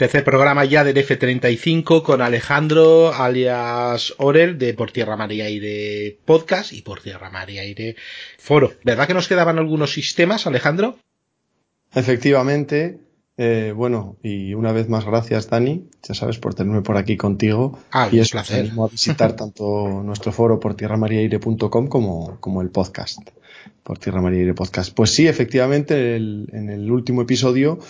Tercer 0.00 0.24
programa 0.24 0.64
ya 0.64 0.82
del 0.82 0.96
F35 0.96 2.02
con 2.02 2.22
Alejandro, 2.22 3.12
alias 3.12 4.14
Orel, 4.16 4.56
de 4.56 4.72
Por 4.72 4.92
Tierra, 4.92 5.14
Mar 5.14 5.30
y 5.30 5.42
Aire 5.42 6.18
Podcast 6.24 6.72
y 6.72 6.80
Por 6.80 7.02
Tierra, 7.02 7.28
Mar 7.28 7.50
y 7.50 7.58
Aire 7.58 7.96
Foro. 8.38 8.72
¿Verdad 8.82 9.06
que 9.06 9.12
nos 9.12 9.28
quedaban 9.28 9.58
algunos 9.58 9.92
sistemas, 9.92 10.46
Alejandro? 10.46 10.96
Efectivamente. 11.92 12.98
Eh, 13.36 13.74
bueno, 13.76 14.16
y 14.22 14.54
una 14.54 14.72
vez 14.72 14.88
más 14.88 15.04
gracias, 15.04 15.50
Dani, 15.50 15.90
ya 16.02 16.14
sabes, 16.14 16.38
por 16.38 16.54
tenerme 16.54 16.80
por 16.80 16.96
aquí 16.96 17.18
contigo. 17.18 17.78
Ah, 17.90 18.08
y 18.10 18.20
es 18.20 18.30
placer. 18.30 18.60
animo 18.60 18.86
a 18.86 18.88
visitar 18.88 19.36
tanto 19.36 20.00
nuestro 20.02 20.32
foro 20.32 20.58
por 20.58 20.76
tierramariaire.com 20.76 21.88
como, 21.88 22.40
como 22.40 22.62
el 22.62 22.70
podcast, 22.70 23.18
por 23.82 23.98
Tierra 23.98 24.26
Aire 24.26 24.54
Podcast. 24.54 24.94
Pues 24.94 25.10
sí, 25.10 25.28
efectivamente, 25.28 26.16
en 26.16 26.70
el 26.70 26.90
último 26.90 27.20
episodio 27.20 27.80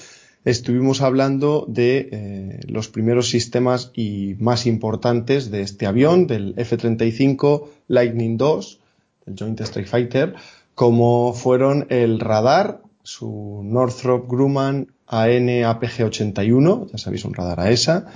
estuvimos 0.45 1.03
hablando 1.03 1.67
de 1.69 2.09
eh, 2.11 2.61
los 2.67 2.89
primeros 2.89 3.29
sistemas 3.29 3.91
y 3.95 4.37
más 4.39 4.67
importantes 4.67 5.51
de 5.51 5.63
este 5.63 5.87
avión, 5.87 6.27
del 6.27 6.55
F-35 6.57 7.69
Lightning 7.89 8.39
II, 8.41 8.79
el 9.27 9.37
Joint 9.39 9.61
Strike 9.61 9.89
Fighter, 9.89 10.35
como 10.75 11.35
fueron 11.35 11.87
el 11.91 12.21
radar, 12.21 12.81
su 13.03 13.63
Northrop 13.65 14.31
Grumman 14.31 14.89
AN 15.07 15.49
APG-81, 15.49 16.91
ya 16.91 16.99
sabéis, 16.99 17.25
un 17.25 17.35
radar 17.35 17.61
AESA, 17.61 18.07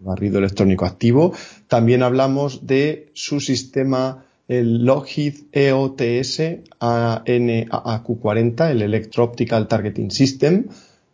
barrido 0.00 0.38
electrónico 0.38 0.84
activo. 0.84 1.32
También 1.68 2.02
hablamos 2.02 2.66
de 2.66 3.10
su 3.14 3.40
sistema, 3.40 4.24
el 4.48 4.84
Lockheed 4.84 5.34
EOTS 5.52 6.40
AN-AQ40, 6.80 8.70
el 8.70 8.82
Electro 8.82 9.24
Optical 9.24 9.68
Targeting 9.68 10.10
System, 10.10 10.66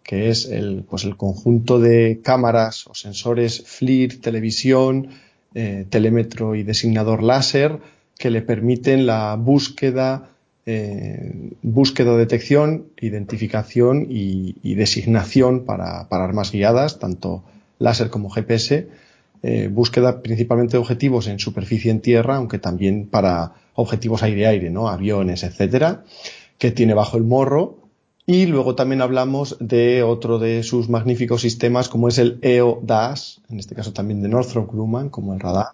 que 0.09 0.31
es 0.31 0.47
el, 0.47 0.87
pues 0.89 1.05
el 1.05 1.19
conjunto 1.19 1.79
de 1.79 2.21
cámaras 2.25 2.87
o 2.87 2.95
sensores 2.95 3.63
FLIR, 3.67 4.23
televisión, 4.23 5.11
eh, 5.55 5.85
telémetro 5.91 6.55
y 6.55 6.63
designador 6.63 7.23
láser 7.23 7.79
que 8.17 8.31
le 8.31 8.41
permiten 8.41 9.05
la 9.05 9.37
búsqueda, 9.37 10.31
eh, 10.65 11.53
búsqueda, 11.61 12.17
detección, 12.17 12.87
identificación 12.99 14.07
y, 14.09 14.75
designación 14.77 15.67
para, 15.67 16.09
armas 16.09 16.53
guiadas, 16.53 16.99
tanto 16.99 17.45
láser 17.79 18.09
como 18.09 18.31
GPS, 18.31 18.89
eh, 19.43 19.69
búsqueda 19.71 20.23
principalmente 20.23 20.73
de 20.73 20.79
objetivos 20.79 21.27
en 21.27 21.39
superficie 21.39 21.91
en 21.91 22.01
tierra, 22.01 22.37
aunque 22.37 22.59
también 22.59 23.09
para 23.09 23.53
objetivos 23.75 24.23
aire-aire, 24.23 24.71
¿no? 24.71 24.89
aviones, 24.89 25.43
etcétera, 25.43 26.05
que 26.57 26.71
tiene 26.71 26.95
bajo 26.95 27.19
el 27.19 27.25
morro 27.25 27.88
y 28.29 28.45
luego 28.45 28.75
también 28.75 29.01
hablamos 29.01 29.57
de 29.59 30.03
otro 30.03 30.39
de 30.39 30.63
sus 30.63 30.91
magníficos 30.91 31.41
sistemas, 31.41 31.89
como 31.89 32.09
es 32.09 32.19
el 32.19 32.39
EODAS, 32.43 33.41
en 33.49 33.59
este 33.59 33.75
caso 33.75 33.95
también 33.95 34.21
de 34.21 34.29
Northrop 34.29 34.71
Grumman, 34.71 35.09
como 35.09 35.33
el 35.33 35.41
radar. 35.41 35.69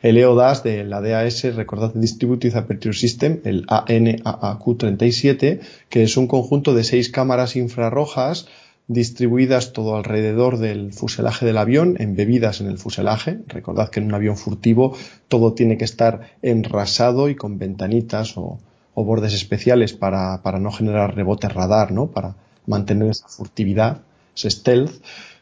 El 0.00 0.16
EODAS 0.16 0.62
de 0.62 0.84
la 0.84 1.02
DAS, 1.02 1.54
recordad 1.54 1.92
Distributed 1.92 2.56
Aperture 2.56 2.96
System, 2.96 3.40
el 3.44 3.66
ANAAQ37, 3.66 5.60
que 5.90 6.02
es 6.02 6.16
un 6.16 6.28
conjunto 6.28 6.72
de 6.72 6.84
seis 6.84 7.10
cámaras 7.10 7.56
infrarrojas 7.56 8.46
distribuidas 8.86 9.74
todo 9.74 9.94
alrededor 9.96 10.56
del 10.56 10.94
fuselaje 10.94 11.44
del 11.44 11.58
avión, 11.58 11.96
embebidas 11.98 12.62
en 12.62 12.68
el 12.68 12.78
fuselaje. 12.78 13.40
Recordad 13.48 13.90
que 13.90 14.00
en 14.00 14.06
un 14.06 14.14
avión 14.14 14.38
furtivo 14.38 14.96
todo 15.28 15.52
tiene 15.52 15.76
que 15.76 15.84
estar 15.84 16.38
enrasado 16.40 17.28
y 17.28 17.36
con 17.36 17.58
ventanitas 17.58 18.38
o, 18.38 18.60
o 18.98 19.04
bordes 19.04 19.32
especiales 19.32 19.92
para, 19.92 20.42
para 20.42 20.58
no 20.58 20.72
generar 20.72 21.14
rebotes 21.14 21.52
radar, 21.52 21.92
¿no? 21.92 22.08
Para 22.08 22.34
mantener 22.66 23.10
esa 23.10 23.28
furtividad, 23.28 24.02
ese 24.36 24.50
stealth, 24.50 24.90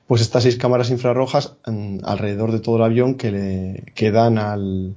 pues 0.06 0.20
estas 0.20 0.42
seis 0.42 0.56
cámaras 0.56 0.90
infrarrojas 0.90 1.54
mm, 1.66 2.00
alrededor 2.04 2.52
de 2.52 2.60
todo 2.60 2.76
el 2.76 2.82
avión 2.82 3.14
que 3.14 3.30
le 3.30 4.10
dan 4.10 4.36
al, 4.36 4.94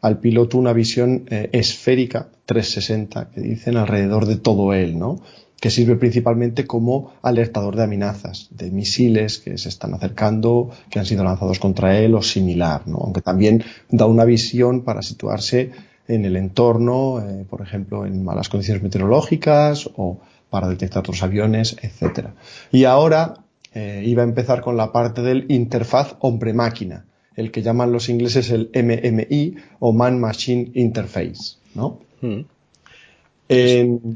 al 0.00 0.18
piloto 0.18 0.58
una 0.58 0.72
visión 0.72 1.26
eh, 1.30 1.50
esférica 1.52 2.30
360 2.46 3.30
que 3.30 3.40
dicen 3.40 3.76
alrededor 3.76 4.26
de 4.26 4.38
todo 4.38 4.74
él, 4.74 4.98
¿no? 4.98 5.20
que 5.60 5.70
sirve 5.70 5.94
principalmente 5.94 6.66
como 6.66 7.14
alertador 7.22 7.76
de 7.76 7.84
amenazas, 7.84 8.48
de 8.50 8.72
misiles 8.72 9.38
que 9.38 9.56
se 9.56 9.68
están 9.68 9.94
acercando, 9.94 10.70
que 10.90 10.98
han 10.98 11.06
sido 11.06 11.22
lanzados 11.22 11.60
contra 11.60 11.96
él 11.96 12.16
o 12.16 12.22
similar, 12.22 12.88
¿no? 12.88 12.98
aunque 12.98 13.22
también 13.22 13.62
da 13.88 14.06
una 14.06 14.24
visión 14.24 14.82
para 14.82 15.00
situarse 15.00 15.70
en 16.08 16.24
el 16.24 16.36
entorno, 16.36 17.20
eh, 17.20 17.44
por 17.48 17.62
ejemplo, 17.62 18.06
en 18.06 18.24
malas 18.24 18.48
condiciones 18.48 18.82
meteorológicas 18.82 19.88
o 19.96 20.20
para 20.50 20.68
detectar 20.68 21.00
otros 21.00 21.22
aviones, 21.22 21.76
etc. 21.82 22.28
Y 22.70 22.84
ahora 22.84 23.44
eh, 23.72 24.02
iba 24.06 24.22
a 24.22 24.26
empezar 24.26 24.60
con 24.60 24.76
la 24.76 24.92
parte 24.92 25.22
del 25.22 25.46
interfaz 25.48 26.16
hombre-máquina, 26.20 27.06
el 27.34 27.50
que 27.50 27.62
llaman 27.62 27.90
los 27.90 28.08
ingleses 28.08 28.50
el 28.50 28.70
MMI 28.74 29.56
o 29.80 29.92
Man 29.92 30.20
Machine 30.20 30.70
Interface, 30.74 31.56
¿no? 31.74 32.00
Hmm. 32.20 32.42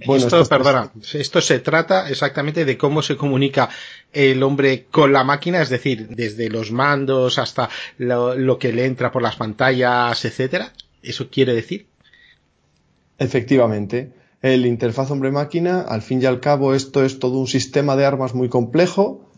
bueno, 0.06 0.24
esto, 0.24 0.44
perdona, 0.46 0.92
esto 1.12 1.40
se 1.40 1.58
trata 1.58 2.08
exactamente 2.08 2.64
de 2.64 2.78
cómo 2.78 3.02
se 3.02 3.16
comunica 3.16 3.68
el 4.12 4.42
hombre 4.42 4.86
con 4.90 5.12
la 5.12 5.24
máquina, 5.24 5.60
es 5.60 5.68
decir, 5.68 6.08
desde 6.08 6.48
los 6.48 6.70
mandos 6.70 7.38
hasta 7.38 7.68
lo, 7.98 8.34
lo 8.34 8.58
que 8.58 8.72
le 8.72 8.86
entra 8.86 9.10
por 9.10 9.22
las 9.22 9.36
pantallas, 9.36 10.24
etcétera. 10.24 10.72
¿Eso 11.02 11.28
quiere 11.30 11.54
decir? 11.54 11.86
Efectivamente. 13.18 14.12
El 14.40 14.66
interfaz 14.66 15.10
hombre-máquina, 15.10 15.80
al 15.80 16.02
fin 16.02 16.22
y 16.22 16.26
al 16.26 16.40
cabo, 16.40 16.74
esto 16.74 17.04
es 17.04 17.18
todo 17.18 17.38
un 17.38 17.48
sistema 17.48 17.96
de 17.96 18.04
armas 18.04 18.34
muy 18.34 18.48
complejo 18.48 19.28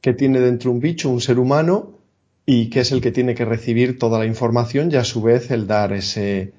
que 0.00 0.12
tiene 0.12 0.38
dentro 0.38 0.70
un 0.70 0.78
bicho, 0.78 1.10
un 1.10 1.20
ser 1.20 1.40
humano, 1.40 1.98
y 2.46 2.70
que 2.70 2.80
es 2.80 2.92
el 2.92 3.00
que 3.00 3.10
tiene 3.10 3.34
que 3.34 3.44
recibir 3.44 3.98
toda 3.98 4.18
la 4.18 4.26
información 4.26 4.90
y 4.92 4.96
a 4.96 5.04
su 5.04 5.22
vez 5.22 5.50
el 5.50 5.66
dar 5.66 5.92
ese, 5.92 6.54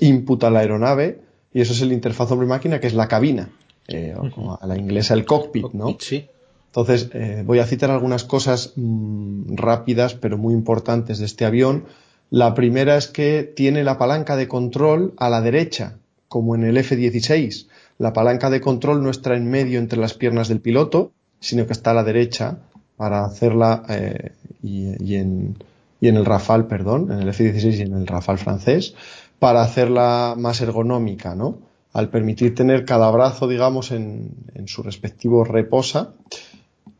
input 0.00 0.42
a 0.42 0.50
la 0.50 0.60
aeronave, 0.60 1.20
y 1.54 1.60
eso 1.60 1.72
es 1.72 1.82
el 1.82 1.92
interfaz 1.92 2.32
hombre-máquina, 2.32 2.80
que 2.80 2.88
es 2.88 2.94
la 2.94 3.06
cabina, 3.06 3.50
eh, 3.86 4.14
a 4.60 4.66
la 4.66 4.76
inglesa 4.76 5.14
el 5.14 5.24
cockpit, 5.24 5.72
¿no? 5.72 5.96
Sí. 6.00 6.26
Entonces, 6.66 7.10
eh, 7.14 7.42
voy 7.44 7.58
a 7.58 7.66
citar 7.66 7.90
algunas 7.90 8.24
cosas 8.24 8.74
mm, 8.76 9.56
rápidas 9.56 10.14
pero 10.14 10.38
muy 10.38 10.54
importantes 10.54 11.18
de 11.18 11.26
este 11.26 11.44
avión 11.44 11.86
la 12.30 12.54
primera 12.54 12.96
es 12.96 13.08
que 13.08 13.42
tiene 13.42 13.82
la 13.82 13.98
palanca 13.98 14.36
de 14.36 14.46
control 14.46 15.14
a 15.16 15.28
la 15.28 15.40
derecha, 15.40 15.96
como 16.28 16.54
en 16.54 16.62
el 16.62 16.76
F-16. 16.78 17.66
La 17.98 18.12
palanca 18.12 18.50
de 18.50 18.60
control 18.60 19.02
no 19.02 19.10
está 19.10 19.34
en 19.34 19.50
medio 19.50 19.80
entre 19.80 19.98
las 19.98 20.14
piernas 20.14 20.48
del 20.48 20.60
piloto, 20.60 21.10
sino 21.40 21.66
que 21.66 21.72
está 21.72 21.90
a 21.90 21.94
la 21.94 22.04
derecha 22.04 22.58
para 22.96 23.24
hacerla 23.24 23.82
eh, 23.88 24.30
y, 24.62 25.16
en, 25.16 25.56
el 26.00 26.24
Rafale, 26.24 26.64
perdón, 26.64 27.10
en 27.10 27.18
el 27.18 27.28
F-16 27.30 27.78
y 27.78 27.82
en 27.82 27.94
el 27.94 28.06
Rafale 28.06 28.38
francés, 28.38 28.94
para 29.40 29.62
hacerla 29.62 30.34
más 30.38 30.60
ergonómica, 30.60 31.34
¿no? 31.34 31.58
Al 31.92 32.10
permitir 32.10 32.54
tener 32.54 32.84
cada 32.84 33.10
brazo, 33.10 33.48
digamos, 33.48 33.90
en, 33.90 34.36
su 34.66 34.84
respectivo 34.84 35.42
reposa 35.42 36.12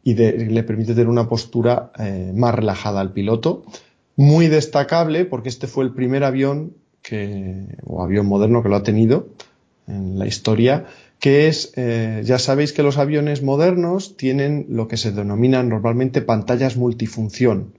y 0.02 0.14
le 0.14 0.62
permite 0.64 0.94
tener 0.94 1.08
una 1.08 1.28
postura 1.28 1.92
eh, 1.98 2.32
más 2.34 2.52
relajada 2.52 3.00
al 3.00 3.12
piloto 3.12 3.62
muy 4.16 4.48
destacable 4.48 5.24
porque 5.24 5.48
este 5.48 5.66
fue 5.66 5.84
el 5.84 5.92
primer 5.92 6.24
avión 6.24 6.74
que, 7.02 7.66
o 7.84 8.02
avión 8.02 8.26
moderno 8.26 8.62
que 8.62 8.68
lo 8.68 8.76
ha 8.76 8.82
tenido 8.82 9.28
en 9.86 10.18
la 10.18 10.26
historia, 10.26 10.86
que 11.18 11.48
es, 11.48 11.72
eh, 11.76 12.22
ya 12.24 12.38
sabéis 12.38 12.72
que 12.72 12.82
los 12.82 12.96
aviones 12.98 13.42
modernos 13.42 14.16
tienen 14.16 14.66
lo 14.68 14.88
que 14.88 14.96
se 14.96 15.12
denominan 15.12 15.68
normalmente 15.68 16.22
pantallas 16.22 16.76
multifunción, 16.76 17.74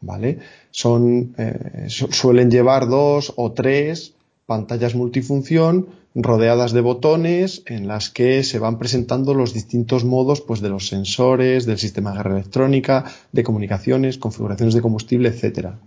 ¿vale? 0.00 0.38
Son, 0.70 1.34
eh, 1.36 1.86
suelen 1.88 2.50
llevar 2.50 2.88
dos 2.88 3.32
o 3.36 3.52
tres 3.52 4.14
pantallas 4.46 4.94
multifunción 4.94 5.88
rodeadas 6.14 6.72
de 6.72 6.80
botones 6.80 7.62
en 7.66 7.86
las 7.86 8.10
que 8.10 8.42
se 8.42 8.58
van 8.58 8.78
presentando 8.78 9.34
los 9.34 9.54
distintos 9.54 10.04
modos 10.04 10.40
pues, 10.40 10.60
de 10.60 10.68
los 10.68 10.88
sensores, 10.88 11.66
del 11.66 11.78
sistema 11.78 12.10
de 12.10 12.16
guerra 12.18 12.34
electrónica, 12.34 13.04
de 13.32 13.44
comunicaciones, 13.44 14.18
configuraciones 14.18 14.74
de 14.74 14.82
combustible, 14.82 15.28
etcétera. 15.28 15.78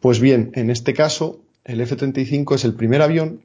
Pues 0.00 0.20
bien, 0.20 0.50
en 0.54 0.70
este 0.70 0.94
caso, 0.94 1.40
el 1.64 1.80
F-35 1.80 2.56
es 2.56 2.64
el 2.64 2.74
primer 2.74 3.02
avión 3.02 3.42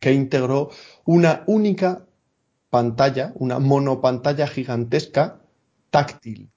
que 0.00 0.12
integró 0.12 0.70
una 1.04 1.44
única 1.46 2.04
pantalla, 2.70 3.32
una 3.36 3.58
monopantalla 3.58 4.46
gigantesca 4.46 5.40
táctil. 5.90 6.50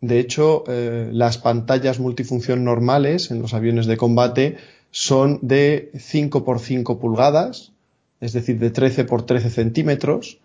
De 0.00 0.20
hecho, 0.20 0.64
eh, 0.68 1.10
las 1.12 1.38
pantallas 1.38 1.98
multifunción 1.98 2.62
normales 2.62 3.30
en 3.30 3.42
los 3.42 3.54
aviones 3.54 3.86
de 3.86 3.96
combate 3.96 4.56
son 4.90 5.40
de 5.42 5.90
5 5.98 6.44
por 6.44 6.60
5 6.60 6.98
pulgadas, 7.00 7.72
es 8.20 8.32
decir, 8.32 8.58
de 8.58 8.70
13 8.70 9.04
por 9.04 9.24
13 9.24 9.50
centímetros, 9.50 10.38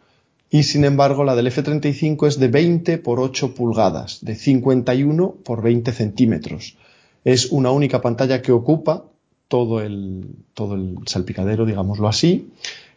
y 0.49 0.63
sin 0.63 0.85
embargo 0.85 1.23
la 1.23 1.35
del 1.35 1.47
F-35 1.47 2.27
es 2.27 2.39
de 2.39 2.47
20 2.47 2.99
por 2.99 3.19
8 3.19 3.55
pulgadas, 3.55 4.19
de 4.23 4.35
51 4.35 5.35
por 5.43 5.63
20 5.63 5.91
centímetros. 5.91 6.77
Es 7.23 7.51
una 7.51 7.71
única 7.71 8.01
pantalla 8.01 8.41
que 8.41 8.51
ocupa 8.51 9.05
todo 9.47 9.81
el, 9.81 10.35
todo 10.53 10.75
el 10.75 10.97
salpicadero, 11.05 11.65
digámoslo 11.65 12.07
así. 12.07 12.51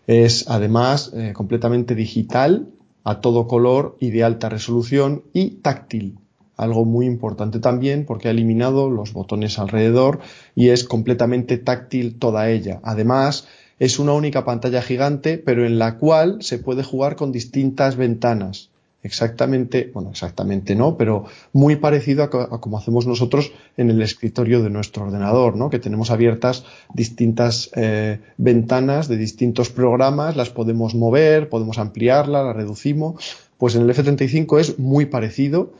Es 0.07 0.49
además 0.49 1.13
eh, 1.15 1.33
completamente 1.35 1.95
digital, 1.95 2.69
a 3.05 3.21
todo 3.21 3.47
color 3.47 3.97
y 4.01 4.11
de 4.11 4.25
alta 4.25 4.49
resolución 4.49 5.23
y 5.33 5.51
táctil. 5.63 6.19
algo 6.57 6.85
muy 6.85 7.07
importante 7.07 7.61
también 7.61 8.05
porque 8.05 8.29
ha 8.29 8.31
eliminado 8.33 8.91
los 8.91 9.13
botones 9.13 9.59
alrededor 9.59 10.21
y 10.55 10.71
es 10.71 10.85
completamente 10.85 11.59
táctil 11.59 12.19
toda 12.19 12.51
ella. 12.51 12.81
Además, 12.83 13.47
es 13.79 13.99
una 13.99 14.13
única 14.13 14.45
pantalla 14.45 14.83
gigante, 14.83 15.39
pero 15.39 15.67
en 15.67 15.79
la 15.79 15.99
cual 15.99 16.39
se 16.41 16.59
puede 16.59 16.83
jugar 16.83 17.17
con 17.17 17.33
distintas 17.33 17.97
ventanas. 17.97 18.71
Exactamente, 19.03 19.89
bueno, 19.95 20.11
exactamente 20.11 20.75
no, 20.75 20.97
pero 20.97 21.27
muy 21.53 21.77
parecido 21.77 22.25
a, 22.25 22.61
como 22.61 22.77
hacemos 22.77 23.07
nosotros 23.07 23.53
en 23.77 23.89
el 23.89 24.03
escritorio 24.03 24.65
de 24.65 24.71
nuestro 24.71 25.05
ordenador, 25.05 25.57
¿no? 25.57 25.71
Que 25.71 25.79
tenemos 25.79 26.11
abiertas 26.11 26.65
distintas 26.93 27.71
eh, 27.77 28.19
ventanas 28.37 29.07
de 29.07 29.17
distintos 29.17 29.71
programas, 29.71 30.35
las 30.35 30.51
podemos 30.51 30.97
mover, 30.97 31.49
podemos 31.49 31.79
ampliarla, 31.79 32.43
la 32.43 32.53
reducimos. 32.53 33.37
Pues 33.59 33.77
en 33.77 33.83
el 33.83 33.95
F35 33.95 34.59
es 34.59 34.79
muy 34.81 35.07
parecido 35.07 35.73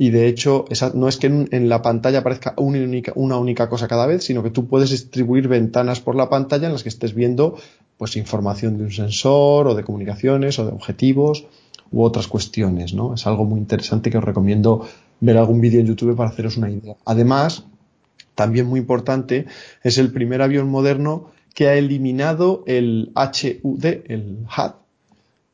y 0.00 0.10
de 0.10 0.28
hecho 0.28 0.64
no 0.94 1.08
es 1.08 1.16
que 1.16 1.26
en, 1.26 1.68
la 1.68 1.82
pantalla 1.82 2.20
aparezca 2.20 2.54
una 2.56 3.36
única, 3.36 3.68
cosa 3.68 3.88
cada 3.88 4.06
vez, 4.06 4.22
sino 4.22 4.44
que 4.44 4.50
tú 4.50 4.68
puedes 4.68 4.90
distribuir 4.90 5.48
ventanas 5.48 5.98
por 5.98 6.14
la 6.14 6.28
pantalla 6.28 6.68
en 6.68 6.72
las 6.72 6.84
que 6.84 6.88
estés 6.88 7.14
viendo 7.14 7.56
pues 7.96 8.16
información 8.16 8.78
de 8.78 8.84
un 8.84 8.92
sensor 8.92 9.66
o 9.66 9.74
de 9.74 9.82
comunicaciones 9.82 10.56
o 10.60 10.66
de 10.66 10.70
objetivos 10.70 11.46
u 11.90 12.04
otras 12.04 12.28
cuestiones, 12.28 12.94
¿no? 12.94 13.14
Es 13.14 13.26
algo 13.26 13.44
muy 13.44 13.58
interesante 13.58 14.08
que 14.08 14.18
os 14.18 14.22
recomiendo 14.22 14.86
ver 15.18 15.36
algún 15.36 15.60
vídeo 15.60 15.80
en 15.80 15.86
YouTube 15.86 16.14
para 16.14 16.30
haceros 16.30 16.56
una 16.58 16.70
idea. 16.70 16.94
Además, 17.04 17.64
también 18.36 18.66
muy 18.66 18.78
importante, 18.78 19.46
es 19.82 19.98
el 19.98 20.12
primer 20.12 20.42
avión 20.42 20.68
moderno 20.68 21.32
que 21.54 21.66
ha 21.66 21.74
eliminado 21.74 22.62
el 22.68 23.10
HUD, 23.16 23.84
el 23.84 24.46
HUD, 24.56 24.72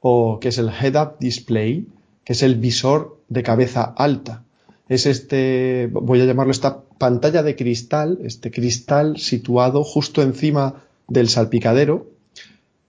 o 0.01 0.39
que 0.39 0.49
es 0.49 0.59
el 0.59 0.69
Head 0.69 1.03
Up 1.03 1.13
Display, 1.19 1.87
que 2.25 2.35
es 2.35 2.43
el 2.43 2.57
visor 2.57 3.14
de 3.29 3.43
cabeza 3.43 3.83
alta. 3.97 4.45
Es 4.89 5.07
este, 5.07 5.89
voy 5.93 6.21
a 6.21 6.25
llamarlo 6.27 6.53
esta 6.53 6.83
pantalla 6.99 7.43
de 7.43 7.57
cristal, 7.57 8.19
este 8.23 8.51
cristal 8.51 9.17
situado 9.19 9.83
justo 9.83 10.23
encima 10.23 10.83
del 11.09 11.29
salpicadero, 11.29 12.11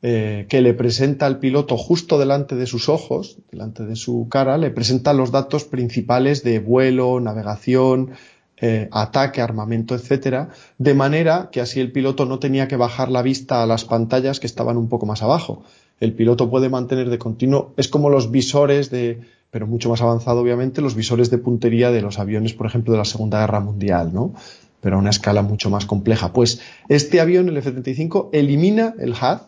eh, 0.02 0.46
que 0.50 0.62
le 0.62 0.74
presenta 0.74 1.26
al 1.26 1.40
piloto 1.40 1.78
justo 1.78 2.20
delante 2.20 2.56
de 2.56 2.68
sus 2.68 2.90
ojos, 2.90 3.38
delante 3.52 3.86
de 3.86 3.96
su 3.96 4.28
cara, 4.30 4.58
le 4.58 4.70
presenta 4.70 5.14
los 5.14 5.32
datos 5.32 5.64
principales 5.64 6.44
de 6.44 6.60
vuelo, 6.60 7.20
navegación, 7.20 8.12
eh, 8.58 8.88
ataque, 8.92 9.42
armamento, 9.42 9.96
etcétera, 9.96 10.50
de 10.78 10.94
manera 10.94 11.50
que 11.52 11.60
así 11.60 11.80
el 11.80 11.92
piloto 11.92 12.26
no 12.26 12.40
tenía 12.40 12.68
que 12.68 12.76
bajar 12.76 13.10
la 13.10 13.22
vista 13.22 13.64
a 13.64 13.66
las 13.66 13.84
pantallas 13.86 14.40
que 14.40 14.48
estaban 14.48 14.78
un 14.78 14.90
poco 14.90 15.06
más 15.06 15.24
abajo. 15.24 15.64
El 16.00 16.14
piloto 16.14 16.50
puede 16.50 16.70
mantener 16.70 17.10
de 17.10 17.18
continuo, 17.18 17.74
es 17.78 17.88
como 17.88 18.10
los 18.10 18.32
visores 18.32 18.92
de, 18.92 19.22
pero 19.56 19.68
mucho 19.68 19.88
más 19.88 20.02
avanzado 20.02 20.42
obviamente, 20.42 20.82
los 20.82 20.96
visores 20.96 21.30
de 21.30 21.38
puntería 21.38 21.90
de 21.90 22.02
los 22.02 22.20
aviones, 22.20 22.54
por 22.54 22.68
ejemplo, 22.68 22.92
de 22.92 22.98
la 22.98 23.06
Segunda 23.06 23.40
Guerra 23.40 23.62
Mundial, 23.62 24.14
¿no? 24.14 24.34
Pero 24.82 24.98
a 24.98 25.00
una 25.00 25.12
escala 25.12 25.44
mucho 25.44 25.70
más 25.70 25.86
compleja. 25.86 26.34
Pues 26.34 26.60
este 26.90 27.22
avión, 27.22 27.48
el 27.48 27.56
F-35, 27.56 28.32
elimina 28.34 28.96
el 29.00 29.12
HUD, 29.12 29.44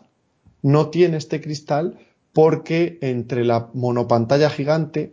no 0.62 0.86
tiene 0.88 1.18
este 1.18 1.42
cristal 1.42 1.98
porque 2.32 2.96
entre 3.02 3.44
la 3.44 3.68
monopantalla 3.74 4.48
gigante 4.48 5.12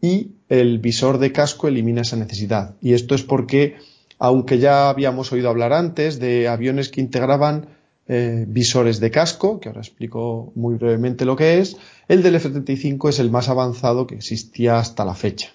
y 0.00 0.36
el 0.48 0.78
visor 0.78 1.18
de 1.18 1.32
casco 1.32 1.66
elimina 1.66 2.02
esa 2.02 2.14
necesidad. 2.14 2.76
Y 2.80 2.92
esto 2.92 3.16
es 3.16 3.24
porque, 3.24 3.74
aunque 4.20 4.60
ya 4.60 4.88
habíamos 4.88 5.32
oído 5.32 5.50
hablar 5.50 5.72
antes 5.72 6.20
de 6.20 6.46
aviones 6.46 6.90
que 6.90 7.00
integraban 7.00 7.66
eh, 8.08 8.44
visores 8.48 8.98
de 8.98 9.10
casco, 9.10 9.60
que 9.60 9.68
ahora 9.68 9.80
explico 9.80 10.52
muy 10.54 10.74
brevemente 10.74 11.24
lo 11.24 11.36
que 11.36 11.60
es, 11.60 11.76
el 12.08 12.22
del 12.22 12.34
F-35 12.34 13.08
es 13.10 13.18
el 13.20 13.30
más 13.30 13.48
avanzado 13.48 14.06
que 14.06 14.16
existía 14.16 14.78
hasta 14.78 15.04
la 15.04 15.14
fecha. 15.14 15.50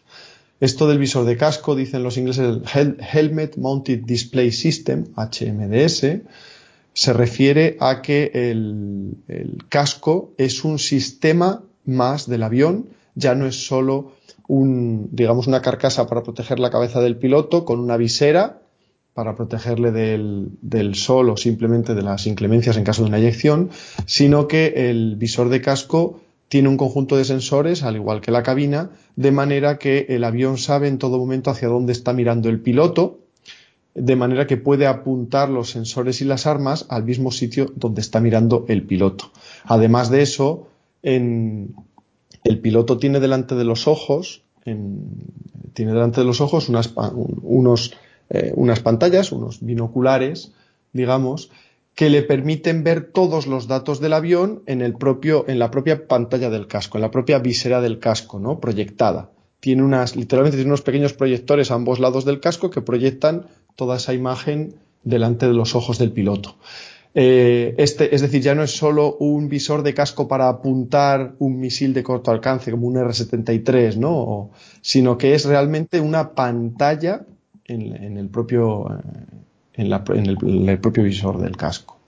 Esto 0.60 0.88
del 0.88 0.98
visor 0.98 1.26
de 1.26 1.38
casco, 1.38 1.76
dicen 1.76 2.04
los 2.04 2.18
ingleses, 2.18 2.62
el 2.76 2.98
Helmet 3.14 3.58
Mounted 3.58 4.06
Display 4.06 4.52
System, 4.52 5.06
HMDS, 5.16 6.22
se 6.94 7.14
refiere 7.14 7.78
a 7.80 8.02
que 8.02 8.32
el, 8.34 9.18
casco 9.70 10.34
es 10.38 10.64
un 10.64 10.80
sistema 10.80 11.62
más 11.86 12.28
del 12.28 12.42
avión, 12.42 12.88
ya 13.14 13.36
no 13.36 13.46
es 13.46 13.68
solo 13.68 14.14
un, 14.48 15.10
digamos, 15.12 15.46
una 15.46 15.62
carcasa 15.62 16.08
para 16.08 16.24
proteger 16.24 16.60
la 16.60 16.72
cabeza 16.72 17.02
del 17.02 17.18
piloto 17.18 17.66
con 17.66 17.80
una 17.80 17.98
visera 17.98 18.62
para 19.18 19.36
protegerle 19.36 19.92
del, 19.92 20.50
del, 20.62 20.94
sol 20.94 21.32
o 21.32 21.38
simplemente 21.38 21.96
de 21.96 22.04
las 22.04 22.28
inclemencias 22.28 22.78
en 22.78 22.84
caso 22.84 23.02
de 23.02 23.08
una 23.08 23.18
eyección, 23.18 23.72
sino 24.06 24.48
que 24.48 24.92
el 24.92 25.16
visor 25.16 25.50
de 25.50 25.60
casco 25.60 26.22
tiene 26.50 26.70
un 26.70 26.78
conjunto 26.78 27.18
de 27.18 27.26
sensores, 27.26 27.82
al 27.82 27.96
igual 27.96 28.22
que 28.22 28.30
la 28.30 28.44
cabina, 28.44 28.92
de 29.16 29.32
manera 29.32 29.80
que 29.80 30.06
el 30.10 30.24
avión 30.24 30.60
sabe 30.60 30.88
en 30.88 31.00
todo 31.00 31.18
momento 31.18 31.50
hacia 31.50 31.68
dónde 31.68 31.94
está 31.94 32.14
mirando 32.14 32.48
el 32.48 32.60
piloto, 32.60 33.18
de 33.96 34.16
manera 34.16 34.46
que 34.46 34.58
puede 34.58 34.86
apuntar 34.86 35.50
los 35.50 35.72
sensores 35.72 36.22
y 36.22 36.26
las 36.26 36.46
armas 36.46 36.86
al 36.88 37.04
mismo 37.04 37.32
sitio 37.32 37.74
donde 37.76 38.02
está 38.02 38.20
mirando 38.20 38.66
el 38.68 38.84
piloto. 38.84 39.32
Además 39.64 40.12
de 40.12 40.22
eso, 40.22 40.68
el 41.02 41.74
piloto 42.62 43.00
tiene 43.00 43.20
delante 43.20 43.56
de 43.56 43.64
los 43.64 43.88
ojos, 43.88 44.44
tiene 44.64 45.92
delante 45.92 46.22
de 46.22 46.28
los 46.28 46.40
ojos 46.40 46.70
unos 46.70 47.96
eh, 48.30 48.52
unas 48.56 48.80
pantallas, 48.80 49.32
unos 49.32 49.64
binoculares, 49.66 50.52
digamos, 50.94 51.52
que 51.96 52.10
le 52.10 52.22
permiten 52.22 52.84
ver 52.84 53.12
todos 53.12 53.48
los 53.48 53.68
datos 53.68 54.00
del 54.00 54.14
avión 54.14 54.62
en 54.68 54.82
el 54.82 54.94
propio, 54.94 55.46
en 55.48 55.58
la 55.58 55.72
propia 55.72 56.08
pantalla 56.08 56.50
del 56.50 56.68
casco, 56.68 56.98
en 56.98 57.02
la 57.02 57.12
propia 57.12 57.40
visera 57.40 57.82
del 57.82 58.00
casco, 58.00 58.40
¿no? 58.40 58.60
Proyectada. 58.60 59.32
Tiene 59.60 59.82
unas, 59.82 60.16
literalmente 60.16 60.58
tiene 60.58 60.70
unos 60.70 60.84
pequeños 60.84 61.14
proyectores 61.14 61.72
a 61.72 61.74
ambos 61.74 62.00
lados 62.00 62.24
del 62.24 62.40
casco 62.40 62.70
que 62.70 62.82
proyectan 62.82 63.48
toda 63.76 63.98
esa 63.98 64.14
imagen 64.14 64.76
delante 65.04 65.48
de 65.48 65.54
los 65.54 65.74
ojos 65.74 65.98
del 65.98 66.12
piloto. 66.12 66.58
Eh, 67.16 67.74
este, 67.80 68.14
es 68.14 68.22
decir, 68.22 68.44
ya 68.44 68.54
no 68.54 68.62
es 68.62 68.78
solo 68.78 69.16
un 69.16 69.50
visor 69.50 69.82
de 69.82 69.96
casco 69.96 70.28
para 70.28 70.50
apuntar 70.50 71.34
un 71.40 71.60
misil 71.60 71.96
de 71.96 72.04
corto 72.04 72.30
alcance 72.30 72.70
como 72.70 72.86
un 72.86 72.98
R-73, 72.98 73.96
¿no? 73.96 74.52
sino 74.82 75.18
que 75.18 75.34
es 75.34 75.46
realmente 75.46 76.00
una 76.00 76.36
pantalla 76.36 77.26
en, 77.68 78.18
el 78.18 78.30
propio, 78.30 78.88
eh, 78.92 79.84
en, 79.84 80.70
el, 80.70 80.80
propio 80.80 81.04
visor 81.04 81.40
del 81.40 81.58
casco. 81.58 82.00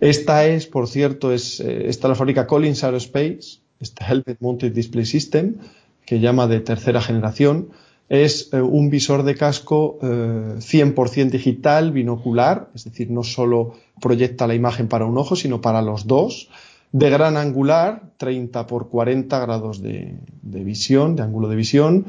Esta 0.00 0.46
es, 0.46 0.66
por 0.66 0.88
cierto, 0.88 1.32
es, 1.32 1.60
eh, 1.60 1.88
esta 1.88 2.08
la 2.08 2.14
fábrica 2.14 2.46
Collins 2.46 2.82
Aerospace, 2.84 3.60
este 3.80 4.04
Helmet 4.04 4.38
Mounted 4.40 4.72
Display 4.72 5.04
System, 5.04 5.56
que 6.04 6.20
llama 6.20 6.46
de 6.46 6.60
tercera 6.60 7.00
generación. 7.00 7.70
Es 8.08 8.52
eh, 8.52 8.60
un 8.60 8.90
visor 8.90 9.22
de 9.22 9.34
casco 9.34 9.98
100% 10.00 11.30
digital, 11.30 11.92
binocular, 11.92 12.70
es 12.74 12.84
decir, 12.84 13.10
no 13.10 13.22
solo 13.22 13.74
proyecta 14.00 14.46
la 14.46 14.54
imagen 14.54 14.88
para 14.88 15.06
un 15.06 15.16
ojo, 15.16 15.36
sino 15.36 15.60
para 15.60 15.80
los 15.80 16.06
dos, 16.06 16.50
de 16.92 17.10
gran 17.10 17.36
angular, 17.36 18.02
30 18.18 18.66
por 18.66 18.88
40 18.88 19.38
grados 19.40 19.82
de, 19.82 20.18
de 20.42 20.64
visión, 20.64 21.16
de 21.16 21.22
ángulo 21.22 21.48
de 21.48 21.56
visión, 21.56 22.06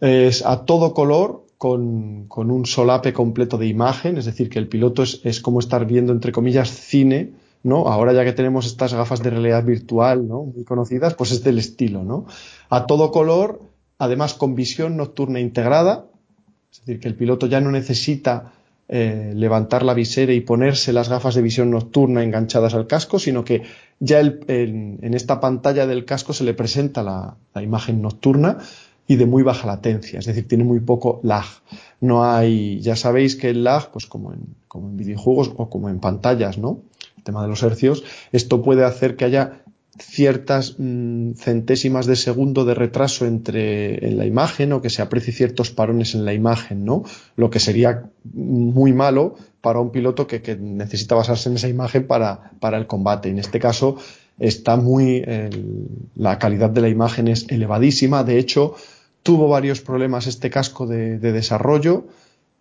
es 0.00 0.46
a 0.46 0.64
todo 0.64 0.94
color, 0.94 1.47
con, 1.58 2.26
con, 2.28 2.50
un 2.50 2.64
solape 2.64 3.12
completo 3.12 3.58
de 3.58 3.66
imagen, 3.66 4.16
es 4.16 4.24
decir, 4.24 4.48
que 4.48 4.60
el 4.60 4.68
piloto 4.68 5.02
es, 5.02 5.20
es, 5.24 5.40
como 5.40 5.58
estar 5.58 5.86
viendo, 5.86 6.12
entre 6.12 6.32
comillas, 6.32 6.70
cine, 6.70 7.32
¿no? 7.64 7.88
Ahora 7.88 8.12
ya 8.12 8.24
que 8.24 8.32
tenemos 8.32 8.64
estas 8.66 8.94
gafas 8.94 9.22
de 9.22 9.30
realidad 9.30 9.64
virtual, 9.64 10.28
¿no? 10.28 10.44
Muy 10.44 10.64
conocidas, 10.64 11.14
pues 11.14 11.32
es 11.32 11.42
del 11.42 11.58
estilo, 11.58 12.04
¿no? 12.04 12.26
A 12.70 12.86
todo 12.86 13.10
color, 13.10 13.60
además 13.98 14.34
con 14.34 14.54
visión 14.54 14.96
nocturna 14.96 15.40
integrada, 15.40 16.06
es 16.72 16.80
decir, 16.80 17.00
que 17.00 17.08
el 17.08 17.16
piloto 17.16 17.46
ya 17.46 17.60
no 17.60 17.72
necesita 17.72 18.52
eh, 18.90 19.32
levantar 19.34 19.82
la 19.82 19.94
visera 19.94 20.32
y 20.32 20.40
ponerse 20.40 20.92
las 20.92 21.08
gafas 21.08 21.34
de 21.34 21.42
visión 21.42 21.70
nocturna 21.70 22.22
enganchadas 22.22 22.72
al 22.74 22.86
casco, 22.86 23.18
sino 23.18 23.44
que 23.44 23.64
ya 23.98 24.20
en, 24.20 24.98
esta 25.14 25.40
pantalla 25.40 25.86
del 25.86 26.04
casco 26.04 26.32
se 26.32 26.44
le 26.44 26.54
presenta 26.54 27.02
la, 27.02 27.36
la 27.52 27.62
imagen 27.62 28.00
nocturna 28.00 28.58
y 29.08 29.16
de 29.16 29.24
muy 29.24 29.42
baja 29.42 29.66
latencia, 29.66 30.18
es 30.18 30.26
decir, 30.26 30.46
tiene 30.46 30.64
muy 30.64 30.80
poco 30.80 31.18
lag. 31.22 31.46
No 32.00 32.24
hay, 32.24 32.78
ya 32.80 32.94
sabéis 32.94 33.36
que 33.36 33.48
el 33.48 33.64
lag, 33.64 33.90
pues 33.90 34.06
como 34.06 34.34
en, 34.34 34.54
como 34.68 34.90
en 34.90 34.98
videojuegos 34.98 35.50
o 35.56 35.70
como 35.70 35.88
en 35.88 35.98
pantallas, 35.98 36.58
¿no? 36.58 36.82
El 37.16 37.24
tema 37.24 37.42
de 37.42 37.48
los 37.48 37.62
hercios, 37.62 38.04
esto 38.32 38.62
puede 38.62 38.84
hacer 38.84 39.16
que 39.16 39.24
haya 39.24 39.62
ciertas 39.98 40.76
mm, 40.78 41.32
centésimas 41.32 42.04
de 42.04 42.16
segundo 42.16 42.66
de 42.66 42.74
retraso 42.74 43.24
entre 43.24 44.06
en 44.06 44.18
la 44.18 44.26
imagen 44.26 44.74
o 44.74 44.82
que 44.82 44.90
se 44.90 45.00
aprecie 45.00 45.32
ciertos 45.32 45.70
parones 45.70 46.14
en 46.14 46.26
la 46.26 46.34
imagen, 46.34 46.84
¿no? 46.84 47.02
Lo 47.34 47.48
que 47.48 47.60
sería 47.60 48.10
muy 48.34 48.92
malo 48.92 49.36
para 49.62 49.80
un 49.80 49.90
piloto 49.90 50.26
que, 50.26 50.42
que 50.42 50.54
necesita 50.54 51.14
basarse 51.14 51.48
en 51.48 51.56
esa 51.56 51.68
imagen 51.68 52.06
para, 52.06 52.52
para 52.60 52.76
el 52.76 52.86
combate. 52.86 53.30
En 53.30 53.38
este 53.38 53.58
caso 53.58 53.96
está 54.38 54.76
muy, 54.76 55.24
la 56.14 56.38
calidad 56.38 56.70
de 56.70 56.82
la 56.82 56.88
imagen 56.88 57.26
es 57.26 57.46
elevadísima. 57.48 58.22
De 58.22 58.38
hecho, 58.38 58.76
Tuvo 59.28 59.46
varios 59.46 59.82
problemas 59.82 60.26
este 60.26 60.48
casco 60.48 60.86
de, 60.86 61.18
desarrollo 61.18 62.06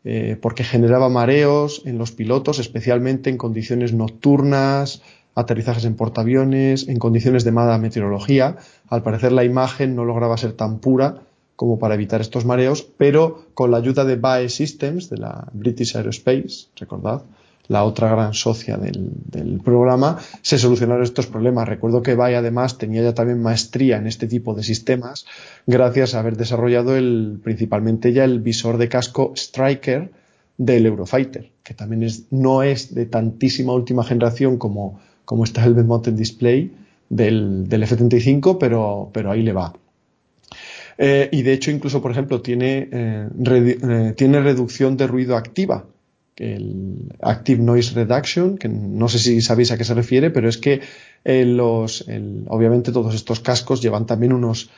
eh, 0.04 0.38
porque 0.42 0.66
generaba 0.66 1.08
mareos 1.08 1.82
en 1.86 1.98
los 1.98 2.12
pilotos, 2.12 2.60
especialmente 2.60 3.30
en 3.30 3.38
condiciones 3.38 3.94
nocturnas, 3.94 5.02
aterrizajes 5.34 5.86
en 5.86 5.96
portaaviones, 5.96 6.90
en 6.90 7.00
condiciones 7.00 7.46
de 7.46 7.54
mala 7.54 7.78
meteorología. 7.78 8.58
Al 8.90 9.02
parecer 9.02 9.32
la 9.32 9.46
imagen 9.46 9.96
no 9.96 10.04
lograba 10.04 10.36
ser 10.36 10.52
tan 10.52 10.80
pura 10.80 11.22
como 11.56 11.80
para 11.80 11.96
evitar 11.96 12.20
estos 12.20 12.44
mareos, 12.44 12.86
pero 12.98 13.46
con 13.54 13.72
la 13.72 13.78
ayuda 13.78 14.04
de 14.04 14.18
BAE 14.18 14.50
Systems, 14.50 15.10
de 15.10 15.20
la 15.20 15.48
British 15.54 15.96
Aerospace, 15.96 16.68
recordad, 16.76 17.22
la 17.68 17.84
otra 17.84 18.10
gran 18.10 18.34
socia 18.34 18.78
del, 18.78 19.62
programa, 19.64 20.20
se 20.42 20.58
solucionaron 20.58 21.04
estos 21.04 21.28
problemas. 21.28 21.68
Recuerdo 21.68 22.02
que 22.02 22.16
BAE 22.16 22.38
además 22.38 22.78
tenía 22.78 23.04
ya 23.04 23.14
también 23.14 23.42
maestría 23.42 23.98
en 23.98 24.08
este 24.08 24.28
tipo 24.28 24.54
de 24.54 24.64
sistemas 24.64 25.26
gracias 25.66 26.16
a 26.16 26.20
haber 26.20 26.38
desarrollado 26.38 26.96
el, 26.96 27.40
principalmente 27.44 28.14
ya 28.14 28.24
el 28.24 28.40
visor 28.40 28.78
de 28.78 28.88
casco 28.88 29.34
Striker 29.36 30.12
del 30.58 30.86
Eurofighter, 30.86 31.52
que 31.64 31.74
también 31.74 32.04
es, 32.04 32.32
no 32.32 32.64
es 32.64 32.96
de 32.96 33.06
tantísima 33.06 33.74
última 33.74 34.04
generación 34.04 34.58
como, 34.58 35.00
como 35.26 35.44
está 35.44 35.66
el 35.66 35.76
Mountain 35.76 36.16
Display 36.16 36.72
del, 37.10 37.68
del 37.68 37.84
F-35, 37.84 38.58
pero, 38.60 39.10
pero 39.14 39.32
ahí 39.32 39.44
le 39.44 39.54
va. 39.54 39.74
Eh, 40.98 41.30
y 41.32 41.44
de 41.44 41.54
hecho, 41.54 41.72
incluso, 41.72 42.02
por 42.02 42.12
ejemplo, 42.12 42.42
tiene, 42.42 42.90
eh, 42.92 43.30
eh, 43.46 44.14
tiene 44.18 44.42
reducción 44.42 44.98
de 44.98 45.08
ruido 45.08 45.38
activa, 45.38 45.86
el 46.38 47.14
Active 47.22 47.62
Noise 47.62 47.94
Reduction, 47.94 48.58
que 48.58 48.70
no 48.70 49.10
sé 49.10 49.20
si 49.20 49.42
sabéis 49.42 49.72
a 49.72 49.78
qué 49.78 49.84
se 49.84 49.94
refiere, 49.94 50.30
pero 50.30 50.48
es 50.48 50.58
que 50.58 50.82
los, 51.26 52.06
obviamente 52.48 52.92
todos 52.92 53.14
estos 53.16 53.40
cascos 53.40 53.82
llevan 53.82 54.06
también 54.06 54.34
unos 54.34 54.70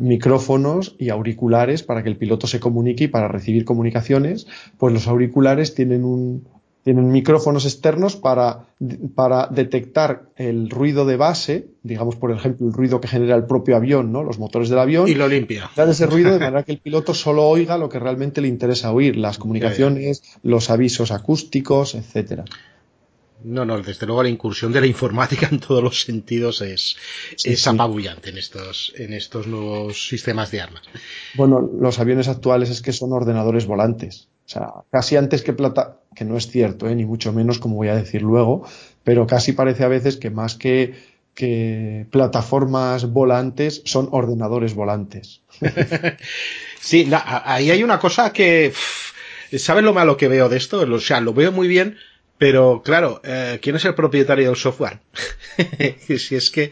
micrófonos 0.00 0.96
y 0.98 1.10
auriculares 1.10 1.82
para 1.82 2.02
que 2.02 2.08
el 2.08 2.16
piloto 2.16 2.46
se 2.46 2.60
comunique 2.60 3.04
y 3.04 3.08
para 3.08 3.28
recibir 3.28 3.64
comunicaciones, 3.64 4.46
pues 4.78 4.92
los 4.92 5.06
auriculares 5.06 5.74
tienen 5.74 6.04
un, 6.04 6.44
tienen 6.84 7.10
micrófonos 7.10 7.64
externos 7.64 8.14
para, 8.14 8.66
para, 9.14 9.48
detectar 9.48 10.28
el 10.36 10.68
ruido 10.68 11.06
de 11.06 11.16
base, 11.16 11.68
digamos 11.82 12.16
por 12.16 12.30
ejemplo 12.30 12.66
el 12.66 12.74
ruido 12.74 13.00
que 13.00 13.08
genera 13.08 13.34
el 13.34 13.46
propio 13.46 13.74
avión, 13.74 14.12
¿no? 14.12 14.22
los 14.22 14.38
motores 14.38 14.68
del 14.68 14.78
avión. 14.78 15.08
Y 15.08 15.14
lo 15.14 15.26
limpia. 15.26 15.70
Dar 15.74 15.88
ese 15.88 16.06
ruido 16.06 16.32
de 16.32 16.38
manera 16.40 16.62
que 16.62 16.72
el 16.72 16.78
piloto 16.78 17.14
solo 17.14 17.48
oiga 17.48 17.78
lo 17.78 17.88
que 17.88 17.98
realmente 17.98 18.42
le 18.42 18.48
interesa 18.48 18.92
oír, 18.92 19.16
las 19.16 19.38
comunicaciones, 19.38 20.22
los 20.42 20.68
avisos 20.68 21.10
acústicos, 21.10 21.94
etcétera. 21.94 22.44
No, 23.44 23.66
no, 23.66 23.80
desde 23.80 24.06
luego 24.06 24.22
la 24.22 24.30
incursión 24.30 24.72
de 24.72 24.80
la 24.80 24.86
informática 24.86 25.48
en 25.52 25.60
todos 25.60 25.82
los 25.82 26.00
sentidos 26.00 26.62
es, 26.62 26.96
es 27.44 27.66
apabullante 27.66 28.30
en 28.30 28.38
estos, 28.38 28.92
en 28.96 29.12
estos 29.12 29.46
nuevos 29.46 30.08
sistemas 30.08 30.50
de 30.50 30.62
armas. 30.62 30.82
Bueno, 31.34 31.60
los 31.78 31.98
aviones 31.98 32.28
actuales 32.28 32.70
es 32.70 32.80
que 32.80 32.92
son 32.92 33.12
ordenadores 33.12 33.66
volantes. 33.66 34.28
O 34.46 34.48
sea, 34.48 34.68
casi 34.90 35.16
antes 35.16 35.42
que 35.42 35.52
plata, 35.52 36.00
que 36.14 36.24
no 36.24 36.36
es 36.36 36.48
cierto, 36.48 36.88
¿eh? 36.88 36.94
ni 36.94 37.04
mucho 37.04 37.32
menos, 37.32 37.58
como 37.58 37.76
voy 37.76 37.88
a 37.88 37.96
decir 37.96 38.22
luego, 38.22 38.66
pero 39.02 39.26
casi 39.26 39.52
parece 39.52 39.84
a 39.84 39.88
veces 39.88 40.16
que 40.16 40.30
más 40.30 40.54
que, 40.54 40.94
que 41.34 42.06
plataformas 42.10 43.10
volantes 43.10 43.82
son 43.84 44.08
ordenadores 44.10 44.74
volantes. 44.74 45.42
sí, 46.80 47.10
ahí 47.12 47.70
hay 47.70 47.82
una 47.82 47.98
cosa 47.98 48.32
que, 48.32 48.72
¿sabes 49.56 49.84
lo 49.84 49.94
malo 49.94 50.16
que 50.16 50.28
veo 50.28 50.48
de 50.48 50.56
esto? 50.56 50.80
O 50.80 51.00
sea, 51.00 51.20
lo 51.20 51.32
veo 51.32 51.50
muy 51.50 51.68
bien, 51.68 51.96
pero 52.36 52.82
claro, 52.84 53.20
eh, 53.22 53.58
¿quién 53.62 53.76
es 53.76 53.84
el 53.84 53.94
propietario 53.94 54.48
del 54.48 54.56
software? 54.56 54.98
si 56.18 56.34
es 56.34 56.50
que 56.50 56.70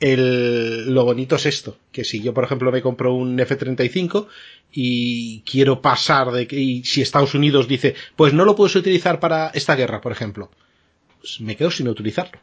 el, 0.00 0.92
lo 0.92 1.04
bonito 1.04 1.36
es 1.36 1.46
esto, 1.46 1.76
que 1.92 2.04
si 2.04 2.22
yo 2.22 2.32
por 2.32 2.44
ejemplo 2.44 2.72
me 2.72 2.80
compro 2.80 3.14
un 3.14 3.38
F-35 3.38 4.26
y 4.72 5.40
quiero 5.42 5.82
pasar 5.82 6.32
de 6.32 6.46
que, 6.46 6.58
y 6.58 6.84
si 6.84 7.02
Estados 7.02 7.34
Unidos 7.34 7.68
dice, 7.68 7.94
pues 8.16 8.32
no 8.32 8.44
lo 8.44 8.56
puedes 8.56 8.74
utilizar 8.74 9.20
para 9.20 9.48
esta 9.48 9.76
guerra, 9.76 10.00
por 10.00 10.12
ejemplo, 10.12 10.50
pues 11.20 11.40
me 11.40 11.56
quedo 11.56 11.70
sin 11.70 11.88
utilizarlo. 11.88 12.40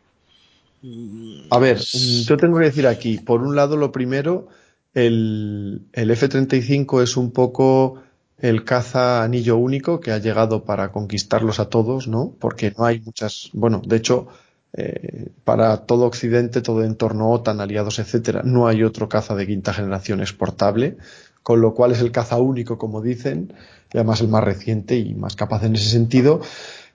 A 1.50 1.60
ver, 1.60 1.80
yo 1.80 2.38
tengo 2.38 2.60
que 2.60 2.66
decir 2.66 2.88
aquí, 2.88 3.18
por 3.18 3.42
un 3.42 3.56
lado 3.56 3.76
lo 3.76 3.92
primero, 3.92 4.48
el, 4.94 5.82
el 5.92 6.12
F-35 6.12 7.04
es 7.04 7.18
un 7.18 7.32
poco 7.32 8.02
el 8.42 8.64
caza 8.64 9.24
anillo 9.24 9.58
único 9.58 10.00
que 10.00 10.12
ha 10.12 10.18
llegado 10.18 10.64
para 10.64 10.92
conquistarlos 10.92 11.60
a 11.60 11.70
todos, 11.70 12.08
¿no? 12.08 12.34
Porque 12.40 12.74
no 12.78 12.86
hay 12.86 13.00
muchas, 13.00 13.50
bueno, 13.54 13.82
de 13.86 13.96
hecho, 13.98 14.28
eh, 14.74 15.30
para 15.44 15.86
todo 15.86 16.06
Occidente, 16.06 16.62
todo 16.62 16.84
entorno 16.84 17.32
OTAN, 17.32 17.60
aliados, 17.60 18.00
etcétera, 18.00 18.42
no 18.44 18.68
hay 18.68 18.84
otro 18.84 19.10
caza 19.10 19.36
de 19.36 19.48
quinta 19.48 19.74
generación 19.74 20.22
exportable, 20.22 20.98
con 21.44 21.62
lo 21.62 21.74
cual 21.74 21.92
es 21.92 22.02
el 22.02 22.12
caza 22.12 22.38
único, 22.38 22.78
como 22.78 23.02
dicen, 23.02 23.54
y 23.92 23.98
además 23.98 24.22
el 24.22 24.28
más 24.28 24.44
reciente 24.44 24.98
y 24.98 25.16
más 25.16 25.36
capaz 25.36 25.64
en 25.64 25.76
ese 25.76 25.90
sentido. 25.90 26.42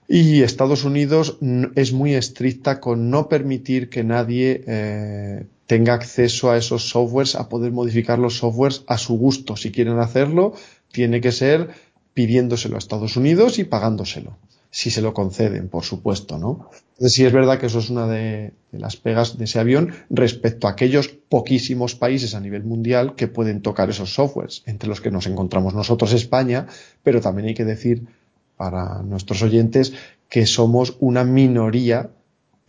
Y 0.07 0.43
Estados 0.43 0.83
Unidos 0.83 1.37
es 1.75 1.91
muy 1.91 2.13
estricta 2.13 2.79
con 2.79 3.09
no 3.09 3.27
permitir 3.27 3.89
que 3.89 4.03
nadie 4.03 4.63
eh, 4.67 5.47
tenga 5.65 5.95
acceso 5.95 6.51
a 6.51 6.57
esos 6.57 6.89
softwares, 6.89 7.35
a 7.35 7.49
poder 7.49 7.71
modificar 7.71 8.19
los 8.19 8.37
softwares 8.37 8.83
a 8.87 8.97
su 8.97 9.17
gusto. 9.17 9.57
Si 9.57 9.71
quieren 9.71 9.99
hacerlo, 9.99 10.53
tiene 10.91 11.21
que 11.21 11.31
ser 11.31 11.69
pidiéndoselo 12.13 12.75
a 12.75 12.79
Estados 12.79 13.17
Unidos 13.17 13.59
y 13.59 13.65
pagándoselo, 13.65 14.37
si 14.71 14.89
se 14.89 15.01
lo 15.01 15.13
conceden, 15.13 15.69
por 15.69 15.83
supuesto, 15.83 16.37
¿no? 16.37 16.69
Entonces 16.93 17.13
sí 17.13 17.25
es 17.25 17.33
verdad 17.33 17.59
que 17.59 17.65
eso 17.65 17.79
es 17.79 17.89
una 17.89 18.07
de, 18.07 18.53
las 18.71 18.95
pegas 18.95 19.37
de 19.37 19.45
ese 19.45 19.59
avión 19.59 19.93
respecto 20.09 20.67
a 20.67 20.71
aquellos 20.71 21.09
poquísimos 21.09 21.95
países 21.95 22.35
a 22.35 22.39
nivel 22.39 22.63
mundial 22.63 23.15
que 23.15 23.27
pueden 23.27 23.61
tocar 23.61 23.89
esos 23.89 24.13
softwares, 24.13 24.63
entre 24.65 24.87
los 24.87 25.01
que 25.01 25.11
nos 25.11 25.27
encontramos 25.27 25.73
nosotros 25.73 26.13
España, 26.13 26.67
pero 27.03 27.19
también 27.19 27.49
hay 27.49 27.53
que 27.53 27.65
decir 27.65 28.07
para 28.55 29.01
nuestros 29.03 29.41
oyentes 29.41 29.93
que 30.29 30.45
somos 30.45 30.95
una 30.99 31.25
minoría 31.25 32.09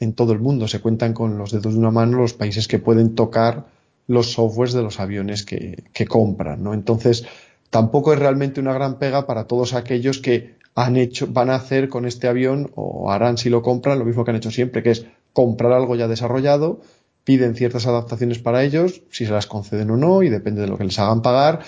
en 0.00 0.12
todo 0.12 0.32
el 0.32 0.40
mundo. 0.40 0.66
Se 0.66 0.80
cuentan 0.80 1.12
con 1.12 1.38
los 1.38 1.52
dedos 1.52 1.74
de 1.74 1.78
una 1.78 1.92
mano 1.92 2.18
los 2.18 2.34
países 2.34 2.66
que 2.66 2.80
pueden 2.80 3.14
tocar 3.14 3.66
los 4.08 4.32
softwares 4.32 4.74
de 4.74 4.82
los 4.82 5.00
aviones 5.00 5.44
que, 5.44 5.84
que 5.92 6.06
compran, 6.06 6.62
¿no? 6.62 6.74
Entonces, 6.74 7.24
tampoco 7.70 8.12
es 8.12 8.18
realmente 8.18 8.60
una 8.60 8.72
gran 8.72 8.98
pega 8.98 9.26
para 9.26 9.44
todos 9.44 9.74
aquellos 9.74 10.18
que 10.18 10.56
han 10.74 10.96
hecho, 10.96 11.26
van 11.28 11.50
a 11.50 11.54
hacer 11.54 11.88
con 11.88 12.04
este 12.04 12.28
avión 12.28 12.70
o 12.74 13.10
harán 13.10 13.38
si 13.38 13.48
lo 13.48 13.62
compran 13.62 13.98
lo 13.98 14.04
mismo 14.04 14.24
que 14.24 14.30
han 14.30 14.36
hecho 14.36 14.50
siempre, 14.50 14.82
que 14.82 14.90
es 14.90 15.06
comprar 15.32 15.72
algo 15.72 15.96
ya 15.96 16.06
desarrollado, 16.06 16.80
piden 17.24 17.56
ciertas 17.56 17.86
adaptaciones 17.86 18.38
para 18.38 18.62
ellos, 18.62 19.02
si 19.10 19.26
se 19.26 19.32
las 19.32 19.46
conceden 19.46 19.90
o 19.90 19.96
no, 19.96 20.22
y 20.22 20.28
depende 20.28 20.60
de 20.60 20.68
lo 20.68 20.76
que 20.76 20.84
les 20.84 20.98
hagan 20.98 21.22
pagar, 21.22 21.60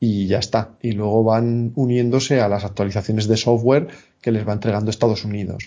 y 0.00 0.26
ya 0.26 0.38
está. 0.38 0.76
Y 0.82 0.92
luego 0.92 1.24
van 1.24 1.72
uniéndose 1.76 2.40
a 2.40 2.48
las 2.48 2.64
actualizaciones 2.64 3.28
de 3.28 3.36
software 3.36 3.88
que 4.20 4.32
les 4.32 4.46
va 4.46 4.54
entregando 4.54 4.90
Estados 4.90 5.24
Unidos. 5.24 5.66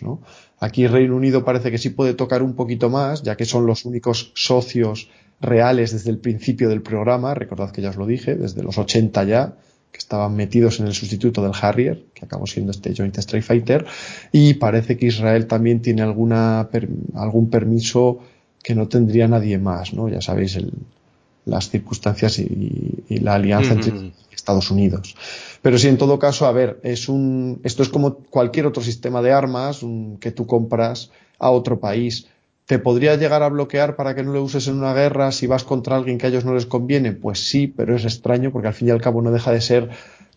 Aquí 0.60 0.88
Reino 0.88 1.15
Unido 1.15 1.46
parece 1.46 1.72
que 1.72 1.77
sí 1.77 1.91
puede 1.91 2.13
tocar 2.13 2.44
un 2.44 2.56
poquito 2.56 2.89
más, 2.89 3.24
ya 3.24 3.38
que 3.38 3.46
son 3.46 3.65
los 3.65 3.86
únicos 3.86 4.32
socios 4.36 5.10
reales 5.39 5.94
desde 5.94 6.10
el 6.10 6.17
principio 6.17 6.67
del 6.67 6.82
programa. 6.82 7.34
Recordad 7.34 7.72
que 7.72 7.82
ya 7.82 7.91
os 7.91 7.96
lo 7.96 8.06
dije, 8.06 8.36
desde 8.36 8.63
los 8.63 8.77
80 8.77 9.24
ya 9.24 9.56
que 9.91 10.00
estaban 10.00 10.36
metidos 10.36 10.79
en 10.79 10.88
el 10.88 10.94
sustituto 10.94 11.41
del 11.41 11.53
Harrier, 11.60 12.06
que 12.13 12.25
acabó 12.25 12.46
siendo 12.46 12.72
este 12.72 12.94
Joint 12.96 13.17
Strike 13.17 13.44
Fighter, 13.44 13.86
y 14.32 14.56
parece 14.56 14.98
que 14.98 15.08
Israel 15.08 15.48
también 15.48 15.82
tiene 15.82 16.01
alguna, 16.01 16.70
algún 17.15 17.50
permiso 17.50 18.20
que 18.63 18.75
no 18.75 18.88
tendría 18.88 19.27
nadie 19.27 19.58
más, 19.58 19.94
¿no? 19.94 20.10
Ya 20.10 20.22
sabéis 20.22 20.58
las 21.46 21.70
circunstancias 21.70 22.39
y, 22.39 23.03
la 23.10 23.36
alianza 23.36 23.74
entre 23.74 24.12
Estados 24.32 24.70
Unidos. 24.72 25.15
Pero 25.62 25.77
sí, 25.77 25.88
en 25.88 25.98
todo 25.98 26.20
caso, 26.20 26.46
a 26.46 26.51
ver, 26.51 26.79
es 26.84 27.10
un, 27.10 27.60
esto 27.63 27.84
es 27.84 27.89
como 27.89 28.15
cualquier 28.15 28.65
otro 28.65 28.84
sistema 28.84 29.22
de 29.22 29.32
armas 29.32 29.82
que 30.20 30.32
tú 30.32 30.46
compras 30.46 31.12
a 31.39 31.50
otro 31.50 31.79
país 31.79 32.27
¿Te 32.67 32.79
podría 32.79 33.15
llegar 33.15 33.43
a 33.43 33.50
bloquear 33.50 33.95
para 33.95 34.13
que 34.13 34.24
no 34.24 34.33
lo 34.33 34.43
uses 34.43 34.67
en 34.67 34.75
una 34.75 34.93
guerra 34.93 35.31
si 35.31 35.47
vas 35.47 35.63
contra 35.63 35.95
alguien 35.95 36.17
que 36.17 36.25
a 36.25 36.29
ellos 36.29 36.43
no 36.43 36.53
les 36.53 36.65
conviene? 36.65 37.13
Pues 37.13 37.47
sí, 37.47 37.67
pero 37.67 37.95
es 37.95 38.03
extraño 38.03 38.51
porque 38.51 38.67
al 38.67 38.74
fin 38.74 38.89
y 38.89 38.91
al 38.91 39.01
cabo 39.01 39.21
no 39.21 39.31
deja 39.31 39.53
de 39.53 39.62
ser, 39.62 39.89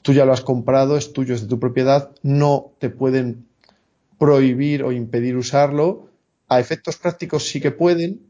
tú 0.02 0.12
ya 0.12 0.24
lo 0.24 0.32
has 0.32 0.40
comprado, 0.40 0.96
es 0.96 1.12
tuyo, 1.12 1.34
es 1.34 1.42
de 1.42 1.48
tu 1.48 1.58
propiedad, 1.58 2.12
no 2.22 2.70
te 2.78 2.88
pueden 2.88 3.46
prohibir 4.16 4.84
o 4.84 4.92
impedir 4.92 5.36
usarlo. 5.36 6.08
A 6.48 6.60
efectos 6.60 6.98
prácticos 6.98 7.48
sí 7.48 7.60
que 7.60 7.72
pueden. 7.72 8.20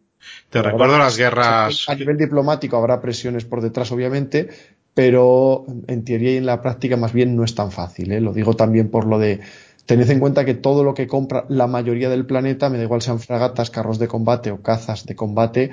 Te 0.49 0.63
recuerdo 0.63 0.97
las 0.97 1.19
guerras. 1.19 1.85
A 1.87 1.95
nivel 1.95 2.17
diplomático 2.17 2.79
habrá 2.79 3.03
presiones 3.03 3.45
por 3.45 3.61
detrás, 3.61 3.93
obviamente, 3.93 4.49
pero 4.95 5.67
en 5.89 6.05
teoría 6.05 6.33
y 6.33 6.37
en 6.39 6.47
la 6.47 6.63
práctica 6.63 6.97
más 6.97 7.13
bien 7.13 7.37
no 7.37 7.45
es 7.45 7.55
tan 7.55 7.71
fácil. 7.71 8.13
¿eh? 8.13 8.21
Lo 8.23 8.33
digo 8.33 8.55
también 8.55 8.89
por 8.89 9.07
lo 9.07 9.19
de 9.19 9.41
Tened 9.87 10.11
en 10.11 10.21
cuenta 10.21 10.45
que 10.45 10.55
todo 10.55 10.85
lo 10.85 10.95
que 10.95 11.07
compra 11.07 11.47
la 11.49 11.67
mayoría 11.67 12.09
del 12.09 12.27
planeta, 12.27 12.69
me 12.69 12.79
da 12.79 12.85
igual 12.85 13.03
sean 13.03 13.19
fragatas, 13.19 13.71
carros 13.71 13.99
de 13.99 14.09
combate 14.09 14.51
o 14.51 14.63
cazas 14.63 15.07
de 15.07 15.17
combate, 15.17 15.71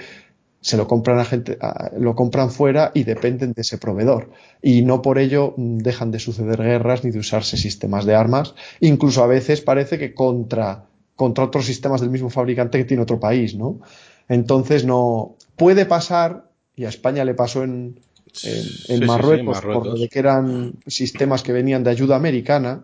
se 0.61 0.75
lo 0.75 0.87
compran 0.87 1.19
a 1.19 1.25
gente, 1.25 1.57
lo 1.97 2.15
compran 2.15 2.49
fuera 2.49 2.91
y 2.93 3.03
dependen 3.03 3.53
de 3.53 3.61
ese 3.61 3.77
proveedor. 3.77 4.31
Y 4.61 4.81
no 4.81 5.01
por 5.01 5.19
ello 5.19 5.53
mm, 5.55 5.77
dejan 5.77 6.11
de 6.11 6.19
suceder 6.19 6.61
guerras 6.61 7.03
ni 7.03 7.11
de 7.11 7.19
usarse 7.19 7.57
sistemas 7.57 8.05
de 8.05 8.15
armas. 8.15 8.55
Incluso 8.79 9.23
a 9.23 9.27
veces 9.27 9.61
parece 9.61 9.97
que 9.97 10.13
contra, 10.13 10.85
contra 11.15 11.45
otros 11.45 11.65
sistemas 11.65 12.01
del 12.01 12.09
mismo 12.09 12.29
fabricante 12.29 12.77
que 12.77 12.85
tiene 12.85 13.03
otro 13.03 13.19
país, 13.19 13.55
¿no? 13.55 13.79
Entonces 14.27 14.83
no, 14.83 15.37
puede 15.55 15.85
pasar, 15.85 16.49
y 16.75 16.85
a 16.85 16.89
España 16.89 17.23
le 17.23 17.33
pasó 17.33 17.63
en, 17.63 17.99
en, 18.89 19.05
Marruecos, 19.05 19.61
por 19.61 19.85
lo 19.85 19.95
de 19.95 20.09
que 20.09 20.19
eran 20.19 20.73
sistemas 20.85 21.43
que 21.43 21.53
venían 21.53 21.83
de 21.83 21.91
ayuda 21.91 22.15
americana, 22.15 22.83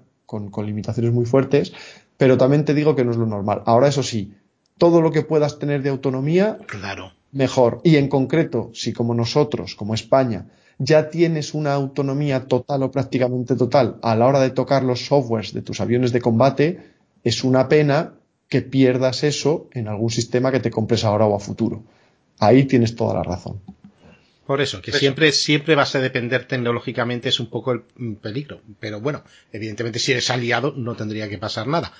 con, 0.52 0.66
limitaciones 0.66 1.14
muy 1.14 1.26
fuertes, 1.26 1.74
pero 2.18 2.38
también 2.38 2.66
te 2.66 2.74
digo 2.74 2.96
que 2.96 3.04
no 3.04 3.12
es 3.12 3.18
lo 3.18 3.26
normal. 3.26 3.62
Ahora, 3.66 3.88
eso 3.88 4.04
sí, 4.04 4.34
todo 4.78 5.02
lo 5.02 5.12
que 5.12 5.22
puedas 5.22 5.60
tener 5.60 5.84
de 5.84 5.90
autonomía, 5.90 6.58
claro. 6.68 7.12
mejor. 7.32 7.82
Y 7.84 7.98
en 7.98 8.08
concreto, 8.08 8.72
si 8.74 8.94
como 8.94 9.14
nosotros, 9.14 9.76
como 9.76 9.94
España, 9.94 10.48
ya 10.80 11.10
tienes 11.10 11.54
una 11.54 11.74
autonomía 11.74 12.48
total 12.48 12.84
o 12.84 12.92
prácticamente 12.92 13.56
total 13.56 14.00
a 14.02 14.16
la 14.16 14.28
hora 14.28 14.40
de 14.40 14.50
tocar 14.50 14.84
los 14.84 15.06
softwares 15.06 15.54
de 15.54 15.62
tus 15.62 15.80
aviones 15.80 16.12
de 16.12 16.22
combate, 16.22 16.80
es 17.24 17.44
una 17.44 17.70
pena 17.70 18.14
que 18.50 18.62
pierdas 18.62 19.24
eso 19.24 19.68
en 19.72 19.88
algún 19.88 20.10
sistema 20.10 20.52
que 20.52 20.60
te 20.60 20.72
compres 20.72 21.06
ahora 21.06 21.26
o 21.26 21.36
a 21.36 21.40
futuro. 21.40 21.84
Ahí 22.40 22.66
tienes 22.66 22.96
toda 22.96 23.14
la 23.14 23.24
razón. 23.24 23.62
Por 24.46 24.60
eso, 24.60 24.82
que 24.82 24.92
siempre, 24.92 25.32
siempre 25.32 25.76
vas 25.76 25.96
a 25.96 26.00
depender 26.00 26.46
tecnológicamente 26.46 27.30
es 27.30 27.40
un 27.40 27.50
poco 27.50 27.72
el 27.72 27.82
peligro. 28.22 28.62
Pero 28.80 29.00
bueno, 29.00 29.24
evidentemente 29.54 30.00
si 30.00 30.12
eres 30.12 30.30
aliado 30.30 30.74
no 30.76 30.96
tendría 30.96 31.30
que 31.30 31.38
pasar 31.38 31.68
nada. 31.68 31.94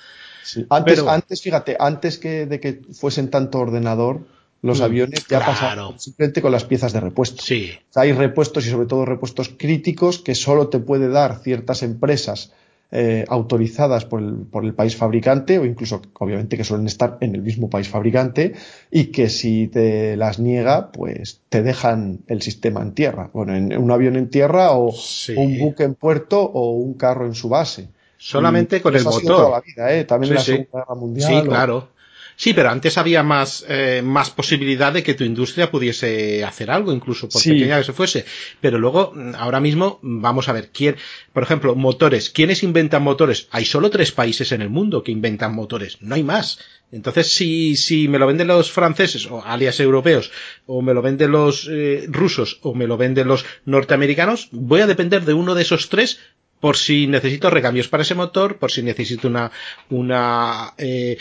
Antes, 0.68 0.98
antes, 1.00 1.40
fíjate, 1.40 1.76
antes 1.80 2.18
que 2.18 2.44
de 2.44 2.60
que 2.60 2.82
fuesen 2.92 3.30
tanto 3.30 3.60
ordenador, 3.60 4.20
los 4.60 4.80
mm, 4.80 4.82
aviones 4.82 5.26
ya 5.26 5.44
pasaron 5.44 5.98
simplemente 5.98 6.42
con 6.42 6.52
las 6.52 6.64
piezas 6.64 6.92
de 6.92 7.00
repuesto. 7.00 7.42
Sí. 7.42 7.72
hay 7.94 8.12
repuestos 8.12 8.66
y 8.66 8.70
sobre 8.70 8.86
todo 8.86 9.06
repuestos 9.06 9.50
críticos 9.56 10.18
que 10.18 10.34
solo 10.34 10.68
te 10.68 10.78
puede 10.78 11.08
dar 11.08 11.40
ciertas 11.42 11.82
empresas 11.82 12.52
eh, 12.92 13.24
autorizadas 13.28 14.04
por 14.04 14.20
el, 14.20 14.34
por 14.50 14.64
el, 14.64 14.74
país 14.74 14.96
fabricante 14.96 15.58
o 15.58 15.64
incluso 15.64 16.00
obviamente 16.18 16.56
que 16.56 16.64
suelen 16.64 16.86
estar 16.86 17.18
en 17.20 17.34
el 17.34 17.42
mismo 17.42 17.68
país 17.68 17.88
fabricante 17.88 18.54
y 18.90 19.06
que 19.06 19.28
si 19.28 19.68
te 19.68 20.16
las 20.16 20.38
niega 20.38 20.92
pues 20.92 21.40
te 21.48 21.62
dejan 21.62 22.20
el 22.28 22.42
sistema 22.42 22.82
en 22.82 22.92
tierra. 22.92 23.30
Bueno, 23.32 23.54
en 23.54 23.76
un 23.76 23.90
avión 23.90 24.16
en 24.16 24.30
tierra 24.30 24.72
o 24.72 24.94
un 25.36 25.58
buque 25.58 25.82
en 25.82 25.94
puerto 25.94 26.40
o 26.42 26.72
un 26.72 26.94
carro 26.94 27.26
en 27.26 27.34
su 27.34 27.48
base. 27.48 27.88
Solamente 28.16 28.80
con 28.80 28.94
el 28.96 29.04
motor. 29.04 29.62
¿eh? 29.76 30.04
También 30.04 30.32
en 30.32 30.36
la 30.36 30.42
Segunda 30.42 30.78
Guerra 30.78 30.94
Mundial. 30.94 31.42
Sí, 31.42 31.48
claro. 31.48 31.88
Sí, 32.36 32.52
pero 32.52 32.70
antes 32.70 32.98
había 32.98 33.22
más, 33.22 33.64
eh, 33.68 34.02
más 34.04 34.30
posibilidad 34.30 34.92
de 34.92 35.02
que 35.02 35.14
tu 35.14 35.24
industria 35.24 35.70
pudiese 35.70 36.44
hacer 36.44 36.70
algo, 36.70 36.92
incluso 36.92 37.28
por 37.28 37.42
pequeña 37.42 37.78
que 37.78 37.84
se 37.84 37.92
fuese. 37.92 38.24
Pero 38.60 38.78
luego, 38.78 39.12
mm, 39.14 39.34
ahora 39.36 39.60
mismo, 39.60 39.98
vamos 40.02 40.48
a 40.48 40.52
ver, 40.52 40.70
quién, 40.72 40.96
por 41.32 41.42
ejemplo, 41.42 41.74
motores. 41.74 42.30
¿Quiénes 42.30 42.62
inventan 42.62 43.02
motores? 43.02 43.48
Hay 43.50 43.64
solo 43.64 43.90
tres 43.90 44.12
países 44.12 44.52
en 44.52 44.62
el 44.62 44.70
mundo 44.70 45.02
que 45.02 45.12
inventan 45.12 45.54
motores. 45.54 45.98
No 46.00 46.14
hay 46.14 46.22
más. 46.22 46.58
Entonces, 46.90 47.32
si, 47.32 47.76
si 47.76 48.08
me 48.08 48.18
lo 48.18 48.26
venden 48.26 48.48
los 48.48 48.70
franceses, 48.70 49.26
o 49.26 49.44
alias 49.44 49.80
europeos, 49.80 50.30
o 50.66 50.82
me 50.82 50.94
lo 50.94 51.02
venden 51.02 51.32
los 51.32 51.68
eh, 51.70 52.06
rusos, 52.08 52.58
o 52.62 52.74
me 52.74 52.86
lo 52.86 52.96
venden 52.96 53.26
los 53.26 53.44
norteamericanos, 53.64 54.48
voy 54.52 54.80
a 54.80 54.86
depender 54.86 55.24
de 55.24 55.34
uno 55.34 55.54
de 55.54 55.62
esos 55.62 55.88
tres 55.88 56.20
por 56.64 56.78
si 56.78 57.06
necesito 57.06 57.50
recambios 57.50 57.88
para 57.88 58.04
ese 58.04 58.14
motor, 58.14 58.56
por 58.56 58.72
si 58.72 58.82
necesito 58.82 59.28
una, 59.28 59.52
una, 59.90 60.72
eh, 60.78 61.18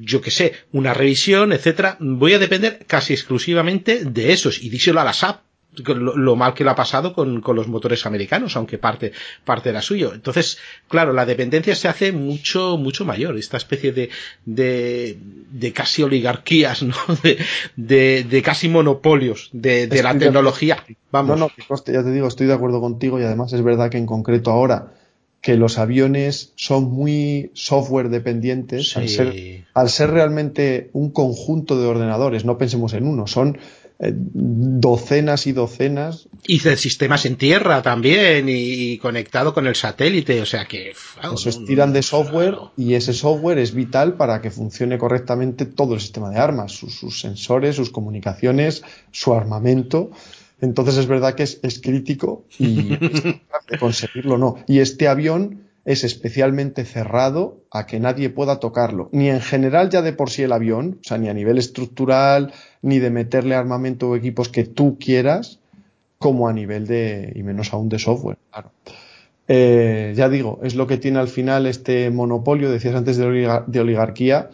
yo 0.00 0.20
que 0.20 0.30
sé, 0.30 0.52
una 0.72 0.92
revisión, 0.92 1.54
etcétera. 1.54 1.96
Voy 2.00 2.34
a 2.34 2.38
depender 2.38 2.84
casi 2.86 3.14
exclusivamente 3.14 4.04
de 4.04 4.30
esos 4.30 4.62
y 4.62 4.68
díselo 4.68 5.00
a 5.00 5.04
la 5.04 5.14
SAP 5.14 5.40
lo, 5.76 6.36
mal 6.36 6.54
que 6.54 6.64
lo 6.64 6.70
ha 6.70 6.74
pasado 6.74 7.14
con, 7.14 7.40
con, 7.40 7.56
los 7.56 7.68
motores 7.68 8.04
americanos, 8.06 8.56
aunque 8.56 8.78
parte, 8.78 9.12
parte 9.44 9.70
era 9.70 9.80
suyo. 9.80 10.12
Entonces, 10.14 10.58
claro, 10.88 11.12
la 11.12 11.26
dependencia 11.26 11.74
se 11.74 11.88
hace 11.88 12.12
mucho, 12.12 12.76
mucho 12.76 13.04
mayor. 13.04 13.36
Esta 13.36 13.56
especie 13.56 13.92
de, 13.92 14.10
de, 14.44 15.18
de 15.50 15.72
casi 15.72 16.02
oligarquías, 16.02 16.82
¿no? 16.82 16.94
De, 17.22 17.38
de, 17.76 18.24
de 18.28 18.42
casi 18.42 18.68
monopolios 18.68 19.50
de, 19.52 19.86
de 19.86 20.02
la 20.02 20.16
tecnología. 20.16 20.84
Vamos. 21.10 21.38
No, 21.38 21.50
no, 21.68 21.76
ya 21.86 22.02
te 22.02 22.12
digo, 22.12 22.28
estoy 22.28 22.46
de 22.46 22.54
acuerdo 22.54 22.80
contigo 22.80 23.18
y 23.20 23.24
además 23.24 23.52
es 23.52 23.62
verdad 23.62 23.90
que 23.90 23.98
en 23.98 24.06
concreto 24.06 24.50
ahora 24.50 24.92
que 25.42 25.56
los 25.56 25.76
aviones 25.76 26.52
son 26.54 26.84
muy 26.84 27.50
software 27.52 28.08
dependientes 28.10 28.96
al, 28.96 29.08
ser, 29.08 29.64
al 29.74 29.90
ser 29.90 30.10
realmente 30.10 30.88
un 30.92 31.10
conjunto 31.10 31.80
de 31.80 31.88
ordenadores, 31.88 32.44
no 32.44 32.58
pensemos 32.58 32.94
en 32.94 33.06
uno, 33.06 33.26
son 33.26 33.58
docenas 34.10 35.46
y 35.46 35.52
docenas. 35.52 36.28
Y 36.46 36.58
de 36.58 36.76
sistemas 36.76 37.24
en 37.24 37.36
tierra 37.36 37.82
también 37.82 38.46
y, 38.48 38.98
conectado 38.98 39.54
con 39.54 39.66
el 39.66 39.76
satélite, 39.76 40.40
o 40.40 40.46
sea 40.46 40.64
que... 40.66 40.90
Eso 40.90 41.48
es, 41.48 41.64
tiran 41.64 41.92
de 41.92 42.02
software 42.02 42.56
y 42.76 42.94
ese 42.94 43.12
software 43.12 43.58
es 43.58 43.74
vital 43.74 44.14
para 44.14 44.40
que 44.42 44.50
funcione 44.50 44.98
correctamente 44.98 45.66
todo 45.66 45.94
el 45.94 46.00
sistema 46.00 46.30
de 46.30 46.38
armas, 46.38 46.72
sus, 46.72 47.20
sensores, 47.20 47.76
sus 47.76 47.90
comunicaciones, 47.90 48.82
su 49.12 49.34
armamento. 49.34 50.10
Entonces 50.60 50.96
es 50.96 51.06
verdad 51.06 51.34
que 51.34 51.44
es, 51.44 51.80
crítico 51.80 52.44
y 52.58 52.94
es 53.68 53.78
conseguirlo 53.78 54.36
no. 54.36 54.56
Y 54.66 54.80
este 54.80 55.06
avión 55.06 55.71
es 55.84 56.04
especialmente 56.04 56.84
cerrado 56.84 57.60
a 57.70 57.86
que 57.86 57.98
nadie 57.98 58.30
pueda 58.30 58.60
tocarlo, 58.60 59.08
ni 59.12 59.28
en 59.28 59.40
general 59.40 59.90
ya 59.90 60.02
de 60.02 60.12
por 60.12 60.30
sí 60.30 60.42
el 60.42 60.52
avión, 60.52 60.98
o 61.00 61.08
sea, 61.08 61.18
ni 61.18 61.28
a 61.28 61.34
nivel 61.34 61.58
estructural, 61.58 62.52
ni 62.82 62.98
de 62.98 63.10
meterle 63.10 63.54
armamento 63.54 64.10
o 64.10 64.16
equipos 64.16 64.48
que 64.48 64.64
tú 64.64 64.96
quieras, 64.98 65.58
como 66.18 66.48
a 66.48 66.52
nivel 66.52 66.86
de, 66.86 67.32
y 67.34 67.42
menos 67.42 67.72
aún 67.72 67.88
de 67.88 67.98
software, 67.98 68.38
claro. 68.50 68.70
Eh, 69.48 70.14
ya 70.16 70.28
digo, 70.28 70.60
es 70.62 70.76
lo 70.76 70.86
que 70.86 70.98
tiene 70.98 71.18
al 71.18 71.28
final 71.28 71.66
este 71.66 72.10
monopolio, 72.10 72.70
decías 72.70 72.94
antes 72.94 73.16
de, 73.16 73.26
oligarquía. 73.26 74.50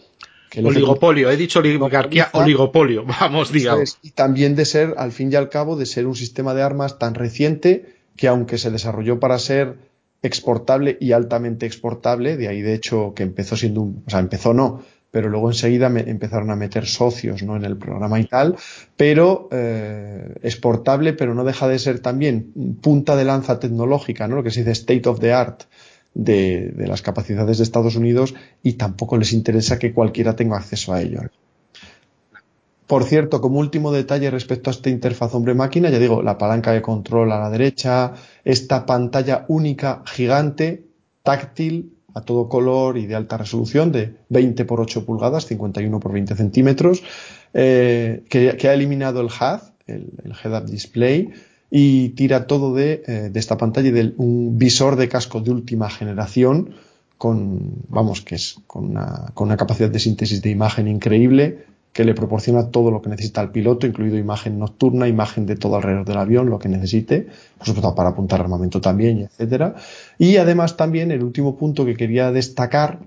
Que 0.49 0.61
oligopolio, 0.61 1.29
he 1.29 1.37
dicho 1.37 1.59
oligarquía, 1.59 2.29
oligopolio, 2.33 3.05
vamos, 3.05 3.51
digamos. 3.51 3.99
Y 4.01 4.11
también 4.11 4.55
de 4.55 4.65
ser, 4.65 4.95
al 4.97 5.11
fin 5.11 5.31
y 5.31 5.35
al 5.35 5.49
cabo, 5.49 5.75
de 5.75 5.85
ser 5.85 6.07
un 6.07 6.15
sistema 6.15 6.55
de 6.55 6.63
armas 6.63 6.97
tan 6.97 7.13
reciente 7.13 7.85
que 8.17 8.27
aunque 8.27 8.57
se 8.57 8.71
desarrolló 8.71 9.19
para 9.19 9.37
ser 9.37 9.77
exportable 10.21 10.97
y 10.99 11.11
altamente 11.13 11.65
exportable, 11.65 12.37
de 12.37 12.47
ahí 12.47 12.61
de 12.61 12.73
hecho 12.73 13.13
que 13.15 13.23
empezó 13.23 13.55
siendo 13.55 13.81
un, 13.81 14.03
o 14.05 14.09
sea, 14.09 14.19
empezó 14.19 14.53
no, 14.53 14.81
pero 15.11 15.29
luego 15.29 15.49
enseguida 15.49 15.87
empezaron 15.87 16.51
a 16.51 16.55
meter 16.55 16.85
socios 16.85 17.41
¿no? 17.43 17.55
en 17.55 17.65
el 17.65 17.77
programa 17.77 18.19
y 18.19 18.25
tal, 18.25 18.55
pero 18.95 19.49
eh, 19.51 20.35
exportable, 20.43 21.13
pero 21.13 21.33
no 21.33 21.43
deja 21.43 21.67
de 21.67 21.79
ser 21.79 21.99
también 21.99 22.77
punta 22.81 23.15
de 23.15 23.25
lanza 23.25 23.59
tecnológica, 23.59 24.27
¿no? 24.27 24.37
lo 24.37 24.43
que 24.43 24.51
se 24.51 24.59
dice 24.59 24.71
state 24.71 25.07
of 25.09 25.19
the 25.19 25.33
art 25.33 25.63
de, 26.13 26.71
de 26.75 26.87
las 26.87 27.01
capacidades 27.01 27.57
de 27.57 27.63
Estados 27.63 27.95
Unidos 27.95 28.35
y 28.61 28.73
tampoco 28.73 29.17
les 29.17 29.33
interesa 29.33 29.79
que 29.79 29.93
cualquiera 29.93 30.35
tenga 30.35 30.57
acceso 30.57 30.93
a 30.93 31.01
ello. 31.01 31.21
Por 32.89 33.03
cierto, 33.03 33.39
como 33.39 33.59
último 33.59 33.91
detalle 33.91 34.31
respecto 34.31 34.71
a 34.71 34.73
esta 34.73 34.89
interfaz 34.89 35.35
hombre-máquina, 35.35 35.91
ya 35.91 35.99
digo, 35.99 36.23
la 36.23 36.39
palanca 36.39 36.71
de 36.71 36.81
control 36.81 37.31
a 37.31 37.39
la 37.39 37.51
derecha, 37.51 38.13
esta 38.43 38.87
pantalla 38.87 39.45
única, 39.47 40.01
gigante, 40.07 40.85
táctil, 41.21 41.93
a 42.15 42.21
todo 42.21 42.49
color 42.49 42.97
y 42.97 43.05
de 43.05 43.13
alta 43.13 43.37
resolución, 43.37 43.91
de 43.91 44.15
20 44.29 44.65
por 44.65 44.81
8 44.81 45.05
pulgadas, 45.05 45.45
51 45.45 45.99
por 45.99 46.13
20 46.13 46.35
centímetros, 46.35 47.03
eh, 47.53 48.23
que, 48.27 48.67
ha 48.67 48.73
eliminado 48.73 49.21
el 49.21 49.27
HUD, 49.27 49.61
el, 49.85 50.33
Head-Up 50.43 50.65
Display, 50.65 51.29
y 51.69 52.09
tira 52.17 52.47
todo 52.47 52.73
de, 52.73 53.03
eh, 53.05 53.31
esta 53.35 53.55
pantalla 53.55 53.89
y 53.89 53.91
de 53.91 54.13
un 54.17 54.57
visor 54.57 54.95
de 54.95 55.07
casco 55.09 55.41
de 55.41 55.51
última 55.51 55.91
generación, 55.91 56.73
con, 57.19 57.83
vamos, 57.87 58.21
que 58.21 58.33
es 58.33 58.55
con 58.65 58.97
una 59.37 59.57
capacidad 59.57 59.91
de 59.91 59.99
síntesis 59.99 60.41
de 60.41 60.49
imagen 60.49 60.87
increíble, 60.87 61.68
que 61.93 62.05
le 62.05 62.13
proporciona 62.13 62.69
todo 62.69 62.91
lo 62.91 63.01
que 63.01 63.09
necesita 63.09 63.41
el 63.41 63.49
piloto, 63.49 63.87
incluido 63.87 64.17
imagen 64.17 64.59
nocturna, 64.59 65.07
imagen 65.07 65.45
de 65.45 65.55
todo 65.55 65.75
alrededor 65.75 66.05
del 66.05 66.17
avión, 66.17 66.49
lo 66.49 66.59
que 66.59 66.69
necesite, 66.69 67.27
por 67.57 67.67
supuesto 67.67 67.95
para 67.95 68.09
apuntar 68.09 68.41
armamento 68.41 68.79
también, 68.79 69.19
etcétera. 69.19 69.75
Y 70.17 70.37
además 70.37 70.77
también 70.77 71.11
el 71.11 71.23
último 71.23 71.57
punto 71.57 71.85
que 71.85 71.95
quería 71.95 72.31
destacar 72.31 72.99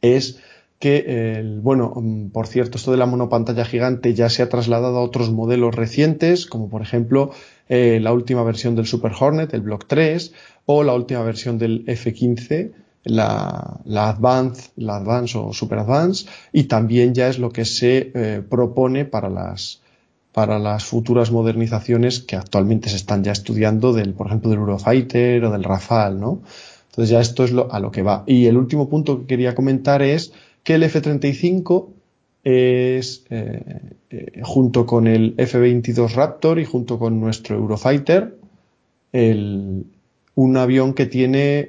es 0.00 0.40
que, 0.82 1.36
el, 1.38 1.60
bueno, 1.60 1.92
mm, 1.94 2.30
por 2.30 2.48
cierto, 2.48 2.76
esto 2.76 2.90
de 2.90 2.96
la 2.96 3.06
monopantalla 3.06 3.64
gigante 3.64 4.14
ya 4.14 4.28
se 4.28 4.42
ha 4.42 4.48
trasladado 4.48 4.98
a 4.98 5.02
otros 5.02 5.30
modelos 5.30 5.76
recientes, 5.76 6.44
como 6.46 6.68
por 6.68 6.82
ejemplo 6.82 7.30
eh, 7.68 8.00
la 8.02 8.12
última 8.12 8.42
versión 8.42 8.74
del 8.74 8.86
Super 8.86 9.12
Hornet, 9.18 9.54
el 9.54 9.60
Block 9.60 9.84
3, 9.86 10.32
o 10.66 10.82
la 10.82 10.94
última 10.94 11.22
versión 11.22 11.56
del 11.56 11.84
F-15, 11.86 12.72
la, 13.04 13.80
la 13.84 14.08
Advance, 14.10 14.70
la 14.76 14.96
Advance 14.96 15.36
o 15.36 15.52
Super 15.52 15.80
Advance 15.80 16.26
y 16.52 16.64
también 16.64 17.14
ya 17.14 17.28
es 17.28 17.38
lo 17.38 17.50
que 17.50 17.64
se 17.64 18.12
eh, 18.14 18.42
propone 18.48 19.04
para 19.04 19.28
las 19.28 19.80
para 20.32 20.58
las 20.58 20.84
futuras 20.84 21.30
modernizaciones 21.30 22.20
que 22.20 22.36
actualmente 22.36 22.88
se 22.88 22.96
están 22.96 23.22
ya 23.22 23.32
estudiando 23.32 23.92
del, 23.92 24.14
por 24.14 24.28
ejemplo, 24.28 24.48
del 24.48 24.60
Eurofighter 24.60 25.44
o 25.44 25.50
del 25.50 25.62
Rafale, 25.62 26.18
¿no? 26.18 26.40
Entonces 26.86 27.10
ya 27.10 27.20
esto 27.20 27.44
es 27.44 27.52
a 27.70 27.78
lo 27.80 27.90
que 27.90 28.02
va. 28.02 28.24
Y 28.26 28.46
el 28.46 28.56
último 28.56 28.88
punto 28.88 29.20
que 29.20 29.26
quería 29.26 29.54
comentar 29.54 30.00
es 30.00 30.32
que 30.62 30.74
el 30.74 30.84
F-35 30.84 31.88
es, 32.44 33.24
eh, 33.28 33.62
eh, 34.08 34.40
junto 34.42 34.86
con 34.86 35.06
el 35.06 35.34
F-22 35.36 36.14
Raptor 36.14 36.58
y 36.58 36.64
junto 36.64 36.98
con 36.98 37.20
nuestro 37.20 37.56
Eurofighter, 37.56 38.34
el, 39.12 39.84
un 40.34 40.56
avión 40.56 40.94
que 40.94 41.04
tiene 41.04 41.68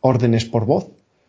órdenes 0.00 0.44
por 0.44 0.66
voz, 0.66 0.88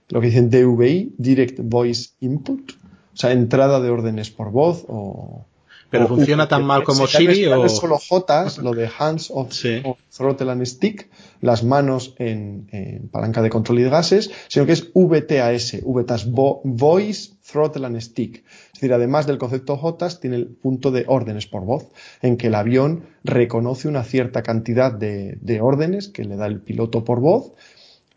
lo 0.10 0.22
que 0.22 0.28
dicen 0.28 0.50
DVI, 0.50 1.16
Direct 1.18 1.60
Voice 1.64 2.12
Input, 2.20 2.72
o 3.14 3.18
sea, 3.18 3.32
entrada 3.32 3.80
de 3.80 3.90
órdenes 3.90 4.30
por 4.30 4.52
voz 4.52 4.86
o... 4.88 5.46
Pero 5.92 6.08
funciona 6.08 6.48
tan 6.48 6.66
mal 6.66 6.84
como 6.84 7.08
Siri 7.08 7.48
o 7.48 7.68
solo 7.68 7.98
J, 7.98 8.46
lo 8.62 8.74
de 8.74 8.88
hands 8.96 9.32
of, 9.34 9.52
throttle 10.16 10.52
and 10.52 10.64
stick, 10.66 11.10
las 11.42 11.64
manos 11.64 12.14
en, 12.20 13.10
palanca 13.12 13.42
de 13.42 13.50
control 13.50 13.80
y 13.80 13.84
de 13.84 13.90
gases, 13.90 14.30
sino 14.50 14.68
que 14.68 14.74
es 14.74 14.92
VTAS, 14.94 15.82
VTAS 15.84 16.30
Voice 16.32 17.32
Throttle 17.52 17.88
and 17.88 18.00
Stick. 18.02 18.44
Es 18.68 18.74
decir, 18.74 18.94
además 18.94 19.26
del 19.26 19.38
concepto 19.38 19.78
JOTAS, 19.78 20.20
tiene 20.20 20.36
el 20.36 20.48
punto 20.48 20.92
de 20.92 21.06
órdenes 21.08 21.48
por 21.48 21.66
voz, 21.66 21.88
en 22.22 22.38
que 22.38 22.48
el 22.48 22.56
avión 22.56 23.06
reconoce 23.24 23.88
una 23.88 24.04
cierta 24.04 24.44
cantidad 24.44 24.92
de, 24.92 25.38
de 25.42 25.62
órdenes 25.62 26.08
que 26.08 26.24
le 26.24 26.36
da 26.36 26.46
el 26.46 26.62
piloto 26.62 27.04
por 27.04 27.20
voz 27.20 27.54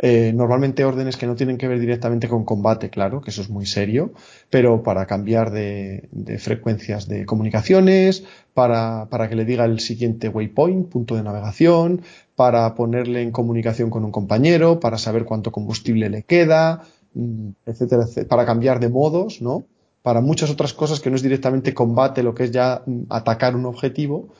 eh, 0.05 0.33
normalmente 0.35 0.85
órdenes 0.85 1.17
que 1.17 1.29
no 1.29 1.37
tienen 1.37 1.59
que 1.59 1.69
ver 1.69 1.79
directamente 1.79 2.29
con 2.29 2.45
combate, 2.45 2.91
claro, 2.91 3.21
que 3.21 3.31
eso 3.31 3.41
es 3.41 3.49
muy 3.49 3.67
serio, 3.67 4.13
pero 4.51 4.83
para 4.83 5.07
cambiar 5.07 5.53
de, 5.53 6.09
frecuencias 6.41 7.07
de 7.07 7.25
comunicaciones, 7.25 8.25
para, 8.53 9.07
que 9.29 9.37
le 9.37 9.45
diga 9.45 9.65
el 9.65 9.79
siguiente 9.79 10.29
waypoint, 10.29 10.89
punto 10.89 11.15
de 11.15 11.23
navegación, 11.23 12.03
para 12.35 12.75
ponerle 12.75 13.23
en 13.23 13.31
comunicación 13.31 13.91
con 13.91 14.05
un 14.05 14.11
compañero, 14.11 14.81
para 14.81 14.99
saber 14.99 15.25
cuánto 15.25 15.53
combustible 15.53 16.11
le 16.11 16.25
queda, 16.25 16.83
mm, 17.15 17.51
etcétera, 17.65 18.03
etcétera, 18.03 18.29
para 18.29 18.45
cambiar 18.45 18.81
de 18.81 18.89
modos, 18.89 19.41
¿no? 19.41 19.67
Para 20.03 20.21
muchas 20.21 20.51
otras 20.51 20.73
cosas 20.73 20.99
que 20.99 21.11
no 21.11 21.17
es 21.17 21.23
directamente 21.23 21.75
combate, 21.75 22.25
lo 22.25 22.35
que 22.35 22.43
es 22.43 22.51
ya 22.51 22.83
mm, 22.85 23.03
atacar 23.09 23.55
un 23.55 23.67
objetivo, 23.67 24.31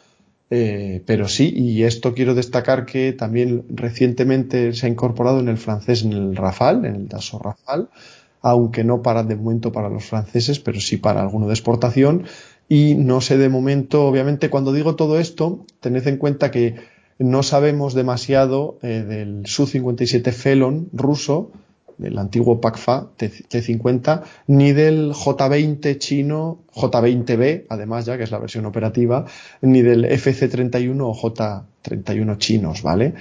eh, 0.55 1.03
pero 1.07 1.29
sí, 1.29 1.51
y 1.57 1.85
esto 1.85 2.13
quiero 2.13 2.35
destacar 2.35 2.85
que 2.85 3.15
también 3.15 3.65
recientemente 3.71 4.75
se 4.75 4.85
ha 4.85 4.91
incorporado 4.91 5.41
en 5.41 5.49
el 5.49 5.57
francés, 5.57 6.03
en 6.03 6.13
el 6.13 6.37
Rafale, 6.37 6.89
en 6.89 6.95
el 6.95 7.09
Dassault 7.09 7.43
Rafale, 7.43 7.87
aunque 8.43 8.85
no 8.85 9.01
para 9.01 9.23
de 9.23 9.35
momento 9.35 9.73
para 9.73 9.89
los 9.89 10.05
franceses, 10.05 10.59
pero 10.59 10.79
sí 10.79 10.99
para 10.99 11.23
alguno 11.23 11.47
de 11.47 11.55
exportación. 11.55 12.25
Y 12.69 12.97
no 12.97 13.23
sé 13.23 13.39
de 13.39 13.49
momento, 13.49 14.05
obviamente, 14.05 14.51
cuando 14.51 14.75
digo 14.75 14.95
todo 14.95 15.19
esto, 15.19 15.65
tened 15.81 16.07
en 16.07 16.19
cuenta 16.19 16.51
que 16.51 16.75
no 17.19 17.43
sabemos 17.43 17.95
demasiado 17.95 18.79
eh, 18.83 19.05
del 19.09 19.47
Su-57 19.47 20.33
Felon 20.33 20.91
ruso, 20.93 21.51
del 21.99 22.19
antiguo 22.19 22.61
PACFA 22.61 23.11
T50, 23.19 24.23
ni 24.49 24.73
del 24.73 25.13
J20 25.13 25.99
chino, 25.99 26.59
J20B, 26.75 27.67
además 27.69 28.07
ya 28.07 28.17
que 28.17 28.25
es 28.25 28.31
la 28.31 28.39
versión 28.39 28.67
operativa, 28.67 29.27
ni 29.61 29.83
del 29.83 30.05
FC31 30.05 31.01
o 31.01 31.15
J31 31.15 32.39
chinos, 32.39 32.83
¿vale? 32.83 33.15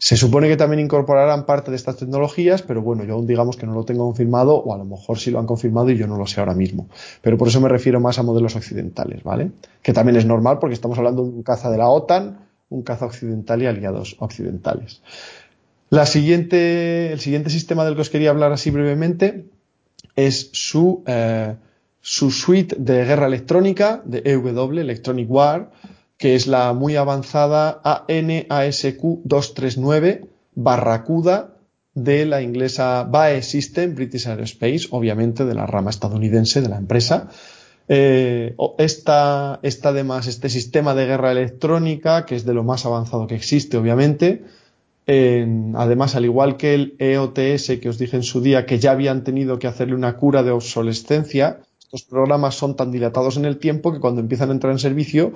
Se 0.00 0.16
supone 0.16 0.46
que 0.46 0.56
también 0.56 0.78
incorporarán 0.78 1.44
parte 1.44 1.72
de 1.72 1.76
estas 1.76 1.96
tecnologías, 1.96 2.62
pero 2.62 2.82
bueno, 2.82 3.02
yo 3.02 3.14
aún 3.14 3.26
digamos 3.26 3.56
que 3.56 3.66
no 3.66 3.74
lo 3.74 3.84
tengo 3.84 4.04
confirmado, 4.04 4.54
o 4.54 4.72
a 4.72 4.78
lo 4.78 4.84
mejor 4.84 5.18
sí 5.18 5.32
lo 5.32 5.40
han 5.40 5.46
confirmado 5.46 5.90
y 5.90 5.96
yo 5.96 6.06
no 6.06 6.16
lo 6.16 6.26
sé 6.26 6.38
ahora 6.38 6.54
mismo. 6.54 6.88
Pero 7.20 7.36
por 7.36 7.48
eso 7.48 7.60
me 7.60 7.68
refiero 7.68 7.98
más 7.98 8.16
a 8.20 8.22
modelos 8.22 8.54
occidentales, 8.54 9.24
¿vale? 9.24 9.50
Que 9.82 9.92
también 9.92 10.16
es 10.16 10.24
normal 10.24 10.60
porque 10.60 10.74
estamos 10.74 10.98
hablando 10.98 11.24
de 11.24 11.30
un 11.30 11.42
caza 11.42 11.68
de 11.68 11.78
la 11.78 11.88
OTAN, 11.88 12.46
un 12.68 12.82
caza 12.82 13.06
occidental 13.06 13.60
y 13.62 13.66
aliados 13.66 14.16
occidentales. 14.20 15.02
El 15.90 16.06
siguiente 16.06 17.50
sistema 17.50 17.84
del 17.84 17.94
que 17.94 18.02
os 18.02 18.10
quería 18.10 18.30
hablar 18.30 18.52
así 18.52 18.70
brevemente 18.70 19.46
es 20.16 20.50
su, 20.52 21.02
eh, 21.06 21.56
su 22.00 22.30
suite 22.30 22.76
de 22.78 23.04
guerra 23.04 23.26
electrónica 23.26 24.02
de 24.04 24.22
EW, 24.24 24.80
Electronic 24.80 25.30
War, 25.30 25.70
que 26.18 26.34
es 26.34 26.46
la 26.46 26.72
muy 26.72 26.96
avanzada 26.96 27.80
ANASQ 27.84 29.22
239 29.24 30.26
Barracuda 30.54 31.54
de 31.94 32.26
la 32.26 32.42
inglesa 32.42 33.04
BAE 33.04 33.42
System, 33.42 33.94
British 33.94 34.26
Aerospace, 34.26 34.88
obviamente 34.90 35.44
de 35.44 35.54
la 35.54 35.66
rama 35.66 35.90
estadounidense 35.90 36.60
de 36.60 36.68
la 36.68 36.76
empresa. 36.76 37.28
Eh, 37.88 38.54
esta, 38.78 39.60
además, 39.84 40.26
este 40.26 40.50
sistema 40.50 40.94
de 40.94 41.06
guerra 41.06 41.32
electrónica, 41.32 42.26
que 42.26 42.36
es 42.36 42.44
de 42.44 42.54
lo 42.54 42.62
más 42.62 42.84
avanzado 42.84 43.26
que 43.26 43.36
existe, 43.36 43.78
obviamente, 43.78 44.44
además, 45.08 46.16
al 46.16 46.26
igual 46.26 46.56
que 46.56 46.74
el 46.74 46.94
EOTS 46.98 47.78
que 47.80 47.88
os 47.88 47.98
dije 47.98 48.16
en 48.16 48.22
su 48.22 48.42
día, 48.42 48.66
que 48.66 48.78
ya 48.78 48.90
habían 48.90 49.24
tenido 49.24 49.58
que 49.58 49.66
hacerle 49.66 49.94
una 49.94 50.16
cura 50.16 50.42
de 50.42 50.50
obsolescencia, 50.50 51.60
estos 51.80 52.02
programas 52.02 52.54
son 52.54 52.76
tan 52.76 52.92
dilatados 52.92 53.38
en 53.38 53.46
el 53.46 53.58
tiempo 53.58 53.92
que 53.92 54.00
cuando 54.00 54.20
empiezan 54.20 54.50
a 54.50 54.52
entrar 54.52 54.72
en 54.72 54.78
servicio, 54.78 55.32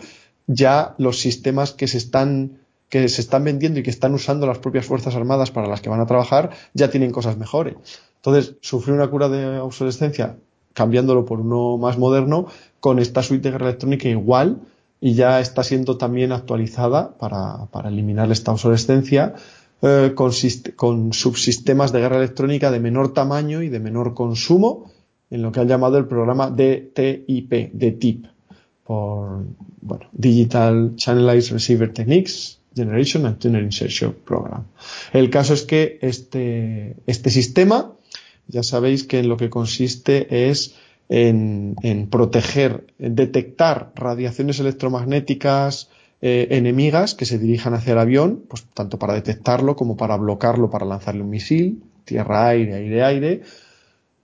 ya 0.46 0.94
los 0.98 1.20
sistemas 1.20 1.72
que 1.72 1.88
se 1.88 1.98
están 1.98 2.58
que 2.90 3.08
se 3.08 3.22
están 3.22 3.44
vendiendo 3.44 3.80
y 3.80 3.82
que 3.82 3.88
están 3.88 4.12
usando 4.12 4.46
las 4.46 4.58
propias 4.58 4.84
Fuerzas 4.84 5.14
Armadas 5.14 5.50
para 5.50 5.66
las 5.66 5.80
que 5.80 5.88
van 5.88 6.00
a 6.00 6.06
trabajar, 6.06 6.50
ya 6.74 6.90
tienen 6.90 7.10
cosas 7.10 7.38
mejores. 7.38 7.76
Entonces, 8.16 8.56
sufrir 8.60 8.94
una 8.94 9.08
cura 9.08 9.30
de 9.30 9.60
obsolescencia 9.60 10.36
cambiándolo 10.74 11.24
por 11.24 11.40
uno 11.40 11.78
más 11.78 11.96
moderno, 11.96 12.48
con 12.80 12.98
esta 12.98 13.22
suite 13.22 13.44
de 13.44 13.52
guerra 13.52 13.68
electrónica 13.68 14.08
igual, 14.08 14.60
y 15.00 15.14
ya 15.14 15.40
está 15.40 15.64
siendo 15.64 15.96
también 15.96 16.32
actualizada 16.32 17.16
para, 17.16 17.64
para 17.70 17.88
eliminar 17.88 18.30
esta 18.30 18.52
obsolescencia 18.52 19.36
eh, 19.82 20.14
con, 20.14 21.12
subsistemas 21.12 21.92
de 21.92 22.00
guerra 22.00 22.18
electrónica 22.18 22.70
de 22.70 22.80
menor 22.80 23.12
tamaño 23.12 23.62
y 23.62 23.68
de 23.68 23.80
menor 23.80 24.14
consumo, 24.14 24.92
en 25.30 25.42
lo 25.42 25.50
que 25.50 25.60
han 25.60 25.68
llamado 25.68 25.98
el 25.98 26.06
programa 26.06 26.50
DTIP, 26.50 27.72
DTIP, 27.72 28.26
por 28.84 29.44
Digital 30.12 30.92
Channelized 30.96 31.52
Receiver 31.52 31.92
Techniques 31.92 32.60
Generation 32.74 33.26
and 33.26 33.38
Tuner 33.38 33.62
Insertion 33.62 34.14
Program. 34.24 34.64
El 35.12 35.30
caso 35.30 35.54
es 35.54 35.62
que 35.62 35.98
este, 36.00 36.96
este 37.06 37.30
sistema, 37.30 37.92
ya 38.48 38.62
sabéis 38.62 39.04
que 39.04 39.18
en 39.18 39.28
lo 39.28 39.36
que 39.36 39.50
consiste 39.50 40.48
es 40.48 40.76
en, 41.08 41.76
en 41.82 42.08
proteger, 42.08 42.86
en 42.98 43.14
detectar 43.14 43.92
radiaciones 43.94 44.60
electromagnéticas, 44.60 45.90
eh, 46.22 46.46
enemigas 46.50 47.14
que 47.14 47.26
se 47.26 47.38
dirijan 47.38 47.74
hacia 47.74 47.92
el 47.94 47.98
avión, 47.98 48.44
pues 48.48 48.64
tanto 48.74 48.98
para 48.98 49.14
detectarlo 49.14 49.74
como 49.74 49.96
para 49.96 50.16
bloquearlo, 50.16 50.70
para 50.70 50.86
lanzarle 50.86 51.22
un 51.22 51.30
misil, 51.30 51.82
tierra-aire, 52.04 52.74
aire-aire, 52.74 53.42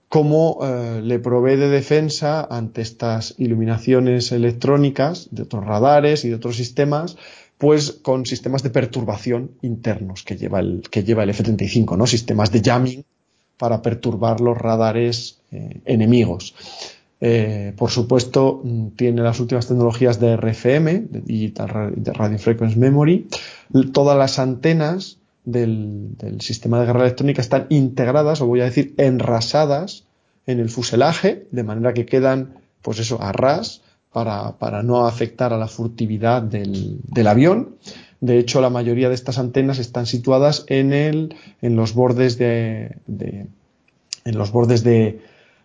como 0.07 0.59
eh, 0.63 1.01
le 1.03 1.19
provee 1.19 1.57
de 1.57 1.69
defensa 1.69 2.47
ante 2.49 2.81
estas 2.81 3.35
iluminaciones 3.37 4.31
electrónicas 4.31 5.27
de 5.31 5.43
otros 5.43 5.65
radares 5.65 6.25
y 6.25 6.29
de 6.29 6.35
otros 6.35 6.55
sistemas, 6.55 7.17
pues 7.57 7.91
con 7.91 8.25
sistemas 8.25 8.63
de 8.63 8.69
perturbación 8.69 9.51
internos 9.61 10.23
que 10.23 10.37
lleva 10.37 10.61
el, 10.61 10.83
que 10.89 11.03
lleva 11.03 11.23
el 11.23 11.31
F-35, 11.31 11.97
¿no? 11.97 12.07
Sistemas 12.07 12.51
de 12.51 12.61
jamming 12.61 13.05
para 13.57 13.81
perturbar 13.81 14.39
los 14.39 14.57
radares 14.57 15.41
eh, 15.51 15.81
enemigos. 15.83 16.55
Eh, 17.21 17.73
por 17.75 17.91
supuesto, 17.91 18.61
mm, 18.63 18.87
tiene 18.95 19.21
las 19.21 19.39
últimas 19.39 19.67
tecnologías 19.67 20.19
de 20.19 20.33
RFM, 20.37 21.07
de 21.09 21.21
Digital 21.21 21.93
Radio 22.13 22.39
Frequency 22.39 22.79
Memory. 22.79 23.27
Todas 23.93 24.17
las 24.17 24.39
antenas 24.39 25.17
del, 25.43 26.15
sistema 26.39 26.79
de 26.79 26.85
guerra 26.85 27.01
electrónica 27.01 27.41
están 27.41 27.65
integradas, 27.69 28.41
o 28.41 28.47
voy 28.47 28.61
a 28.61 28.65
decir, 28.65 28.93
enrasadas 28.97 30.05
en 30.45 30.59
el 30.59 30.69
fuselaje, 30.69 31.47
de 31.51 31.63
manera 31.63 31.93
que 31.93 32.05
quedan, 32.05 32.53
pues 32.81 32.99
eso, 32.99 33.21
a 33.21 33.31
ras, 33.31 33.81
para, 34.11 34.81
no 34.83 35.05
afectar 35.05 35.53
a 35.53 35.57
la 35.57 35.67
furtividad 35.67 36.41
del, 36.41 37.27
avión. 37.27 37.75
De 38.21 38.39
hecho, 38.39 38.59
la 38.61 38.69
mayoría 38.69 39.09
de 39.09 39.15
estas 39.15 39.37
antenas 39.37 39.77
están 39.79 40.05
situadas 40.05 40.65
en, 40.67 40.93
el, 40.93 41.35
en 41.61 41.75
los 41.75 41.93
bordes 41.93 42.37
de, 42.37 42.97
en 43.07 44.37
los 44.37 44.51
bordes 44.51 44.83
de, 44.83 45.21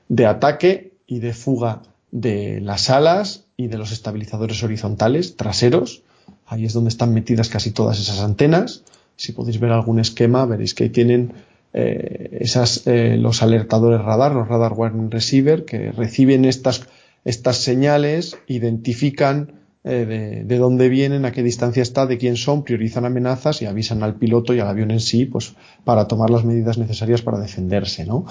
de 0.09 0.27
ataque 0.27 0.94
y 1.07 1.21
de 1.21 1.33
fuga 1.33 1.83
de 2.11 2.61
las 2.61 2.91
alas 2.91 3.45
y 3.57 3.67
de 3.69 3.79
los 3.79 3.93
estabilizadores 3.93 4.63
horizontales 4.63 5.37
traseros. 5.37 6.03
Ahí 6.47 6.65
es 6.65 6.73
donde 6.73 6.89
están 6.89 7.13
metidas 7.13 7.49
casi 7.49 7.71
todas 7.71 7.99
esas 7.99 8.21
antenas. 8.21 8.85
Si 9.17 9.33
podéis 9.33 9.61
ver 9.61 9.73
algún 9.73 9.99
esquema, 9.99 10.47
veréis 10.47 10.75
que 10.75 10.89
tienen 10.89 11.33
eh, 11.73 12.39
esas, 12.41 12.87
eh, 12.87 13.17
los 13.19 13.43
alertadores 13.43 14.01
radar, 14.01 14.33
los 14.33 14.49
radar 14.49 14.73
warning 14.73 15.11
receiver, 15.11 15.65
que 15.65 15.91
reciben 15.93 16.45
estas, 16.45 16.87
estas 17.25 17.57
señales, 17.57 18.39
identifican 18.47 19.65
eh, 19.87 20.45
de, 20.47 20.57
dónde 20.57 20.89
vienen, 20.89 21.27
a 21.27 21.33
qué 21.33 21.43
distancia 21.43 21.83
está, 21.83 22.07
de 22.07 22.17
quién 22.17 22.37
son, 22.37 22.65
priorizan 22.65 23.05
amenazas 23.05 23.61
y 23.61 23.67
avisan 23.67 24.03
al 24.03 24.15
piloto 24.15 24.55
y 24.55 24.61
al 24.61 24.69
avión 24.69 24.91
en 24.91 25.01
sí, 25.01 25.27
pues 25.27 25.57
para 25.85 26.09
tomar 26.09 26.31
las 26.31 26.45
medidas 26.45 26.79
necesarias 26.79 27.21
para 27.21 27.39
defenderse, 27.39 28.07
¿no? 28.07 28.25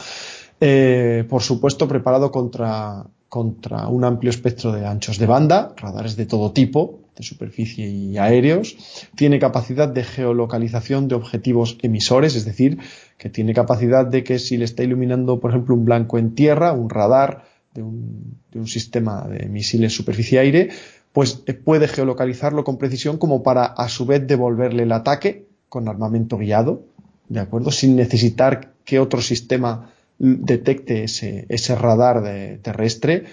Eh, 0.60 1.26
por 1.30 1.42
supuesto, 1.42 1.88
preparado 1.88 2.32
contra, 2.32 3.06
contra 3.30 3.88
un 3.88 4.04
amplio 4.04 4.30
espectro 4.30 4.72
de 4.72 4.86
anchos 4.86 5.18
de 5.18 5.26
banda, 5.26 5.74
radares 5.78 6.16
de 6.16 6.26
todo 6.26 6.52
tipo, 6.52 7.00
de 7.16 7.24
superficie 7.24 7.88
y 7.88 8.18
aéreos. 8.18 8.76
Tiene 9.16 9.40
capacidad 9.40 9.88
de 9.88 10.04
geolocalización 10.04 11.08
de 11.08 11.16
objetivos 11.16 11.78
emisores, 11.82 12.36
es 12.36 12.46
decir, 12.46 12.80
que 13.18 13.30
tiene 13.30 13.54
capacidad 13.54 14.06
de 14.06 14.24
que 14.24 14.40
si 14.40 14.58
le 14.58 14.66
está 14.66 14.84
iluminando, 14.84 15.40
por 15.40 15.52
ejemplo, 15.52 15.76
un 15.76 15.86
blanco 15.86 16.18
en 16.18 16.36
tierra, 16.36 16.74
un 16.74 16.90
radar 16.90 17.46
de 17.74 17.84
un, 17.84 18.38
de 18.52 18.60
un 18.60 18.68
sistema 18.68 19.28
de 19.28 19.48
misiles 19.48 19.94
superficie-aire, 19.94 20.70
pues 21.12 21.44
eh, 21.46 21.54
puede 21.54 21.88
geolocalizarlo 21.88 22.64
con 22.64 22.78
precisión 22.78 23.18
como 23.18 23.44
para 23.44 23.66
a 23.66 23.88
su 23.90 24.06
vez 24.06 24.26
devolverle 24.28 24.84
el 24.84 24.92
ataque 24.92 25.46
con 25.70 25.88
armamento 25.88 26.38
guiado, 26.38 26.84
¿de 27.30 27.40
acuerdo? 27.40 27.72
Sin 27.72 27.96
necesitar 27.96 28.74
que 28.86 29.00
otro 29.00 29.22
sistema 29.22 29.92
detecte 30.20 31.04
ese, 31.04 31.76
radar 31.76 32.24
terrestre. 32.62 33.26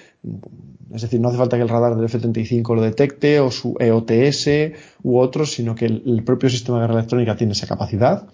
Es 0.93 1.03
decir, 1.03 1.21
no 1.21 1.29
hace 1.29 1.39
falta 1.39 1.57
que 1.57 1.63
el 1.63 1.69
radar 1.69 1.95
del 1.95 2.07
F-35 2.07 2.75
lo 2.75 2.83
detecte 2.83 3.39
o 3.41 3.51
su 3.51 3.77
EOTS 3.79 4.75
u 5.03 5.19
otros, 5.19 5.53
sino 5.53 5.75
que 5.75 5.87
el, 5.87 6.23
propio 6.25 6.51
sistema 6.51 6.79
de 6.79 6.83
guerra 6.83 6.99
electrónica 6.99 7.37
tiene 7.37 7.53
esa 7.53 7.67
capacidad. 7.67 8.27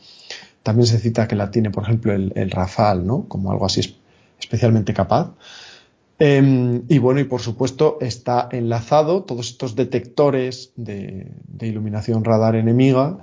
También 0.63 0.87
se 0.87 0.99
cita 0.99 1.29
que 1.29 1.37
la 1.37 1.51
tiene, 1.51 1.71
por 1.71 1.85
ejemplo, 1.85 2.13
el, 2.13 2.51
Rafale, 2.51 3.03
¿no? 3.03 3.29
Como 3.29 3.51
algo 3.51 3.67
así 3.67 3.97
especialmente 4.39 4.95
capaz. 4.95 5.33
Em, 6.19 6.85
y 6.89 6.99
bueno, 6.99 7.21
y 7.21 7.25
por 7.25 7.41
supuesto 7.41 7.99
está 8.01 8.49
enlazado 8.51 9.25
todos 9.25 9.51
estos 9.51 9.77
detectores 9.77 10.73
de, 10.77 11.31
iluminación 11.61 12.25
radar 12.25 12.57
enemiga. 12.57 13.19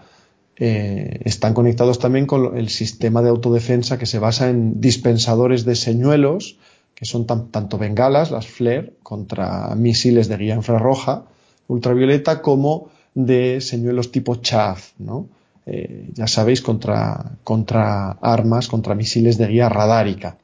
Eh, 0.57 1.21
están 1.25 1.53
conectados 1.53 1.99
también 1.99 2.27
con 2.27 2.57
el 2.57 2.69
sistema 2.69 3.21
de 3.21 3.29
autodefensa 3.29 3.97
que 3.97 4.05
se 4.05 4.19
basa 4.19 4.49
en 4.49 4.79
dispensadores 4.79 5.65
de 5.65 5.75
señuelos, 5.75 6.57
que 6.95 7.05
son 7.05 7.25
tanto 7.25 7.77
bengalas, 7.77 8.31
las 8.31 8.47
FLARE, 8.47 8.93
contra 9.01 9.73
misiles 9.75 10.27
de 10.27 10.37
guía 10.37 10.55
infrarroja, 10.55 11.25
ultravioleta, 11.67 12.41
como 12.41 12.89
de 13.15 13.61
señuelos 13.61 14.11
tipo 14.11 14.35
chaff, 14.35 14.91
¿no? 14.99 15.27
Eh, 15.65 16.09
ya 16.13 16.27
sabéis, 16.27 16.61
contra, 16.61 17.37
contra 17.43 18.11
armas, 18.21 18.67
contra 18.67 18.95
misiles 18.95 19.37
de 19.37 19.47
guía 19.47 19.69
radárica. 19.69 20.37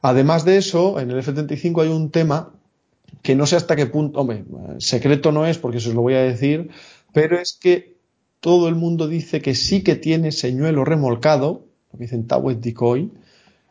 Además 0.00 0.44
de 0.44 0.58
eso, 0.58 1.00
en 1.00 1.10
el 1.10 1.18
F-35 1.18 1.82
hay 1.82 1.88
un 1.88 2.10
tema 2.10 2.50
que 3.22 3.34
no 3.34 3.46
sé 3.46 3.56
hasta 3.56 3.74
qué 3.74 3.86
punto, 3.86 4.20
hombre, 4.20 4.44
secreto 4.78 5.32
no 5.32 5.44
es 5.44 5.58
porque 5.58 5.80
se 5.80 5.88
os 5.88 5.94
lo 5.94 6.02
voy 6.02 6.14
a 6.14 6.22
decir, 6.22 6.70
pero 7.12 7.38
es 7.38 7.58
que 7.60 7.97
todo 8.40 8.68
el 8.68 8.74
mundo 8.74 9.08
dice 9.08 9.40
que 9.40 9.54
sí 9.54 9.82
que 9.82 9.96
tiene 9.96 10.32
señuelo 10.32 10.84
remolcado, 10.84 11.66
lo 11.92 11.98
que 11.98 12.04
dicen 12.04 12.26
Tawet 12.26 12.60
Decoy, 12.60 13.10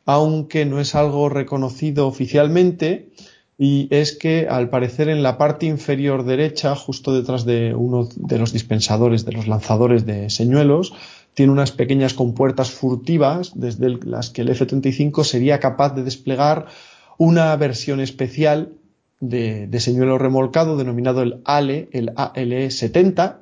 aunque 0.06 0.66
no 0.66 0.80
es 0.80 0.96
algo 0.96 1.30
reconocido 1.30 2.08
oficialmente, 2.08 3.10
y 3.58 3.88
es 3.90 4.16
que 4.16 4.48
al 4.50 4.70
parecer 4.70 5.10
en 5.10 5.24
la 5.24 5.38
parte 5.38 5.66
inferior 5.66 6.24
derecha, 6.24 6.76
justo 6.76 7.14
detrás 7.14 7.44
de 7.44 7.74
uno 7.74 8.08
de 8.16 8.38
los 8.38 8.54
dispensadores, 8.54 9.26
de 9.26 9.32
los 9.32 9.48
lanzadores 9.48 10.06
de 10.06 10.30
señuelos, 10.30 10.94
tiene 11.34 11.52
unas 11.52 11.72
pequeñas 11.72 12.14
compuertas 12.14 12.72
furtivas 12.72 13.52
desde 13.56 13.90
las 14.06 14.30
que 14.30 14.42
el 14.42 14.50
F-35 14.50 15.24
sería 15.24 15.60
capaz 15.60 15.94
de 15.96 16.04
desplegar 16.04 16.68
una 17.18 17.56
versión 17.56 18.00
especial 18.00 18.74
de, 19.20 19.70
señuelo 19.80 20.18
remolcado 20.18 20.78
denominado 20.78 21.24
el 21.24 21.42
ALE, 21.46 21.90
el 21.92 22.12
ALE-70, 22.16 23.38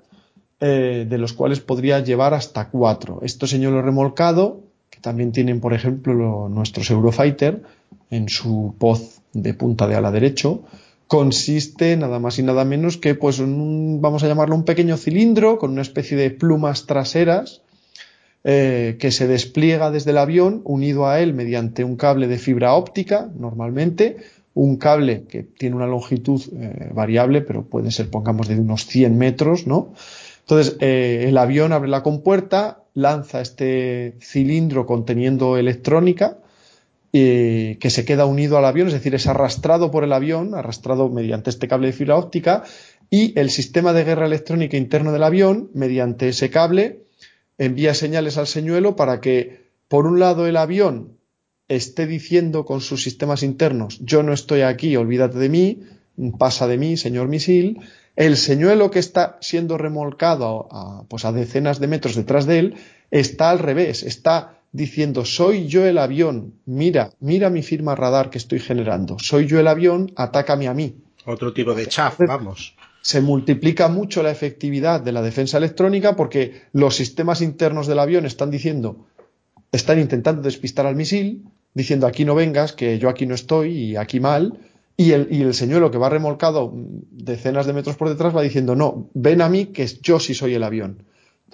eh, 0.68 1.06
de 1.08 1.20
los 1.20 1.34
cuales 1.34 1.60
podría 1.60 2.00
llevar 2.00 2.34
hasta 2.34 2.70
cuatro. 2.70 3.20
Estos 3.22 3.52
señuelo 3.52 3.84
remolcado, 3.84 4.62
que 4.90 5.00
también 5.00 5.32
tienen, 5.32 5.60
por 5.60 5.76
ejemplo, 5.76 6.50
nuestros 6.50 6.90
Eurofighter 6.90 7.62
en 8.10 8.30
su 8.30 8.74
poz 8.80 9.22
de 9.34 9.54
punta 9.54 9.86
de 9.88 9.94
ala 9.94 10.10
derecho, 10.10 10.64
consiste 11.06 11.96
nada 11.98 12.18
más 12.18 12.40
y 12.40 12.44
nada 12.44 12.66
menos 12.66 12.98
que, 12.98 13.14
pues, 13.14 13.40
vamos 13.40 14.24
a 14.24 14.28
llamarlo 14.28 14.56
un 14.56 14.66
pequeño 14.66 14.98
cilindro 14.98 15.60
con 15.60 15.70
una 15.70 15.84
especie 15.84 16.18
de 16.18 16.32
plumas 16.32 16.88
traseras 16.88 17.62
eh, 18.44 18.98
que 19.00 19.12
se 19.12 19.28
despliega 19.28 19.92
desde 19.92 20.12
el 20.12 20.18
avión 20.18 20.62
unido 20.64 21.06
a 21.06 21.20
él 21.20 21.36
mediante 21.36 21.84
un 21.84 21.96
cable 21.96 22.28
de 22.28 22.40
fibra 22.40 22.74
óptica, 22.74 23.30
normalmente, 23.38 24.18
un 24.56 24.78
cable 24.78 25.26
que 25.30 25.44
tiene 25.44 25.76
una 25.76 25.86
longitud 25.86 26.42
eh, 26.60 26.90
variable, 26.92 27.42
pero 27.42 27.66
puede 27.66 27.92
ser, 27.92 28.10
pongamos, 28.10 28.48
de 28.48 28.60
unos 28.60 28.88
100 28.88 29.16
metros, 29.16 29.68
¿no? 29.68 29.94
Entonces, 30.46 30.78
eh, 30.80 31.26
el 31.28 31.38
avión 31.40 31.74
abre 31.74 31.90
la 31.90 32.04
compuerta, 32.04 32.84
lanza 32.94 33.42
este 33.42 34.16
cilindro 34.22 34.86
conteniendo 34.86 35.58
electrónica, 35.58 36.38
que 37.12 37.90
se 37.90 38.04
queda 38.04 38.26
unido 38.26 38.58
al 38.58 38.66
avión, 38.66 38.88
es 38.88 38.94
decir, 38.94 39.16
es 39.16 39.26
arrastrado 39.26 39.90
por 39.90 40.04
el 40.04 40.12
avión, 40.12 40.54
arrastrado 40.54 41.10
mediante 41.10 41.50
este 41.50 41.70
cable 41.70 41.88
de 41.88 41.94
fibra 41.94 42.18
óptica, 42.18 42.64
y 43.10 43.38
el 43.40 43.50
sistema 43.52 43.94
de 43.94 44.04
guerra 44.04 44.26
electrónica 44.26 44.76
interno 44.76 45.14
del 45.14 45.24
avión, 45.24 45.70
mediante 45.74 46.28
ese 46.28 46.50
cable, 46.50 47.06
envía 47.58 47.94
señales 47.94 48.38
al 48.38 48.48
señuelo 48.48 48.98
para 48.98 49.22
que, 49.22 49.70
por 49.88 50.08
un 50.08 50.20
lado, 50.20 50.46
el 50.46 50.58
avión 50.58 51.18
esté 51.70 52.06
diciendo 52.06 52.66
con 52.66 52.82
sus 52.82 53.02
sistemas 53.02 53.44
internos, 53.44 54.00
yo 54.02 54.22
no 54.22 54.34
estoy 54.34 54.62
aquí, 54.62 54.96
olvídate 54.98 55.40
de 55.40 55.50
mí, 55.50 55.80
pasa 56.38 56.68
de 56.68 56.78
mí, 56.78 56.98
señor 56.98 57.30
misil, 57.30 57.80
el 58.16 58.38
señuelo 58.38 58.92
que 58.92 59.00
está 59.00 59.38
siendo 59.42 59.78
remolcado 59.78 60.68
a, 60.72 61.04
pues 61.08 61.26
a 61.26 61.32
decenas 61.32 61.80
de 61.80 61.88
metros 61.88 62.16
detrás 62.16 62.46
de 62.46 62.60
él 62.60 62.76
está 63.12 63.50
al 63.50 63.60
revés, 63.60 64.04
está 64.04 64.60
diciendo 64.72 65.26
soy 65.26 65.68
yo 65.68 65.86
el 65.86 65.98
avión, 65.98 66.54
mira, 66.66 67.12
mira 67.20 67.50
mi 67.50 67.62
firma 67.62 67.96
radar 67.96 68.30
que 68.30 68.38
estoy 68.38 68.60
generando, 68.60 69.18
soy 69.20 69.48
yo 69.48 69.60
el 69.60 69.68
avión, 69.68 70.12
atácame 70.16 70.68
a 70.68 70.74
mí. 70.74 70.96
Otro 71.26 71.54
tipo 71.54 71.74
de 71.74 71.88
chaf, 71.88 72.20
vamos 72.28 72.76
se 73.06 73.22
multiplica 73.22 73.88
mucho 73.88 74.24
la 74.24 74.32
efectividad 74.32 75.00
de 75.00 75.12
la 75.12 75.22
defensa 75.22 75.60
electrónica 75.60 76.16
porque 76.16 76.64
los 76.74 76.96
sistemas 76.96 77.42
internos 77.42 77.86
del 77.86 78.00
avión 78.00 78.26
están 78.26 78.50
diciendo, 78.50 79.06
están 79.72 80.00
intentando 80.00 80.42
despistar 80.42 80.88
al 80.88 80.96
misil, 80.96 81.44
diciendo 81.76 82.08
aquí 82.08 82.26
no 82.26 82.34
vengas, 82.34 82.74
que 82.74 82.98
yo 82.98 83.08
aquí 83.08 83.28
no 83.28 83.36
estoy 83.36 83.74
y 83.74 83.96
aquí 83.96 84.20
mal, 84.20 84.58
y 84.98 85.12
el, 85.12 85.28
y 85.32 85.42
el 85.42 85.54
señuelo 85.54 85.92
que 85.92 85.98
va 85.98 86.10
remolcado 86.10 86.72
decenas 86.74 87.66
de 87.66 87.74
metros 87.74 87.98
por 87.98 88.10
detrás 88.10 88.36
va 88.36 88.42
diciendo, 88.42 88.76
no, 88.76 89.10
ven 89.14 89.42
a 89.42 89.50
mí 89.50 89.68
que 89.68 89.86
yo 90.02 90.20
sí 90.20 90.34
soy 90.34 90.54
el 90.54 90.64
avión. 90.64 91.04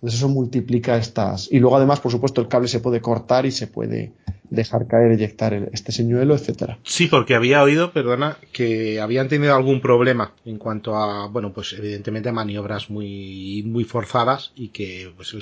Entonces 0.02 0.20
eso 0.20 0.30
multiplica 0.30 0.98
estas. 0.98 1.48
Y 1.52 1.60
luego 1.60 1.78
además, 1.78 2.00
por 2.00 2.12
supuesto, 2.12 2.42
el 2.42 2.48
cable 2.48 2.68
se 2.68 2.80
puede 2.80 3.02
cortar 3.02 3.46
y 3.46 3.52
se 3.52 3.68
puede 3.68 4.14
dejar 4.50 4.88
caer, 4.88 5.12
eyectar 5.12 5.70
este 5.72 5.92
señuelo, 5.92 6.34
etcétera. 6.34 6.80
Sí, 6.84 7.06
porque 7.06 7.36
había 7.36 7.62
oído, 7.62 7.94
perdona, 7.94 8.38
que 8.52 9.00
habían 9.00 9.30
tenido 9.30 9.56
algún 9.56 9.80
problema 9.80 10.34
en 10.44 10.58
cuanto 10.58 10.96
a, 10.96 11.28
bueno, 11.28 11.54
pues 11.54 11.74
evidentemente 11.74 12.32
maniobras 12.32 12.90
muy, 12.90 13.64
muy 13.66 13.84
forzadas 13.84 14.54
y 14.56 14.70
que 14.70 15.14
pues 15.16 15.36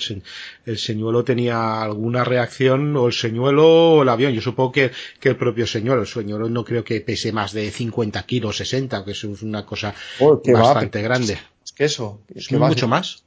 el, 0.66 0.78
señuelo 0.78 1.24
tenía 1.24 1.82
alguna 1.82 2.26
reacción 2.26 2.98
o 2.98 3.08
el 3.08 3.14
señuelo 3.14 3.94
o 3.94 4.04
el 4.04 4.10
avión. 4.10 4.34
Yo 4.34 4.42
supongo 4.42 4.74
que, 4.74 4.92
que 5.22 5.30
el 5.30 5.38
propio 5.38 5.68
señuelo, 5.68 6.02
el 6.02 6.08
señuelo 6.08 6.50
no 6.50 6.66
creo 6.66 6.84
que 6.84 7.00
pese 7.00 7.32
más 7.32 7.54
de 7.54 7.72
50 7.72 8.22
kilos, 8.24 8.58
60, 8.58 9.06
que 9.06 9.12
es 9.12 9.24
una 9.24 9.66
cosa 9.66 9.96
oh, 10.20 10.42
bastante 10.54 11.02
grande. 11.02 11.38
Es 11.64 11.72
que 11.72 11.86
eso, 11.86 12.22
es 12.36 12.50
que 12.50 12.58
mucho 12.58 12.90
más. 12.90 13.24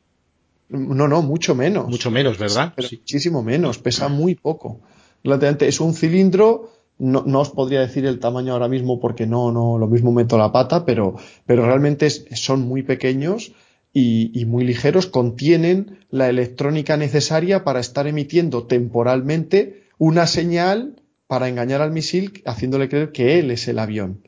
No, 0.72 1.06
no, 1.06 1.22
mucho 1.22 1.54
menos. 1.54 1.88
Mucho 1.88 2.10
menos, 2.10 2.38
¿verdad? 2.38 2.72
Muchísimo 2.76 3.42
menos, 3.42 3.78
pesa 3.78 4.08
muy 4.08 4.34
poco. 4.34 4.80
Es 5.22 5.80
un 5.80 5.94
cilindro, 5.94 6.72
no, 6.98 7.40
os 7.40 7.50
podría 7.50 7.80
decir 7.80 8.06
el 8.06 8.18
tamaño 8.18 8.54
ahora 8.54 8.68
mismo 8.68 8.98
porque 8.98 9.26
no, 9.26 9.52
no, 9.52 9.78
lo 9.78 9.86
mismo 9.86 10.12
meto 10.12 10.38
la 10.38 10.50
pata, 10.50 10.84
pero, 10.84 11.16
pero 11.46 11.66
realmente 11.66 12.08
son 12.10 12.62
muy 12.62 12.82
pequeños 12.82 13.52
y, 13.92 14.30
y, 14.38 14.46
muy 14.46 14.64
ligeros, 14.64 15.06
contienen 15.06 15.98
la 16.10 16.28
electrónica 16.28 16.96
necesaria 16.96 17.62
para 17.62 17.80
estar 17.80 18.06
emitiendo 18.06 18.66
temporalmente 18.66 19.84
una 19.98 20.26
señal 20.26 21.02
para 21.26 21.48
engañar 21.48 21.82
al 21.82 21.92
misil, 21.92 22.42
haciéndole 22.46 22.88
creer 22.88 23.12
que 23.12 23.38
él 23.38 23.50
es 23.50 23.68
el 23.68 23.78
avión. 23.78 24.22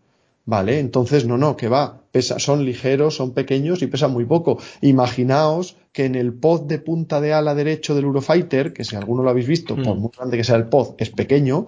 Vale, 0.46 0.78
entonces 0.78 1.24
no, 1.26 1.38
no, 1.38 1.56
que 1.56 1.68
va, 1.68 2.02
pesa, 2.10 2.38
son 2.38 2.66
ligeros, 2.66 3.16
son 3.16 3.32
pequeños 3.32 3.80
y 3.80 3.86
pesan 3.86 4.12
muy 4.12 4.26
poco. 4.26 4.58
Imaginaos 4.82 5.76
que 5.92 6.04
en 6.04 6.14
el 6.14 6.34
pod 6.34 6.62
de 6.62 6.78
punta 6.78 7.20
de 7.22 7.32
ala 7.32 7.54
derecho 7.54 7.94
del 7.94 8.04
Eurofighter, 8.04 8.74
que 8.74 8.84
si 8.84 8.94
alguno 8.94 9.22
lo 9.22 9.30
habéis 9.30 9.46
visto, 9.46 9.74
por 9.74 9.96
mm. 9.96 10.00
muy 10.00 10.10
grande 10.14 10.36
que 10.36 10.44
sea 10.44 10.56
el 10.56 10.68
pod, 10.68 10.96
es 10.98 11.08
pequeño, 11.10 11.66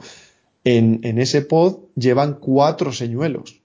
en, 0.65 1.01
en 1.05 1.19
ese 1.19 1.41
pod 1.41 1.85
llevan 1.95 2.35
cuatro 2.35 2.93
señuelos. 2.93 3.63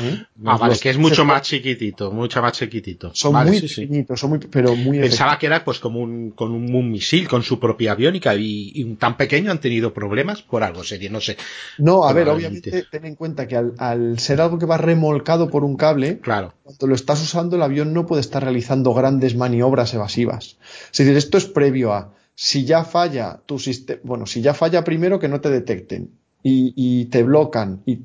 ¿Eh? 0.00 0.24
Ah, 0.46 0.56
vale, 0.56 0.78
que 0.78 0.88
es 0.88 0.96
mucho 0.96 1.24
más 1.26 1.42
chiquitito, 1.42 2.10
mucho 2.10 2.40
más 2.40 2.52
chiquitito. 2.52 3.10
Son 3.14 3.34
muy 3.34 3.60
pequeñitos, 3.60 4.18
son 4.18 4.30
muy, 4.30 4.38
pero 4.38 4.74
muy 4.74 4.98
Pensaba 5.00 5.38
que 5.38 5.46
era 5.46 5.62
pues 5.62 5.80
como 5.80 6.00
un, 6.00 6.30
con 6.30 6.52
un, 6.52 6.90
misil, 6.90 7.28
con 7.28 7.42
su 7.42 7.60
propia 7.60 7.92
aviónica 7.92 8.34
y, 8.34 8.96
tan 8.98 9.18
pequeño 9.18 9.50
han 9.50 9.60
tenido 9.60 9.92
problemas 9.92 10.40
por 10.40 10.62
algo 10.62 10.82
serio, 10.82 11.10
no 11.10 11.20
sé. 11.20 11.36
No, 11.76 12.04
a 12.04 12.12
ver, 12.14 12.30
obviamente 12.30 12.86
ten 12.90 13.04
en 13.04 13.16
cuenta 13.16 13.46
que 13.46 13.56
al, 13.56 14.18
ser 14.18 14.40
algo 14.40 14.58
que 14.58 14.64
va 14.64 14.78
remolcado 14.78 15.50
por 15.50 15.62
un 15.62 15.76
cable, 15.76 16.20
claro. 16.20 16.54
cuando 16.62 16.86
lo 16.86 16.94
estás 16.94 17.20
usando 17.22 17.56
el 17.56 17.62
avión 17.62 17.92
no 17.92 18.06
puede 18.06 18.22
estar 18.22 18.42
realizando 18.42 18.94
grandes 18.94 19.36
maniobras 19.36 19.92
evasivas. 19.92 20.56
Es 20.90 20.98
decir, 20.98 21.16
esto 21.16 21.36
es 21.36 21.44
previo 21.44 21.92
a 21.92 22.14
si 22.34 22.64
ya 22.64 22.84
falla 22.84 23.40
tu 23.44 23.58
sistema, 23.58 24.00
bueno, 24.04 24.26
si 24.26 24.40
ya 24.40 24.54
falla 24.54 24.84
primero 24.84 25.18
que 25.18 25.28
no 25.28 25.40
te 25.40 25.50
detecten 25.50 26.10
y, 26.42 27.04
te 27.06 27.22
blocan 27.22 27.82
y 27.86 28.00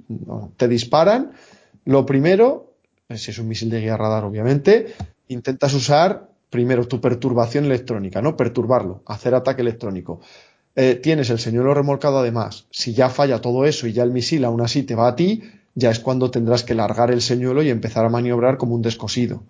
te 0.57 0.67
disparan, 0.67 1.31
lo 1.87 2.05
primero, 2.05 2.73
si 3.15 3.31
es 3.31 3.39
un 3.39 3.47
misil 3.47 3.69
de 3.69 3.79
guía 3.79 3.95
radar, 3.95 4.25
obviamente, 4.25 4.93
intentas 5.29 5.73
usar 5.73 6.29
primero 6.49 6.85
tu 6.85 6.99
perturbación 6.99 7.63
electrónica, 7.63 8.21
¿no? 8.21 8.35
Perturbarlo, 8.35 9.03
hacer 9.05 9.33
ataque 9.33 9.61
electrónico. 9.61 10.19
Eh, 10.75 10.95
tienes 10.95 11.29
el 11.29 11.39
señuelo 11.39 11.73
remolcado 11.73 12.19
además. 12.19 12.67
Si 12.71 12.93
ya 12.93 13.09
falla 13.09 13.39
todo 13.39 13.65
eso 13.65 13.87
y 13.87 13.93
ya 13.93 14.03
el 14.03 14.11
misil 14.11 14.43
aún 14.43 14.59
así 14.59 14.83
te 14.83 14.95
va 14.95 15.07
a 15.07 15.15
ti, 15.15 15.43
ya 15.75 15.89
es 15.89 15.99
cuando 15.99 16.29
tendrás 16.29 16.63
que 16.63 16.75
largar 16.75 17.09
el 17.09 17.21
señuelo 17.21 17.63
y 17.63 17.69
empezar 17.69 18.03
a 18.03 18.09
maniobrar 18.09 18.57
como 18.57 18.75
un 18.75 18.81
descosido. 18.81 19.43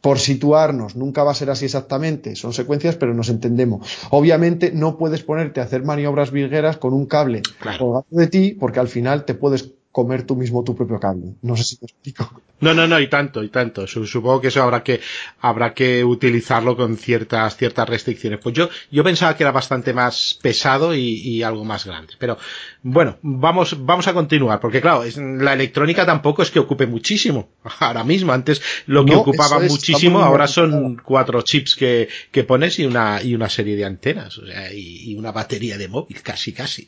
por 0.00 0.18
situarnos, 0.18 0.96
nunca 0.96 1.24
va 1.24 1.32
a 1.32 1.34
ser 1.34 1.50
así 1.50 1.66
exactamente, 1.66 2.34
son 2.34 2.54
secuencias, 2.54 2.96
pero 2.96 3.12
nos 3.12 3.28
entendemos. 3.28 3.86
Obviamente 4.08 4.72
no 4.72 4.96
puedes 4.96 5.22
ponerte 5.22 5.60
a 5.60 5.64
hacer 5.64 5.82
maniobras 5.82 6.30
virgueras 6.30 6.78
con 6.78 6.94
un 6.94 7.04
cable 7.04 7.42
colgado 7.78 8.06
de 8.08 8.26
ti, 8.28 8.56
porque 8.58 8.80
al 8.80 8.88
final 8.88 9.26
te 9.26 9.34
puedes 9.34 9.74
comer 9.92 10.24
tú 10.24 10.36
mismo 10.36 10.62
tu 10.62 10.76
propio 10.76 11.00
cable. 11.00 11.34
No 11.42 11.56
sé 11.56 11.64
si 11.64 11.76
te 11.76 11.86
explico. 11.86 12.42
No, 12.60 12.74
no, 12.74 12.86
no, 12.86 13.00
y 13.00 13.08
tanto, 13.08 13.42
y 13.42 13.48
tanto. 13.48 13.86
Supongo 13.86 14.40
que 14.40 14.48
eso 14.48 14.62
habrá 14.62 14.82
que, 14.82 15.00
habrá 15.40 15.72
que 15.72 16.04
utilizarlo 16.04 16.76
con 16.76 16.96
ciertas, 16.98 17.56
ciertas 17.56 17.88
restricciones. 17.88 18.38
Pues 18.40 18.54
yo, 18.54 18.68
yo 18.90 19.02
pensaba 19.02 19.34
que 19.34 19.42
era 19.42 19.50
bastante 19.50 19.94
más 19.94 20.38
pesado 20.42 20.94
y, 20.94 21.42
algo 21.42 21.64
más 21.64 21.86
grande. 21.86 22.12
Pero, 22.18 22.36
bueno, 22.82 23.18
vamos, 23.22 23.84
vamos 23.84 24.06
a 24.08 24.12
continuar, 24.12 24.60
porque 24.60 24.82
claro, 24.82 25.04
la 25.16 25.54
electrónica 25.54 26.04
tampoco 26.04 26.42
es 26.42 26.50
que 26.50 26.58
ocupe 26.58 26.86
muchísimo. 26.86 27.48
Ahora 27.80 28.04
mismo, 28.04 28.32
antes 28.32 28.60
lo 28.86 29.04
que 29.06 29.14
ocupaba 29.14 29.58
muchísimo, 29.58 30.20
ahora 30.20 30.46
son 30.46 31.00
cuatro 31.02 31.40
chips 31.42 31.74
que, 31.74 32.08
que 32.30 32.44
pones 32.44 32.78
y 32.78 32.84
una, 32.84 33.22
y 33.22 33.34
una 33.34 33.48
serie 33.48 33.74
de 33.74 33.84
antenas, 33.84 34.36
o 34.38 34.46
sea, 34.46 34.72
y, 34.72 35.14
una 35.14 35.32
batería 35.32 35.78
de 35.78 35.88
móvil, 35.88 36.20
casi, 36.22 36.52
casi. 36.52 36.86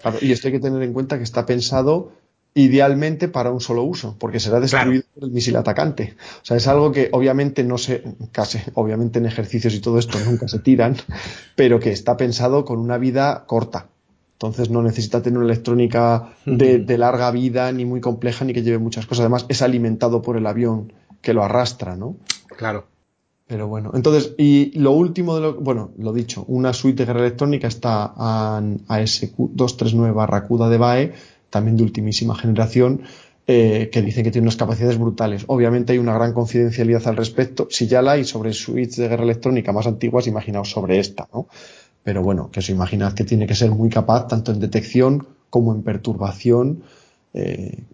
Claro, 0.00 0.18
y 0.20 0.32
esto 0.32 0.48
hay 0.48 0.52
que 0.52 0.60
tener 0.60 0.82
en 0.82 0.92
cuenta 0.92 1.16
que 1.16 1.24
está 1.24 1.46
pensado 1.46 2.12
idealmente 2.54 3.28
para 3.28 3.50
un 3.50 3.60
solo 3.60 3.82
uso, 3.82 4.16
porque 4.18 4.38
será 4.38 4.60
destruido 4.60 5.02
por 5.12 5.24
el 5.24 5.30
misil 5.30 5.56
atacante. 5.56 6.14
O 6.40 6.44
sea, 6.44 6.56
es 6.56 6.68
algo 6.68 6.92
que 6.92 7.08
obviamente 7.12 7.64
no 7.64 7.78
se, 7.78 8.04
casi, 8.30 8.60
obviamente 8.74 9.18
en 9.18 9.26
ejercicios 9.26 9.74
y 9.74 9.80
todo 9.80 9.98
esto 9.98 10.18
nunca 10.24 10.46
se 10.46 10.60
tiran, 10.60 10.96
pero 11.56 11.80
que 11.80 11.90
está 11.90 12.16
pensado 12.16 12.64
con 12.64 12.78
una 12.78 12.96
vida 12.96 13.44
corta. 13.46 13.88
Entonces 14.34 14.70
no 14.70 14.82
necesita 14.82 15.22
tener 15.22 15.38
una 15.38 15.46
electrónica 15.46 16.34
de, 16.44 16.78
de, 16.78 16.98
larga 16.98 17.30
vida, 17.30 17.70
ni 17.72 17.84
muy 17.84 18.00
compleja, 18.00 18.44
ni 18.44 18.52
que 18.52 18.62
lleve 18.62 18.78
muchas 18.78 19.06
cosas. 19.06 19.22
Además, 19.22 19.46
es 19.48 19.62
alimentado 19.62 20.22
por 20.22 20.36
el 20.36 20.46
avión 20.46 20.92
que 21.22 21.34
lo 21.34 21.44
arrastra, 21.44 21.96
¿no? 21.96 22.16
Claro. 22.56 22.86
Pero 23.46 23.68
bueno, 23.68 23.90
entonces, 23.94 24.34
y 24.38 24.76
lo 24.78 24.92
último 24.92 25.34
de 25.34 25.42
lo, 25.42 25.54
bueno, 25.54 25.90
lo 25.98 26.14
dicho, 26.14 26.44
una 26.48 26.72
suite 26.72 27.02
de 27.02 27.06
guerra 27.06 27.20
electrónica 27.20 27.68
está 27.68 28.14
ASQ239 28.14 30.14
Barracuda 30.14 30.70
de 30.70 30.78
BAE, 30.78 31.12
también 31.54 31.76
de 31.76 31.84
ultimísima 31.84 32.34
generación, 32.34 33.02
eh, 33.46 33.88
que 33.92 34.02
dicen 34.02 34.24
que 34.24 34.32
tiene 34.32 34.46
unas 34.46 34.56
capacidades 34.56 34.98
brutales. 34.98 35.44
Obviamente 35.46 35.92
hay 35.92 35.98
una 35.98 36.14
gran 36.14 36.32
confidencialidad 36.32 37.06
al 37.06 37.16
respecto. 37.16 37.68
Si 37.70 37.86
ya 37.86 38.02
la 38.02 38.12
hay 38.12 38.24
sobre 38.24 38.52
suites 38.52 38.96
de 38.96 39.08
guerra 39.08 39.22
electrónica 39.22 39.72
más 39.72 39.86
antiguas, 39.86 40.26
imaginaos 40.26 40.70
sobre 40.70 40.98
esta, 40.98 41.28
¿no? 41.32 41.46
Pero 42.02 42.22
bueno, 42.22 42.50
que 42.50 42.58
os 42.58 42.68
imaginad 42.70 43.14
que 43.14 43.22
tiene 43.22 43.46
que 43.46 43.54
ser 43.54 43.70
muy 43.70 43.88
capaz 43.88 44.26
tanto 44.26 44.50
en 44.50 44.58
detección 44.58 45.28
como 45.48 45.72
en 45.72 45.82
perturbación 45.82 46.82
eh, 47.34 47.84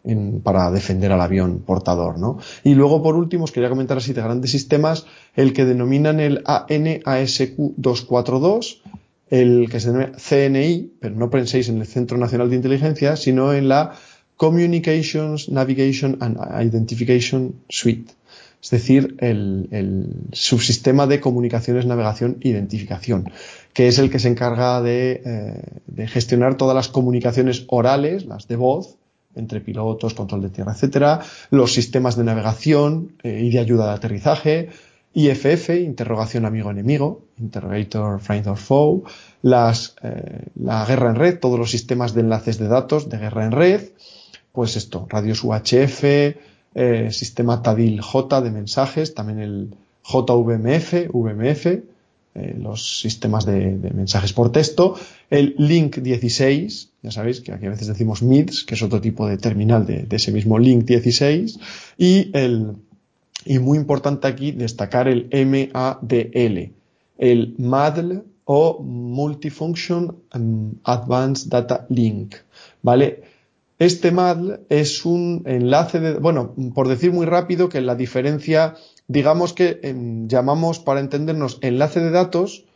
para 0.43 0.71
defender 0.71 1.13
al 1.13 1.21
avión 1.21 1.63
portador, 1.67 2.19
¿no? 2.19 2.39
Y 2.65 2.75
luego, 2.75 3.03
por 3.03 3.17
último, 3.17 3.45
os 3.45 3.53
quería 3.53 3.69
comentar 3.69 3.99
así 3.99 4.15
de 4.15 4.23
grandes 4.23 4.53
sistemas, 4.53 5.05
el 5.35 5.53
que 5.53 5.65
denominan 5.65 6.21
el 6.21 6.45
ANASQ242, 6.45 8.81
el 9.31 9.69
que 9.71 9.81
se 9.81 9.93
llama 9.93 10.13
CNI, 10.13 10.93
pero 11.01 11.15
no 11.15 11.31
penséis 11.31 11.69
en 11.69 11.81
el 11.81 11.87
Centro 11.87 12.19
Nacional 12.19 12.51
de 12.51 12.57
Inteligencia, 12.57 13.17
sino 13.17 13.53
en 13.55 13.69
la 13.69 13.93
Communications, 14.37 15.49
Navigation 15.49 16.17
and 16.21 16.39
Identification 16.67 17.55
Suite, 17.69 18.13
es 18.63 18.71
decir, 18.71 19.17
el, 19.21 20.29
subsistema 20.33 21.07
de 21.07 21.21
comunicaciones, 21.21 21.87
navegación 21.87 22.39
identificación, 22.41 23.31
que 23.73 23.89
es 23.89 23.99
el 23.99 24.11
que 24.11 24.19
se 24.19 24.29
encarga 24.29 24.83
de, 24.83 25.23
eh, 25.25 26.07
gestionar 26.07 26.57
todas 26.57 26.75
las 26.75 26.89
comunicaciones 26.89 27.65
orales, 27.69 28.27
las 28.27 28.49
de 28.49 28.57
voz, 28.57 28.97
entre 29.35 29.61
pilotos, 29.61 30.15
control 30.15 30.43
de 30.43 30.51
tierra, 30.51 30.73
etcétera, 30.73 31.21
los 31.51 31.73
sistemas 31.73 32.17
de 32.17 32.25
navegación 32.25 33.13
eh, 33.23 33.43
y 33.45 33.51
de 33.51 33.61
ayuda 33.61 33.87
de 33.87 33.93
aterrizaje, 33.93 34.71
IFF, 35.13 35.71
interrogación 35.71 36.45
amigo-enemigo, 36.45 37.23
interrogator 37.39 38.21
friend 38.21 38.47
or 38.47 38.57
foe, 38.57 39.03
las, 39.43 39.97
eh, 40.03 40.47
la 40.55 40.85
guerra 40.85 41.11
en 41.11 41.17
red, 41.17 41.39
todos 41.41 41.59
los 41.59 41.71
sistemas 41.71 42.15
de 42.15 42.21
enlaces 42.21 42.59
de 42.59 42.69
datos 42.69 43.09
de 43.09 43.19
guerra 43.19 43.45
en 43.45 43.53
red, 43.53 43.81
pues 44.53 44.77
esto, 44.77 45.07
radios 45.09 45.43
UHF, 45.43 46.05
eh, 46.75 47.09
sistema 47.11 47.63
TADIL 47.63 48.01
J 48.01 48.41
de 48.41 48.51
mensajes, 48.53 49.15
también 49.15 49.41
el 49.41 49.75
JVMF, 50.05 51.09
VMF, 51.13 51.67
eh, 51.67 52.57
los 52.57 53.01
sistemas 53.01 53.45
de, 53.45 53.77
mensajes 53.93 54.33
por 54.33 54.53
texto, 54.53 54.95
el 55.29 55.57
Link 55.59 55.97
16, 55.97 56.91
ya 57.03 57.11
sabéis 57.11 57.41
que 57.41 57.53
aquí 57.53 57.67
a 57.67 57.71
veces 57.71 57.89
decimos 57.89 58.23
MIDS, 58.23 58.63
que 58.63 58.77
es 58.77 58.83
otro 58.83 59.01
tipo 59.01 59.27
de 59.27 59.39
terminal 59.39 59.87
de 59.87 60.07
ese 60.09 60.31
mismo 60.31 60.57
Link 60.57 60.85
16, 60.85 61.59
y 61.99 62.31
el 62.33 62.77
y 63.45 63.59
muy 63.59 63.79
importante 63.79 64.27
aquí 64.27 64.53
destacar 64.53 65.09
el 65.09 65.29
MADL, 65.33 66.73
el 67.19 67.55
MADL 67.59 68.23
o 68.45 68.83
Multifunction 68.83 70.23
um, 70.35 70.75
Advanced 70.85 71.51
Data 71.51 71.87
Link, 71.89 72.35
¿vale? 72.83 73.23
Este 73.79 74.11
MADL 74.11 74.61
es 74.69 75.05
un 75.05 75.43
enlace 75.47 76.01
de, 76.01 76.15
bueno, 76.15 76.55
por 76.75 76.89
decir 76.89 77.13
muy 77.13 77.27
rápido 77.27 77.69
que 77.69 77.81
la 77.81 77.95
diferencia, 77.95 78.75
digamos 79.09 79.53
que 79.53 79.81
em, 79.83 80.29
llamamos 80.29 80.81
para 80.81 81.01
entendernos 81.01 81.59
enlace 81.63 82.01
de 82.01 82.11
datos 82.11 82.67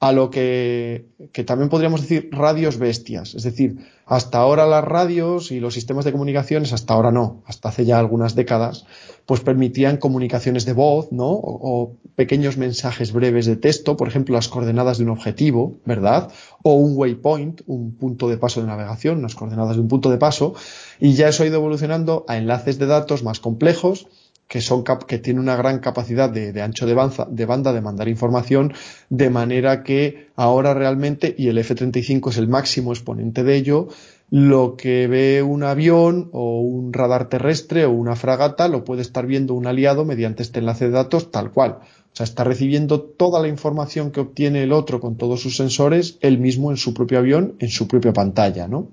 a 0.00 0.12
lo 0.12 0.30
que, 0.30 1.04
que, 1.32 1.44
también 1.44 1.68
podríamos 1.68 2.00
decir 2.00 2.30
radios 2.32 2.78
bestias. 2.78 3.34
Es 3.34 3.42
decir, 3.42 3.76
hasta 4.06 4.38
ahora 4.38 4.66
las 4.66 4.82
radios 4.82 5.52
y 5.52 5.60
los 5.60 5.74
sistemas 5.74 6.06
de 6.06 6.12
comunicaciones, 6.12 6.72
hasta 6.72 6.94
ahora 6.94 7.12
no, 7.12 7.42
hasta 7.44 7.68
hace 7.68 7.84
ya 7.84 7.98
algunas 7.98 8.34
décadas, 8.34 8.86
pues 9.26 9.42
permitían 9.42 9.98
comunicaciones 9.98 10.64
de 10.64 10.72
voz, 10.72 11.12
¿no? 11.12 11.28
O, 11.28 11.96
pequeños 12.16 12.56
mensajes 12.56 13.12
breves 13.12 13.46
de 13.46 13.56
texto, 13.56 13.96
por 13.96 14.08
ejemplo, 14.08 14.34
las 14.34 14.48
coordenadas 14.48 14.98
de 14.98 15.04
un 15.04 15.10
objetivo, 15.10 15.76
¿verdad? 15.84 16.32
O 16.62 16.74
un 16.74 16.96
waypoint, 16.96 17.60
un 17.66 17.94
punto 17.94 18.28
de 18.28 18.38
paso 18.38 18.60
de 18.60 18.66
navegación, 18.66 19.18
unas 19.18 19.34
coordenadas 19.34 19.76
de 19.76 19.82
un 19.82 19.88
punto 19.88 20.10
de 20.10 20.18
paso, 20.18 20.54
y 20.98 21.12
ya 21.12 21.28
eso 21.28 21.42
ha 21.42 21.46
ido 21.46 21.56
evolucionando 21.56 22.24
a 22.26 22.38
enlaces 22.38 22.78
de 22.78 22.86
datos 22.86 23.22
más 23.22 23.38
complejos, 23.38 24.08
que, 24.50 24.60
son 24.60 24.82
que 24.82 25.18
tiene 25.18 25.38
una 25.38 25.54
gran 25.54 25.78
capacidad 25.78 26.28
de, 26.28 26.60
ancho 26.60 26.84
de, 26.84 26.96
de, 27.28 27.46
banda 27.46 27.72
de 27.72 27.80
mandar 27.80 28.08
información, 28.08 28.72
de 29.08 29.30
manera 29.30 29.84
que 29.84 30.26
ahora 30.34 30.74
realmente, 30.74 31.32
y 31.38 31.46
el 31.46 31.58
F-35 31.58 32.30
es 32.30 32.36
el 32.36 32.48
máximo 32.48 32.90
exponente 32.90 33.44
de 33.44 33.54
ello, 33.54 33.86
lo 34.28 34.76
que 34.76 35.06
ve 35.06 35.44
un 35.44 35.62
avión 35.62 36.30
o 36.32 36.62
un 36.62 36.92
radar 36.92 37.28
terrestre 37.28 37.84
o 37.84 37.92
una 37.92 38.16
fragata 38.16 38.66
lo 38.66 38.84
puede 38.84 39.02
estar 39.02 39.24
viendo 39.24 39.54
un 39.54 39.68
aliado 39.68 40.04
mediante 40.04 40.42
este 40.42 40.58
enlace 40.58 40.86
de 40.86 40.92
datos 40.92 41.30
tal 41.30 41.52
cual. 41.52 41.78
O 42.12 42.16
sea, 42.16 42.24
está 42.24 42.42
recibiendo 42.42 43.00
toda 43.00 43.40
la 43.40 43.46
información 43.46 44.10
que 44.10 44.18
obtiene 44.18 44.64
el 44.64 44.72
otro 44.72 44.98
con 44.98 45.16
todos 45.16 45.40
sus 45.40 45.56
sensores, 45.56 46.18
él 46.22 46.38
mismo 46.38 46.72
en 46.72 46.76
su 46.76 46.92
propio 46.92 47.18
avión, 47.18 47.54
en 47.60 47.68
su 47.68 47.86
propia 47.86 48.12
pantalla, 48.12 48.66
¿no? 48.66 48.88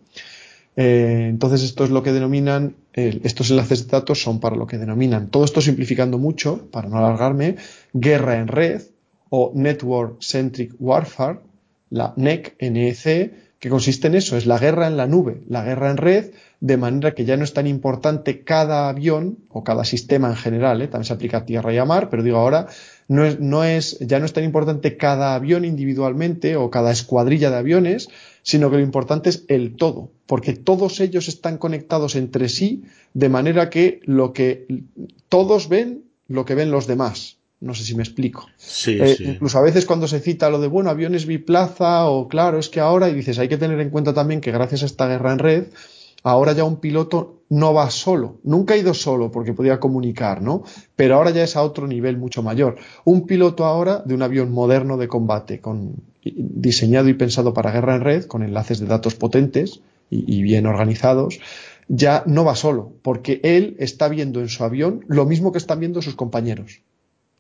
Eh, 0.78 1.26
entonces, 1.28 1.64
esto 1.64 1.84
es 1.84 1.90
lo 1.90 2.04
que 2.04 2.14
denominan, 2.14 2.76
estos 2.94 3.50
enlaces 3.52 3.86
de 3.86 3.92
datos 3.92 4.22
son 4.22 4.40
para 4.40 4.56
lo 4.56 4.66
que 4.66 4.78
denominan, 4.78 5.30
todo 5.30 5.44
esto 5.44 5.60
simplificando 5.60 6.18
mucho, 6.18 6.70
para 6.72 6.88
no 6.88 6.98
alargarme, 6.98 7.58
guerra 7.94 8.38
en 8.38 8.48
red 8.48 8.82
o 9.30 9.52
Network 9.54 10.22
Centric 10.22 10.74
Warfare, 10.80 11.40
la 11.90 12.14
NEC, 12.16 12.56
NEC, 12.62 13.34
que 13.60 13.70
consiste 13.70 14.08
en 14.08 14.16
eso, 14.16 14.38
es 14.38 14.46
la 14.46 14.60
guerra 14.60 14.88
en 14.88 14.98
la 14.98 15.08
nube, 15.08 15.42
la 15.48 15.64
guerra 15.64 15.90
en 15.90 15.98
red, 15.98 16.32
de 16.60 16.78
manera 16.78 17.14
que 17.14 17.26
ya 17.26 17.38
no 17.38 17.44
es 17.44 17.54
tan 17.54 17.66
importante 17.66 18.44
cada 18.44 18.90
avión 18.90 19.40
o 19.50 19.64
cada 19.64 19.84
sistema 19.84 20.30
en 20.30 20.36
general, 20.36 20.82
¿eh? 20.82 20.88
también 20.88 21.06
se 21.06 21.14
aplica 21.14 21.38
a 21.38 21.46
tierra 21.46 21.74
y 21.74 21.78
a 21.78 21.86
mar, 21.86 22.10
pero 22.10 22.22
digo 22.22 22.38
ahora, 22.38 22.68
no 23.08 23.26
es, 23.26 23.40
no 23.40 23.64
es, 23.64 23.98
ya 24.00 24.20
no 24.20 24.26
es 24.26 24.34
tan 24.34 24.44
importante 24.44 24.98
cada 24.98 25.34
avión 25.34 25.66
individualmente 25.66 26.56
o 26.56 26.70
cada 26.70 26.92
escuadrilla 26.92 27.50
de 27.50 27.58
aviones, 27.58 28.10
sino 28.48 28.72
que 28.72 28.78
lo 28.78 28.82
importante 28.82 29.30
es 29.30 29.44
el 29.50 29.76
todo, 29.76 30.10
porque 30.26 30.54
todos 30.54 31.02
ellos 31.02 31.28
están 31.28 31.58
conectados 31.58 32.16
entre 32.16 32.48
sí 32.48 32.84
de 33.14 33.28
manera 33.28 33.70
que 33.70 34.00
lo 34.06 34.32
que 34.32 34.66
todos 35.28 35.68
ven 35.68 36.06
lo 36.30 36.46
que 36.46 36.56
ven 36.56 36.72
los 36.72 36.88
demás. 36.88 37.40
No 37.60 37.74
sé 37.74 37.84
si 37.84 37.94
me 37.94 38.04
explico. 38.04 38.48
Eh, 38.88 39.18
incluso 39.20 39.58
a 39.58 39.64
veces 39.64 39.86
cuando 39.86 40.08
se 40.08 40.22
cita 40.22 40.50
lo 40.50 40.62
de, 40.62 40.68
bueno, 40.70 40.90
aviones 40.90 41.26
biplaza 41.26 42.06
o 42.08 42.30
claro, 42.30 42.58
es 42.58 42.70
que 42.70 42.80
ahora, 42.80 43.10
y 43.10 43.16
dices, 43.16 43.38
hay 43.38 43.50
que 43.50 43.58
tener 43.58 43.82
en 43.82 43.90
cuenta 43.90 44.14
también 44.14 44.40
que 44.40 44.52
gracias 44.54 44.82
a 44.84 44.86
esta 44.86 45.10
guerra 45.10 45.34
en 45.34 45.40
red, 45.40 45.64
ahora 46.24 46.54
ya 46.54 46.64
un 46.64 46.78
piloto 46.78 47.42
no 47.50 47.74
va 47.74 47.90
solo. 47.90 48.38
Nunca 48.44 48.76
ha 48.76 48.78
ido 48.78 48.94
solo 48.94 49.30
porque 49.30 49.54
podía 49.54 49.82
comunicar, 49.82 50.42
¿no? 50.42 50.64
Pero 50.96 51.16
ahora 51.16 51.32
ya 51.32 51.44
es 51.44 51.58
a 51.58 51.64
otro 51.64 51.86
nivel 51.86 52.16
mucho 52.16 52.44
mayor. 52.44 52.78
Un 53.04 53.28
piloto 53.28 53.66
ahora 53.66 54.04
de 54.06 54.14
un 54.14 54.22
avión 54.22 54.54
moderno 54.54 54.96
de 54.96 55.10
combate 55.10 55.60
con 55.60 55.96
diseñado 56.36 57.10
y 57.10 57.14
pensado 57.14 57.54
para 57.54 57.72
guerra 57.72 57.96
en 57.96 58.02
red, 58.02 58.26
con 58.26 58.44
enlaces 58.44 58.80
de 58.80 58.88
datos 58.88 59.16
potentes 59.16 59.82
y, 60.10 60.42
bien 60.42 60.66
organizados, 60.66 61.40
ya 61.88 62.24
no 62.26 62.46
va 62.46 62.56
solo, 62.56 62.94
porque 63.02 63.40
él 63.44 63.76
está 63.80 64.08
viendo 64.08 64.40
en 64.42 64.50
su 64.50 64.64
avión 64.64 65.06
lo 65.08 65.26
mismo 65.26 65.52
que 65.52 65.58
están 65.58 65.80
viendo 65.80 66.02
sus 66.02 66.16
compañeros. 66.16 66.82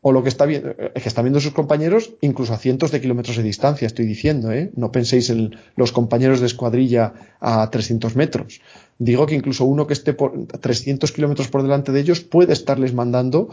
O 0.01 0.11
lo 0.11 0.22
que 0.22 0.30
está 0.30 0.45
viendo, 0.45 0.70
eh, 0.70 0.91
que 0.93 1.09
están 1.09 1.26
viendo 1.26 1.39
sus 1.39 1.53
compañeros 1.53 2.14
incluso 2.22 2.53
a 2.53 2.57
cientos 2.57 2.91
de 2.91 3.01
kilómetros 3.01 3.36
de 3.36 3.43
distancia, 3.43 3.88
estoy 3.88 4.05
diciendo, 4.05 4.51
¿eh? 4.51 4.72
No 4.76 4.91
penséis 4.91 5.30
en 5.30 5.57
los 5.76 5.91
compañeros 5.91 6.39
de 6.39 6.45
escuadrilla 6.45 7.14
a 7.39 7.70
300 7.70 8.16
metros. 8.16 8.61
Digo 8.99 9.26
que 9.26 9.36
incluso 9.36 9.66
uno 9.66 9.88
que 9.88 9.93
esté 9.93 10.14
por 10.14 10.47
300 10.47 11.11
kilómetros 11.11 11.47
por 11.47 11.64
delante 11.64 11.91
de 11.91 11.99
ellos 11.99 12.22
puede 12.22 12.53
estarles 12.53 12.93
mandando 12.93 13.49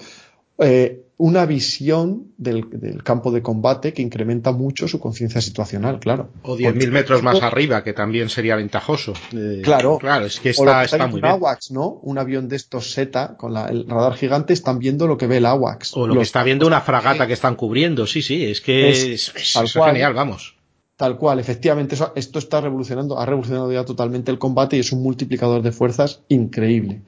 eh, 0.58 1.03
una 1.16 1.46
visión 1.46 2.32
del, 2.36 3.02
campo 3.04 3.30
de 3.30 3.40
combate 3.40 3.92
que 3.92 4.02
incrementa 4.02 4.50
mucho 4.50 4.88
su 4.88 4.98
conciencia 4.98 5.40
situacional, 5.40 6.00
claro. 6.00 6.30
O 6.42 6.56
10.000 6.56 6.90
metros 6.90 7.22
más 7.22 7.40
arriba, 7.42 7.84
que 7.84 7.92
también 7.92 8.28
sería 8.28 8.56
ventajoso. 8.56 9.12
Eh, 9.32 9.60
claro. 9.62 9.98
Claro, 9.98 10.26
es 10.26 10.40
que 10.40 10.50
está, 10.50 10.82
está 10.82 11.06
muy 11.06 11.20
AWACS, 11.22 11.70
¿no? 11.70 12.00
Un 12.02 12.18
avión 12.18 12.48
de 12.48 12.56
estos 12.56 12.92
Z 12.92 13.36
con 13.36 13.56
el 13.56 13.88
radar 13.88 14.14
gigante 14.14 14.52
están 14.52 14.80
viendo 14.80 15.06
lo 15.06 15.16
que 15.16 15.28
ve 15.28 15.36
el 15.36 15.46
AWACS. 15.46 15.96
O 15.96 16.06
lo 16.06 16.14
que 16.14 16.22
está 16.22 16.42
viendo 16.42 16.66
una 16.66 16.80
fragata 16.80 17.26
que 17.26 17.34
están 17.34 17.54
cubriendo, 17.54 18.06
sí, 18.06 18.20
sí, 18.20 18.44
es 18.44 18.60
que 18.60 18.90
es, 18.90 19.32
genial, 19.72 20.14
vamos. 20.14 20.56
Tal 20.96 21.16
cual, 21.16 21.40
efectivamente, 21.40 21.96
esto 22.14 22.38
está 22.38 22.60
revolucionando, 22.60 23.18
ha 23.18 23.26
revolucionado 23.26 23.72
ya 23.72 23.84
totalmente 23.84 24.30
el 24.30 24.38
combate 24.38 24.76
y 24.76 24.80
es 24.80 24.92
un 24.92 25.02
multiplicador 25.02 25.62
de 25.62 25.72
fuerzas 25.72 26.22
increíble. 26.28 27.02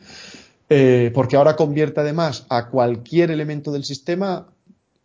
Eh, 0.69 1.13
porque 1.15 1.37
ahora 1.37 1.55
convierte 1.55 2.01
además 2.01 2.47
a 2.49 2.69
cualquier 2.69 3.31
elemento 3.31 3.71
del 3.71 3.85
sistema, 3.85 4.49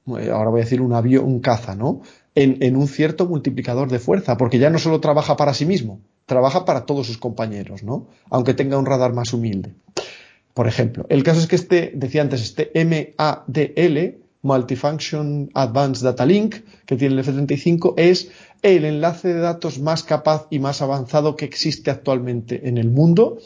eh, 0.08 0.30
ahora 0.32 0.50
voy 0.50 0.62
a 0.62 0.64
decir 0.64 0.82
un 0.82 0.94
avión, 0.94 1.26
un 1.26 1.40
caza, 1.40 1.76
¿no? 1.76 2.02
En, 2.34 2.76
un 2.78 2.88
cierto 2.88 3.28
multiplicador 3.28 3.90
de 3.90 4.00
fuerza, 4.00 4.38
porque 4.38 4.58
ya 4.58 4.70
no 4.70 4.80
solo 4.80 5.02
trabaja 5.02 5.36
para 5.36 5.54
sí 5.54 5.66
mismo, 5.66 6.00
trabaja 6.26 6.64
para 6.64 6.86
todos 6.86 7.06
sus 7.06 7.18
compañeros, 7.18 7.84
¿no? 7.84 8.08
Aunque 8.30 8.54
tenga 8.54 8.78
un 8.78 8.86
radar 8.86 9.14
más 9.14 9.34
humilde. 9.34 9.74
Por 10.54 10.68
ejemplo, 10.68 11.06
el 11.10 11.24
caso 11.24 11.42
es 11.42 11.48
que 11.48 11.58
este, 11.58 11.92
decía 11.94 12.22
antes, 12.22 12.42
este 12.42 12.72
MADL, 12.74 14.22
Multifunction 14.44 15.52
Advanced 15.54 16.04
Data 16.04 16.26
Link, 16.26 16.56
que 16.86 16.96
tiene 16.96 17.16
el 17.16 17.20
F-35, 17.20 17.94
es 17.98 18.32
el 18.62 18.86
enlace 18.86 19.34
de 19.34 19.40
datos 19.42 19.80
más 19.80 20.04
capaz 20.04 20.48
y 20.50 20.60
más 20.60 20.82
avanzado 20.82 21.36
que 21.36 21.46
existe 21.46 21.92
actualmente 21.92 22.68
en 22.68 22.78
el 22.78 22.90
mundo 22.90 23.38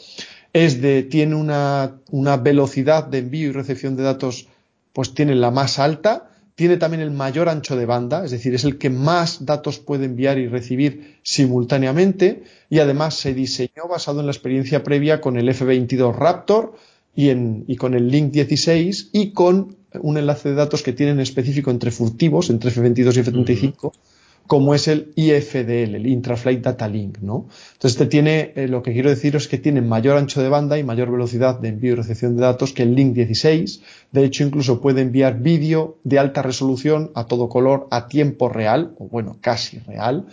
es 0.64 0.80
de, 0.80 1.02
tiene 1.02 1.34
una, 1.34 2.36
velocidad 2.38 3.04
de 3.04 3.18
envío 3.18 3.48
y 3.48 3.52
recepción 3.52 3.94
de 3.94 4.04
datos, 4.04 4.48
pues 4.94 5.12
tiene 5.12 5.34
la 5.34 5.50
más 5.50 5.78
alta, 5.78 6.30
tiene 6.54 6.78
también 6.78 7.02
el 7.02 7.10
mayor 7.10 7.50
ancho 7.50 7.76
de 7.76 7.84
banda, 7.84 8.24
es 8.24 8.30
decir, 8.30 8.54
es 8.54 8.64
el 8.64 8.78
que 8.78 8.88
más 8.88 9.44
datos 9.44 9.78
puede 9.78 10.06
enviar 10.06 10.38
y 10.38 10.48
recibir 10.48 11.18
simultáneamente 11.22 12.44
y 12.70 12.78
además 12.78 13.16
se 13.16 13.34
diseñó 13.34 13.86
basado 13.90 14.20
en 14.20 14.26
la 14.26 14.32
experiencia 14.32 14.82
previa 14.82 15.20
con 15.20 15.36
el 15.36 15.46
F-22 15.50 16.16
Raptor 16.16 16.74
y 17.14 17.76
con 17.76 17.92
el 17.92 18.08
Link 18.08 18.32
16 18.32 19.10
y 19.12 19.32
con 19.32 19.76
un 20.00 20.16
enlace 20.16 20.48
de 20.48 20.54
datos 20.54 20.82
que 20.82 20.94
tienen 20.94 21.20
específico 21.20 21.70
entre 21.70 21.90
furtivos, 21.90 22.48
entre 22.48 22.70
F-22 22.70 23.16
y 23.16 23.20
F-35, 23.20 23.92
como 24.46 24.74
es 24.74 24.88
el 24.88 25.12
IFDL, 25.16 25.96
el 25.96 26.06
Intraflight 26.06 26.62
Data 26.62 26.88
Link, 26.88 27.18
¿no? 27.20 27.48
Entonces, 27.72 27.92
este 27.92 28.06
tiene, 28.06 28.52
eh, 28.56 28.68
lo 28.68 28.82
que 28.82 28.92
quiero 28.92 29.10
decir 29.10 29.36
es 29.36 29.48
que 29.48 29.58
tiene 29.58 29.80
mayor 29.80 30.16
ancho 30.16 30.42
de 30.42 30.48
banda 30.48 30.78
y 30.78 30.84
mayor 30.84 31.10
velocidad 31.10 31.58
de 31.58 31.68
envío 31.68 31.92
y 31.92 31.96
recepción 31.96 32.36
de 32.36 32.42
datos 32.42 32.72
que 32.72 32.82
el 32.82 32.94
Link 32.94 33.14
16. 33.14 33.82
De 34.12 34.24
hecho, 34.24 34.44
incluso 34.44 34.80
puede 34.80 35.02
enviar 35.02 35.40
vídeo 35.40 35.98
de 36.04 36.18
alta 36.18 36.42
resolución 36.42 37.10
a 37.14 37.26
todo 37.26 37.48
color 37.48 37.88
a 37.90 38.08
tiempo 38.08 38.48
real, 38.48 38.94
o 38.98 39.08
bueno, 39.08 39.38
casi 39.40 39.78
real, 39.80 40.26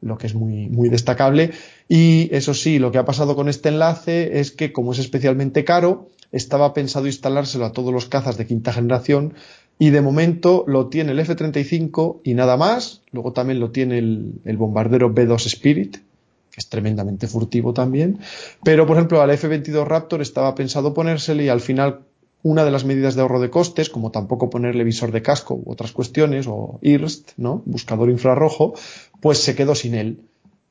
lo 0.00 0.18
que 0.18 0.26
es 0.26 0.34
muy, 0.34 0.68
muy 0.68 0.88
destacable. 0.88 1.52
Y 1.88 2.28
eso 2.34 2.54
sí, 2.54 2.78
lo 2.78 2.90
que 2.90 2.98
ha 2.98 3.04
pasado 3.04 3.36
con 3.36 3.48
este 3.48 3.68
enlace 3.68 4.40
es 4.40 4.50
que, 4.50 4.72
como 4.72 4.92
es 4.92 4.98
especialmente 4.98 5.64
caro, 5.64 6.08
estaba 6.32 6.72
pensado 6.72 7.06
instalárselo 7.06 7.66
a 7.66 7.72
todos 7.72 7.92
los 7.92 8.06
cazas 8.06 8.36
de 8.36 8.46
quinta 8.46 8.72
generación, 8.72 9.34
y 9.82 9.90
de 9.90 10.00
momento 10.00 10.62
lo 10.68 10.86
tiene 10.86 11.10
el 11.10 11.18
F-35 11.18 12.20
y 12.22 12.34
nada 12.34 12.56
más. 12.56 13.02
Luego 13.10 13.32
también 13.32 13.58
lo 13.58 13.72
tiene 13.72 13.98
el, 13.98 14.56
bombardero 14.56 15.12
B-2 15.12 15.46
Spirit, 15.46 15.96
que 15.96 16.58
es 16.58 16.68
tremendamente 16.68 17.26
furtivo 17.26 17.74
también. 17.74 18.20
Pero, 18.62 18.86
por 18.86 18.96
ejemplo, 18.96 19.20
al 19.20 19.30
F-22 19.30 19.84
Raptor 19.84 20.22
estaba 20.22 20.54
pensado 20.54 20.94
ponérsele 20.94 21.46
y 21.46 21.48
al 21.48 21.60
final 21.60 22.02
una 22.44 22.64
de 22.64 22.70
las 22.70 22.84
medidas 22.84 23.16
de 23.16 23.22
ahorro 23.22 23.40
de 23.40 23.50
costes, 23.50 23.90
como 23.90 24.12
tampoco 24.12 24.50
ponerle 24.50 24.84
visor 24.84 25.10
de 25.10 25.22
casco 25.22 25.54
u 25.54 25.72
otras 25.72 25.90
cuestiones, 25.90 26.46
o 26.48 26.78
IRST, 26.80 27.32
¿no? 27.38 27.64
Buscador 27.64 28.08
infrarrojo, 28.08 28.74
pues 29.20 29.38
se 29.38 29.56
quedó 29.56 29.74
sin 29.74 29.96
él. 29.96 30.20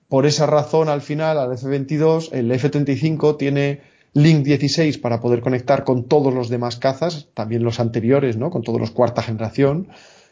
Por 0.08 0.26
esa 0.26 0.46
razón, 0.46 0.88
al 0.88 1.02
final, 1.02 1.38
al 1.38 1.52
F-22, 1.52 2.30
el 2.32 2.50
F-35 2.50 3.36
tiene 3.36 3.82
Link 4.14 4.44
16 4.44 4.98
para 4.98 5.22
poder 5.22 5.42
conectar 5.42 5.84
con 5.84 6.04
todos 6.04 6.34
los 6.34 6.50
demás 6.50 6.78
cazas, 6.78 7.28
también 7.34 7.64
los 7.64 7.80
anteriores, 7.80 8.38
¿no? 8.38 8.50
Con 8.50 8.62
todos 8.62 8.80
los 8.80 8.92
cuarta 8.92 9.22
generación. 9.22 9.88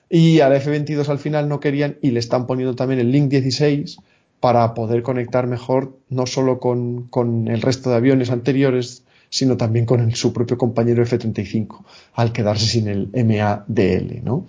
Y 0.09 0.41
al 0.41 0.53
F22 0.53 1.07
al 1.07 1.19
final 1.19 1.47
no 1.47 1.59
querían 1.59 1.97
y 2.01 2.11
le 2.11 2.19
están 2.19 2.47
poniendo 2.47 2.75
también 2.75 2.99
el 2.99 3.11
Link 3.11 3.29
16 3.29 3.99
para 4.39 4.73
poder 4.73 5.03
conectar 5.03 5.47
mejor 5.47 5.97
no 6.09 6.25
solo 6.25 6.59
con, 6.59 7.03
con 7.07 7.47
el 7.47 7.61
resto 7.61 7.89
de 7.89 7.97
aviones 7.97 8.31
anteriores, 8.31 9.03
sino 9.29 9.57
también 9.57 9.85
con 9.85 10.11
su 10.15 10.33
propio 10.33 10.57
compañero 10.57 11.03
F-35, 11.03 11.83
al 12.15 12.31
quedarse 12.33 12.65
sin 12.65 12.87
el 12.87 13.09
MADL, 13.13 14.23
¿no? 14.23 14.45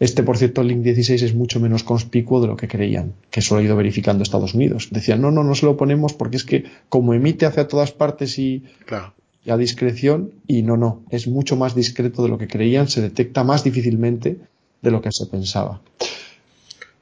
Este, 0.00 0.22
por 0.22 0.36
cierto, 0.36 0.60
el 0.60 0.68
Link 0.68 0.82
16 0.82 1.22
es 1.22 1.34
mucho 1.34 1.58
menos 1.60 1.82
conspicuo 1.82 2.40
de 2.40 2.46
lo 2.46 2.56
que 2.56 2.68
creían, 2.68 3.14
que 3.30 3.40
eso 3.40 3.56
ha 3.56 3.62
ido 3.62 3.76
verificando 3.76 4.22
Estados 4.22 4.54
Unidos. 4.54 4.88
Decían, 4.90 5.20
no, 5.20 5.30
no, 5.30 5.42
no 5.42 5.54
se 5.54 5.66
lo 5.66 5.76
ponemos 5.76 6.12
porque 6.12 6.36
es 6.36 6.44
que 6.44 6.64
como 6.88 7.14
emite 7.14 7.46
hacia 7.46 7.68
todas 7.68 7.92
partes 7.92 8.38
y, 8.38 8.64
a 9.48 9.56
discreción, 9.56 10.32
y 10.46 10.62
no, 10.62 10.76
no, 10.76 11.02
es 11.10 11.26
mucho 11.26 11.56
más 11.56 11.74
discreto 11.74 12.22
de 12.22 12.28
lo 12.28 12.38
que 12.38 12.48
creían, 12.48 12.88
se 12.88 13.00
detecta 13.00 13.44
más 13.44 13.64
difícilmente 13.64 14.38
de 14.82 14.90
lo 14.90 15.00
que 15.00 15.10
se 15.10 15.26
pensaba. 15.26 15.80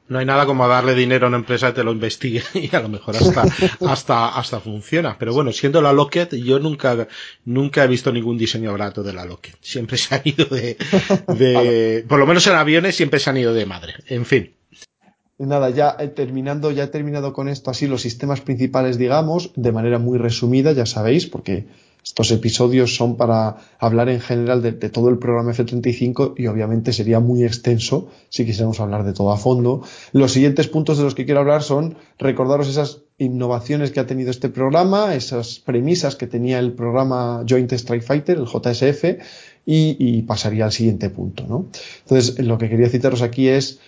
No 0.09 0.19
hay 0.19 0.27
nada 0.27 0.47
como 0.47 0.69
darle 0.69 0.95
dinero 0.95 1.27
a 1.27 1.29
una 1.29 1.39
empresa 1.39 1.69
que 1.69 1.75
te 1.75 1.85
lo 1.85 1.93
investigue 1.93 2.43
y 2.55 2.75
a 2.75 2.81
lo 2.81 2.89
mejor 2.89 3.17
hasta, 3.17 3.45
hasta, 3.87 4.29
hasta 4.29 4.61
funciona. 4.61 5.17
Pero 5.19 5.33
bueno, 5.33 5.53
siendo 5.53 5.83
la 5.83 5.93
Lockheed, 5.93 6.35
yo 6.37 6.59
nunca, 6.59 7.09
nunca 7.45 7.85
he 7.85 7.89
visto 7.89 8.13
ningún 8.13 8.39
diseño 8.39 8.73
barato 8.73 9.03
de 9.03 9.13
la 9.13 9.25
Lockheed. 9.25 9.55
Siempre 9.61 9.97
se 9.97 10.15
han 10.15 10.23
ido 10.25 10.47
de, 10.47 10.77
de, 11.29 12.05
por 12.09 12.19
lo 12.19 12.27
menos 12.27 12.47
en 12.47 12.55
aviones 12.55 12.97
siempre 12.97 13.19
se 13.19 13.31
han 13.31 13.37
ido 13.37 13.53
de 13.53 13.67
madre. 13.67 13.95
En 14.07 14.25
fin. 14.25 14.53
Nada, 15.39 15.69
ya 15.69 15.97
he 15.99 16.09
terminando, 16.09 16.71
ya 16.71 16.85
he 16.85 16.89
terminado 16.89 17.35
con 17.35 17.49
esto 17.49 17.71
así 17.71 17.87
los 17.87 18.01
sistemas 18.01 18.41
principales, 18.41 18.97
digamos, 18.97 19.53
de 19.55 19.71
manera 19.71 19.99
muy 19.99 20.17
resumida, 20.17 20.73
ya 20.73 20.87
sabéis, 20.87 21.27
porque 21.27 21.67
estos 22.07 22.31
episodios 22.31 22.95
son 22.95 23.17
para 23.17 23.57
hablar 23.81 24.09
en 24.09 24.21
general 24.21 24.63
de, 24.63 24.73
todo 24.91 25.09
el 25.09 25.19
programa 25.19 25.53
F35 25.53 26.35
y 26.37 26.47
obviamente 26.47 26.93
sería 26.93 27.19
muy 27.19 27.43
extenso 27.43 28.09
si 28.29 28.47
quisiéramos 28.47 28.79
hablar 28.79 29.05
de 29.05 29.13
todo 29.13 29.33
a 29.33 29.37
fondo. 29.37 29.83
Los 30.13 30.31
siguientes 30.31 30.69
puntos 30.69 30.99
de 30.99 31.05
los 31.05 31.17
que 31.17 31.25
quiero 31.25 31.41
hablar 31.41 31.65
son 31.65 31.97
recordaros 32.17 32.69
esas 32.69 33.03
innovaciones 33.19 33.91
que 33.91 33.99
ha 33.99 34.07
tenido 34.07 34.31
este 34.31 34.49
programa, 34.49 35.17
esas 35.17 35.59
premisas 35.59 36.15
que 36.15 36.29
tenía 36.29 36.61
el 36.61 36.75
programa 36.75 37.45
Joint 37.47 37.73
Strike 37.73 38.05
Fighter, 38.05 38.39
el 38.39 38.47
JSF, 38.47 39.05
y, 39.67 40.23
pasaría 40.23 40.65
al 40.65 40.73
siguiente 40.73 41.11
punto. 41.11 41.43
Entonces, 42.05 42.39
lo 42.39 42.57
que 42.57 42.69
quería 42.69 42.89
citaros 42.89 43.21
aquí 43.21 43.49
es 43.49 43.81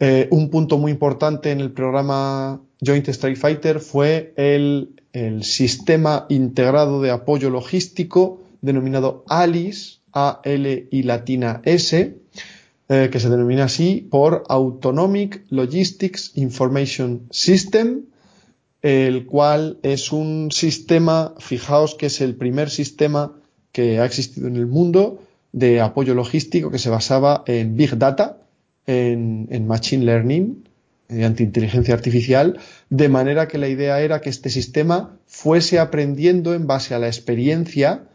eh, 0.00 0.26
un 0.32 0.50
punto 0.50 0.78
muy 0.78 0.90
importante 0.90 1.52
en 1.52 1.60
el 1.60 1.70
programa 1.70 2.60
Joint 2.84 3.08
Strike 3.08 3.38
Fighter 3.38 3.78
fue 3.78 4.34
el 4.36 4.96
el 5.16 5.44
sistema 5.44 6.26
integrado 6.28 7.00
de 7.00 7.10
apoyo 7.10 7.48
logístico 7.48 8.42
denominado 8.60 9.24
ALIS, 9.28 10.02
A-L 10.12 10.88
y 10.90 11.02
latina 11.04 11.62
S, 11.64 12.18
eh, 12.90 13.08
que 13.10 13.18
se 13.18 13.30
denomina 13.30 13.64
así 13.64 14.06
por 14.10 14.44
Autonomic 14.50 15.42
Logistics 15.48 16.32
Information 16.34 17.28
System, 17.30 18.02
el 18.82 19.24
cual 19.24 19.78
es 19.82 20.12
un 20.12 20.50
sistema, 20.52 21.32
fijaos 21.38 21.94
que 21.94 22.06
es 22.06 22.20
el 22.20 22.34
primer 22.34 22.68
sistema 22.68 23.32
que 23.72 24.00
ha 24.00 24.04
existido 24.04 24.48
en 24.48 24.56
el 24.56 24.66
mundo 24.66 25.22
de 25.50 25.80
apoyo 25.80 26.14
logístico 26.14 26.70
que 26.70 26.78
se 26.78 26.90
basaba 26.90 27.42
en 27.46 27.74
Big 27.74 27.96
Data, 27.96 28.42
en 28.86 29.66
Machine 29.66 30.04
Learning, 30.04 30.65
mediante 31.08 31.42
inteligencia 31.42 31.94
artificial, 31.94 32.58
de 32.90 33.08
manera 33.08 33.48
que 33.48 33.58
la 33.58 33.68
idea 33.68 34.00
era 34.00 34.20
que 34.20 34.30
este 34.30 34.50
sistema 34.50 35.18
fuese 35.26 35.78
aprendiendo 35.78 36.54
en 36.54 36.66
base 36.66 36.94
a 36.94 36.98
la 36.98 37.06
experiencia, 37.06 38.08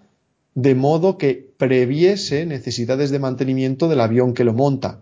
de 0.56 0.76
modo 0.76 1.18
que 1.18 1.54
previese 1.58 2.46
necesidades 2.46 3.12
de 3.12 3.20
mantenimiento 3.20 3.88
del 3.88 4.02
avión 4.02 4.34
que 4.34 4.44
lo 4.44 4.54
monta. 4.54 5.02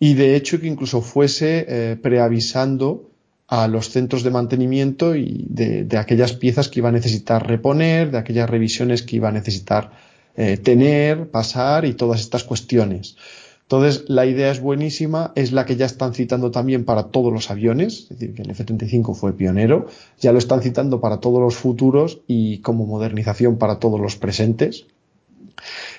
Y 0.00 0.14
de 0.14 0.34
hecho 0.34 0.60
que 0.60 0.66
incluso 0.66 1.00
fuese 1.02 1.66
eh, 1.68 1.96
preavisando 1.96 3.10
a 3.46 3.68
los 3.68 3.90
centros 3.90 4.22
de 4.22 4.30
mantenimiento 4.30 5.14
y 5.14 5.46
de, 5.48 5.86
aquellas 5.98 6.32
piezas 6.32 6.68
que 6.68 6.80
iba 6.80 6.88
a 6.88 6.92
necesitar 6.92 7.46
reponer, 7.46 8.10
de 8.10 8.18
aquellas 8.18 8.50
revisiones 8.50 9.02
que 9.02 9.16
iba 9.16 9.28
a 9.28 9.32
necesitar 9.32 9.92
eh, 10.36 10.56
tener, 10.56 11.30
pasar 11.30 11.84
y 11.84 11.94
todas 11.94 12.20
estas 12.20 12.42
cuestiones. 12.42 13.16
Entonces, 13.76 14.04
la 14.08 14.26
idea 14.26 14.50
es 14.50 14.60
buenísima, 14.60 15.32
es 15.34 15.52
la 15.52 15.66
que 15.66 15.76
ya 15.76 15.86
están 15.86 16.14
citando 16.14 16.50
también 16.50 16.84
para 16.84 17.04
todos 17.04 17.32
los 17.32 17.50
aviones, 17.50 18.02
es 18.02 18.08
decir, 18.10 18.34
que 18.34 18.42
el 18.42 18.50
F-35 18.50 19.14
fue 19.14 19.32
pionero, 19.32 19.86
ya 20.20 20.32
lo 20.32 20.38
están 20.38 20.62
citando 20.62 21.00
para 21.00 21.18
todos 21.18 21.40
los 21.40 21.56
futuros 21.56 22.20
y 22.26 22.58
como 22.58 22.86
modernización 22.86 23.58
para 23.58 23.78
todos 23.78 24.00
los 24.00 24.16
presentes. 24.16 24.86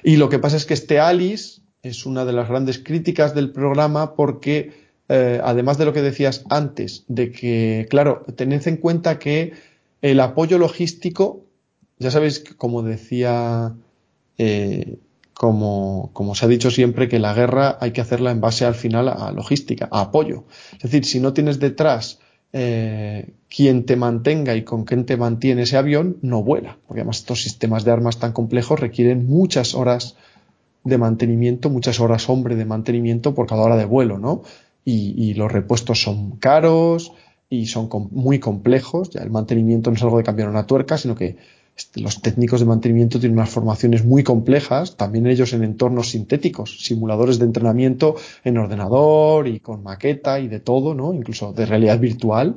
Y 0.03 0.17
lo 0.17 0.29
que 0.29 0.39
pasa 0.39 0.57
es 0.57 0.65
que 0.65 0.73
este 0.73 0.99
ALICE 0.99 1.61
es 1.81 2.05
una 2.05 2.25
de 2.25 2.33
las 2.33 2.47
grandes 2.47 2.79
críticas 2.79 3.35
del 3.35 3.51
programa 3.51 4.15
porque, 4.15 4.71
eh, 5.09 5.41
además 5.43 5.77
de 5.77 5.85
lo 5.85 5.93
que 5.93 6.01
decías 6.01 6.43
antes, 6.49 7.03
de 7.07 7.31
que, 7.31 7.87
claro, 7.89 8.23
tened 8.35 8.67
en 8.67 8.77
cuenta 8.77 9.19
que 9.19 9.53
el 10.01 10.19
apoyo 10.19 10.57
logístico, 10.57 11.45
ya 11.99 12.11
sabéis, 12.11 12.43
como 12.57 12.83
decía 12.83 13.75
eh, 14.37 14.97
como, 15.35 16.11
como 16.13 16.33
se 16.33 16.45
ha 16.45 16.47
dicho 16.47 16.71
siempre, 16.71 17.09
que 17.09 17.19
la 17.19 17.33
guerra 17.33 17.77
hay 17.81 17.91
que 17.91 18.01
hacerla 18.01 18.31
en 18.31 18.41
base 18.41 18.65
al 18.65 18.73
final 18.73 19.09
a 19.09 19.31
logística, 19.31 19.87
a 19.91 20.01
apoyo. 20.01 20.45
Es 20.77 20.83
decir, 20.83 21.05
si 21.05 21.19
no 21.19 21.33
tienes 21.33 21.59
detrás 21.59 22.19
eh, 22.53 23.33
quien 23.49 23.85
te 23.85 23.97
mantenga 23.97 24.55
y 24.55 24.63
con 24.63 24.85
quién 24.85 25.05
te 25.05 25.17
mantiene 25.17 25.63
ese 25.63 25.75
avión, 25.75 26.17
no 26.21 26.41
vuela. 26.41 26.77
Porque 26.87 27.01
además 27.01 27.17
estos 27.17 27.43
sistemas 27.43 27.83
de 27.83 27.91
armas 27.91 28.17
tan 28.17 28.31
complejos 28.31 28.79
requieren 28.79 29.27
muchas 29.27 29.75
horas 29.75 30.15
de 30.85 30.97
mantenimiento, 30.97 31.69
muchas 31.69 31.99
horas 31.99 32.29
hombre 32.29 32.55
de 32.55 32.63
mantenimiento 32.63 33.35
por 33.35 33.45
cada 33.45 33.63
hora 33.63 33.75
de 33.75 33.85
vuelo, 33.85 34.17
¿no? 34.19 34.43
Y, 34.85 35.21
y 35.21 35.33
los 35.33 35.51
repuestos 35.51 36.01
son 36.01 36.37
caros 36.37 37.11
y 37.49 37.65
son 37.65 37.89
muy 38.11 38.39
complejos. 38.39 39.09
Ya 39.09 39.21
el 39.21 39.31
mantenimiento 39.31 39.89
no 39.89 39.97
es 39.97 40.03
algo 40.03 40.17
de 40.17 40.23
cambiar 40.23 40.47
una 40.47 40.65
tuerca, 40.65 40.97
sino 40.97 41.15
que 41.15 41.35
los 41.95 42.21
técnicos 42.21 42.61
de 42.61 42.65
mantenimiento 42.65 43.19
tienen 43.19 43.37
unas 43.37 43.49
formaciones 43.49 44.05
muy 44.05 44.23
complejas, 44.23 44.95
también 44.95 45.27
ellos 45.27 45.53
en 45.53 45.63
entornos 45.63 46.09
sintéticos, 46.09 46.79
simuladores 46.81 47.37
de 47.37 47.45
entrenamiento 47.45 48.15
en 48.43 48.57
ordenador 48.57 49.47
y 49.47 49.59
con 49.59 49.83
maqueta 49.83 50.39
y 50.39 50.47
de 50.47 50.59
todo, 50.59 50.93
¿no? 50.93 51.13
Incluso 51.13 51.51
de 51.51 51.65
realidad 51.65 51.99
virtual. 51.99 52.55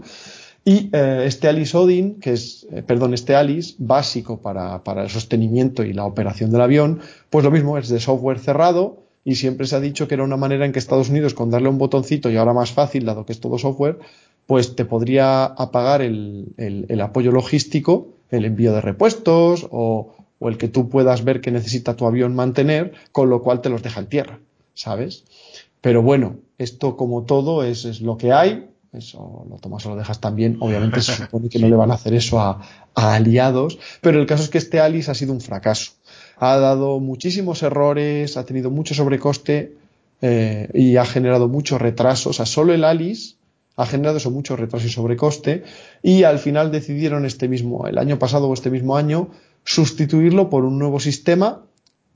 Y 0.64 0.90
eh, 0.92 1.24
este 1.26 1.48
Alice 1.48 1.76
Odin, 1.76 2.20
que 2.20 2.32
es, 2.34 2.66
eh, 2.70 2.82
perdón, 2.82 3.14
este 3.14 3.34
Alice 3.34 3.74
básico 3.78 4.40
para, 4.40 4.84
para 4.84 5.02
el 5.02 5.10
sostenimiento 5.10 5.82
y 5.82 5.92
la 5.92 6.04
operación 6.04 6.50
del 6.50 6.60
avión, 6.60 7.00
pues 7.30 7.44
lo 7.44 7.50
mismo, 7.50 7.78
es 7.78 7.88
de 7.88 8.00
software 8.00 8.38
cerrado, 8.38 9.02
y 9.24 9.34
siempre 9.34 9.66
se 9.66 9.76
ha 9.76 9.80
dicho 9.80 10.06
que 10.06 10.14
era 10.14 10.24
una 10.24 10.36
manera 10.36 10.64
en 10.64 10.72
que 10.72 10.78
Estados 10.78 11.10
Unidos, 11.10 11.34
con 11.34 11.50
darle 11.50 11.68
un 11.68 11.78
botoncito 11.78 12.30
y 12.30 12.36
ahora 12.36 12.52
más 12.52 12.70
fácil, 12.70 13.04
dado 13.04 13.26
que 13.26 13.32
es 13.32 13.40
todo 13.40 13.58
software, 13.58 13.98
pues 14.46 14.76
te 14.76 14.84
podría 14.84 15.44
apagar 15.44 16.02
el, 16.02 16.54
el 16.56 17.00
apoyo 17.00 17.32
logístico 17.32 18.17
el 18.30 18.44
envío 18.44 18.72
de 18.72 18.80
repuestos 18.80 19.66
o, 19.70 20.14
el 20.40 20.56
que 20.56 20.68
tú 20.68 20.88
puedas 20.88 21.24
ver 21.24 21.40
que 21.40 21.50
necesita 21.50 21.96
tu 21.96 22.06
avión 22.06 22.34
mantener, 22.34 22.92
con 23.10 23.28
lo 23.28 23.42
cual 23.42 23.60
te 23.60 23.70
los 23.70 23.82
deja 23.82 24.00
en 24.00 24.06
tierra, 24.06 24.38
¿sabes? 24.74 25.24
Pero 25.80 26.02
bueno, 26.02 26.36
esto 26.58 26.96
como 26.96 27.24
todo 27.24 27.64
es, 27.64 28.00
lo 28.00 28.16
que 28.16 28.32
hay, 28.32 28.68
eso 28.92 29.44
lo 29.50 29.56
tomas 29.56 29.84
o 29.86 29.90
lo 29.90 29.96
dejas 29.96 30.20
también, 30.20 30.56
obviamente 30.60 31.00
se 31.02 31.14
supone 31.16 31.48
que 31.48 31.58
no 31.58 31.68
le 31.68 31.74
van 31.74 31.90
a 31.90 31.94
hacer 31.94 32.14
eso 32.14 32.40
a, 32.40 32.60
aliados, 32.94 33.78
pero 34.00 34.20
el 34.20 34.26
caso 34.26 34.44
es 34.44 34.48
que 34.48 34.58
este 34.58 34.80
Alice 34.80 35.10
ha 35.10 35.14
sido 35.14 35.32
un 35.32 35.40
fracaso. 35.40 35.92
Ha 36.36 36.56
dado 36.56 37.00
muchísimos 37.00 37.64
errores, 37.64 38.36
ha 38.36 38.46
tenido 38.46 38.70
mucho 38.70 38.94
sobrecoste 38.94 39.74
eh, 40.22 40.68
y 40.72 40.96
ha 40.96 41.04
generado 41.04 41.48
muchos 41.48 41.80
retrasos. 41.80 42.26
O 42.28 42.32
sea, 42.32 42.46
solo 42.46 42.72
el 42.74 42.84
Alice 42.84 43.34
ha 43.78 43.86
generado 43.86 44.16
eso 44.16 44.32
mucho 44.32 44.56
retraso 44.56 44.86
y 44.86 44.90
sobrecoste 44.90 45.62
y 46.02 46.24
al 46.24 46.40
final 46.40 46.72
decidieron 46.72 47.24
este 47.24 47.46
mismo, 47.46 47.86
el 47.86 47.96
año 47.96 48.18
pasado 48.18 48.48
o 48.48 48.52
este 48.52 48.70
mismo 48.70 48.96
año, 48.96 49.30
sustituirlo 49.64 50.50
por 50.50 50.64
un 50.64 50.80
nuevo 50.80 50.98
sistema 50.98 51.62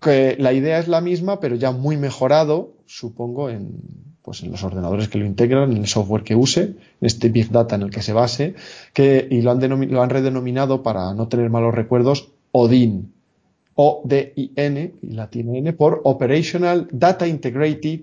que 0.01 0.37
la 0.41 0.53
idea 0.53 0.81
es 0.81 0.89
la 0.89 1.01
misma 1.01 1.39
pero 1.39 1.55
ya 1.55 1.71
muy 1.71 1.97
mejorado, 1.97 2.75
supongo, 2.87 3.49
en, 3.49 3.81
pues 4.23 4.43
en 4.43 4.51
los 4.51 4.65
ordenadores 4.65 5.09
que 5.09 5.19
lo 5.19 5.25
integran, 5.25 5.71
en 5.71 5.79
el 5.79 5.87
software 5.87 6.25
que 6.25 6.35
use, 6.35 6.63
en 6.63 6.77
este 7.01 7.29
Big 7.29 7.51
Data 7.51 7.77
en 7.77 7.83
el 7.83 7.91
que 7.91 8.03
se 8.03 8.13
base, 8.13 8.57
que, 8.93 9.29
y 9.31 9.43
lo 9.43 9.53
han, 9.53 9.89
lo 9.89 10.03
han 10.03 10.11
redenominado 10.11 10.83
para 10.83 11.15
no 11.15 11.29
tener 11.29 11.49
malos 11.49 11.77
recuerdos, 11.77 12.33
ODIN, 12.51 13.13
O-D-I-N, 13.77 14.95
y 15.01 15.41
N, 15.41 15.73
por 15.75 16.01
Operational 16.03 16.89
Data 16.91 17.29
Integrated 17.29 18.01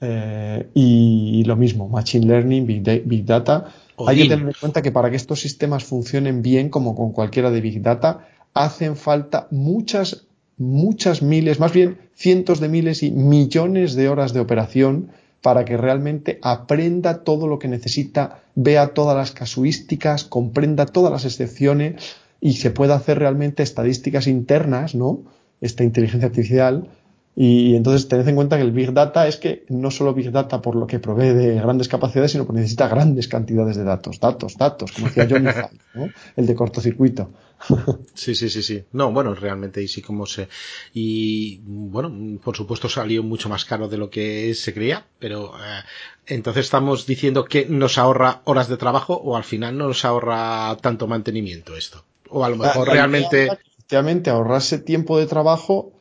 eh, 0.00 0.68
y, 0.74 1.44
lo 1.44 1.56
mismo, 1.56 1.88
Machine 1.88 2.26
Learning, 2.26 2.66
Big, 2.66 3.24
Data. 3.24 3.72
Hay 4.06 4.22
que 4.22 4.28
tener 4.28 4.46
en 4.46 4.54
cuenta 4.58 4.82
que 4.82 4.92
para 4.92 5.10
que 5.10 5.16
estos 5.16 5.40
sistemas 5.40 5.84
funcionen 5.84 6.42
bien, 6.42 6.68
como 6.68 6.94
con 6.94 7.12
cualquiera 7.12 7.50
de 7.50 7.60
Big 7.60 7.80
Data, 7.80 8.26
hacen 8.54 8.96
falta 8.96 9.46
muchas, 9.50 10.26
muchas 10.58 11.22
miles, 11.22 11.60
más 11.60 11.72
bien 11.72 11.98
cientos 12.14 12.60
de 12.60 12.68
miles 12.68 13.02
y 13.02 13.10
millones 13.10 13.94
de 13.94 14.08
horas 14.08 14.32
de 14.32 14.40
operación 14.40 15.10
para 15.42 15.64
que 15.64 15.76
realmente 15.76 16.38
aprenda 16.42 17.22
todo 17.22 17.46
lo 17.46 17.58
que 17.58 17.68
necesita, 17.68 18.42
vea 18.54 18.94
todas 18.94 19.16
las 19.16 19.32
casuísticas, 19.32 20.24
comprenda 20.24 20.86
todas 20.86 21.12
las 21.12 21.24
excepciones 21.24 22.16
y 22.40 22.54
se 22.54 22.70
pueda 22.70 22.94
hacer 22.94 23.18
realmente 23.18 23.62
estadísticas 23.62 24.26
internas, 24.26 24.94
¿no? 24.94 25.22
Esta 25.60 25.84
inteligencia 25.84 26.28
artificial 26.28 26.88
y 27.36 27.74
entonces 27.74 28.06
tened 28.06 28.28
en 28.28 28.36
cuenta 28.36 28.56
que 28.56 28.62
el 28.62 28.70
Big 28.70 28.92
Data 28.92 29.26
es 29.26 29.36
que 29.36 29.64
no 29.68 29.90
solo 29.90 30.14
Big 30.14 30.30
Data 30.30 30.62
por 30.62 30.76
lo 30.76 30.86
que 30.86 31.00
provee 31.00 31.32
de 31.32 31.54
grandes 31.56 31.88
capacidades, 31.88 32.32
sino 32.32 32.46
que 32.46 32.52
necesita 32.52 32.86
grandes 32.86 33.26
cantidades 33.26 33.76
de 33.76 33.82
datos, 33.82 34.20
datos, 34.20 34.56
datos, 34.56 34.92
como 34.92 35.08
decía 35.08 35.26
Johnny 35.28 35.50
¿no? 35.94 36.08
el 36.36 36.46
de 36.46 36.54
cortocircuito. 36.54 37.30
sí, 38.14 38.36
sí, 38.36 38.48
sí, 38.50 38.62
sí. 38.62 38.84
No, 38.92 39.10
bueno, 39.10 39.34
realmente 39.34 39.82
y 39.82 39.88
sí 39.88 40.00
como 40.00 40.26
se... 40.26 40.48
Y 40.92 41.60
bueno, 41.64 42.38
por 42.42 42.56
supuesto 42.56 42.88
salió 42.88 43.24
mucho 43.24 43.48
más 43.48 43.64
caro 43.64 43.88
de 43.88 43.96
lo 43.96 44.10
que 44.10 44.54
se 44.54 44.72
creía, 44.72 45.04
pero 45.18 45.54
eh, 45.56 45.82
entonces 46.26 46.66
estamos 46.66 47.04
diciendo 47.04 47.44
que 47.44 47.66
nos 47.66 47.98
ahorra 47.98 48.42
horas 48.44 48.68
de 48.68 48.76
trabajo 48.76 49.14
o 49.14 49.36
al 49.36 49.44
final 49.44 49.76
no 49.76 49.88
nos 49.88 50.04
ahorra 50.04 50.76
tanto 50.80 51.08
mantenimiento 51.08 51.76
esto. 51.76 52.04
O 52.28 52.44
a 52.44 52.48
lo 52.48 52.56
mejor 52.56 52.88
realmente... 52.88 53.48
Efectivamente, 53.86 54.30
ahorrarse 54.30 54.78
tiempo 54.78 55.18
de 55.18 55.26
trabajo 55.26 55.93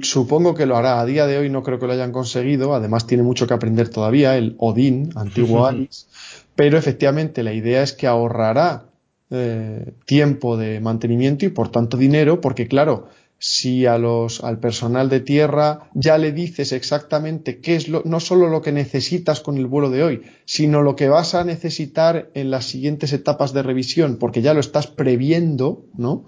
Supongo 0.00 0.54
que 0.54 0.66
lo 0.66 0.76
hará. 0.76 1.00
A 1.00 1.04
día 1.04 1.26
de 1.26 1.38
hoy 1.38 1.50
no 1.50 1.62
creo 1.62 1.78
que 1.78 1.86
lo 1.86 1.92
hayan 1.92 2.12
conseguido. 2.12 2.74
Además, 2.74 3.06
tiene 3.06 3.22
mucho 3.22 3.46
que 3.46 3.54
aprender 3.54 3.88
todavía, 3.90 4.36
el 4.36 4.54
Odin, 4.58 5.10
antiguo 5.14 5.66
Alice. 5.66 6.06
Pero 6.54 6.78
efectivamente, 6.78 7.42
la 7.42 7.52
idea 7.52 7.82
es 7.82 7.92
que 7.92 8.06
ahorrará 8.06 8.86
eh, 9.30 9.92
tiempo 10.06 10.56
de 10.56 10.80
mantenimiento 10.80 11.44
y 11.44 11.50
por 11.50 11.70
tanto 11.70 11.98
dinero, 11.98 12.40
porque 12.40 12.66
claro, 12.66 13.08
si 13.38 13.84
a 13.84 13.98
los, 13.98 14.42
al 14.42 14.58
personal 14.58 15.08
de 15.08 15.20
tierra 15.20 15.90
ya 15.94 16.18
le 16.18 16.32
dices 16.32 16.72
exactamente 16.72 17.60
qué 17.60 17.76
es 17.76 17.88
lo, 17.88 18.02
no 18.04 18.20
solo 18.20 18.48
lo 18.48 18.62
que 18.62 18.72
necesitas 18.72 19.40
con 19.40 19.58
el 19.58 19.66
vuelo 19.66 19.90
de 19.90 20.02
hoy, 20.02 20.22
sino 20.44 20.82
lo 20.82 20.96
que 20.96 21.08
vas 21.08 21.34
a 21.34 21.44
necesitar 21.44 22.30
en 22.34 22.50
las 22.50 22.64
siguientes 22.64 23.12
etapas 23.12 23.52
de 23.52 23.62
revisión, 23.62 24.16
porque 24.16 24.42
ya 24.42 24.54
lo 24.54 24.60
estás 24.60 24.86
previendo, 24.86 25.84
¿no? 25.96 26.24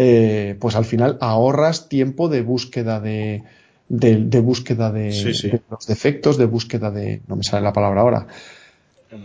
Eh, 0.00 0.56
pues 0.60 0.76
al 0.76 0.84
final 0.84 1.18
ahorras 1.20 1.88
tiempo 1.88 2.28
de 2.28 2.42
búsqueda 2.42 3.00
de, 3.00 3.42
de, 3.88 4.40
búsqueda 4.40 4.92
de, 4.92 5.60
los 5.68 5.86
defectos, 5.88 6.38
de 6.38 6.44
búsqueda 6.44 6.92
de, 6.92 7.20
no 7.26 7.34
me 7.34 7.42
sale 7.42 7.64
la 7.64 7.72
palabra 7.72 8.02
ahora, 8.02 8.26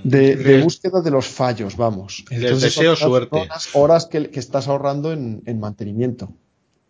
de, 0.03 0.61
búsqueda 0.63 1.01
de 1.01 1.11
los 1.11 1.27
fallos, 1.27 1.77
vamos. 1.77 2.25
Les 2.31 2.59
deseo 2.59 2.95
suerte. 2.95 3.47
Horas, 3.73 4.07
que, 4.07 4.31
estás 4.33 4.67
ahorrando 4.67 5.11
en, 5.11 5.59
mantenimiento. 5.59 6.33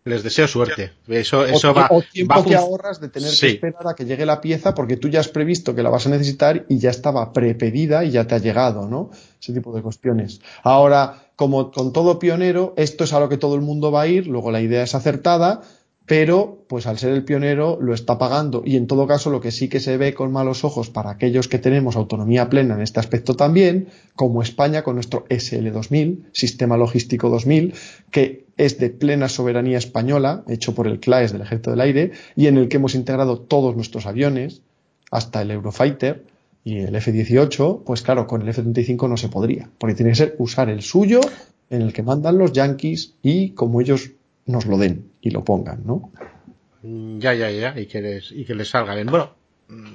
Les 0.04 0.22
deseo 0.22 0.48
suerte. 0.48 0.92
Eso, 1.06 1.44
eso 1.44 1.70
o, 1.70 1.74
va. 1.74 1.88
O 1.90 2.00
tiempo 2.00 2.42
que 2.42 2.54
ahorras 2.54 3.02
de 3.02 3.10
tener 3.10 3.32
que 3.38 3.48
esperar 3.48 3.86
a 3.86 3.94
que 3.94 4.06
llegue 4.06 4.24
la 4.24 4.40
pieza 4.40 4.74
porque 4.74 4.96
tú 4.96 5.10
ya 5.10 5.20
has 5.20 5.28
previsto 5.28 5.74
que 5.74 5.82
la 5.82 5.90
vas 5.90 6.06
a 6.06 6.10
necesitar 6.10 6.64
y 6.70 6.78
ya 6.78 6.88
estaba 6.88 7.34
prepedida 7.34 8.02
y 8.02 8.12
ya 8.12 8.26
te 8.26 8.34
ha 8.34 8.38
llegado, 8.38 8.88
¿no? 8.88 9.10
Ese 9.38 9.52
tipo 9.52 9.76
de 9.76 9.82
cuestiones. 9.82 10.40
Ahora, 10.62 11.23
como 11.36 11.70
con 11.70 11.92
todo 11.92 12.18
pionero, 12.18 12.74
esto 12.76 13.04
es 13.04 13.12
a 13.12 13.20
lo 13.20 13.28
que 13.28 13.38
todo 13.38 13.54
el 13.54 13.60
mundo 13.60 13.90
va 13.90 14.02
a 14.02 14.06
ir, 14.06 14.26
luego 14.26 14.50
la 14.50 14.60
idea 14.60 14.82
es 14.82 14.94
acertada, 14.94 15.62
pero 16.06 16.64
pues 16.68 16.86
al 16.86 16.98
ser 16.98 17.12
el 17.12 17.24
pionero 17.24 17.78
lo 17.80 17.94
está 17.94 18.18
pagando. 18.18 18.62
Y 18.64 18.76
en 18.76 18.86
todo 18.86 19.06
caso 19.06 19.30
lo 19.30 19.40
que 19.40 19.50
sí 19.50 19.68
que 19.68 19.80
se 19.80 19.96
ve 19.96 20.12
con 20.12 20.32
malos 20.32 20.64
ojos 20.64 20.90
para 20.90 21.10
aquellos 21.10 21.48
que 21.48 21.58
tenemos 21.58 21.96
autonomía 21.96 22.50
plena 22.50 22.74
en 22.74 22.82
este 22.82 23.00
aspecto 23.00 23.34
también, 23.34 23.88
como 24.14 24.42
España 24.42 24.82
con 24.82 24.96
nuestro 24.96 25.24
SL2000, 25.28 26.26
Sistema 26.32 26.76
Logístico 26.76 27.30
2000, 27.30 27.74
que 28.10 28.44
es 28.56 28.78
de 28.78 28.90
plena 28.90 29.28
soberanía 29.28 29.78
española, 29.78 30.44
hecho 30.46 30.74
por 30.74 30.86
el 30.86 31.00
CLAES 31.00 31.32
del 31.32 31.42
Ejército 31.42 31.70
del 31.70 31.80
Aire 31.80 32.12
y 32.36 32.46
en 32.46 32.58
el 32.58 32.68
que 32.68 32.76
hemos 32.76 32.94
integrado 32.94 33.40
todos 33.40 33.74
nuestros 33.74 34.06
aviones, 34.06 34.62
hasta 35.10 35.42
el 35.42 35.50
Eurofighter, 35.52 36.24
y 36.64 36.78
el 36.78 36.96
F-18, 36.96 37.84
pues 37.84 38.02
claro, 38.02 38.26
con 38.26 38.42
el 38.42 38.48
F-35 38.48 39.08
no 39.08 39.18
se 39.18 39.28
podría, 39.28 39.70
porque 39.78 39.94
tiene 39.94 40.12
que 40.12 40.16
ser 40.16 40.34
usar 40.38 40.70
el 40.70 40.80
suyo 40.80 41.20
en 41.68 41.82
el 41.82 41.92
que 41.92 42.02
mandan 42.02 42.38
los 42.38 42.52
yankees 42.52 43.14
y 43.22 43.50
como 43.50 43.82
ellos 43.82 44.12
nos 44.46 44.66
lo 44.66 44.78
den 44.78 45.10
y 45.20 45.30
lo 45.30 45.44
pongan, 45.44 45.82
¿no? 45.84 46.10
Ya, 46.82 47.34
ya, 47.34 47.50
ya, 47.50 47.78
y 47.78 47.86
que 47.86 48.00
les, 48.00 48.32
y 48.32 48.44
que 48.44 48.54
les 48.54 48.68
salga 48.68 48.94
bien. 48.94 49.06
Bueno, 49.08 49.34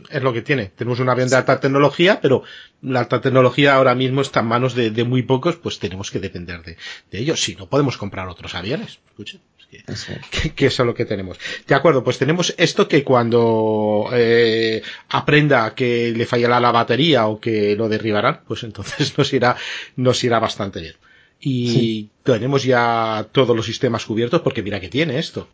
es 0.09 0.23
lo 0.23 0.33
que 0.33 0.41
tiene. 0.41 0.67
Tenemos 0.67 0.99
un 0.99 1.09
avión 1.09 1.29
de 1.29 1.35
alta 1.35 1.59
tecnología, 1.59 2.19
pero 2.21 2.43
la 2.81 3.01
alta 3.01 3.21
tecnología 3.21 3.75
ahora 3.75 3.95
mismo 3.95 4.21
está 4.21 4.39
en 4.39 4.47
manos 4.47 4.75
de, 4.75 5.03
muy 5.03 5.23
pocos, 5.23 5.55
pues 5.55 5.79
tenemos 5.79 6.11
que 6.11 6.19
depender 6.19 6.61
de, 6.63 6.77
ellos. 7.11 7.41
Si 7.41 7.55
no, 7.55 7.67
podemos 7.67 7.97
comprar 7.97 8.27
otros 8.27 8.55
aviones. 8.55 8.99
Escuchen 9.09 9.41
que, 9.69 10.65
eso 10.65 10.83
es 10.83 10.87
lo 10.87 10.93
que 10.93 11.05
tenemos. 11.05 11.37
De 11.67 11.75
acuerdo, 11.75 12.03
pues 12.03 12.17
tenemos 12.17 12.53
esto 12.57 12.87
que 12.87 13.03
cuando 13.03 14.09
eh, 14.13 14.81
aprenda 15.09 15.75
que 15.75 16.11
le 16.11 16.25
fallará 16.25 16.59
la 16.59 16.71
batería 16.71 17.27
o 17.27 17.39
que 17.39 17.75
lo 17.75 17.87
derribarán, 17.87 18.41
pues 18.47 18.63
entonces 18.63 19.13
nos 19.17 19.31
irá, 19.33 19.55
nos 19.95 20.23
irá 20.23 20.39
bastante 20.39 20.81
bien. 20.81 20.95
Y 21.41 22.09
tenemos 22.23 22.63
ya 22.63 23.27
todos 23.31 23.55
los 23.55 23.65
sistemas 23.65 24.05
cubiertos 24.05 24.41
porque 24.41 24.61
mira 24.61 24.81
que 24.81 24.89
tiene 24.89 25.19
esto. 25.19 25.47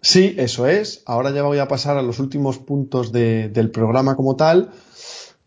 Sí, 0.00 0.36
eso 0.38 0.68
es. 0.68 1.02
Ahora 1.06 1.32
ya 1.32 1.42
voy 1.42 1.58
a 1.58 1.66
pasar 1.66 1.96
a 1.96 2.02
los 2.02 2.20
últimos 2.20 2.58
puntos 2.58 3.10
del 3.10 3.70
programa 3.70 4.14
como 4.14 4.36
tal 4.36 4.70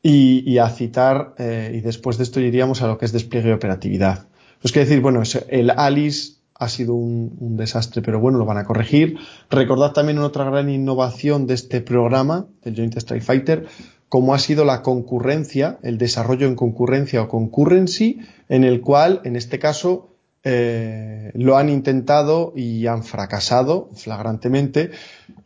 y, 0.04 0.58
a 0.58 0.70
citar, 0.70 1.36
eh, 1.38 1.72
y 1.76 1.82
después 1.82 2.18
de 2.18 2.24
esto 2.24 2.42
iríamos 2.42 2.82
a 2.82 2.88
lo 2.88 2.98
que 2.98 3.06
es 3.06 3.14
despliegue 3.14 3.50
y 3.50 3.54
operatividad. 3.54 4.28
Pues 4.62 4.74
que 4.74 4.82
decir, 4.82 5.00
bueno, 5.00 5.24
el 5.48 5.70
Alice 5.70 6.41
ha 6.62 6.70
sido 6.70 6.94
un, 6.94 7.58
desastre, 7.58 8.04
pero 8.04 8.20
bueno, 8.20 8.38
lo 8.38 8.46
van 8.46 8.60
a 8.60 8.66
corregir. 8.66 9.18
Recordad 9.50 9.94
también 9.94 10.20
otra 10.20 10.46
gran 10.46 10.70
innovación 10.70 11.48
de 11.48 11.56
este 11.56 11.82
programa, 11.82 12.46
del 12.64 12.76
Joint 12.76 12.96
Strike 12.96 13.24
Fighter, 13.24 13.66
como 14.10 14.36
ha 14.36 14.40
sido 14.40 14.64
la 14.64 14.84
concurrencia, 14.84 15.80
el 15.82 15.98
desarrollo 15.98 16.46
en 16.46 16.56
concurrencia 16.56 17.24
o 17.24 17.28
concurrency, 17.28 18.20
en 18.48 18.64
el 18.64 18.82
cual, 18.82 19.22
en 19.24 19.38
este 19.38 19.58
caso, 19.58 20.12
eh, 20.44 21.32
lo 21.34 21.58
han 21.58 21.70
intentado 21.70 22.54
y 22.56 22.86
han 22.86 23.04
fracasado 23.04 23.90
flagrantemente. 23.96 24.92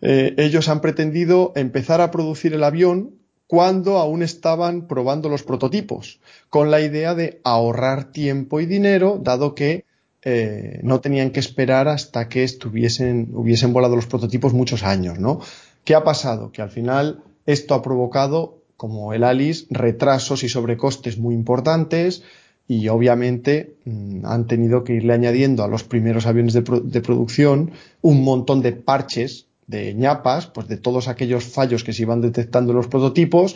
Eh, 0.01 0.35
ellos 0.37 0.67
han 0.67 0.81
pretendido 0.81 1.53
empezar 1.55 2.01
a 2.01 2.11
producir 2.11 2.53
el 2.53 2.63
avión 2.65 3.11
cuando 3.47 3.99
aún 3.99 4.21
estaban 4.21 4.87
probando 4.87 5.29
los 5.29 5.43
prototipos, 5.43 6.19
con 6.49 6.71
la 6.71 6.81
idea 6.81 7.15
de 7.15 7.39
ahorrar 7.45 8.11
tiempo 8.11 8.59
y 8.59 8.65
dinero, 8.65 9.17
dado 9.23 9.55
que 9.55 9.85
eh, 10.27 10.79
no 10.81 11.01
tenían 11.01 11.29
que 11.29 11.39
esperar 11.39 11.87
hasta 11.87 12.27
que 12.27 12.43
estuviesen, 12.43 13.29
hubiesen 13.33 13.73
volado 13.73 13.95
los 13.95 14.07
prototipos 14.07 14.53
muchos 14.53 14.81
años, 14.83 15.19
¿no? 15.19 15.39
¿Qué 15.83 15.93
ha 15.93 16.03
pasado? 16.03 16.51
Que 16.51 16.63
al 16.63 16.71
final 16.71 17.23
esto 17.45 17.75
ha 17.75 17.83
provocado, 17.83 18.57
como 18.75 19.13
el 19.13 19.23
Alice, 19.23 19.67
retrasos 19.69 20.43
y 20.43 20.49
sobrecostes 20.49 21.19
muy 21.19 21.35
importantes 21.35 22.23
y 22.67 22.87
obviamente 22.87 23.75
mm, 23.85 24.25
han 24.25 24.47
tenido 24.47 24.83
que 24.83 24.95
irle 24.95 25.13
añadiendo 25.13 25.63
a 25.63 25.67
los 25.67 25.83
primeros 25.83 26.25
aviones 26.25 26.53
de, 26.53 26.63
de 26.83 27.01
producción 27.01 27.71
un 28.01 28.23
montón 28.23 28.63
de 28.63 28.71
parches 28.71 29.45
de 29.67 29.93
ñapas, 29.93 30.47
pues 30.47 30.67
de 30.67 30.77
todos 30.77 31.07
aquellos 31.07 31.43
fallos 31.43 31.83
que 31.83 31.93
se 31.93 32.01
iban 32.01 32.21
detectando 32.21 32.71
en 32.71 32.77
los 32.77 32.87
prototipos, 32.87 33.55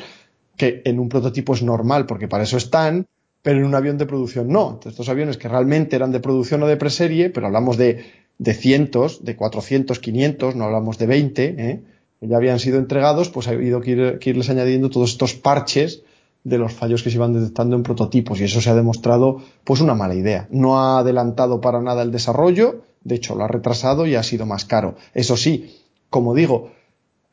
que 0.56 0.84
en 0.86 1.00
un 1.00 1.10
prototipo 1.10 1.56
es 1.56 1.64
normal 1.64 2.06
porque 2.06 2.28
para 2.28 2.44
eso 2.44 2.58
están, 2.58 3.08
pero 3.42 3.60
en 3.60 3.66
un 3.66 3.76
avión 3.76 3.98
de 3.98 4.06
producción 4.06 4.50
no. 4.50 4.70
Entonces, 4.70 4.94
estos 4.94 5.10
aviones 5.10 5.38
que 5.38 5.48
realmente 5.48 5.96
eran 5.96 6.12
de 6.12 6.20
producción 6.20 6.64
o 6.64 6.68
de 6.68 6.78
preserie, 6.78 7.30
pero 7.30 7.48
hablamos 7.48 7.78
de, 7.78 8.06
de 8.38 8.54
cientos, 8.54 9.24
de 9.24 9.36
400, 9.36 10.00
500, 10.00 10.56
no 10.56 10.66
hablamos 10.66 10.98
de 10.98 11.08
20, 11.08 11.46
¿eh? 11.58 11.84
que 12.20 12.28
ya 12.28 12.38
habían 12.38 12.60
sido 12.60 12.80
entregados, 12.80 13.30
pues 13.30 13.48
ha 13.48 13.52
habido 13.52 13.82
que, 13.82 14.18
que 14.20 14.30
irles 14.30 14.50
añadiendo 14.50 14.90
todos 14.90 15.12
estos 15.12 15.34
parches 15.34 16.04
de 16.44 16.58
los 16.58 16.74
fallos 16.74 17.04
que 17.04 17.10
se 17.10 17.18
iban 17.18 17.34
detectando 17.34 17.76
en 17.76 17.84
prototipos 17.84 18.40
y 18.40 18.46
eso 18.46 18.62
se 18.62 18.70
ha 18.70 18.76
demostrado 18.76 19.42
pues 19.64 19.82
una 19.82 19.94
mala 19.94 20.16
idea. 20.16 20.48
No 20.52 20.80
ha 20.80 21.00
adelantado 21.00 21.62
para 21.62 21.82
nada 21.82 22.02
el 22.02 22.12
desarrollo, 22.12 22.82
de 23.04 23.16
hecho 23.16 23.36
lo 23.36 23.44
ha 23.44 23.48
retrasado 23.48 24.06
y 24.08 24.16
ha 24.16 24.24
sido 24.24 24.46
más 24.46 24.66
caro. 24.66 24.96
Eso 25.14 25.38
sí, 25.38 25.78
como 26.10 26.34
digo, 26.34 26.72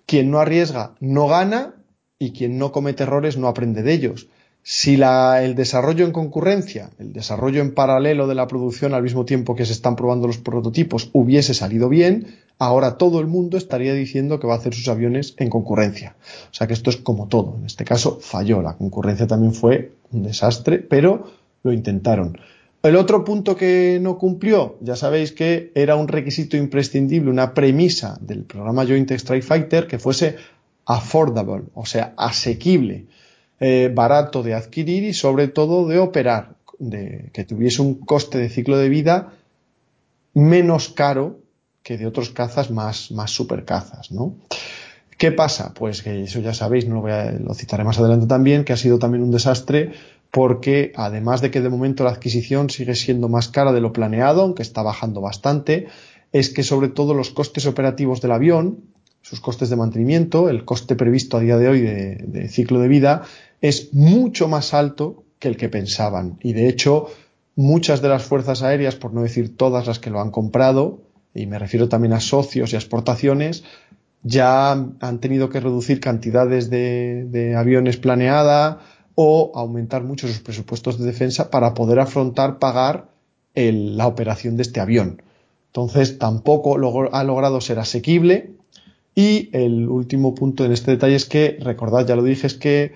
quien 0.06 0.30
no 0.30 0.38
arriesga 0.38 0.94
no 1.00 1.26
gana 1.28 1.74
y 2.18 2.32
quien 2.32 2.58
no 2.58 2.72
comete 2.72 3.04
errores 3.04 3.36
no 3.36 3.48
aprende 3.48 3.82
de 3.82 3.92
ellos. 3.92 4.28
Si 4.68 5.00
el 5.00 5.54
desarrollo 5.54 6.04
en 6.04 6.10
concurrencia, 6.10 6.90
el 6.98 7.12
desarrollo 7.12 7.60
en 7.60 7.72
paralelo 7.72 8.26
de 8.26 8.34
la 8.34 8.48
producción 8.48 8.94
al 8.94 9.04
mismo 9.04 9.24
tiempo 9.24 9.54
que 9.54 9.64
se 9.64 9.70
están 9.70 9.94
probando 9.94 10.26
los 10.26 10.38
prototipos 10.38 11.08
hubiese 11.12 11.54
salido 11.54 11.88
bien, 11.88 12.34
ahora 12.58 12.98
todo 12.98 13.20
el 13.20 13.28
mundo 13.28 13.58
estaría 13.58 13.94
diciendo 13.94 14.40
que 14.40 14.48
va 14.48 14.54
a 14.54 14.56
hacer 14.56 14.74
sus 14.74 14.88
aviones 14.88 15.34
en 15.36 15.50
concurrencia. 15.50 16.16
O 16.50 16.52
sea 16.52 16.66
que 16.66 16.72
esto 16.72 16.90
es 16.90 16.96
como 16.96 17.28
todo. 17.28 17.54
En 17.60 17.66
este 17.66 17.84
caso 17.84 18.18
falló. 18.20 18.60
La 18.60 18.76
concurrencia 18.76 19.28
también 19.28 19.54
fue 19.54 19.92
un 20.10 20.24
desastre, 20.24 20.80
pero 20.80 21.30
lo 21.62 21.72
intentaron. 21.72 22.36
El 22.82 22.96
otro 22.96 23.22
punto 23.22 23.54
que 23.54 24.00
no 24.02 24.18
cumplió, 24.18 24.78
ya 24.80 24.96
sabéis 24.96 25.30
que 25.30 25.70
era 25.76 25.94
un 25.94 26.08
requisito 26.08 26.56
imprescindible, 26.56 27.30
una 27.30 27.54
premisa 27.54 28.18
del 28.20 28.42
programa 28.42 28.84
Joint 28.84 29.12
Strike 29.12 29.44
Fighter 29.44 29.86
que 29.86 30.00
fuese 30.00 30.34
affordable, 30.86 31.66
o 31.74 31.86
sea, 31.86 32.14
asequible, 32.16 33.06
eh, 33.60 33.90
barato 33.94 34.42
de 34.42 34.54
adquirir 34.54 35.04
y 35.04 35.14
sobre 35.14 35.48
todo 35.48 35.86
de 35.86 35.98
operar, 35.98 36.56
de, 36.78 37.30
que 37.32 37.44
tuviese 37.44 37.82
un 37.82 37.94
coste 37.94 38.38
de 38.38 38.48
ciclo 38.48 38.76
de 38.78 38.88
vida 38.88 39.32
menos 40.34 40.90
caro 40.90 41.38
que 41.82 41.96
de 41.96 42.06
otros 42.06 42.30
cazas 42.30 42.70
más, 42.70 43.10
más 43.10 43.30
super 43.30 43.64
cazas, 43.64 44.10
¿no? 44.10 44.34
¿Qué 45.16 45.32
pasa? 45.32 45.72
Pues 45.72 46.02
que 46.02 46.24
eso 46.24 46.40
ya 46.40 46.52
sabéis, 46.52 46.86
no 46.86 46.96
lo, 46.96 47.00
voy 47.00 47.12
a, 47.12 47.32
lo 47.32 47.54
citaré 47.54 47.84
más 47.84 47.98
adelante 47.98 48.26
también, 48.26 48.64
que 48.64 48.74
ha 48.74 48.76
sido 48.76 48.98
también 48.98 49.22
un 49.22 49.30
desastre 49.30 49.92
porque 50.30 50.92
además 50.96 51.40
de 51.40 51.50
que 51.50 51.62
de 51.62 51.70
momento 51.70 52.04
la 52.04 52.10
adquisición 52.10 52.68
sigue 52.68 52.94
siendo 52.94 53.28
más 53.28 53.48
cara 53.48 53.72
de 53.72 53.80
lo 53.80 53.92
planeado, 53.92 54.42
aunque 54.42 54.62
está 54.62 54.82
bajando 54.82 55.22
bastante, 55.22 55.86
es 56.32 56.50
que 56.50 56.62
sobre 56.62 56.88
todo 56.88 57.14
los 57.14 57.30
costes 57.30 57.64
operativos 57.64 58.20
del 58.20 58.32
avión, 58.32 58.84
sus 59.22 59.40
costes 59.40 59.70
de 59.70 59.76
mantenimiento, 59.76 60.48
el 60.48 60.64
coste 60.64 60.94
previsto 60.94 61.38
a 61.38 61.40
día 61.40 61.56
de 61.56 61.68
hoy 61.68 61.80
de, 61.80 62.48
ciclo 62.48 62.78
de 62.80 62.88
vida, 62.88 63.22
es 63.60 63.92
mucho 63.94 64.48
más 64.48 64.74
alto 64.74 65.24
que 65.38 65.48
el 65.48 65.56
que 65.56 65.68
pensaban. 65.68 66.38
Y 66.42 66.52
de 66.52 66.68
hecho, 66.68 67.08
muchas 67.54 68.02
de 68.02 68.08
las 68.08 68.24
fuerzas 68.24 68.62
aéreas, 68.62 68.96
por 68.96 69.12
no 69.12 69.22
decir 69.22 69.56
todas 69.56 69.86
las 69.86 69.98
que 69.98 70.10
lo 70.10 70.20
han 70.20 70.30
comprado, 70.30 71.00
y 71.34 71.46
me 71.46 71.58
refiero 71.58 71.88
también 71.88 72.12
a 72.12 72.20
socios 72.20 72.72
y 72.72 72.76
a 72.76 72.78
exportaciones, 72.78 73.64
ya 74.22 74.72
han 74.72 75.20
tenido 75.20 75.50
que 75.50 75.60
reducir 75.60 76.00
cantidades 76.00 76.70
de, 76.70 77.54
aviones 77.56 77.96
planeada, 77.96 78.80
o 79.18 79.52
aumentar 79.54 80.04
mucho 80.04 80.28
sus 80.28 80.40
presupuestos 80.40 80.98
de 80.98 81.06
defensa 81.06 81.50
para 81.50 81.72
poder 81.72 82.00
afrontar 82.00 82.58
pagar 82.58 83.08
la 83.54 84.06
operación 84.06 84.56
de 84.56 84.62
este 84.62 84.80
avión. 84.80 85.22
Entonces 85.68 86.18
tampoco 86.18 86.76
ha 87.12 87.24
logrado 87.24 87.60
ser 87.62 87.78
asequible 87.78 88.50
y 89.14 89.48
el 89.54 89.88
último 89.88 90.34
punto 90.34 90.66
en 90.66 90.72
este 90.72 90.90
detalle 90.90 91.14
es 91.14 91.24
que, 91.24 91.56
recordad, 91.60 92.06
ya 92.06 92.14
lo 92.14 92.22
dije, 92.22 92.46
es 92.46 92.54
que 92.54 92.92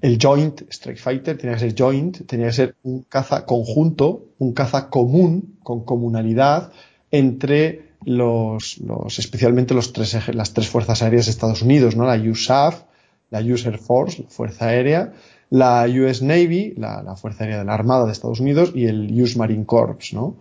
el 0.00 0.18
Joint 0.20 0.62
Strike 0.70 0.98
Fighter 0.98 1.38
tenía 1.38 1.54
que 1.54 1.60
ser 1.60 1.74
joint, 1.76 2.26
tenía 2.26 2.46
que 2.46 2.52
ser 2.52 2.76
un 2.82 3.02
caza 3.02 3.46
conjunto, 3.46 4.26
un 4.38 4.52
caza 4.52 4.90
común, 4.90 5.56
con 5.62 5.84
comunalidad 5.84 6.72
entre 7.10 7.86
los, 8.04 8.78
los 8.78 9.18
especialmente 9.18 9.74
los 9.74 9.92
tres, 9.92 10.34
las 10.34 10.52
tres 10.52 10.68
fuerzas 10.68 11.02
aéreas 11.02 11.26
de 11.26 11.30
Estados 11.32 11.62
Unidos, 11.62 11.96
¿no? 11.96 12.04
La 12.04 12.16
USAF, 12.16 12.82
la 13.30 13.40
US 13.40 13.66
Air 13.66 13.78
Force, 13.78 14.22
la 14.22 14.28
Fuerza 14.28 14.68
Aérea, 14.68 15.12
la 15.50 15.86
US 15.88 16.22
Navy, 16.22 16.74
la, 16.76 17.16
Fuerza 17.16 17.44
Aérea 17.44 17.58
de 17.58 17.64
la 17.64 17.74
Armada 17.74 18.06
de 18.06 18.12
Estados 18.12 18.40
Unidos, 18.40 18.72
y 18.74 18.86
el 18.86 19.20
US 19.20 19.36
Marine 19.36 19.64
Corps, 19.64 20.12
¿no? 20.12 20.36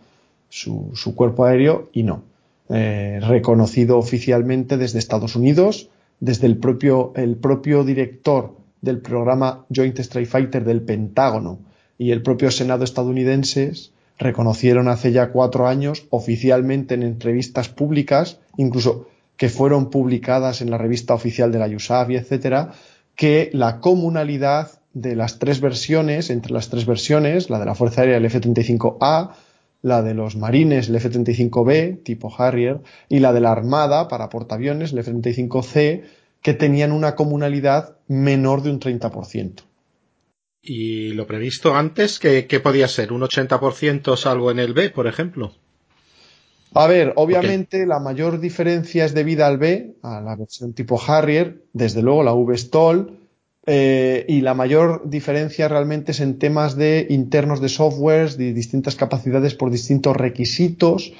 Su, 0.50 1.16
cuerpo 1.16 1.46
aéreo, 1.46 1.90
y 1.92 2.04
no. 2.04 2.24
Eh, 2.70 3.20
reconocido 3.22 3.98
oficialmente 3.98 4.78
desde 4.78 5.00
Estados 5.00 5.36
Unidos, 5.36 5.90
desde 6.20 6.48
el 6.48 6.58
propio, 6.58 7.14
el 7.16 7.36
propio 7.36 7.84
director 7.84 8.56
del 8.86 9.00
programa 9.00 9.66
Joint 9.76 10.00
Strike 10.00 10.30
Fighter 10.30 10.64
del 10.64 10.82
Pentágono 10.82 11.60
y 11.98 12.12
el 12.12 12.22
propio 12.22 12.52
Senado 12.52 12.86
estadounidense 12.86 13.74
reconocieron 14.18 14.88
hace 14.88 15.12
ya 15.12 15.32
cuatro 15.32 15.68
años 15.68 16.06
oficialmente 16.10 16.94
en 16.94 17.04
entrevistas 17.04 17.68
públicas, 17.68 18.40
incluso 18.56 19.10
que 19.36 19.50
fueron 19.50 19.90
publicadas 19.90 20.62
en 20.62 20.72
la 20.72 20.78
revista 20.78 21.14
oficial 21.14 21.52
de 21.52 21.60
la 21.60 21.68
USAF 21.68 22.10
y 22.12 22.16
etcétera, 22.16 22.72
que 23.16 23.50
la 23.52 23.82
comunalidad 23.82 24.72
de 24.94 25.16
las 25.16 25.40
tres 25.40 25.60
versiones, 25.60 26.30
entre 26.30 26.54
las 26.54 26.70
tres 26.70 26.86
versiones, 26.86 27.50
la 27.50 27.60
de 27.60 27.66
la 27.66 27.76
Fuerza 27.76 28.02
Aérea, 28.02 28.18
el 28.18 28.26
F-35A, 28.26 29.32
la 29.82 30.02
de 30.02 30.14
los 30.14 30.38
marines, 30.38 30.88
el 30.88 30.96
F-35B, 30.96 32.02
tipo 32.04 32.34
Harrier, 32.36 32.80
y 33.10 33.20
la 33.20 33.34
de 33.34 33.42
la 33.42 33.52
Armada, 33.52 34.08
para 34.08 34.30
portaaviones, 34.30 34.94
el 34.94 35.00
F-35C, 35.00 36.04
que 36.46 36.54
tenían 36.54 36.92
una 36.92 37.16
comunalidad 37.16 37.98
menor 38.08 38.62
de 38.62 38.70
un 38.70 38.80
30%. 38.80 39.64
¿Y 40.62 41.14
lo 41.14 41.26
previsto 41.26 41.74
antes, 41.74 42.20
qué, 42.20 42.60
podía 42.62 42.88
ser? 42.88 43.14
¿Un 43.14 43.22
80% 43.22 44.16
salvo 44.16 44.52
en 44.52 44.60
el 44.60 44.76
B, 44.76 44.92
por 44.92 45.08
ejemplo? 45.08 45.54
A 46.76 46.86
ver, 46.86 47.14
obviamente 47.16 47.88
la 47.88 48.00
mayor 48.00 48.40
diferencia 48.40 49.06
es 49.06 49.16
debida 49.16 49.48
al 49.48 49.58
B, 49.58 49.96
a 50.04 50.22
la 50.22 50.36
versión 50.36 50.74
tipo 50.74 51.02
Harrier, 51.02 51.64
desde 51.74 52.04
luego 52.04 52.22
la 52.22 52.34
V-STOL, 52.34 53.18
eh, 53.66 54.24
y 54.30 54.42
la 54.42 54.54
mayor 54.54 55.10
diferencia 55.10 55.68
realmente 55.68 56.12
es 56.12 56.20
en 56.20 56.38
temas 56.38 56.76
de 56.76 57.08
internos 57.10 57.60
de 57.60 57.70
softwares, 57.70 58.38
de 58.38 58.54
distintas 58.54 58.96
capacidades 58.96 59.56
por 59.56 59.72
distintos 59.72 60.16
requisitos, 60.16 61.12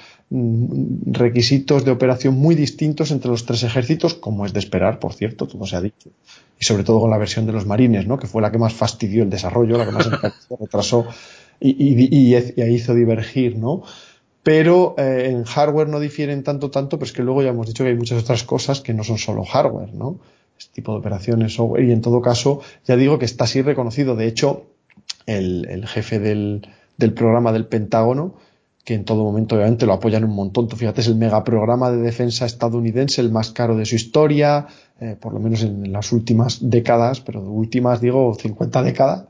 requisitos 1.06 1.86
de 1.86 1.92
operación 1.92 2.36
muy 2.36 2.56
distintos 2.56 3.12
entre 3.12 3.32
los 3.32 3.46
tres 3.46 3.64
ejércitos, 3.64 4.14
como 4.14 4.46
es 4.46 4.54
de 4.54 4.60
esperar, 4.60 5.00
por 5.00 5.14
cierto, 5.14 5.48
todo 5.48 5.66
se 5.66 5.76
ha 5.76 5.82
dicho. 5.82 6.10
Y 6.60 6.66
sobre 6.66 6.84
todo 6.84 7.00
con 7.00 7.10
la 7.10 7.18
versión 7.18 7.46
de 7.46 7.54
los 7.54 7.66
marines, 7.66 8.08
¿no? 8.08 8.18
que 8.18 8.28
fue 8.28 8.42
la 8.42 8.52
que 8.52 8.58
más 8.58 8.74
fastidió 8.74 9.24
el 9.24 9.30
desarrollo, 9.30 9.78
la 9.78 9.86
que 9.86 9.92
más 9.92 10.10
retrasó 10.60 11.08
y, 11.60 12.36
hizo 12.36 12.94
divergir, 12.94 13.58
¿no? 13.58 13.84
pero 14.44 14.96
eh, 14.98 15.30
en 15.30 15.44
hardware 15.44 15.88
no 15.88 16.00
difieren 16.00 16.44
tanto, 16.44 16.70
tanto, 16.70 16.98
pero 17.00 17.08
es 17.08 17.14
que 17.14 17.24
luego 17.24 17.42
ya 17.42 17.50
hemos 17.50 17.68
dicho 17.68 17.84
que 17.84 17.90
hay 17.90 17.96
muchas 17.96 18.22
otras 18.22 18.44
cosas 18.44 18.82
que 18.82 18.94
no 18.94 19.04
son 19.04 19.18
solo 19.18 19.44
hardware, 19.44 19.94
¿no? 19.94 20.20
este 20.58 20.74
tipo 20.74 20.94
de 20.94 21.00
operaciones 21.00 21.54
software 21.54 21.84
y 21.84 21.92
en 21.92 22.02
todo 22.02 22.22
caso 22.22 22.62
ya 22.86 22.96
digo 22.96 23.20
que 23.20 23.26
está 23.26 23.44
así 23.46 23.62
reconocido. 23.62 24.16
De 24.16 24.28
hecho, 24.28 24.68
el, 25.26 25.86
jefe 25.88 26.20
del, 26.20 26.62
programa 27.14 27.52
del 27.52 27.66
Pentágono, 27.66 28.36
que 28.86 28.94
en 28.94 29.04
todo 29.04 29.24
momento 29.24 29.56
obviamente 29.56 29.88
lo 29.88 29.94
apoyan 29.94 30.24
un 30.24 30.36
montón. 30.36 30.68
Tú 30.68 30.76
fíjate, 30.78 31.02
es 31.02 31.08
el 31.08 31.16
megaprograma 31.16 31.90
de 31.92 31.98
defensa 31.98 32.46
estadounidense, 32.46 33.20
el 33.20 33.32
más 33.32 33.52
caro 33.52 33.76
de 33.76 33.86
su 33.86 33.96
historia, 33.96 34.68
eh, 35.02 35.18
por 35.20 35.34
lo 35.34 35.40
menos 35.40 35.64
en, 35.64 35.92
las 35.92 36.12
últimas 36.12 36.60
décadas, 36.62 37.20
pero 37.20 37.42
últimas 37.42 38.00
digo 38.00 38.34
50 38.36 38.84
décadas. 38.84 39.26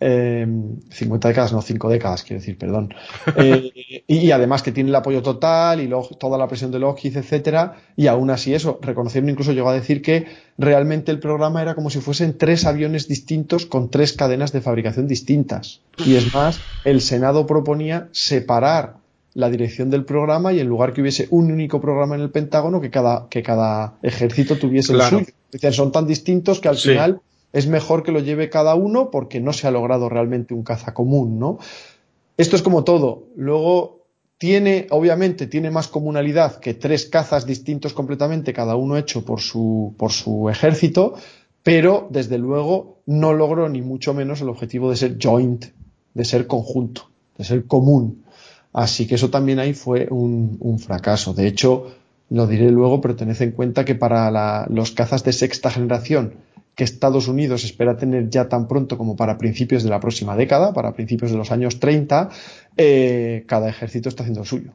Eh, 0.00 0.46
50 0.90 1.28
décadas, 1.28 1.52
no, 1.52 1.60
5 1.60 1.88
décadas, 1.88 2.22
quiero 2.22 2.40
decir, 2.40 2.58
perdón. 2.58 2.94
Eh, 3.36 4.02
y, 4.06 4.30
además 4.30 4.62
que 4.62 4.72
tiene 4.72 4.90
el 4.90 4.96
apoyo 4.96 5.22
total 5.22 5.80
y 5.80 5.90
toda 6.18 6.38
la 6.38 6.48
presión 6.48 6.72
de 6.72 6.78
Lockheed, 6.78 7.16
etcétera, 7.18 7.76
y 7.94 8.06
aún 8.08 8.30
así 8.30 8.52
eso, 8.52 8.78
reconocieron 8.82 9.30
incluso 9.30 9.52
llegó 9.52 9.68
a 9.68 9.74
decir 9.74 10.02
que 10.02 10.26
realmente 10.56 11.12
el 11.12 11.20
programa 11.20 11.62
era 11.62 11.74
como 11.74 11.90
si 11.90 12.00
fuesen 12.00 12.36
tres 12.36 12.64
aviones 12.64 13.06
distintos 13.06 13.66
con 13.66 13.90
tres 13.90 14.12
cadenas 14.14 14.50
de 14.52 14.60
fabricación 14.60 15.06
distintas. 15.06 15.82
Y 16.04 16.16
es 16.16 16.34
más, 16.34 16.58
el 16.84 17.00
Senado 17.00 17.46
proponía 17.46 18.08
separar 18.12 18.96
la 19.34 19.50
dirección 19.50 19.90
del 19.90 20.04
programa 20.04 20.52
y 20.52 20.60
en 20.60 20.66
lugar 20.66 20.92
que 20.92 21.00
hubiese 21.00 21.28
un 21.30 21.52
único 21.52 21.80
programa 21.80 22.16
en 22.16 22.22
el 22.22 22.30
Pentágono, 22.30 22.80
que 22.80 22.90
cada, 22.90 23.28
que 23.28 23.42
cada 23.42 23.94
ejército 24.02 24.56
tuviese 24.56 24.94
el 24.94 25.02
suyo. 25.02 25.26
Es 25.52 25.76
son 25.76 25.92
tan 25.92 26.06
distintos 26.06 26.60
que 26.60 26.68
al 26.68 26.76
final 26.76 27.20
es 27.52 27.66
mejor 27.66 28.02
que 28.02 28.12
lo 28.12 28.20
lleve 28.20 28.50
cada 28.50 28.74
uno 28.74 29.10
porque 29.10 29.40
no 29.40 29.52
se 29.52 29.66
ha 29.66 29.70
logrado 29.70 30.08
realmente 30.08 30.54
un 30.54 30.62
caza 30.62 30.94
común, 30.94 31.38
¿no? 31.38 31.58
Esto 32.36 32.56
es 32.56 32.62
como 32.62 32.84
todo. 32.84 33.24
Luego 33.36 34.04
tiene, 34.38 34.86
obviamente, 34.90 35.46
tiene 35.46 35.70
más 35.70 35.88
comunalidad 35.88 36.60
que 36.60 36.74
tres 36.74 37.06
cazas 37.06 37.46
distintos 37.46 37.92
completamente, 37.92 38.52
cada 38.52 38.76
uno 38.76 38.96
hecho 38.96 39.24
por 39.24 39.40
su, 39.40 39.94
por 39.98 40.12
su 40.12 40.48
ejército, 40.48 41.14
pero 41.62 42.06
desde 42.10 42.38
luego 42.38 42.98
no 43.06 43.32
logró 43.32 43.68
ni 43.68 43.82
mucho 43.82 44.14
menos 44.14 44.40
el 44.40 44.48
objetivo 44.48 44.90
de 44.90 44.96
ser 44.96 45.16
joint, 45.20 45.66
de 46.14 46.24
ser 46.24 46.46
conjunto, 46.46 47.10
de 47.36 47.44
ser 47.44 47.66
común. 47.66 48.24
Así 48.72 49.06
que 49.06 49.16
eso 49.16 49.30
también 49.30 49.58
ahí 49.58 49.74
fue 49.74 50.06
un, 50.08 50.78
fracaso. 50.78 51.34
De 51.34 51.46
hecho, 51.48 51.88
lo 52.30 52.46
diré 52.46 52.70
luego, 52.70 53.00
pero 53.00 53.16
tened 53.16 53.40
en 53.42 53.52
cuenta 53.52 53.84
que 53.84 53.94
para 53.94 54.66
los 54.68 54.92
cazas 54.92 55.24
de 55.24 55.32
sexta 55.32 55.70
generación 55.70 56.34
que 56.78 56.84
Estados 56.84 57.26
Unidos 57.26 57.64
espera 57.64 57.96
tener 57.96 58.30
ya 58.30 58.48
tan 58.48 58.68
pronto 58.68 58.96
como 58.96 59.16
para 59.16 59.36
principios 59.36 59.82
de 59.82 59.90
la 59.90 59.98
próxima 59.98 60.36
década, 60.36 60.72
para 60.72 60.94
principios 60.94 61.32
de 61.32 61.36
los 61.36 61.50
años 61.50 61.80
30, 61.80 62.28
eh, 62.76 63.42
cada 63.48 63.68
ejército 63.68 64.08
está 64.08 64.22
haciendo 64.22 64.44
suyo. 64.44 64.70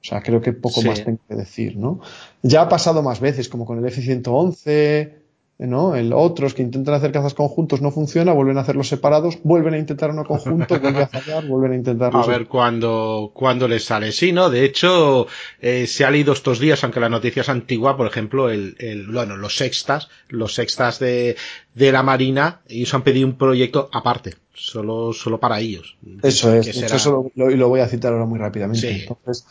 O 0.00 0.04
sea, 0.08 0.22
creo 0.22 0.40
que 0.40 0.54
poco 0.54 0.80
más 0.80 1.04
tengo 1.04 1.18
que 1.28 1.34
decir, 1.34 1.76
¿no? 1.76 2.00
Ya 2.40 2.62
ha 2.62 2.70
pasado 2.70 3.02
más 3.02 3.20
veces, 3.20 3.50
como 3.50 3.66
con 3.66 3.78
el 3.78 3.84
F-111, 3.84 5.12
¿no? 5.58 5.96
El 5.96 6.12
otros 6.12 6.52
que 6.52 6.62
intentan 6.62 6.94
hacer 6.94 7.12
cazas 7.12 7.32
conjuntos 7.32 7.80
no 7.80 7.90
funciona, 7.90 8.32
vuelven 8.32 8.58
a 8.58 8.60
hacerlos 8.60 8.88
separados, 8.88 9.38
vuelven 9.42 9.74
a 9.74 9.78
intentar 9.78 10.10
uno 10.10 10.24
conjunto, 10.24 10.78
vuelven 10.80 11.02
a 11.02 11.06
fallar, 11.06 11.46
vuelven 11.46 11.72
a 11.72 11.74
intentarlo. 11.76 12.18
A 12.20 12.26
ver 12.26 12.46
cuándo, 12.46 13.30
cuándo 13.32 13.66
les 13.66 13.84
sale. 13.84 14.12
Sí, 14.12 14.32
¿no? 14.32 14.50
De 14.50 14.64
hecho, 14.64 15.26
eh, 15.60 15.86
se 15.86 16.04
ha 16.04 16.10
leído 16.10 16.34
estos 16.34 16.58
días, 16.58 16.84
aunque 16.84 17.00
la 17.00 17.08
noticia 17.08 17.40
es 17.40 17.48
antigua, 17.48 17.96
por 17.96 18.06
ejemplo, 18.06 18.50
el, 18.50 18.76
el, 18.78 19.06
bueno, 19.06 19.36
los 19.36 19.56
sextas, 19.56 20.08
los 20.28 20.54
sextas 20.54 20.98
de, 20.98 21.36
de 21.74 21.92
la 21.92 22.02
Marina, 22.02 22.60
ellos 22.68 22.92
han 22.92 23.02
pedido 23.02 23.26
un 23.26 23.38
proyecto 23.38 23.88
aparte, 23.92 24.34
solo, 24.52 25.14
solo 25.14 25.40
para 25.40 25.58
ellos. 25.60 25.96
Eso 26.22 26.54
es, 26.54 26.68
eso 26.68 27.30
lo, 27.34 27.48
lo, 27.48 27.68
voy 27.68 27.80
a 27.80 27.88
citar 27.88 28.12
ahora 28.12 28.26
muy 28.26 28.38
rápidamente. 28.38 28.90
Entonces, 28.90 29.46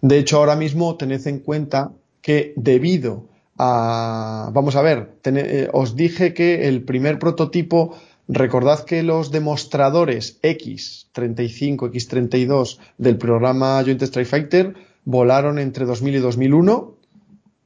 de 0.00 0.18
hecho, 0.18 0.38
ahora 0.38 0.56
mismo 0.56 0.96
tened 0.96 1.26
en 1.26 1.40
cuenta 1.40 1.92
que 2.22 2.54
debido 2.56 3.29
vamos 3.60 4.76
a 4.76 4.82
ver, 4.82 5.16
eh, 5.24 5.68
os 5.72 5.96
dije 5.96 6.32
que 6.34 6.68
el 6.68 6.82
primer 6.82 7.18
prototipo, 7.18 7.96
recordad 8.28 8.84
que 8.84 9.02
los 9.02 9.30
demostradores 9.30 10.40
X35, 10.42 11.90
X32 11.90 12.78
del 12.98 13.18
programa 13.18 13.82
Joint 13.82 14.02
Strike 14.02 14.28
Fighter 14.28 14.74
volaron 15.04 15.58
entre 15.58 15.84
2000 15.84 16.14
y 16.14 16.18
2001. 16.18 16.96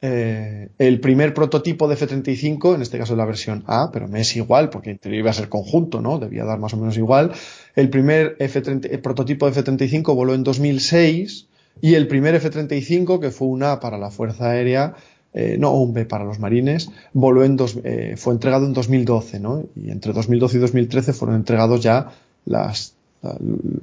Eh, 0.07 0.69
el 0.79 1.01
primer 1.01 1.33
prototipo 1.33 1.89
de 1.89 1.95
F-35, 1.95 2.75
en 2.75 2.83
este 2.83 2.99
caso 2.99 3.17
la 3.17 3.25
versión 3.25 3.65
A, 3.67 3.91
pero 3.91 4.07
me 4.07 4.21
es 4.21 4.37
igual 4.37 4.69
porque 4.69 4.99
iba 5.05 5.31
a 5.31 5.35
ser 5.35 5.49
conjunto, 5.49 6.03
¿no? 6.03 6.19
Debía 6.19 6.45
dar 6.45 6.59
más 6.59 6.75
o 6.75 6.77
menos 6.77 6.99
igual. 6.99 7.33
El 7.75 7.89
primer 7.89 8.37
F-30, 8.39 9.01
prototipo 9.01 9.47
de 9.47 9.53
F-35 9.53 10.15
voló 10.15 10.35
en 10.35 10.45
2006 10.45 11.49
y 11.81 11.95
el 11.95 12.07
primer 12.07 12.35
F-35, 12.35 13.19
que 13.19 13.31
fue 13.31 13.49
un 13.49 13.63
A 13.63 13.81
para 13.81 13.99
la 13.99 14.11
Fuerza 14.11 14.51
Aérea, 14.51 14.95
eh, 15.35 15.57
no 15.59 15.73
un 15.75 15.93
B 15.93 16.05
para 16.07 16.25
los 16.25 16.39
marines, 16.39 16.91
voló 17.13 17.45
en 17.45 17.57
dos, 17.57 17.79
eh, 17.85 18.15
fue 18.17 18.33
entregado 18.33 18.67
en 18.67 18.73
2012, 18.73 19.41
¿no? 19.41 19.65
Y 19.75 19.91
entre 19.91 20.13
2012 20.13 20.57
y 20.57 20.61
2013 20.61 21.13
fueron 21.13 21.37
entregados 21.37 21.83
ya 21.83 22.13
las, 22.45 22.95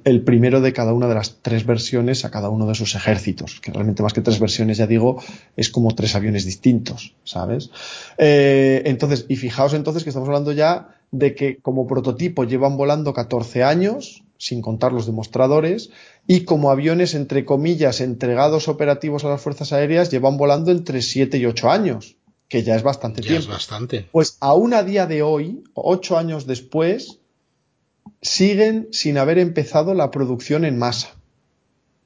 el 0.04 0.22
primero 0.22 0.62
de 0.62 0.74
cada 0.74 0.94
una 0.94 1.08
de 1.08 1.16
las 1.16 1.38
tres 1.42 1.66
versiones 1.66 2.26
a 2.26 2.32
cada 2.32 2.50
uno 2.50 2.68
de 2.68 2.76
sus 2.76 2.96
ejércitos, 2.96 3.60
que 3.60 3.72
realmente 3.72 4.04
más 4.04 4.14
que 4.14 4.22
tres 4.22 4.40
versiones, 4.40 4.78
ya 4.78 4.88
digo, 4.88 5.22
es 5.58 5.70
como 5.70 5.96
tres 5.96 6.16
aviones 6.16 6.46
distintos, 6.46 7.16
¿sabes? 7.24 7.70
Eh, 8.18 8.84
entonces, 8.86 9.26
y 9.28 9.36
fijaos 9.36 9.74
entonces 9.74 10.04
que 10.04 10.10
estamos 10.10 10.30
hablando 10.30 10.52
ya 10.52 10.96
de 11.12 11.36
que 11.36 11.58
como 11.58 11.88
prototipo 11.88 12.46
llevan 12.46 12.78
volando 12.78 13.14
14 13.14 13.64
años, 13.64 14.24
sin 14.38 14.62
contar 14.62 14.92
los 14.94 15.06
demostradores, 15.06 15.92
y 16.28 16.46
como 16.46 16.72
aviones, 16.72 17.16
entre 17.16 17.46
comillas, 17.46 18.00
entregados 18.02 18.68
operativos 18.68 19.26
a 19.26 19.30
las 19.30 19.42
fuerzas 19.42 19.74
aéreas, 19.74 20.12
llevan 20.12 20.38
volando 20.38 20.72
entre 20.72 21.02
7 21.02 21.38
y 21.38 21.46
8 21.46 21.70
años, 21.70 22.18
que 22.48 22.64
ya 22.64 22.76
es 22.76 22.84
bastante 22.84 23.22
tiempo. 23.22 23.40
Es 23.40 23.48
bastante. 23.48 24.08
Pues 24.12 24.38
aún 24.40 24.74
a 24.74 24.84
día 24.84 25.08
de 25.08 25.24
hoy, 25.24 25.64
8 25.74 26.18
años 26.18 26.48
después, 26.48 27.20
siguen 28.22 28.88
sin 28.92 29.18
haber 29.18 29.40
empezado 29.40 29.94
la 29.94 30.12
producción 30.12 30.66
en 30.66 30.78
masa. 30.78 31.16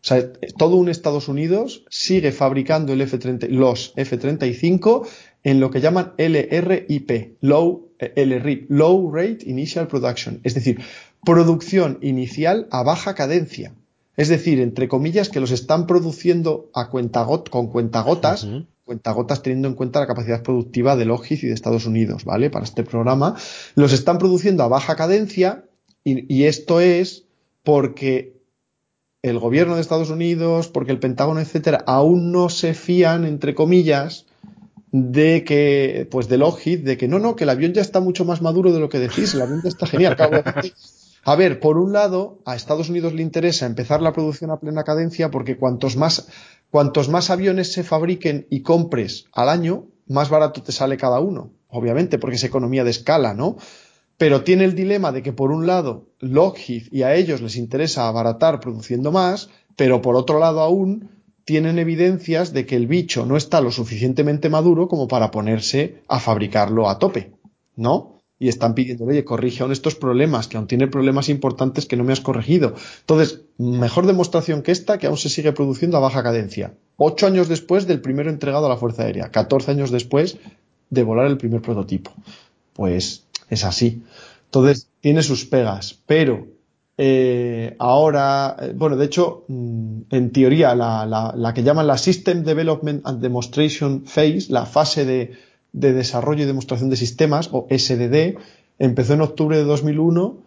O 0.01 0.07
sea, 0.07 0.33
todo 0.57 0.75
un 0.75 0.87
Estados 0.87 1.27
Unidos 1.27 1.83
sigue 1.89 2.31
fabricando 2.31 2.93
el 2.93 3.01
F-30, 3.01 3.47
los 3.49 3.91
F-35 3.95 5.07
en 5.43 5.59
lo 5.59 5.71
que 5.71 5.81
llaman 5.81 6.13
LRIP, 6.17 7.37
Low, 7.41 7.89
eh, 7.97 8.13
LRIP, 8.23 8.69
Low 8.69 9.11
Rate 9.11 9.39
Initial 9.45 9.87
Production, 9.87 10.41
es 10.43 10.53
decir, 10.53 10.79
producción 11.23 11.97
inicial 12.01 12.67
a 12.69 12.83
baja 12.83 13.15
cadencia. 13.15 13.73
Es 14.17 14.29
decir, 14.29 14.59
entre 14.59 14.87
comillas, 14.87 15.29
que 15.29 15.39
los 15.39 15.51
están 15.51 15.87
produciendo 15.87 16.69
a 16.73 16.89
cuentagot 16.89 17.49
con 17.49 17.67
cuentagotas, 17.67 18.47
cuentagotas 18.85 19.41
teniendo 19.41 19.67
en 19.67 19.73
cuenta 19.73 19.99
la 19.99 20.07
capacidad 20.07 20.43
productiva 20.43 20.95
de 20.95 21.05
Lockheed 21.05 21.43
y 21.43 21.47
de 21.47 21.53
Estados 21.53 21.85
Unidos, 21.85 22.23
¿vale? 22.23 22.49
Para 22.49 22.65
este 22.65 22.83
programa, 22.83 23.35
los 23.75 23.91
están 23.93 24.17
produciendo 24.17 24.63
a 24.63 24.67
baja 24.67 24.95
cadencia 24.95 25.65
y, 26.03 26.33
y 26.33 26.45
esto 26.45 26.79
es 26.79 27.25
porque 27.63 28.35
el 29.21 29.39
gobierno 29.39 29.75
de 29.75 29.81
Estados 29.81 30.11
Unidos, 30.11 30.67
porque 30.67 30.91
el 30.91 30.99
Pentágono, 30.99 31.39
etcétera, 31.39 31.83
aún 31.87 32.31
no 32.31 32.49
se 32.49 32.75
fían, 32.75 33.25
entre 33.25 33.55
comillas, 33.55 34.27
de 34.91 35.43
que, 35.43 36.07
pues 36.09 36.29
de 36.29 36.37
Lockheed, 36.37 36.85
de 36.85 36.95
que 36.95 37.07
no, 37.07 37.19
no, 37.19 37.35
que 37.35 37.43
el 37.43 37.49
avión 37.49 37.73
ya 37.73 37.81
está 37.81 37.99
mucho 37.99 38.23
más 38.23 38.41
maduro 38.41 38.71
de 38.71 38.79
lo 38.79 38.87
que 38.87 38.99
decís, 38.99 39.33
el 39.33 39.41
avión 39.41 39.61
ya 39.63 39.69
está 39.69 39.87
genial. 39.87 40.15
A 41.27 41.35
ver, 41.35 41.59
por 41.59 41.79
un 41.79 41.91
lado, 41.91 42.37
a 42.45 42.55
Estados 42.55 42.89
Unidos 42.89 43.13
le 43.13 43.23
interesa 43.23 43.65
empezar 43.65 43.99
la 43.99 44.13
producción 44.13 44.51
a 44.51 44.59
plena 44.59 44.83
cadencia 44.83 45.31
porque 45.31 45.57
cuantos 45.57 45.97
más, 45.97 46.27
cuantos 46.69 47.09
más 47.09 47.31
aviones 47.31 47.73
se 47.73 47.83
fabriquen 47.83 48.45
y 48.51 48.61
compres 48.61 49.25
al 49.33 49.49
año, 49.49 49.87
más 50.05 50.29
barato 50.29 50.61
te 50.61 50.71
sale 50.71 50.97
cada 50.97 51.19
uno. 51.19 51.49
Obviamente, 51.67 52.19
porque 52.19 52.35
es 52.35 52.43
economía 52.43 52.83
de 52.83 52.91
escala, 52.91 53.33
¿no? 53.33 53.57
Pero 54.17 54.43
tiene 54.43 54.65
el 54.65 54.75
dilema 54.75 55.11
de 55.11 55.23
que 55.23 55.33
por 55.33 55.51
un 55.51 55.65
lado 55.65 56.09
Lockheed 56.19 56.89
y 56.91 57.01
a 57.01 57.15
ellos 57.15 57.41
les 57.41 57.55
interesa 57.55 58.07
abaratar 58.07 58.59
produciendo 58.59 59.11
más, 59.11 59.49
pero 59.75 60.03
por 60.03 60.15
otro 60.15 60.37
lado 60.37 60.61
aún 60.61 61.09
tienen 61.43 61.79
evidencias 61.79 62.53
de 62.53 62.67
que 62.67 62.75
el 62.75 62.85
bicho 62.85 63.25
no 63.25 63.35
está 63.35 63.61
lo 63.61 63.71
suficientemente 63.71 64.49
maduro 64.49 64.87
como 64.87 65.07
para 65.07 65.31
ponerse 65.31 66.03
a 66.07 66.19
fabricarlo 66.19 66.87
a 66.87 66.99
tope, 66.99 67.33
¿no? 67.75 68.14
Y 68.37 68.49
están 68.49 68.75
pidiendo, 68.75 69.05
oye, 69.05 69.23
corrige 69.23 69.63
aún 69.63 69.71
estos 69.71 69.95
problemas, 69.95 70.47
que 70.47 70.57
aún 70.57 70.67
tiene 70.67 70.87
problemas 70.87 71.29
importantes 71.29 71.85
que 71.85 71.95
no 71.95 72.03
me 72.03 72.13
has 72.13 72.19
corregido. 72.19 72.75
Entonces, 73.01 73.41
mejor 73.57 74.05
demostración 74.05 74.61
que 74.61 74.71
esta, 74.71 74.97
que 74.97 75.07
aún 75.07 75.17
se 75.17 75.29
sigue 75.29 75.53
produciendo 75.53 75.97
a 75.97 76.01
baja 76.01 76.23
cadencia. 76.23 76.73
Ocho 76.97 77.27
años 77.27 77.47
después 77.47 77.87
del 77.87 78.01
primero 78.01 78.29
entregado 78.29 78.65
a 78.65 78.69
la 78.69 78.77
Fuerza 78.77 79.03
Aérea, 79.03 79.31
catorce 79.31 79.71
años 79.71 79.91
después 79.91 80.37
de 80.89 81.03
volar 81.03 81.27
el 81.27 81.37
primer 81.37 81.61
prototipo. 81.61 82.11
Pues 82.73 83.25
es 83.49 83.63
así. 83.63 84.03
Entonces, 84.45 84.89
tiene 84.99 85.23
sus 85.23 85.45
pegas, 85.45 85.97
pero 86.05 86.47
eh, 86.97 87.75
ahora, 87.79 88.55
eh, 88.59 88.73
bueno, 88.75 88.97
de 88.97 89.05
hecho, 89.05 89.45
mm, 89.47 90.01
en 90.09 90.31
teoría, 90.31 90.75
la, 90.75 91.05
la, 91.05 91.33
la 91.35 91.53
que 91.53 91.63
llaman 91.63 91.87
la 91.87 91.97
System 91.97 92.43
Development 92.43 93.01
and 93.05 93.21
Demonstration 93.21 94.05
Phase, 94.05 94.47
la 94.49 94.65
fase 94.65 95.05
de 95.05 95.31
de 95.75 95.91
Desarrollo 95.91 96.43
y 96.43 96.47
Demostración 96.47 96.89
de 96.89 96.95
Sistemas, 96.95 97.49
o 97.51 97.67
SDD, 97.69 98.37
empezó 98.79 99.13
en 99.13 99.21
octubre 99.21 99.57
de 99.57 99.65
2001 99.65 100.37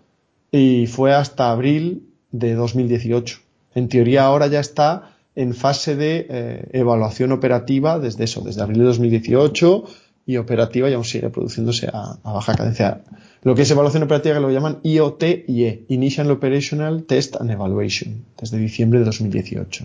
y 0.50 0.86
fue 0.86 1.12
hasta 1.12 1.50
abril 1.50 2.08
de 2.32 2.54
2018. 2.54 3.38
En 3.74 3.88
teoría 3.88 4.24
ahora 4.24 4.46
ya 4.46 4.60
está 4.60 5.14
en 5.34 5.54
fase 5.54 5.96
de 5.96 6.26
eh, 6.28 6.68
evaluación 6.72 7.32
operativa 7.32 7.98
desde 7.98 8.24
eso, 8.24 8.40
desde 8.40 8.62
abril 8.62 8.78
de 8.78 8.84
2018 8.84 9.84
y 10.24 10.38
operativa 10.38 10.88
y 10.88 10.94
aún 10.94 11.04
sigue 11.04 11.28
produciéndose 11.28 11.88
a, 11.92 12.18
baja 12.24 12.54
cadencia. 12.54 13.02
Lo 13.42 13.54
que 13.54 13.62
es 13.62 13.70
evaluación 13.70 14.02
operativa 14.02 14.34
que 14.34 14.40
lo 14.40 14.50
llaman 14.50 14.78
IOT 14.82 15.22
y 15.46 15.64
E, 15.64 15.84
Initial 15.88 16.30
Operational 16.30 17.04
Test 17.04 17.36
and 17.36 17.50
Evaluation, 17.50 18.24
desde 18.40 18.58
diciembre 18.58 18.98
de 18.98 19.04
2018. 19.04 19.84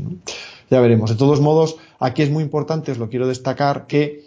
Ya 0.71 0.81
veremos. 0.81 1.11
De 1.11 1.17
todos 1.17 1.39
modos, 1.39 1.77
aquí 1.99 2.23
es 2.23 2.31
muy 2.31 2.43
importante, 2.43 2.91
os 2.91 2.97
lo 2.97 3.09
quiero 3.09 3.27
destacar, 3.27 3.87
que 3.87 4.25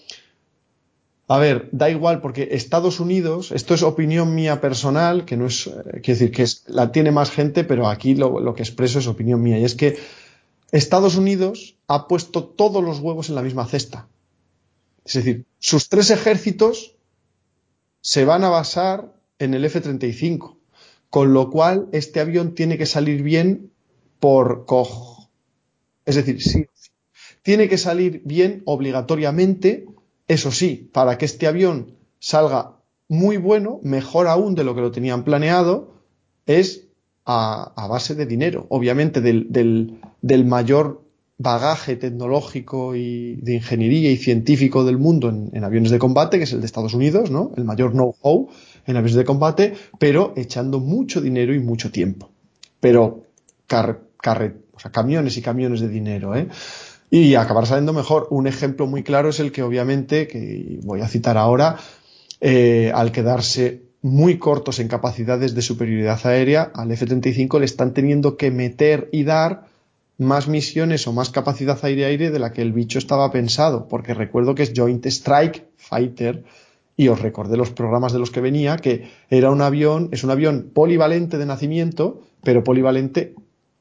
A 1.29 1.39
ver, 1.39 1.69
da 1.73 1.91
igual 1.91 2.21
porque 2.21 2.51
Estados 2.53 3.01
Unidos, 3.01 3.51
esto 3.51 3.75
es 3.75 3.83
opinión 3.83 4.35
mía 4.35 4.61
personal, 4.61 5.25
que 5.25 5.37
no 5.37 5.47
es, 5.47 5.67
eh, 5.67 5.73
quiero 6.03 6.19
decir, 6.19 6.31
que 6.31 6.43
es, 6.45 6.63
la 6.69 6.93
tiene 6.93 7.11
más 7.11 7.33
gente, 7.33 7.65
pero 7.65 7.89
aquí 7.89 8.15
lo, 8.15 8.55
que 8.55 8.63
expreso 8.63 9.01
es 9.01 9.09
opinión 9.09 9.43
mía. 9.43 9.59
Y 9.59 9.65
es 9.65 9.75
que 9.75 9.99
Estados 10.71 11.17
Unidos 11.17 11.77
ha 11.89 12.07
puesto 12.07 12.45
todos 12.45 12.83
los 12.83 13.01
huevos 13.01 13.29
en 13.29 13.35
la 13.35 13.43
misma 13.43 13.67
cesta. 13.67 14.09
Es 15.05 15.15
decir, 15.15 15.47
sus 15.59 15.89
tres 15.89 16.11
ejércitos 16.11 16.95
se 18.01 18.25
van 18.25 18.45
a 18.45 18.49
basar 18.49 19.13
en 19.41 19.55
el 19.55 19.65
F-35, 19.65 20.57
con 21.11 21.33
lo 21.33 21.51
cual 21.51 21.89
este 21.91 22.21
avión 22.21 22.55
tiene 22.55 22.79
que 22.79 22.87
salir 22.87 23.23
bien 23.23 23.73
por 24.21 24.65
COG. 24.65 25.29
Es 26.05 26.15
decir, 26.15 26.41
sí, 26.41 26.67
tiene 27.43 27.69
que 27.69 27.79
salir 27.79 28.23
bien 28.25 28.63
obligatoriamente 28.65 29.87
eso 30.29 30.51
sí, 30.51 30.91
para 30.93 31.19
que 31.19 31.25
este 31.25 31.47
avión 31.47 31.97
salga 32.19 32.77
muy 33.09 33.37
bueno, 33.37 33.81
mejor 33.83 34.27
aún 34.27 34.55
de 34.55 34.65
lo 34.65 34.75
que 34.75 34.81
lo 34.81 34.91
tenían 34.91 35.25
planeado, 35.25 35.95
es 36.47 36.89
a, 37.25 37.87
base 37.89 38.15
de 38.15 38.27
dinero. 38.27 38.67
Obviamente 38.69 39.21
del, 39.21 39.49
del, 39.51 40.45
mayor 40.45 41.03
bagaje 41.39 41.97
tecnológico 41.97 42.95
y 42.95 43.37
de 43.37 43.55
ingeniería 43.55 44.11
y 44.11 44.17
científico 44.17 44.85
del 44.85 44.99
mundo 44.99 45.29
en, 45.29 45.65
aviones 45.65 45.91
de 45.91 45.99
combate, 45.99 46.39
que 46.39 46.45
es 46.45 46.53
el 46.53 46.61
de 46.61 46.67
Estados 46.67 46.95
Unidos, 46.95 47.31
¿no? 47.31 47.53
El 47.57 47.65
mayor 47.65 47.93
know-how 47.93 48.49
en 48.87 48.97
aviones 48.97 49.17
de 49.17 49.25
combate, 49.25 49.75
pero 49.99 50.33
echando 50.37 50.81
mucho 50.81 51.21
dinero 51.21 51.55
y 51.55 51.59
mucho 51.59 51.91
tiempo. 51.91 52.31
Pero 52.81 53.25
o 54.77 54.81
sea, 54.81 54.91
camiones 54.91 55.37
y 55.37 55.43
camiones 55.43 55.81
de 55.81 55.89
dinero, 55.89 56.35
¿eh? 56.35 56.49
Y 57.23 57.35
acabar 57.35 57.67
saliendo 57.67 57.93
mejor. 57.93 58.27
Un 58.31 58.47
ejemplo 58.47 58.87
muy 58.87 59.03
claro 59.03 59.31
es 59.31 59.41
el 59.41 59.53
que 59.53 59.63
obviamente, 59.63 60.29
que 60.29 60.79
voy 60.83 61.01
a 61.01 61.09
citar 61.09 61.39
ahora, 61.39 61.77
eh, 62.41 62.93
al 62.95 63.13
quedarse 63.13 63.83
muy 64.03 64.39
cortos 64.39 64.79
en 64.79 64.89
capacidades 64.89 65.55
de 65.55 65.63
superioridad 65.63 66.21
aérea, 66.25 66.71
al 66.75 66.93
F-35 66.93 67.59
le 67.59 67.65
están 67.65 67.95
teniendo 67.95 68.37
que 68.37 68.51
meter 68.51 69.09
y 69.13 69.25
dar 69.25 69.67
más 70.19 70.47
misiones 70.47 71.07
o 71.07 71.13
más 71.13 71.31
capacidad 71.31 71.79
aire-aire 71.83 72.31
de 72.31 72.39
la 72.39 72.53
que 72.53 72.63
el 72.63 72.73
bicho 72.73 72.99
estaba 72.99 73.31
pensado, 73.33 73.89
porque 73.89 74.15
recuerdo 74.15 74.55
que 74.55 74.63
es 74.63 74.73
Joint 74.75 75.05
Strike 75.07 75.67
Fighter, 75.77 76.45
y 76.97 77.09
os 77.09 77.21
recordé 77.21 77.57
los 77.57 77.71
programas 77.71 78.13
de 78.13 78.19
los 78.19 78.31
que 78.31 78.41
venía, 78.41 78.77
que 78.77 79.11
era 79.29 79.51
un 79.51 79.61
avión, 79.61 80.09
es 80.13 80.25
un 80.25 80.31
avión 80.31 80.71
polivalente 80.73 81.37
de 81.37 81.47
nacimiento, 81.47 82.23
pero 82.43 82.65
polivalente 82.65 83.35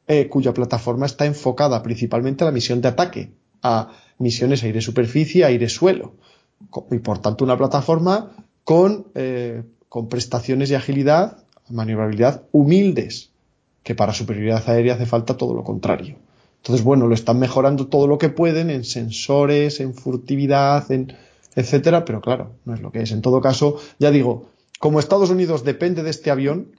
eh, 0.08 0.28
cuya 0.28 0.54
plataforma 0.54 1.06
está 1.06 1.26
enfocada 1.26 1.82
principalmente 1.84 2.44
a 2.44 2.48
la 2.48 2.54
misión 2.54 2.82
de 2.82 2.90
ataque, 2.90 3.32
a 3.62 3.92
misiones 4.18 4.64
aire-superficie, 4.64 5.46
aire-suelo. 5.46 6.14
Y 6.92 7.00
por 7.00 7.20
tanto 7.20 7.44
una 7.44 7.58
plataforma 7.58 8.32
con, 8.64 9.08
eh, 9.16 9.64
con 9.90 10.08
prestaciones 10.08 10.70
de 10.70 10.76
agilidad, 10.76 11.44
maniobrabilidad 11.70 12.44
humildes, 12.52 13.32
que 13.84 13.96
para 13.96 14.14
superioridad 14.14 14.68
aérea 14.68 14.96
hace 14.96 15.06
falta 15.06 15.38
todo 15.38 15.54
lo 15.54 15.64
contrario. 15.64 16.18
Entonces, 16.58 16.84
bueno, 16.84 17.08
lo 17.08 17.14
están 17.14 17.38
mejorando 17.38 17.88
todo 17.88 18.08
lo 18.08 18.18
que 18.18 18.30
pueden 18.30 18.72
en 18.72 18.84
sensores, 18.84 19.80
en 19.80 19.94
furtividad, 19.94 20.92
en 20.92 21.16
etcétera, 21.56 22.04
pero 22.06 22.22
claro, 22.22 22.54
no 22.66 22.74
es 22.74 22.82
lo 22.82 22.92
que 22.92 23.02
es. 23.02 23.12
En 23.12 23.22
todo 23.22 23.42
caso, 23.42 23.78
ya 24.00 24.12
digo, 24.12 24.50
como 24.80 25.00
Estados 25.00 25.30
Unidos 25.30 25.64
depende 25.64 26.04
de 26.04 26.10
este 26.10 26.32
avión 26.32 26.76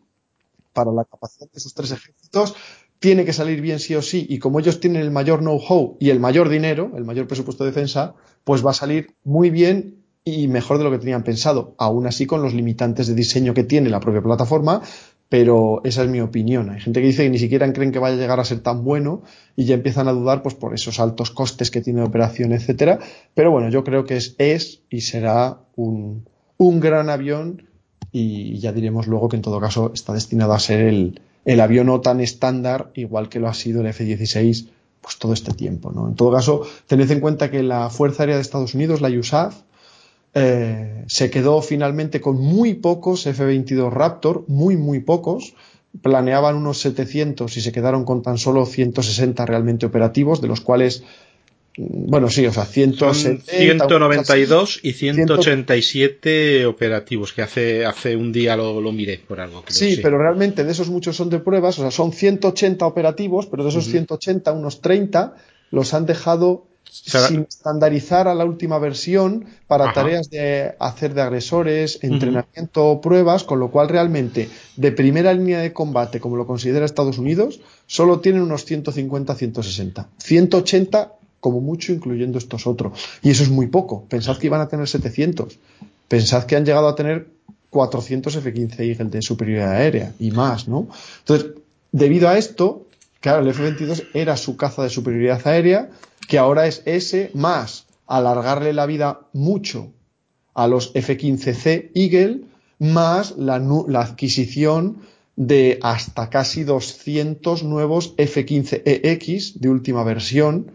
para 0.73 0.93
la 0.93 1.05
capacidad 1.05 1.51
de 1.51 1.61
sus 1.61 1.73
tres 1.73 1.91
ejércitos, 1.93 2.55
tiene 2.99 3.25
que 3.25 3.33
salir 3.33 3.61
bien 3.61 3.79
sí 3.79 3.95
o 3.95 4.03
sí, 4.03 4.27
y 4.29 4.39
como 4.39 4.61
ellos 4.61 4.81
tienen 4.81 5.03
el 5.03 5.11
mayor 5.11 5.41
know-how 5.41 5.97
y 6.01 6.11
el 6.11 6.21
mayor 6.21 6.49
dinero, 6.49 6.93
el 6.97 7.05
mayor 7.05 7.27
presupuesto 7.27 7.65
de 7.65 7.71
defensa, 7.71 8.15
pues 8.45 8.65
va 8.65 8.71
a 8.71 8.75
salir 8.75 9.15
muy 9.25 9.51
bien 9.51 9.97
y 10.25 10.49
mejor 10.49 10.79
de 10.79 10.85
lo 10.85 10.91
que 10.91 10.99
tenían 10.99 11.23
pensado, 11.23 11.75
aún 11.79 12.07
así 12.07 12.27
con 12.27 12.43
los 12.43 12.55
limitantes 12.55 13.07
de 13.07 13.15
diseño 13.15 13.55
que 13.55 13.65
tiene 13.65 13.91
la 13.91 14.01
propia 14.01 14.23
plataforma, 14.23 14.83
pero 15.29 15.81
esa 15.85 16.03
es 16.03 16.09
mi 16.09 16.21
opinión. 16.21 16.71
Hay 16.71 16.81
gente 16.81 17.01
que 17.01 17.07
dice 17.07 17.25
que 17.25 17.31
ni 17.31 17.39
siquiera 17.39 17.71
creen 17.73 17.93
que 17.93 17.99
vaya 17.99 18.17
a 18.17 18.19
llegar 18.19 18.41
a 18.41 18.45
ser 18.45 18.61
tan 18.61 18.85
bueno 18.85 19.23
y 19.57 19.65
ya 19.65 19.75
empiezan 19.75 20.09
a 20.09 20.13
dudar 20.13 20.43
pues 20.43 20.55
por 20.55 20.75
esos 20.75 21.01
altos 21.01 21.31
costes 21.31 21.71
que 21.71 21.81
tiene 21.81 22.01
de 22.01 22.07
operación, 22.07 22.53
etcétera. 22.53 23.01
Pero 23.35 23.51
bueno, 23.51 23.69
yo 23.69 23.85
creo 23.85 24.05
que 24.05 24.17
es, 24.17 24.35
es 24.39 24.83
y 24.89 25.01
será 25.01 25.61
un, 25.75 26.29
un 26.59 26.81
gran 26.81 27.11
avión 27.11 27.69
y 28.13 28.59
ya 28.59 28.73
diremos 28.73 29.09
luego 29.09 29.29
que 29.29 29.37
en 29.37 29.43
todo 29.43 29.61
caso 29.61 29.91
está 29.93 30.13
destinado 30.13 30.55
a 30.55 30.59
ser 30.59 30.81
el, 30.81 31.21
el 31.47 31.61
avión 31.61 31.87
no 31.87 32.01
tan 32.01 32.21
estándar, 32.21 32.91
igual 32.95 33.29
que 33.31 33.41
lo 33.41 33.49
ha 33.49 33.55
sido 33.55 33.81
el 33.81 33.87
F-16, 33.87 34.69
pues 35.01 35.19
todo 35.19 35.33
este 35.33 35.55
tiempo. 35.55 35.93
¿no? 35.93 36.09
En 36.09 36.17
todo 36.17 36.33
caso, 36.33 36.67
tened 36.89 37.11
en 37.11 37.21
cuenta 37.21 37.51
que 37.51 37.63
la 37.63 37.89
Fuerza 37.89 38.25
Aérea 38.25 38.37
de 38.37 38.43
Estados 38.43 38.75
Unidos, 38.75 39.01
la 39.01 39.09
USAF, 39.09 39.55
eh, 40.35 41.05
se 41.07 41.31
quedó 41.31 41.63
finalmente 41.63 42.21
con 42.21 42.37
muy 42.37 42.75
pocos 42.75 43.27
F-22 43.27 43.91
Raptor, 43.91 44.45
muy, 44.49 44.77
muy 44.77 45.01
pocos. 45.01 45.55
Planeaban 46.03 46.57
unos 46.57 46.81
700 46.81 47.57
y 47.57 47.61
se 47.61 47.73
quedaron 47.73 48.05
con 48.05 48.23
tan 48.23 48.37
solo 48.37 48.67
160 48.67 49.47
realmente 49.47 49.87
operativos, 49.87 50.43
de 50.43 50.49
los 50.49 50.61
cuales 50.61 51.05
bueno, 51.79 52.31
sí, 52.31 52.47
o 52.47 52.53
sea, 52.53 52.65
192 52.65 54.81
y 54.83 54.93
187 54.93 56.65
operativos, 56.65 57.35
que 57.35 57.43
hace, 57.43 57.85
hace 57.85 58.17
un 58.17 58.33
día 58.33 58.57
lo, 58.57 58.81
lo 58.81 58.93
miré 58.93 59.19
por 59.19 59.41
algo. 59.41 59.63
sí, 59.69 59.99
pero 60.03 60.17
realmente 60.17 60.65
de 60.65 60.73
esos 60.73 60.89
muchos 60.89 61.17
son 61.17 61.29
de 61.29 61.39
pruebas, 61.39 61.79
o 61.79 61.83
sea, 61.83 61.91
son 61.91 62.13
180 62.13 62.87
operativos, 62.87 63.47
pero 63.47 63.63
de 63.63 63.71
esos 63.71 63.85
180, 63.87 64.53
unos 64.53 64.81
30 64.81 65.35
los 65.71 65.93
han 65.93 66.07
dejado 66.07 66.67
sin 66.89 67.43
estandarizar 67.43 68.29
a 68.29 68.35
la 68.35 68.45
última 68.45 68.79
versión 68.79 69.47
para 69.67 69.93
tareas 69.93 70.31
de 70.31 70.75
hacer 70.79 71.15
de 71.15 71.23
agresores, 71.23 71.99
entrenamiento 72.03 72.87
o 72.87 73.01
pruebas, 73.01 73.45
con 73.45 73.59
lo 73.59 73.71
cual 73.71 73.89
realmente 73.89 74.49
de 74.77 74.93
primera 74.93 75.35
línea 75.35 75.61
de 75.61 75.73
combate, 75.73 76.21
como 76.21 76.37
lo 76.37 76.47
considera 76.47 76.87
Estados 76.87 77.19
Unidos, 77.19 77.61
solo 77.87 78.21
tienen 78.21 78.43
unos 78.43 78.71
150-160. 78.71 80.07
180 80.19 81.13
como 81.47 81.61
mucho, 81.61 81.93
incluyendo 81.93 82.39
estos 82.39 82.67
otros. 82.67 82.99
Y 83.23 83.31
eso 83.31 83.45
es 83.45 83.51
muy 83.51 83.69
poco. 83.69 84.05
Pensad 84.09 84.37
que 84.37 84.49
iban 84.49 84.61
a 84.61 84.67
tener 84.67 84.89
700. 84.89 85.61
Pensad 86.09 86.43
que 86.43 86.57
han 86.57 86.65
llegado 86.67 86.89
a 86.89 86.97
tener 86.97 87.29
400 87.71 88.35
F-15 88.35 88.81
Eagle 88.81 89.11
de 89.11 89.23
superioridad 89.23 89.71
aérea 89.71 90.13
y 90.19 90.33
más, 90.33 90.67
¿no? 90.67 90.89
Entonces, 91.21 91.53
debido 91.93 92.29
a 92.29 92.37
esto, 92.37 92.89
claro, 93.21 93.43
el 93.43 93.49
F-22 93.51 94.09
era 94.13 94.37
su 94.37 94.57
caza 94.57 94.83
de 94.83 94.91
superioridad 94.91 95.47
aérea, 95.47 95.89
que 96.27 96.37
ahora 96.37 96.67
es 96.67 96.83
ese, 96.85 97.31
más 97.33 97.87
alargarle 98.09 98.73
la 98.73 98.87
vida 98.87 99.21
mucho 99.33 99.93
a 100.53 100.67
los 100.67 100.91
F-15C 100.95 101.93
Eagle, 101.95 102.41
más 102.81 103.37
la, 103.37 103.61
la 103.87 104.01
adquisición 104.01 104.97
de 105.37 105.79
hasta 105.81 106.29
casi 106.29 106.65
200 106.65 107.63
nuevos 107.63 108.15
F-15EX 108.17 109.61
de 109.61 109.69
última 109.69 110.03
versión, 110.03 110.73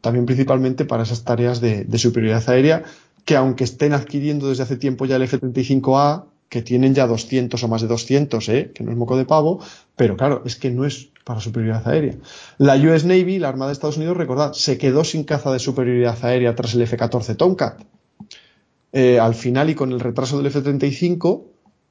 también 0.00 0.26
principalmente 0.26 0.84
para 0.84 1.02
esas 1.02 1.24
tareas 1.24 1.60
de, 1.60 1.86
superioridad 1.98 2.48
aérea, 2.48 2.84
que 3.24 3.36
aunque 3.36 3.64
estén 3.64 3.92
adquiriendo 3.92 4.48
desde 4.48 4.62
hace 4.62 4.76
tiempo 4.76 5.04
ya 5.06 5.16
el 5.16 5.22
F-35A, 5.22 6.24
que 6.48 6.62
tienen 6.62 6.94
ya 6.94 7.06
200 7.06 7.62
o 7.62 7.68
más 7.68 7.82
de 7.82 7.88
200, 7.88 8.48
¿eh? 8.48 8.72
que 8.74 8.82
no 8.82 8.90
es 8.90 8.96
moco 8.96 9.16
de 9.16 9.24
pavo, 9.24 9.60
pero 9.94 10.16
claro, 10.16 10.42
es 10.44 10.56
que 10.56 10.70
no 10.70 10.84
es 10.84 11.10
para 11.24 11.40
superioridad 11.40 11.86
aérea. 11.86 12.16
La 12.58 12.74
US 12.76 13.04
Navy, 13.04 13.38
la 13.38 13.48
Armada 13.48 13.68
de 13.68 13.74
Estados 13.74 13.98
Unidos, 13.98 14.16
recordad, 14.16 14.52
se 14.52 14.78
quedó 14.78 15.04
sin 15.04 15.22
caza 15.22 15.52
de 15.52 15.60
superioridad 15.60 16.18
aérea 16.24 16.56
tras 16.56 16.74
el 16.74 16.82
F-14 16.82 17.36
Tomcat. 17.36 17.84
Eh, 18.92 19.20
al 19.20 19.34
final 19.34 19.70
y 19.70 19.76
con 19.76 19.92
el 19.92 20.00
retraso 20.00 20.38
del 20.38 20.46
F-35, 20.46 21.44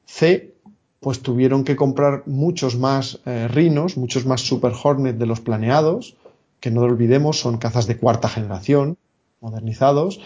C, 0.06 0.54
pues 1.00 1.22
tuvieron 1.22 1.64
que 1.64 1.76
comprar 1.78 2.24
muchos 2.26 2.76
más 2.78 3.20
eh, 3.26 3.48
Rhinos, 3.48 3.96
muchos 3.96 4.26
más 4.26 4.42
Super 4.42 4.74
Hornet 4.84 5.18
de 5.18 5.26
los 5.26 5.40
planeados, 5.40 6.18
que 6.60 6.72
no 6.72 6.82
lo 6.82 6.94
olvidemos, 6.94 7.40
son 7.40 7.58
cazas 7.58 7.88
de 7.88 7.98
cuarta 7.98 8.30
generación, 8.30 8.98
modernizados. 9.42 10.20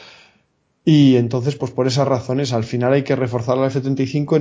Y 0.86 1.16
entonces, 1.16 1.56
pues 1.56 1.72
por 1.72 1.88
esas 1.88 2.08
razones, 2.08 2.52
al 2.52 2.66
final 2.66 2.92
hay 2.92 3.04
que 3.04 3.16
reforzar 3.16 3.58
la 3.58 3.68
F-35 3.68 4.36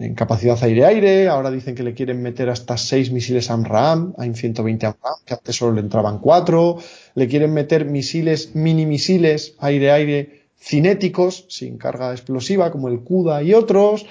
en, 0.00 0.14
capacidad 0.14 0.56
aire-aire. 0.62 1.28
Ahora 1.28 1.50
dicen 1.50 1.74
que 1.74 1.82
le 1.82 1.92
quieren 1.92 2.22
meter 2.22 2.48
hasta 2.48 2.78
seis 2.78 3.12
misiles 3.12 3.50
AMRAAM, 3.50 4.14
AIM-120 4.16 4.84
AMRAAM, 4.84 5.16
que 5.26 5.34
antes 5.34 5.56
solo 5.56 5.74
le 5.74 5.82
entraban 5.82 6.20
cuatro. 6.20 6.78
Le 7.14 7.28
quieren 7.28 7.52
meter 7.52 7.84
misiles, 7.84 8.54
mini 8.54 8.86
misiles 8.86 9.56
aire-aire 9.58 10.48
cinéticos, 10.58 11.44
sin 11.50 11.76
carga 11.76 12.12
explosiva, 12.12 12.70
como 12.70 12.88
el 12.88 13.00
CUDA 13.00 13.42
y 13.42 13.52
otros. 13.52 14.06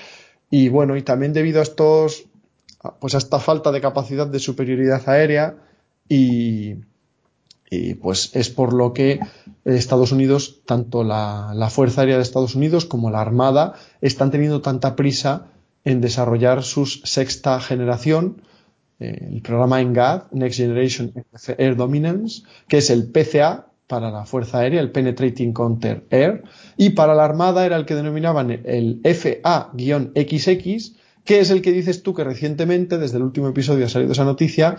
Y 0.51 0.69
bueno, 0.69 0.95
y 0.95 1.01
también 1.01 1.33
debido 1.33 1.59
a 1.59 1.63
estos, 1.63 2.25
pues 2.99 3.15
a 3.15 3.17
esta 3.17 3.39
falta 3.39 3.71
de 3.71 3.81
capacidad 3.81 4.27
de 4.27 4.37
superioridad 4.37 5.09
aérea 5.09 5.55
y, 6.07 6.75
y 7.69 7.95
pues 7.95 8.31
es 8.33 8.49
por 8.49 8.73
lo 8.73 8.93
que 8.93 9.19
Estados 9.65 10.11
Unidos, 10.11 10.61
tanto 10.65 11.03
la, 11.03 11.69
Fuerza 11.69 12.01
Aérea 12.01 12.17
de 12.17 12.23
Estados 12.23 12.55
Unidos 12.55 12.85
como 12.85 13.11
la 13.11 13.21
Armada, 13.21 13.73
están 14.01 14.31
teniendo 14.31 14.61
tanta 14.61 14.95
prisa 14.95 15.47
en 15.83 16.01
desarrollar 16.01 16.63
su 16.63 16.85
sexta 16.85 17.59
generación, 17.59 18.41
eh, 18.99 19.29
el 19.31 19.41
programa 19.41 19.81
ENGAD, 19.81 20.31
Next 20.31 20.57
Generation 20.57 21.13
Air 21.57 21.75
Dominance, 21.75 22.43
que 22.67 22.77
es 22.77 22.89
el 22.89 23.11
PCA, 23.11 23.67
para 23.87 24.11
la 24.11 24.25
Fuerza 24.25 24.59
Aérea, 24.59 24.81
el 24.81 24.91
Penetrating 24.91 25.53
Counter 25.53 26.05
Air, 26.09 26.43
y 26.75 26.89
para 26.89 27.15
la 27.15 27.23
Armada 27.23 27.65
era 27.65 27.77
el 27.77 27.85
que 27.85 27.95
denominaban 27.95 28.51
el 28.51 28.99
FA-XX, 29.01 30.95
que 31.23 31.39
es 31.39 31.49
el 31.51 31.61
que 31.61 31.71
dices 31.71 32.03
tú 32.03 32.13
que 32.13 32.23
recientemente, 32.23 32.97
desde 32.97 33.17
el 33.17 33.23
último 33.23 33.47
episodio 33.47 33.85
ha 33.85 33.89
salido 33.89 34.11
esa 34.11 34.25
noticia, 34.25 34.77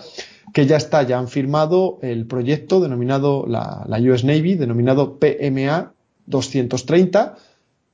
que 0.52 0.66
ya 0.66 0.76
está, 0.76 1.02
ya 1.02 1.18
han 1.18 1.28
firmado 1.28 1.98
el 2.02 2.26
proyecto 2.26 2.80
denominado 2.80 3.46
la, 3.46 3.86
US 4.00 4.24
Navy, 4.24 4.54
denominado 4.54 5.18
PMA 5.18 5.92
230, 6.26 7.36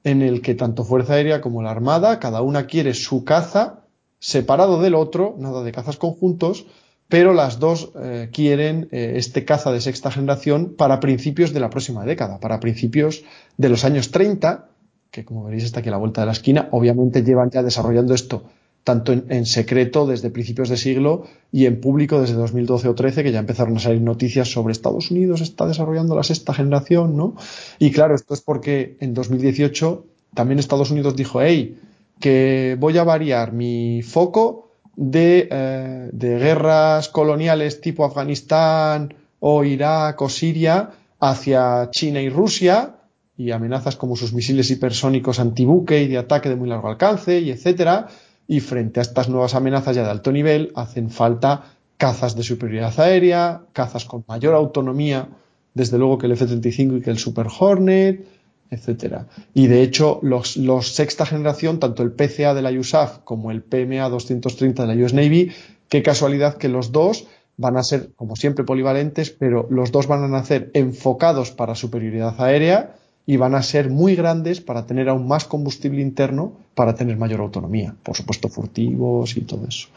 en 0.04 0.22
el 0.22 0.42
que 0.42 0.54
tanto 0.54 0.84
Fuerza 0.84 1.14
Aérea 1.14 1.40
como 1.40 1.62
la 1.62 1.70
Armada, 1.70 2.18
cada 2.18 2.42
una 2.42 2.66
quiere 2.66 2.94
su 2.94 3.24
caza 3.24 3.84
separado 4.18 4.80
del 4.80 4.94
otro, 4.94 5.34
nada 5.38 5.62
de 5.62 5.72
cazas 5.72 5.96
conjuntos, 5.96 6.66
pero 7.08 7.34
las 7.34 7.58
dos 7.58 7.92
eh, 8.00 8.30
quieren 8.32 8.88
eh, 8.90 9.14
este 9.16 9.44
caza 9.44 9.70
de 9.72 9.80
sexta 9.80 10.10
generación 10.10 10.74
para 10.76 11.00
principios 11.00 11.52
de 11.52 11.60
la 11.60 11.70
próxima 11.70 12.04
década, 12.04 12.40
para 12.40 12.60
principios 12.60 13.24
de 13.56 13.68
los 13.68 13.84
años 13.84 14.10
30, 14.10 14.68
que 15.10 15.24
como 15.24 15.44
veréis 15.44 15.64
está 15.64 15.80
aquí 15.80 15.88
a 15.88 15.92
la 15.92 15.98
vuelta 15.98 16.22
de 16.22 16.26
la 16.26 16.32
esquina, 16.32 16.68
obviamente 16.70 17.22
llevan 17.22 17.50
ya 17.50 17.62
desarrollando 17.62 18.14
esto 18.14 18.44
tanto 18.84 19.12
en, 19.12 19.46
secreto 19.46 20.06
desde 20.06 20.30
principios 20.30 20.68
de 20.68 20.76
siglo 20.76 21.24
y 21.50 21.64
en 21.64 21.80
público 21.80 22.20
desde 22.20 22.34
2012 22.34 22.88
o 22.88 22.94
13, 22.94 23.22
que 23.22 23.32
ya 23.32 23.38
empezaron 23.38 23.76
a 23.78 23.80
salir 23.80 24.02
noticias 24.02 24.52
sobre 24.52 24.72
Estados 24.72 25.10
Unidos 25.10 25.40
está 25.40 25.66
desarrollando 25.66 26.14
la 26.14 26.22
sexta 26.22 26.52
generación, 26.52 27.16
¿no? 27.16 27.34
Y 27.78 27.90
claro, 27.90 28.14
esto 28.14 28.34
es 28.34 28.42
porque 28.42 28.98
en 29.00 29.14
2018 29.14 30.04
también 30.34 30.58
Estados 30.58 30.90
Unidos 30.90 31.16
dijo, 31.16 31.40
hey, 31.40 31.78
que 32.20 32.76
voy 32.78 32.98
a 32.98 33.04
variar 33.04 33.52
mi 33.52 34.02
foco 34.02 34.68
de, 34.96 35.48
eh, 35.50 36.10
de 36.12 36.38
guerras 36.38 37.08
coloniales 37.08 37.80
tipo 37.80 38.04
Afganistán 38.04 39.14
o 39.40 39.64
Irak 39.64 40.20
o 40.20 40.28
Siria 40.28 40.90
hacia 41.20 41.88
China 41.90 42.20
y 42.20 42.28
Rusia 42.28 42.96
y 43.36 43.50
amenazas 43.50 43.96
como 43.96 44.14
sus 44.14 44.32
misiles 44.32 44.70
hipersónicos 44.70 45.40
antibuque 45.40 46.02
y 46.02 46.08
de 46.08 46.18
ataque 46.18 46.50
de 46.50 46.56
muy 46.56 46.68
largo 46.68 46.88
alcance 46.88 47.40
y 47.40 47.50
etcétera 47.50 48.08
y 48.46 48.60
frente 48.60 49.00
a 49.00 49.02
estas 49.02 49.28
nuevas 49.28 49.54
amenazas 49.54 49.96
ya 49.96 50.04
de 50.04 50.10
alto 50.10 50.32
nivel 50.32 50.72
hacen 50.74 51.10
falta 51.10 51.64
cazas 51.96 52.36
de 52.36 52.42
superioridad 52.42 52.98
aérea, 53.00 53.62
cazas 53.72 54.04
con 54.04 54.24
mayor 54.28 54.54
autonomía, 54.54 55.28
desde 55.74 55.98
luego 55.98 56.18
que 56.18 56.26
el 56.26 56.32
F-35 56.32 56.98
y 56.98 57.00
que 57.00 57.10
el 57.10 57.18
Super 57.18 57.46
Hornet, 57.58 58.26
etcétera. 58.70 59.26
Y 59.54 59.68
de 59.68 59.82
hecho, 59.82 60.18
los, 60.22 60.54
sexta 60.94 61.26
generación, 61.26 61.78
tanto 61.78 62.02
el 62.02 62.12
PCA 62.12 62.54
de 62.54 62.62
la 62.62 62.70
USAF 62.70 63.18
como 63.24 63.50
el 63.50 63.62
PMA 63.62 64.08
230 64.08 64.86
de 64.86 64.94
la 64.94 65.04
US 65.04 65.14
Navy, 65.14 65.52
qué 65.88 66.02
casualidad 66.02 66.56
que 66.56 66.68
los 66.68 66.92
dos 66.92 67.26
van 67.56 67.76
a 67.76 67.84
ser, 67.84 68.10
como 68.16 68.34
siempre, 68.36 68.64
polivalentes, 68.64 69.30
pero 69.30 69.66
los 69.70 69.92
dos 69.92 70.06
van 70.08 70.24
a 70.24 70.28
nacer 70.28 70.70
enfocados 70.74 71.52
para 71.52 71.76
superioridad 71.76 72.40
aérea 72.40 72.96
y 73.26 73.36
van 73.36 73.54
a 73.54 73.62
ser 73.62 73.90
muy 73.90 74.16
grandes 74.16 74.60
para 74.60 74.86
tener 74.86 75.08
aún 75.08 75.26
más 75.26 75.44
combustible 75.44 76.02
interno 76.02 76.52
para 76.74 76.94
tener 76.94 77.16
mayor 77.16 77.40
autonomía. 77.40 77.94
Por 78.02 78.16
supuesto, 78.16 78.48
furtivos 78.48 79.36
y 79.36 79.42
todo 79.42 79.66
eso. 79.66 79.88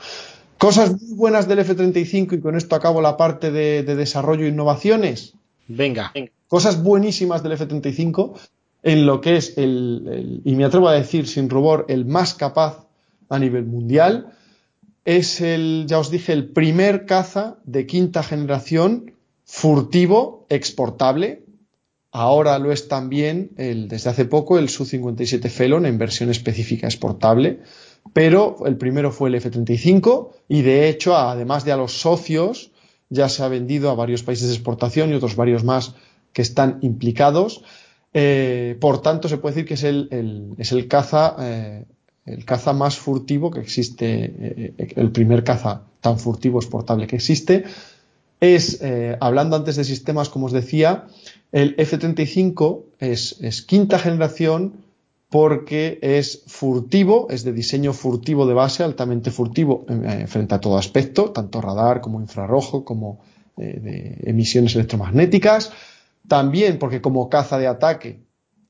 Cosas 0.58 1.02
muy 1.02 1.14
buenas 1.14 1.48
del 1.48 1.60
F-35 1.60 2.34
y 2.34 2.40
con 2.40 2.56
esto 2.56 2.76
acabo 2.76 3.02
la 3.02 3.18
parte 3.18 3.52
de, 3.52 3.84
desarrollo 3.84 4.46
e 4.46 4.50
innovaciones. 4.50 5.34
Venga. 5.68 6.14
Cosas 6.48 6.82
buenísimas 6.82 7.44
del 7.44 7.52
F-35 7.54 8.34
en 8.84 9.06
lo 9.06 9.22
que 9.22 9.38
es 9.38 9.58
el, 9.58 10.42
y 10.46 10.56
me 10.56 10.64
atrevo 10.64 10.88
a 10.88 10.94
decir 10.94 11.28
sin 11.28 11.50
rubor, 11.50 11.86
el 11.90 12.06
más 12.06 12.34
capaz 12.34 12.86
a 13.30 13.38
nivel 13.38 13.66
mundial. 13.66 14.34
Es 15.04 15.42
el, 15.42 15.86
ya 15.88 16.00
os 16.00 16.10
dije, 16.10 16.34
el 16.34 16.50
primer 16.50 17.06
caza 17.06 17.58
de 17.66 17.86
quinta 17.86 18.24
generación 18.24 19.14
furtivo, 19.46 20.46
exportable, 20.50 21.44
Ahora 22.20 22.58
lo 22.58 22.72
es 22.72 22.88
también 22.88 23.52
el, 23.58 23.88
desde 23.88 24.10
hace 24.10 24.26
poco 24.26 24.58
el 24.58 24.70
Su-57 24.70 25.50
Felon 25.50 25.86
en 25.86 26.00
versión 26.00 26.32
específica 26.32 26.88
exportable, 26.88 27.60
pero 28.12 28.58
el 28.66 28.76
primero 28.76 29.12
fue 29.12 29.30
el 29.30 29.36
F-35 29.36 30.30
y 30.50 30.64
de 30.64 30.90
hecho, 30.90 31.16
además 31.16 31.64
de 31.64 31.74
a 31.74 31.78
los 31.78 32.02
socios, 32.02 32.72
ya 33.12 33.30
se 33.30 33.44
ha 33.44 33.50
vendido 33.50 33.92
a 33.92 33.94
varios 33.94 34.24
países 34.24 34.48
de 34.48 34.56
exportación 34.56 35.12
y 35.12 35.14
otros 35.14 35.36
varios 35.36 35.64
más 35.64 35.94
que 36.34 36.42
están 36.42 36.80
implicados. 36.82 37.64
Eh, 38.16 38.78
por 38.82 39.04
tanto, 39.04 39.30
se 39.30 39.38
puede 39.38 39.54
decir 39.54 39.68
que 39.68 39.76
es 39.76 39.84
el, 39.84 40.56
es 40.58 40.72
el 40.72 40.88
caza, 40.88 41.36
eh, 41.40 41.86
el 42.26 42.46
caza 42.46 42.74
más 42.74 42.98
furtivo 42.98 43.52
que 43.52 43.60
existe, 43.60 44.34
eh, 44.40 44.74
el 44.96 45.12
primer 45.12 45.44
caza 45.44 45.84
tan 46.02 46.18
furtivo 46.18 46.58
exportable 46.58 47.06
que 47.06 47.18
existe. 47.18 47.66
Es, 48.40 48.82
hablando 49.20 49.56
antes 49.56 49.78
de 49.78 49.84
sistemas, 49.84 50.30
como 50.30 50.46
os 50.46 50.52
decía, 50.52 51.08
el 51.52 51.76
F-35 51.78 52.84
es, 53.00 53.62
quinta 53.68 54.00
generación 54.00 54.86
porque 55.30 56.00
es 56.02 56.44
furtivo, 56.48 57.28
es 57.30 57.44
de 57.44 57.52
diseño 57.52 57.94
furtivo 57.94 58.48
de 58.48 58.54
base, 58.54 58.84
altamente 58.84 59.32
furtivo 59.32 59.86
eh, 59.90 60.26
frente 60.28 60.56
a 60.56 60.62
todo 60.62 60.78
aspecto, 60.78 61.32
tanto 61.32 61.62
radar 61.62 62.02
como 62.02 62.22
infrarrojo, 62.22 62.86
como 62.86 63.20
eh, 63.58 63.80
de 63.82 64.30
emisiones 64.30 64.76
electromagnéticas. 64.76 65.72
También 66.28 66.80
porque 66.80 67.02
como 67.02 67.30
caza 67.30 67.58
de 67.58 67.68
ataque 67.68 68.22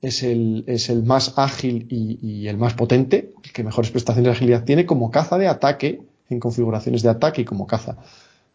es 0.01 0.23
el, 0.23 0.63
más 1.05 1.34
ágil 1.38 1.88
y, 1.89 2.47
el 2.47 2.57
más 2.57 2.73
potente, 2.75 3.34
el 3.43 3.51
que 3.51 3.63
mejores 3.63 3.91
prestaciones 3.91 4.30
de 4.30 4.36
agilidad 4.36 4.63
tiene, 4.63 4.86
como 4.86 5.09
caza 5.11 5.38
de 5.38 5.47
ataque, 5.47 6.01
en 6.30 6.39
configuraciones 6.39 7.01
de 7.01 7.09
ataque 7.09 7.41
y 7.41 7.45
como 7.45 7.67
caza 7.67 7.97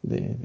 de 0.02 0.36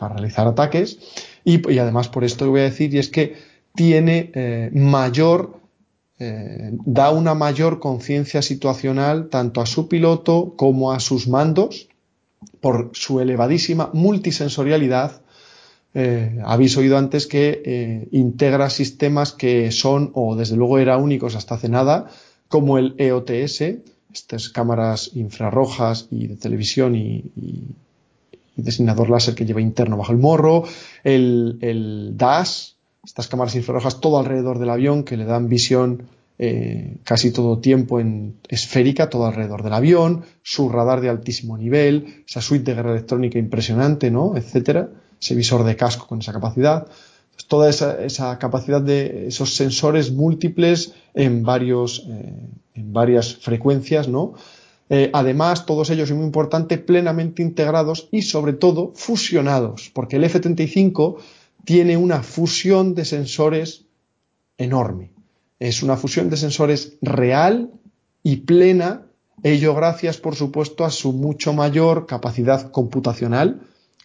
para 0.00 0.14
realizar 0.14 0.46
ataques. 0.48 0.98
Y, 1.44 1.78
además 1.78 2.08
por 2.08 2.24
esto 2.24 2.48
voy 2.50 2.60
a 2.60 2.64
decir, 2.64 2.94
y 2.94 2.98
es 2.98 3.08
que 3.08 3.36
tiene 3.74 4.30
eh, 4.34 4.70
mayor, 4.72 5.58
eh, 6.18 6.70
da 6.72 7.10
una 7.10 7.34
mayor 7.34 7.80
conciencia 7.80 8.42
situacional 8.42 9.28
tanto 9.28 9.60
a 9.60 9.66
su 9.66 9.88
piloto 9.88 10.54
como 10.56 10.92
a 10.92 11.00
sus 11.00 11.28
mandos 11.28 11.88
por 12.60 12.90
su 12.94 13.20
elevadísima 13.20 13.90
multisensorialidad. 13.92 15.22
Eh, 15.92 16.38
habéis 16.44 16.76
oído 16.76 16.96
antes 16.98 17.26
que 17.26 18.08
integra 18.12 18.70
sistemas 18.70 19.32
que 19.32 19.72
son, 19.72 20.10
o 20.14 20.36
desde 20.36 20.56
luego 20.56 20.78
era 20.78 20.98
únicos 20.98 21.34
hasta 21.34 21.56
hace 21.56 21.68
nada, 21.68 22.10
como 22.48 22.78
el 22.78 22.94
EOTS, 22.98 23.62
estas 24.12 24.48
cámaras 24.48 25.10
infrarrojas 25.14 26.08
y 26.10 26.26
de 26.26 26.36
televisión 26.36 26.96
y 26.96 27.24
designador 28.62 29.10
láser 29.10 29.34
que 29.34 29.44
lleva 29.44 29.60
interno 29.60 29.96
bajo 29.96 30.12
el 30.12 30.18
morro, 30.18 30.64
el, 31.04 31.58
el 31.60 32.12
DAS, 32.16 32.76
estas 33.04 33.28
cámaras 33.28 33.54
infrarrojas 33.56 34.00
todo 34.00 34.18
alrededor 34.18 34.58
del 34.58 34.70
avión 34.70 35.04
que 35.04 35.16
le 35.16 35.24
dan 35.24 35.48
visión 35.48 36.08
eh, 36.42 36.96
casi 37.04 37.32
todo 37.32 37.58
tiempo 37.58 38.00
en 38.00 38.38
esférica, 38.48 39.10
todo 39.10 39.26
alrededor 39.26 39.62
del 39.62 39.74
avión, 39.74 40.24
su 40.42 40.70
radar 40.70 41.02
de 41.02 41.10
altísimo 41.10 41.58
nivel, 41.58 42.24
esa 42.26 42.40
suite 42.40 42.64
de 42.64 42.76
guerra 42.76 42.92
electrónica 42.92 43.38
impresionante, 43.38 44.10
¿no? 44.10 44.34
etcétera, 44.36 44.88
ese 45.20 45.34
visor 45.34 45.64
de 45.64 45.76
casco 45.76 46.06
con 46.06 46.20
esa 46.20 46.32
capacidad. 46.32 46.86
toda 47.46 47.68
esa, 47.68 48.02
esa, 48.02 48.38
capacidad 48.38 48.80
de 48.80 49.26
esos 49.26 49.54
sensores 49.54 50.12
múltiples 50.12 50.94
en 51.12 51.42
varios, 51.42 52.06
eh, 52.08 52.34
en 52.74 52.92
varias 52.92 53.34
frecuencias, 53.34 54.08
¿no? 54.08 54.32
Eh, 54.92 55.08
además, 55.12 55.66
todos 55.66 55.88
ellos, 55.90 56.10
y 56.10 56.14
muy 56.14 56.26
importante, 56.26 56.76
plenamente 56.76 57.42
integrados 57.42 58.08
y 58.10 58.22
sobre 58.22 58.54
todo 58.54 58.92
fusionados, 58.96 59.90
porque 59.94 60.16
el 60.16 60.24
F-35 60.24 61.16
tiene 61.64 61.96
una 61.96 62.24
fusión 62.24 62.96
de 62.96 63.04
sensores 63.04 63.86
enorme. 64.58 65.12
Es 65.60 65.84
una 65.84 65.96
fusión 65.96 66.28
de 66.28 66.36
sensores 66.36 66.98
real 67.00 67.70
y 68.24 68.38
plena, 68.38 69.06
ello 69.44 69.76
gracias, 69.76 70.16
por 70.16 70.34
supuesto, 70.34 70.84
a 70.84 70.90
su 70.90 71.12
mucho 71.12 71.52
mayor 71.52 72.06
capacidad 72.06 72.72
computacional, 72.72 73.62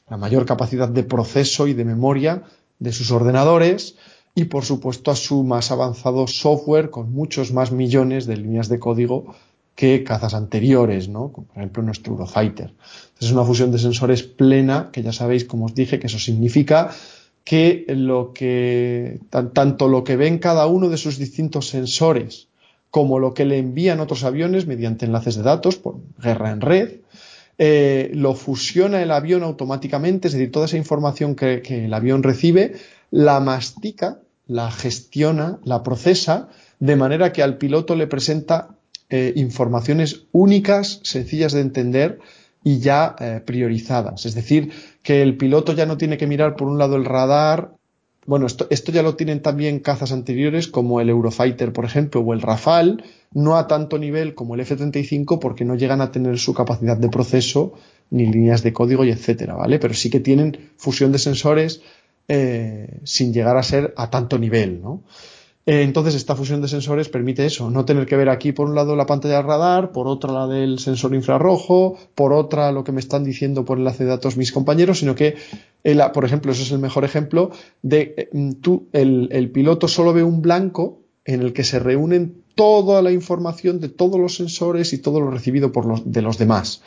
la 0.07 0.17
mayor 0.17 0.45
capacidad 0.45 0.88
de 0.88 1.03
proceso 1.03 1.65
y 1.67 1.73
de 1.73 1.83
memoria 1.83 2.43
de 2.77 2.91
sus 2.91 3.09
ordenadores 3.09 3.95
y, 4.36 4.45
por 4.45 4.63
supuesto, 4.65 5.09
a 5.09 5.15
su 5.15 5.43
más 5.43 5.71
avanzado 5.71 6.27
software 6.27 6.91
con 6.91 7.11
muchos 7.11 7.51
más 7.51 7.71
millones 7.71 8.27
de 8.27 8.38
líneas 8.38 8.69
de 8.69 8.77
código 8.77 9.33
que 9.76 10.03
cazas 10.03 10.34
anteriores, 10.34 11.09
¿no? 11.09 11.32
Como 11.32 11.47
por 11.47 11.57
ejemplo 11.57 11.84
nuestro 11.84 12.13
Eurofighter. 12.13 12.73
Es 13.19 13.32
una 13.32 13.43
fusión 13.43 13.71
de 13.71 13.78
sensores 13.78 14.23
plena, 14.23 14.89
que 14.91 15.03
ya 15.03 15.11
sabéis, 15.11 15.45
como 15.45 15.65
os 15.65 15.76
dije, 15.76 15.99
que 15.99 16.07
eso 16.07 16.19
significa 16.19 16.91
que 17.43 17.86
lo 17.89 18.34
que 18.34 19.19
tanto 19.30 19.88
lo 19.88 20.03
que 20.03 20.15
ven 20.15 20.39
cada 20.39 20.65
uno 20.65 20.89
de 20.89 20.97
sus 20.97 21.19
distintos 21.19 21.67
sensores 21.67 22.47
como 22.89 23.19
lo 23.19 23.34
que 23.34 23.43
le 23.43 23.59
envían 23.59 23.99
otros 23.99 24.23
aviones 24.23 24.67
mediante 24.67 25.05
enlaces 25.05 25.36
de 25.36 25.43
datos 25.43 25.76
por 25.76 25.97
guerra 26.17 26.51
en 26.51 26.61
red, 26.61 26.89
eh, 27.57 28.09
lo 28.13 28.36
fusiona 28.36 29.01
el 29.01 29.11
avión 29.11 29.43
automáticamente, 29.43 30.30
es 30.30 30.34
decir, 30.34 30.49
toda 30.49 30.65
esa 30.65 30.78
información 30.78 31.36
que, 31.36 31.61
que 31.61 31.86
el 31.86 31.93
avión 31.93 32.23
recibe, 32.23 32.76
la 33.11 33.41
mastica, 33.41 34.19
la 34.47 34.71
gestiona, 34.71 35.59
la 35.65 35.84
procesa, 35.84 36.47
de 36.80 36.95
manera 36.95 37.34
que 37.34 37.43
al 37.43 37.57
piloto 37.57 37.95
le 37.95 38.07
presenta 38.07 38.74
eh, 39.09 39.33
informaciones 39.35 40.25
únicas, 40.31 40.99
sencillas 41.03 41.53
de 41.53 41.61
entender 41.61 42.19
y 42.63 42.79
ya 42.79 43.15
eh, 43.19 43.41
priorizadas. 43.45 44.25
Es 44.25 44.35
decir, 44.35 44.71
que 45.03 45.21
el 45.21 45.37
piloto 45.37 45.73
ya 45.73 45.85
no 45.85 45.97
tiene 45.97 46.17
que 46.17 46.27
mirar 46.27 46.55
por 46.55 46.67
un 46.67 46.77
lado 46.77 46.95
el 46.95 47.05
radar, 47.05 47.75
bueno, 48.25 48.47
esto, 48.47 48.91
ya 48.91 49.03
lo 49.03 49.15
tienen 49.15 49.41
también 49.41 49.79
cazas 49.79 50.11
anteriores 50.11 50.67
como 50.67 50.99
el 50.99 51.09
Eurofighter, 51.09 51.71
por 51.71 51.85
ejemplo, 51.85 52.21
o 52.21 52.33
el 52.33 52.41
Rafale, 52.41 53.03
no 53.33 53.55
a 53.55 53.67
tanto 53.67 53.99
nivel 53.99 54.33
como 54.33 54.55
el 54.55 54.61
F-35 54.61 55.37
porque 55.39 55.63
no 55.63 55.75
llegan 55.75 56.01
a 56.01 56.11
tener 56.11 56.39
su 56.39 56.53
capacidad 56.53 56.97
de 56.97 57.09
proceso 57.09 57.73
ni 58.09 58.25
líneas 58.25 58.63
de 58.63 58.73
código 58.73 59.03
y 59.05 59.11
etcétera, 59.11 59.53
¿vale? 59.53 59.77
Pero 59.77 59.93
sí 59.93 60.09
que 60.09 60.19
tienen 60.19 60.71
fusión 60.77 61.11
de 61.11 61.19
sensores 61.19 61.81
eh, 62.27 62.99
sin 63.03 63.31
llegar 63.31 63.57
a 63.57 63.63
ser 63.63 63.93
a 63.95 64.09
tanto 64.09 64.39
nivel, 64.39 64.81
¿no? 64.81 65.03
Eh, 65.68 65.82
entonces, 65.82 66.13
esta 66.13 66.36
fusión 66.36 66.61
de 66.61 66.68
sensores 66.68 67.09
permite 67.09 67.45
eso, 67.45 67.72
no 67.72 67.86
tener 67.86 68.05
que 68.05 68.16
ver 68.16 68.30
aquí 68.30 68.51
por 68.51 68.70
un 68.70 68.76
lado 68.76 68.95
la 68.95 69.07
pantalla 69.07 69.38
del 69.38 69.47
radar, 69.47 69.91
por 69.91 70.07
otra 70.07 70.32
la 70.32 70.47
del 70.47 70.78
sensor 70.78 71.16
infrarrojo, 71.16 71.97
por 72.13 72.34
otra 72.34 72.72
lo 72.72 72.84
que 72.84 72.91
me 72.91 72.99
están 72.99 73.24
diciendo 73.24 73.66
por 73.66 73.80
enlace 73.80 74.03
de 74.03 74.11
datos 74.11 74.38
mis 74.38 74.51
compañeros, 74.51 74.99
sino 74.99 75.16
que, 75.16 75.36
por 76.13 76.24
ejemplo, 76.24 76.51
eso 76.51 76.61
es 76.61 76.72
el 76.72 76.80
mejor 76.80 77.03
ejemplo 77.03 77.49
de 77.82 78.13
eh, 78.16 78.30
tú, 78.61 78.88
el, 78.93 79.30
el 79.32 79.49
piloto 79.49 79.88
solo 79.88 80.13
ve 80.13 80.24
un 80.24 80.43
blanco 80.43 80.99
en 81.26 81.41
el 81.41 81.51
que 81.51 81.63
se 81.63 81.80
reúnen 81.80 82.43
toda 82.53 83.01
la 83.01 83.11
información 83.11 83.80
de 83.80 83.89
todos 83.89 84.20
los 84.20 84.36
sensores 84.36 84.93
y 84.93 84.99
todo 84.99 85.20
lo 85.20 85.32
recibido 85.32 85.72
por 85.72 85.88
los, 85.88 86.11
de 86.11 86.22
los 86.22 86.38
demás. 86.38 86.84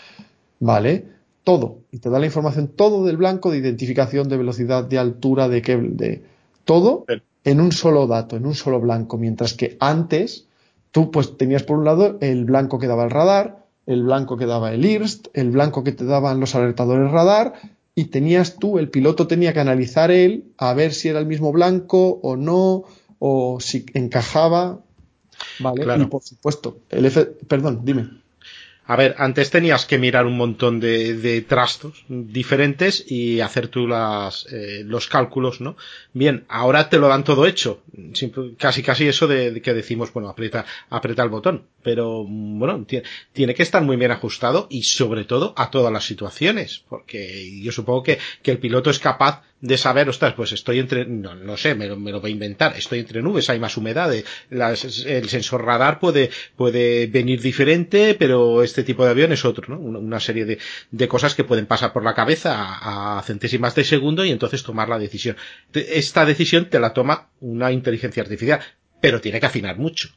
¿Vale? 0.61 1.05
Todo. 1.43 1.79
Y 1.91 1.99
te 1.99 2.11
da 2.11 2.21
la 2.21 2.27
información 2.27 2.69
todo 2.69 3.05
del 3.05 3.17
blanco 3.17 3.51
de 3.51 3.59
identificación, 3.59 4.29
de 4.29 4.37
velocidad, 4.37 4.85
de 4.85 4.99
altura, 4.99 5.49
de 5.49 5.63
qué, 5.63 5.77
de 5.77 6.23
todo 6.65 7.05
en 7.49 7.63
un 7.63 7.73
solo 7.73 8.07
dato, 8.07 8.37
en 8.37 8.45
un 8.45 8.55
solo 8.55 8.79
blanco, 8.79 9.17
mientras 9.17 9.55
que 9.55 9.79
antes 9.81 10.47
tú 10.91 11.11
pues 11.11 11.39
tenías 11.39 11.63
por 11.63 11.79
un 11.79 11.87
lado 11.87 12.19
el 12.21 12.45
blanco 12.45 12.79
que 12.79 12.87
daba 12.87 13.05
el 13.05 13.11
radar, 13.11 13.65
el 13.87 14.03
blanco 14.03 14.37
que 14.37 14.45
daba 14.45 14.73
el 14.73 14.85
IRST, 14.85 15.29
el 15.33 15.51
blanco 15.51 15.83
que 15.83 15.93
te 15.93 16.05
daban 16.05 16.41
los 16.41 16.55
alertadores 16.55 17.11
radar 17.11 17.55
y 17.95 18.07
tenías 18.07 18.57
tú, 18.57 18.79
el 18.79 18.91
piloto 18.91 19.27
tenía 19.27 19.55
que 19.55 19.61
analizar 19.61 20.11
él 20.11 20.53
a 20.59 20.75
ver 20.75 20.93
si 20.93 21.09
era 21.09 21.21
el 21.21 21.27
mismo 21.27 21.51
blanco 21.51 22.21
o 22.23 22.37
no, 22.37 22.85
o 23.19 23.59
si 23.61 23.87
encajaba. 23.95 24.81
Vale, 25.59 26.03
y 26.03 26.07
por 26.07 26.23
supuesto, 26.23 26.81
el 26.91 27.07
F, 27.07 27.25
perdón, 27.25 27.81
dime. 27.83 28.11
A 28.91 28.97
ver, 28.97 29.17
antes 29.19 29.51
tenías 29.51 29.85
que 29.85 29.99
mirar 29.99 30.25
un 30.25 30.39
montón 30.39 30.81
de, 30.81 31.13
de 31.13 31.43
trastos 31.43 32.07
diferentes 32.09 33.05
y 33.07 33.41
hacer 33.41 33.69
tú 33.69 33.87
las, 33.87 34.47
eh, 34.51 34.83
los 34.83 35.09
cálculos, 35.09 35.61
¿no? 35.61 35.77
Bien, 36.15 36.47
ahora 36.49 36.89
te 36.89 36.99
lo 36.99 37.07
dan 37.09 37.23
todo 37.23 37.45
hecho. 37.45 37.83
casi 38.57 38.83
casi 38.83 39.07
eso 39.07 39.27
de, 39.27 39.61
que 39.61 39.75
decimos, 39.75 40.11
bueno, 40.15 40.31
aprieta, 40.31 40.65
aprieta 40.89 41.23
el 41.23 41.29
botón. 41.29 41.67
Pero, 41.83 42.25
bueno, 42.27 42.87
tiene, 42.87 43.55
que 43.55 43.63
estar 43.63 43.83
muy 43.83 43.97
bien 43.97 44.11
ajustado 44.11 44.69
y 44.71 44.85
sobre 44.85 45.25
todo 45.25 45.53
a 45.59 45.71
todas 45.71 45.93
las 45.93 46.05
situaciones. 46.07 46.83
Porque 46.89 47.61
yo 47.61 47.73
supongo 47.73 48.03
que, 48.03 48.19
que 48.43 48.53
el 48.53 48.59
piloto 48.59 48.89
es 48.89 49.01
capaz 49.01 49.43
de 49.61 49.77
saber, 49.77 50.09
ostras, 50.09 50.35
pues 50.35 50.53
estoy 50.53 50.79
entre, 50.79 51.05
no, 51.05 51.35
no 51.35 51.57
sé, 51.57 51.75
me 51.75 51.87
lo, 51.87 51.97
me 51.97 52.13
lo 52.13 52.21
voy 52.21 52.31
a 52.31 52.35
inventar, 52.35 52.77
estoy 52.77 53.01
entre 53.01 53.23
nubes, 53.23 53.51
hay 53.51 53.59
más 53.59 53.77
humedad, 53.77 54.15
eh, 54.15 54.25
el 54.51 55.29
sensor 55.29 55.65
radar 55.65 55.99
puede, 55.99 56.31
puede 56.57 57.07
venir 57.09 57.41
diferente, 57.41 58.15
pero 58.15 58.63
este 58.63 58.85
tipo 58.85 59.05
de 59.05 59.11
avión 59.11 59.33
es 59.33 59.45
otro, 59.45 59.75
¿no? 59.75 59.81
Una, 59.81 60.21
serie 60.21 60.45
de, 60.45 60.59
de, 60.91 61.09
cosas 61.09 61.35
que 61.35 61.45
pueden 61.45 61.67
pasar 61.67 61.93
por 61.93 62.05
la 62.05 62.15
cabeza 62.15 62.55
a, 62.59 63.23
centésimas 63.23 63.75
de 63.75 63.85
segundo 63.85 64.25
y 64.25 64.31
entonces 64.31 64.63
tomar 64.63 64.89
la 64.89 64.99
decisión. 64.99 65.37
Esta 65.73 66.25
decisión 66.25 66.71
te 66.71 66.79
la 66.79 66.93
toma 66.93 67.31
una 67.41 67.73
inteligencia 67.73 68.23
artificial, 68.23 68.61
pero 69.01 69.21
tiene 69.21 69.41
que 69.41 69.47
afinar 69.47 69.77
mucho. 69.79 70.11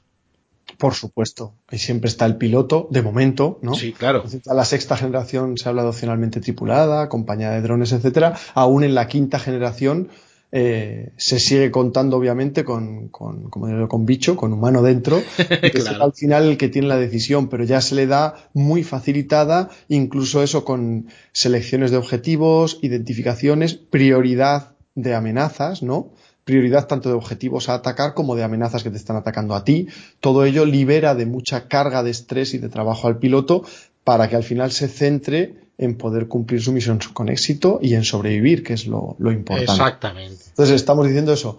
Por 0.82 0.96
supuesto. 0.96 1.54
Y 1.72 1.78
siempre 1.78 2.10
está 2.10 2.26
el 2.26 2.38
piloto, 2.38 2.88
de 2.90 3.04
momento, 3.04 3.60
¿no? 3.62 3.76
Sí, 3.76 3.94
claro. 3.94 4.24
La 4.46 4.66
sexta 4.66 4.98
generación 4.98 5.56
se 5.60 5.70
habla 5.70 5.88
opcionalmente 5.88 6.42
tripulada, 6.42 7.08
compañía 7.08 7.52
de 7.52 7.62
drones, 7.62 7.92
etcétera. 7.92 8.36
Aún 8.56 8.84
en 8.84 8.96
la 8.96 9.08
quinta 9.08 9.38
generación 9.38 10.10
eh, 10.52 11.12
se 11.18 11.38
sigue 11.38 11.70
contando, 11.70 12.18
obviamente, 12.18 12.64
con, 12.64 13.10
con, 13.10 13.52
como 13.52 13.68
digo, 13.68 13.88
con 13.88 14.08
bicho, 14.08 14.36
con 14.36 14.54
humano 14.54 14.82
dentro, 14.82 15.22
que 15.38 15.72
es 15.72 15.88
al 15.88 16.14
final 16.14 16.50
el 16.50 16.58
que 16.58 16.68
tiene 16.68 16.88
la 16.88 16.98
decisión, 16.98 17.48
pero 17.48 17.64
ya 17.64 17.80
se 17.80 17.94
le 17.94 18.08
da 18.08 18.50
muy 18.56 18.84
facilitada, 18.84 19.70
incluso 19.88 20.42
eso 20.42 20.66
con 20.66 21.10
selecciones 21.32 21.92
de 21.92 21.98
objetivos, 21.98 22.80
identificaciones, 22.82 23.76
prioridad 23.76 24.72
de 24.96 25.14
amenazas, 25.14 25.84
¿no? 25.84 26.10
Prioridad 26.52 26.86
tanto 26.86 27.08
de 27.08 27.16
objetivos 27.16 27.70
a 27.70 27.76
atacar 27.76 28.14
como 28.14 28.36
de 28.36 28.44
amenazas 28.44 28.84
que 28.84 28.90
te 28.90 28.98
están 28.98 29.16
atacando 29.16 29.56
a 29.56 29.64
ti. 29.64 29.88
Todo 30.20 30.44
ello 30.44 30.66
libera 30.66 31.16
de 31.16 31.26
mucha 31.26 31.70
carga 31.70 32.04
de 32.04 32.12
estrés 32.12 32.54
y 32.54 32.58
de 32.58 32.68
trabajo 32.68 33.08
al 33.08 33.20
piloto 33.20 33.64
para 34.04 34.28
que 34.28 34.36
al 34.36 34.44
final 34.44 34.74
se 34.74 34.90
centre 34.90 35.56
en 35.78 35.96
poder 35.96 36.28
cumplir 36.28 36.62
su 36.62 36.74
misión 36.74 37.00
con 37.14 37.30
éxito 37.30 37.80
y 37.82 37.94
en 37.94 38.04
sobrevivir, 38.04 38.64
que 38.64 38.74
es 38.74 38.86
lo, 38.86 39.16
importante. 39.20 39.64
Exactamente. 39.64 40.44
Entonces 40.50 40.76
estamos 40.76 41.08
diciendo 41.08 41.32
eso. 41.32 41.58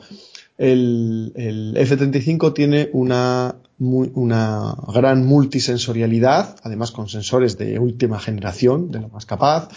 El, 0.59 1.32
el 1.36 1.74
F-35 1.78 2.53
tiene 2.53 2.90
una, 2.93 3.57
una 3.78 4.76
gran 4.93 5.24
multisensorialidad, 5.24 6.57
además 6.62 6.90
con 6.90 7.09
sensores 7.09 7.57
de 7.57 7.78
última 7.78 8.20
generación, 8.20 8.90
de 8.90 9.01
lo 9.01 9.09
más 9.09 9.24
capaz. 9.24 9.70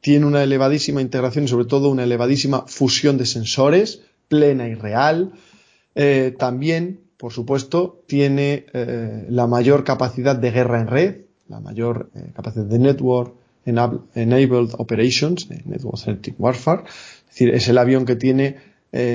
Tiene 0.00 0.24
una 0.24 0.42
elevadísima 0.42 1.02
integración 1.02 1.44
y 1.44 1.48
sobre 1.48 1.66
todo 1.66 1.90
una 1.90 2.04
elevadísima 2.04 2.64
fusión 2.66 3.18
de 3.18 3.26
sensores 3.26 4.00
plena 4.32 4.66
y 4.66 4.74
real. 4.74 5.32
Eh, 5.94 6.34
también, 6.38 7.02
por 7.18 7.34
supuesto, 7.34 8.02
tiene 8.06 8.64
eh, 8.72 9.26
la 9.28 9.46
mayor 9.46 9.84
capacidad 9.84 10.34
de 10.34 10.50
guerra 10.50 10.80
en 10.80 10.86
red, 10.86 11.16
la 11.48 11.60
mayor 11.60 12.08
eh, 12.14 12.32
capacidad 12.34 12.64
de 12.64 12.78
Network 12.78 13.34
Enabled 13.66 14.70
Operations, 14.78 15.50
Network 15.50 15.98
Centric 15.98 16.34
Warfare. 16.38 16.84
Es 16.84 17.26
decir, 17.28 17.50
es 17.50 17.68
el 17.68 17.76
avión 17.76 18.06
que 18.06 18.16
tiene 18.16 18.72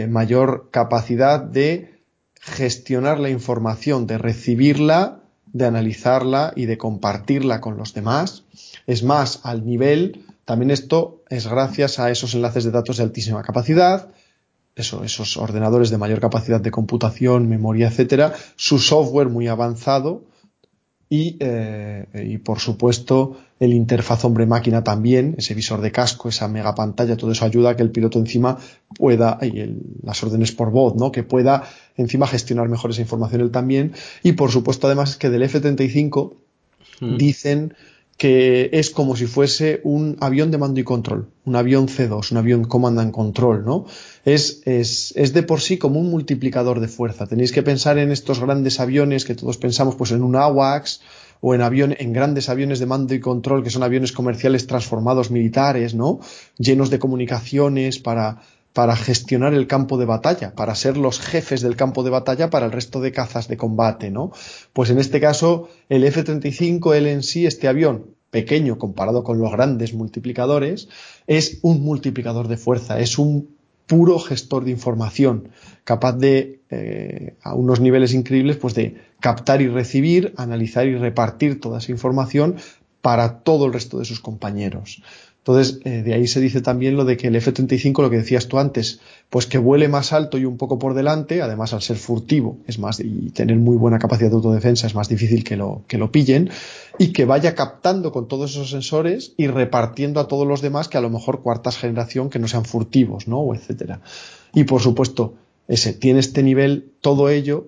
mayor 0.10 0.70
capacidad 0.72 1.40
de 1.40 2.00
gestionar 2.40 3.20
la 3.20 3.30
información, 3.30 4.08
de 4.08 4.18
recibirla, 4.18 5.20
de 5.54 5.66
analizarla 5.66 6.54
y 6.56 6.66
de 6.66 6.78
compartirla 6.78 7.60
con 7.62 7.78
los 7.78 7.94
demás. 7.94 8.44
Es 8.88 9.04
más, 9.04 9.42
al 9.44 9.66
nivel, 9.66 10.26
también 10.46 10.72
esto 10.72 11.22
es 11.30 11.46
gracias 11.48 12.00
a 12.00 12.10
esos 12.10 12.34
enlaces 12.34 12.64
de 12.64 12.72
datos 12.72 12.98
de 12.98 13.04
altísima 13.04 13.44
capacidad, 13.44 14.10
eso, 14.78 15.04
esos 15.04 15.38
ordenadores 15.38 15.90
de 15.90 15.98
mayor 15.98 16.20
capacidad 16.20 16.62
de 16.62 16.72
computación, 16.72 17.50
memoria, 17.50 17.88
etcétera, 17.88 18.34
su 18.56 18.80
software 18.80 19.30
muy 19.30 19.48
avanzado 19.48 20.24
y, 21.10 21.38
eh, 21.40 22.06
y 22.14 22.38
por 22.38 22.60
supuesto 22.60 23.38
el 23.60 23.74
interfaz 23.74 24.24
hombre-máquina 24.26 24.84
también, 24.84 25.36
ese 25.38 25.56
visor 25.56 25.82
de 25.82 25.92
casco, 25.92 26.30
esa 26.30 26.48
mega 26.48 26.76
pantalla, 26.76 27.18
todo 27.18 27.32
eso 27.32 27.46
ayuda 27.46 27.72
a 27.72 27.76
que 27.76 27.84
el 27.84 27.92
piloto 27.92 28.20
encima 28.20 28.58
pueda, 28.96 29.40
y 29.42 29.60
el, 29.60 29.82
las 30.04 30.22
órdenes 30.24 30.52
por 30.52 30.70
voz, 30.70 30.96
¿no? 30.96 31.12
Que 31.12 31.24
pueda 31.24 31.64
encima 31.96 32.28
gestionar 32.28 32.70
mejor 32.70 32.92
esa 32.92 33.02
información 33.02 33.42
él 33.42 33.52
también. 33.52 33.94
Y 34.22 34.34
por 34.34 34.52
supuesto 34.52 34.88
además 34.88 35.12
es 35.12 35.18
que 35.18 35.30
del 35.30 35.44
F-35 35.44 36.34
mm. 37.02 37.18
dicen 37.18 37.74
que 38.18 38.72
es 38.74 38.90
como 38.90 39.16
si 39.16 39.28
fuese 39.28 39.80
un 39.84 40.18
avión 40.20 40.50
de 40.50 40.58
mando 40.58 40.80
y 40.80 40.84
control, 40.84 41.30
un 41.46 41.56
avión 41.56 41.88
C2, 41.88 42.32
un 42.32 42.38
avión 42.38 42.66
command 42.66 43.00
and 43.00 43.12
control, 43.12 43.64
¿no? 43.64 43.86
Es, 44.28 44.62
es, 44.66 45.14
es, 45.16 45.32
de 45.32 45.42
por 45.42 45.62
sí 45.62 45.78
como 45.78 46.02
un 46.02 46.10
multiplicador 46.10 46.82
de 46.82 46.90
fuerza. 46.90 47.28
Tenéis 47.28 47.54
que 47.54 47.64
pensar 47.64 47.98
en 47.98 48.12
estos 48.12 48.42
grandes 48.42 48.82
aviones 48.82 49.24
que 49.24 49.36
todos 49.36 49.58
pensamos, 49.58 49.96
pues 49.96 50.12
en 50.12 50.22
un 50.22 50.36
AWACS 50.36 51.00
o 51.40 51.56
en 51.56 51.62
avión, 51.62 51.96
en 51.98 52.12
grandes 52.12 52.50
aviones 52.50 52.80
de 52.80 52.88
mando 52.88 53.14
y 53.14 53.22
control, 53.22 53.64
que 53.64 53.70
son 53.70 53.84
aviones 53.84 54.12
comerciales 54.12 54.68
transformados 54.68 55.32
militares, 55.32 55.96
¿no? 55.96 56.20
Llenos 56.58 56.90
de 56.90 57.00
comunicaciones 57.00 58.00
para, 58.00 58.42
para 58.74 58.98
gestionar 58.98 59.54
el 59.54 59.66
campo 59.66 59.98
de 59.98 60.04
batalla, 60.04 60.54
para 60.56 60.76
ser 60.76 60.98
los 60.98 61.22
jefes 61.22 61.62
del 61.62 61.78
campo 61.78 62.04
de 62.04 62.10
batalla 62.10 62.50
para 62.50 62.66
el 62.66 62.74
resto 62.74 63.00
de 63.00 63.14
cazas 63.14 63.48
de 63.48 63.56
combate, 63.56 64.12
¿no? 64.12 64.34
Pues 64.74 64.90
en 64.90 65.00
este 65.00 65.22
caso, 65.22 65.70
el 65.88 66.04
F-35, 66.04 66.96
él 66.96 67.08
en 67.08 67.24
sí, 67.24 67.46
este 67.46 67.70
avión, 67.70 68.08
pequeño 68.30 68.78
comparado 68.78 69.24
con 69.24 69.40
los 69.40 69.54
grandes 69.54 69.94
multiplicadores, 69.94 70.90
es 71.28 71.60
un 71.62 71.82
multiplicador 71.82 72.50
de 72.50 72.58
fuerza, 72.58 73.00
es 73.00 73.18
un 73.18 73.56
puro 73.88 74.20
gestor 74.20 74.66
de 74.66 74.72
información, 74.72 75.50
capaz 75.84 76.14
de, 76.14 76.60
eh, 76.70 77.36
a 77.42 77.56
unos 77.56 77.80
niveles 77.80 78.14
increíbles, 78.14 78.58
pues 78.58 78.76
de 78.76 78.96
captar 79.20 79.62
y 79.62 79.68
recibir, 79.68 80.34
analizar 80.38 80.86
y 80.86 80.96
repartir 80.96 81.60
toda 81.60 81.80
esa 81.80 81.92
información 81.92 82.58
para 83.02 83.40
todo 83.40 83.66
el 83.66 83.74
resto 83.74 84.00
de 84.00 84.06
sus 84.06 84.20
compañeros. 84.20 85.02
Entonces, 85.48 85.80
eh, 85.86 86.04
de 86.04 86.14
ahí 86.14 86.28
se 86.28 86.42
dice 86.42 86.60
también 86.60 86.98
lo 86.98 87.06
de 87.06 87.16
que 87.16 87.28
el 87.28 87.36
F-35, 87.38 88.02
lo 88.02 88.10
que 88.10 88.18
decías 88.18 88.50
tú 88.50 88.60
antes, 88.60 89.00
pues 89.30 89.46
que 89.46 89.58
vuele 89.58 89.88
más 89.88 90.12
alto 90.12 90.38
y 90.38 90.44
un 90.44 90.58
poco 90.58 90.78
por 90.78 90.94
delante, 90.94 91.42
además 91.42 91.74
al 91.74 91.82
ser 91.82 91.96
furtivo, 91.96 92.58
es 92.68 92.80
más, 92.80 93.00
y 93.00 93.30
tener 93.30 93.56
muy 93.56 93.78
buena 93.78 93.98
capacidad 93.98 94.30
de 94.30 94.36
autodefensa, 94.36 94.88
es 94.88 94.96
más 94.96 95.08
difícil 95.08 95.46
que 95.46 95.56
lo, 95.56 95.84
que 95.88 95.98
lo 95.98 96.12
pillen, 96.12 96.50
y 97.00 97.14
que 97.14 97.26
vaya 97.26 97.56
captando 97.56 98.12
con 98.12 98.28
todos 98.28 98.52
esos 98.52 98.70
sensores 98.70 99.34
y 99.38 99.48
repartiendo 99.48 100.20
a 100.20 100.28
todos 100.28 100.48
los 100.48 100.62
demás 100.62 100.88
que 100.88 100.98
a 100.98 101.02
lo 101.02 101.10
mejor 101.10 101.42
cuartas 101.42 101.78
generación 101.78 102.30
que 102.30 102.40
no 102.40 102.48
sean 102.48 102.66
furtivos, 102.66 103.28
¿no? 103.28 103.40
O 103.40 103.54
etcétera. 103.54 104.02
Y 104.54 104.64
por 104.64 104.82
supuesto, 104.82 105.36
ese, 105.68 105.94
tiene 105.94 106.20
este 106.20 106.44
nivel, 106.44 106.92
todo 107.02 107.30
ello 107.30 107.68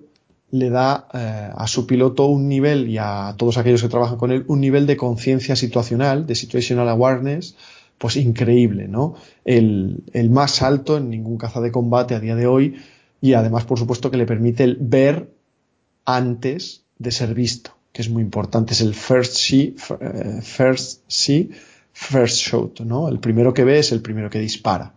le 0.50 0.70
da 0.70 1.06
eh, 1.14 1.50
a 1.54 1.66
su 1.66 1.86
piloto 1.86 2.26
un 2.26 2.48
nivel 2.48 2.88
y 2.88 2.98
a 2.98 3.34
todos 3.36 3.56
aquellos 3.56 3.82
que 3.82 3.88
trabajan 3.88 4.18
con 4.18 4.32
él 4.32 4.44
un 4.48 4.60
nivel 4.60 4.86
de 4.86 4.96
conciencia 4.96 5.54
situacional, 5.54 6.26
de 6.26 6.34
situational 6.34 6.88
awareness, 6.88 7.54
pues 7.98 8.16
increíble, 8.16 8.88
¿no? 8.88 9.14
El, 9.44 10.02
el, 10.12 10.30
más 10.30 10.62
alto 10.62 10.96
en 10.96 11.10
ningún 11.10 11.36
caza 11.36 11.60
de 11.60 11.70
combate 11.70 12.14
a 12.14 12.20
día 12.20 12.34
de 12.34 12.46
hoy 12.46 12.76
y 13.20 13.34
además, 13.34 13.64
por 13.64 13.78
supuesto, 13.78 14.10
que 14.10 14.16
le 14.16 14.26
permite 14.26 14.64
el 14.64 14.78
ver 14.80 15.30
antes 16.04 16.82
de 16.98 17.12
ser 17.12 17.34
visto, 17.34 17.72
es 18.00 18.10
muy 18.10 18.22
importante. 18.22 18.72
Es 18.72 18.80
el 18.80 18.94
first 18.94 19.34
see, 19.34 19.74
eh, 20.00 20.40
first 20.42 21.02
see, 21.08 21.50
first 21.92 22.36
shot, 22.36 22.80
¿no? 22.80 23.08
El 23.08 23.18
primero 23.18 23.52
que 23.52 23.64
ve 23.64 23.78
es 23.78 23.92
el 23.92 24.00
primero 24.00 24.30
que 24.30 24.38
dispara. 24.38 24.94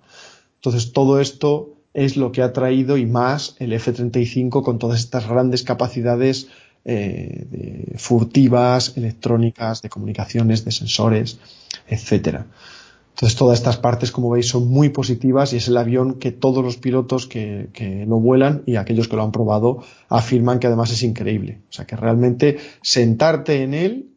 Entonces, 0.56 0.94
todo 0.94 1.20
esto 1.20 1.74
es 1.94 2.18
lo 2.18 2.32
que 2.32 2.42
ha 2.42 2.54
traído 2.54 2.98
y 2.98 3.06
más 3.06 3.56
el 3.60 3.74
F-35 3.74 4.64
con 4.64 4.80
todas 4.80 5.00
estas 5.00 5.28
grandes 5.28 5.64
capacidades 5.64 6.48
eh, 6.86 7.94
furtivas, 7.98 8.98
electrónicas, 8.98 9.82
de 9.82 9.90
comunicaciones, 9.90 10.66
de 10.66 10.72
sensores, 10.72 11.40
etcétera. 11.88 12.48
Entonces 13.24 13.40
todas 13.40 13.58
estas 13.58 13.78
partes, 13.78 14.12
como 14.12 14.32
veis, 14.32 14.50
son 14.50 14.68
muy 14.68 14.90
positivas 14.90 15.54
y 15.54 15.56
es 15.56 15.70
el 15.70 15.78
avión 15.78 16.16
que 16.16 16.34
todos 16.34 16.62
los 16.62 16.76
pilotos 16.76 17.26
que, 17.26 17.70
que, 17.72 18.06
lo 18.06 18.20
vuelan 18.20 18.64
y 18.66 18.76
aquellos 18.76 19.08
que 19.08 19.16
lo 19.16 19.24
han 19.24 19.32
probado 19.32 19.82
afirman 20.10 20.60
que 20.60 20.68
además 20.68 20.91
es 20.91 21.04
increíble. 21.04 21.62
O 21.70 21.72
sea 21.72 21.86
que 21.86 21.95
realmente 21.95 22.58
sentarte 22.82 23.64
en 23.64 23.76
él 23.76 24.10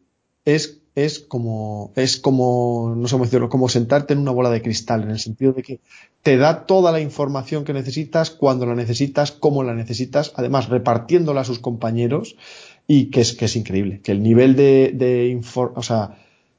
es, 0.43 0.81
es 0.93 1.19
como, 1.19 1.93
es 1.95 2.17
como, 2.17 2.95
no 2.97 3.07
sé 3.07 3.13
cómo 3.13 3.23
decirlo, 3.23 3.47
como 3.47 3.69
sentarte 3.69 4.11
en 4.11 4.19
una 4.19 4.31
bola 4.31 4.49
de 4.49 4.61
cristal, 4.61 5.03
en 5.03 5.11
el 5.11 5.19
sentido 5.19 5.53
de 5.53 5.63
que 5.63 5.79
te 6.21 6.35
da 6.35 6.65
toda 6.65 6.91
la 6.91 6.99
información 6.99 7.63
que 7.63 7.71
necesitas, 7.71 8.29
cuando 8.29 8.65
la 8.65 8.75
necesitas, 8.75 9.31
cómo 9.31 9.63
la 9.63 9.73
necesitas, 9.73 10.33
además 10.35 10.67
repartiéndola 10.67 11.39
a 11.39 11.45
sus 11.45 11.59
compañeros 11.59 12.35
y 12.87 13.05
que 13.05 13.21
es, 13.21 13.35
que 13.35 13.45
es 13.45 13.55
increíble, 13.55 14.01
que 14.01 14.11
el 14.11 14.21
nivel 14.21 14.57
de, 14.57 14.91
de 14.93 15.39
o 15.55 15.81
sea, 15.81 16.17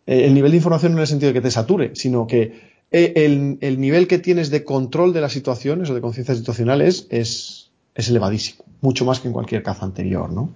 el 0.09 0.35
nivel 0.35 0.53
de 0.53 0.57
información 0.57 0.93
no 0.93 0.99
en 0.99 1.03
el 1.03 1.07
sentido 1.07 1.33
de 1.33 1.35
que 1.35 1.43
te 1.43 1.51
sature, 1.51 1.91
sino 1.95 2.27
que 2.27 2.79
eh, 2.91 3.13
el, 3.61 3.81
nivel 3.81 4.09
que 4.09 4.19
tienes 4.19 4.49
de 4.51 4.65
control 4.65 5.13
de 5.13 5.21
las 5.21 5.33
situaciones 5.33 5.91
o 5.91 5.95
de 5.95 6.01
conciencia 6.01 6.35
situacional 6.35 6.81
es, 6.81 7.07
es, 7.11 7.71
elevadísimo, 7.95 8.65
mucho 8.81 9.05
más 9.05 9.21
que 9.21 9.29
en 9.29 9.35
cualquier 9.35 9.63
caza 9.63 9.85
anterior, 9.85 10.33
¿no? 10.33 10.55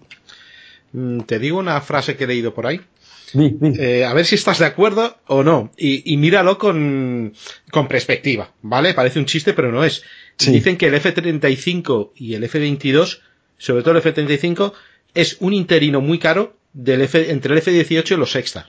Mm, 0.93 1.20
te 1.20 1.39
digo 1.39 1.59
una 1.59 1.81
frase 1.83 2.16
que 2.16 2.24
he 2.24 2.27
leído 2.27 2.55
por 2.55 2.66
ahí. 2.66 2.81
Eh, 3.35 4.05
a 4.05 4.12
ver 4.12 4.27
si 4.27 4.35
estás 4.35 4.59
de 4.59 4.66
acuerdo 4.66 5.16
o 5.27 5.43
no. 5.43 5.70
Y, 5.77 6.16
míralo 6.19 6.59
con, 6.59 7.33
con, 7.70 7.89
perspectiva, 7.89 8.53
¿vale? 8.61 8.93
Parece 8.93 9.19
un 9.19 9.24
chiste, 9.27 9.55
pero 9.55 9.73
no 9.73 9.85
es. 9.85 10.03
Dicen 10.39 10.77
que 10.77 10.87
el 10.87 10.95
F-35 10.95 12.11
y 12.16 12.35
el 12.35 12.45
F-22, 12.45 13.20
sobre 13.57 13.83
todo 13.83 13.93
el 13.93 13.99
F-35, 13.99 14.73
es 15.15 15.39
un 15.41 15.55
interino 15.55 16.01
muy 16.01 16.19
caro 16.19 16.57
del 16.74 17.03
F, 17.03 17.31
entre 17.31 17.53
el 17.53 17.59
F-18 17.59 18.12
y 18.12 18.16
los 18.16 18.33
Sextas. 18.33 18.66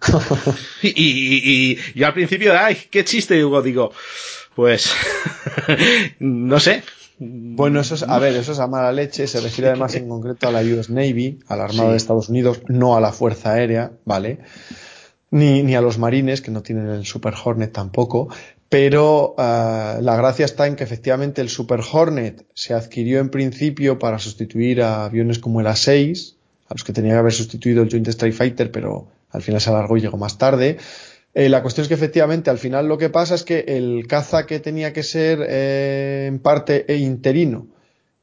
y, 0.82 0.92
y, 0.96 1.78
yo 1.94 2.06
al 2.06 2.14
principio, 2.14 2.52
ay, 2.58 2.76
qué 2.90 3.04
chiste, 3.04 3.34
digo, 3.34 3.62
digo, 3.62 3.92
pues, 4.54 4.92
no 6.18 6.60
sé. 6.60 6.82
Bueno, 7.20 7.80
eso 7.80 7.96
es, 7.96 8.04
a 8.04 8.18
ver, 8.20 8.36
eso 8.36 8.52
es 8.52 8.60
a 8.60 8.68
mala 8.68 8.92
leche, 8.92 9.26
se 9.26 9.40
refiere 9.40 9.70
además 9.70 9.94
en 9.96 10.08
concreto 10.08 10.48
a 10.48 10.52
la 10.52 10.60
US 10.60 10.88
Navy, 10.88 11.40
a 11.48 11.56
la 11.56 11.64
Armada 11.64 11.90
de 11.90 11.96
Estados 11.96 12.28
Unidos, 12.28 12.60
no 12.68 12.96
a 12.96 13.00
la 13.00 13.12
Fuerza 13.12 13.54
Aérea, 13.54 13.90
¿vale? 14.04 14.38
Ni, 15.30 15.64
ni 15.64 15.74
a 15.74 15.80
los 15.80 15.98
marines, 15.98 16.40
que 16.40 16.52
no 16.52 16.62
tienen 16.62 16.86
el 16.88 17.04
Super 17.04 17.34
Hornet 17.42 17.72
tampoco, 17.72 18.28
pero 18.68 19.34
uh, 19.38 20.02
la 20.02 20.16
gracia 20.16 20.44
está 20.44 20.66
en 20.66 20.76
que 20.76 20.84
efectivamente 20.84 21.40
el 21.40 21.48
Super 21.48 21.80
Hornet 21.92 22.44
se 22.54 22.74
adquirió 22.74 23.18
en 23.18 23.30
principio 23.30 23.98
para 23.98 24.18
sustituir 24.18 24.82
a 24.82 25.06
aviones 25.06 25.38
como 25.38 25.60
el 25.60 25.66
A6, 25.66 26.34
a 26.68 26.74
los 26.74 26.84
que 26.84 26.92
tenía 26.92 27.12
que 27.14 27.18
haber 27.18 27.32
sustituido 27.32 27.82
el 27.82 27.90
Joint 27.90 28.08
Strike 28.08 28.34
Fighter, 28.34 28.70
pero 28.70 29.08
al 29.30 29.42
final 29.42 29.60
se 29.60 29.70
alargó 29.70 29.96
y 29.96 30.00
llegó 30.00 30.16
más 30.16 30.38
tarde. 30.38 30.78
Eh, 31.34 31.48
la 31.48 31.62
cuestión 31.62 31.82
es 31.82 31.88
que 31.88 31.94
efectivamente 31.94 32.50
al 32.50 32.58
final 32.58 32.88
lo 32.88 32.98
que 32.98 33.10
pasa 33.10 33.34
es 33.34 33.44
que 33.44 33.60
el 33.68 34.06
caza 34.06 34.46
que 34.46 34.60
tenía 34.60 34.92
que 34.92 35.02
ser 35.02 35.44
eh, 35.48 36.26
en 36.26 36.38
parte 36.38 36.84
e 36.92 36.96
interino 36.96 37.68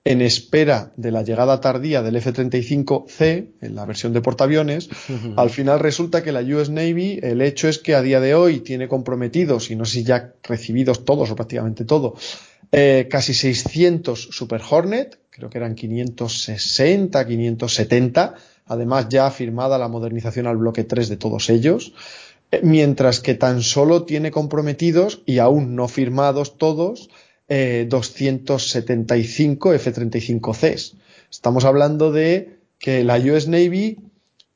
en 0.06 0.22
espera 0.22 0.94
de 0.98 1.10
la 1.10 1.24
llegada 1.24 1.60
tardía 1.60 2.04
del 2.04 2.16
F-35C, 2.18 3.48
en 3.60 3.76
la 3.76 3.86
versión 3.86 4.14
de 4.14 4.22
portaaviones, 4.22 4.88
al 5.36 5.50
final 5.50 5.80
resulta 5.80 6.22
que 6.22 6.32
la 6.32 6.42
US 6.42 6.70
Navy, 6.70 7.20
el 7.24 7.42
hecho 7.42 7.68
es 7.68 7.80
que 7.80 7.96
a 7.96 8.04
día 8.04 8.20
de 8.20 8.36
hoy 8.36 8.60
tiene 8.60 8.88
comprometidos, 8.88 9.72
y 9.72 9.76
no 9.76 9.84
sé 9.84 9.94
si 9.94 10.04
ya 10.04 10.36
recibidos 10.44 11.06
todos 11.06 11.32
o 11.32 11.36
prácticamente 11.36 11.86
todo, 11.86 12.16
eh, 12.72 13.08
casi 13.10 13.34
600 13.34 14.30
Super 14.32 14.62
Hornet, 14.70 15.18
creo 15.32 15.50
que 15.50 15.58
eran 15.58 15.74
560, 15.74 17.26
570, 17.26 18.36
además 18.66 19.08
ya 19.10 19.30
firmada 19.32 19.78
la 19.78 19.88
modernización 19.88 20.48
al 20.48 20.58
bloque 20.58 20.84
3 20.84 21.10
de 21.10 21.18
todos 21.18 21.50
ellos, 21.50 21.94
eh, 22.52 22.62
mientras 22.64 23.20
que 23.20 23.36
tan 23.36 23.62
solo 23.62 24.04
tiene 24.04 24.32
comprometidos 24.32 25.22
y 25.26 25.40
aún 25.40 25.76
no 25.76 25.88
firmados 25.88 26.58
todos 26.58 27.10
275 27.48 29.74
eh, 29.74 29.76
F-35Cs. 29.76 30.96
Estamos 31.30 31.66
hablando 31.66 32.12
de 32.12 32.58
que 32.80 33.04
la 33.04 33.18
US 33.18 33.48
Navy 33.48 34.00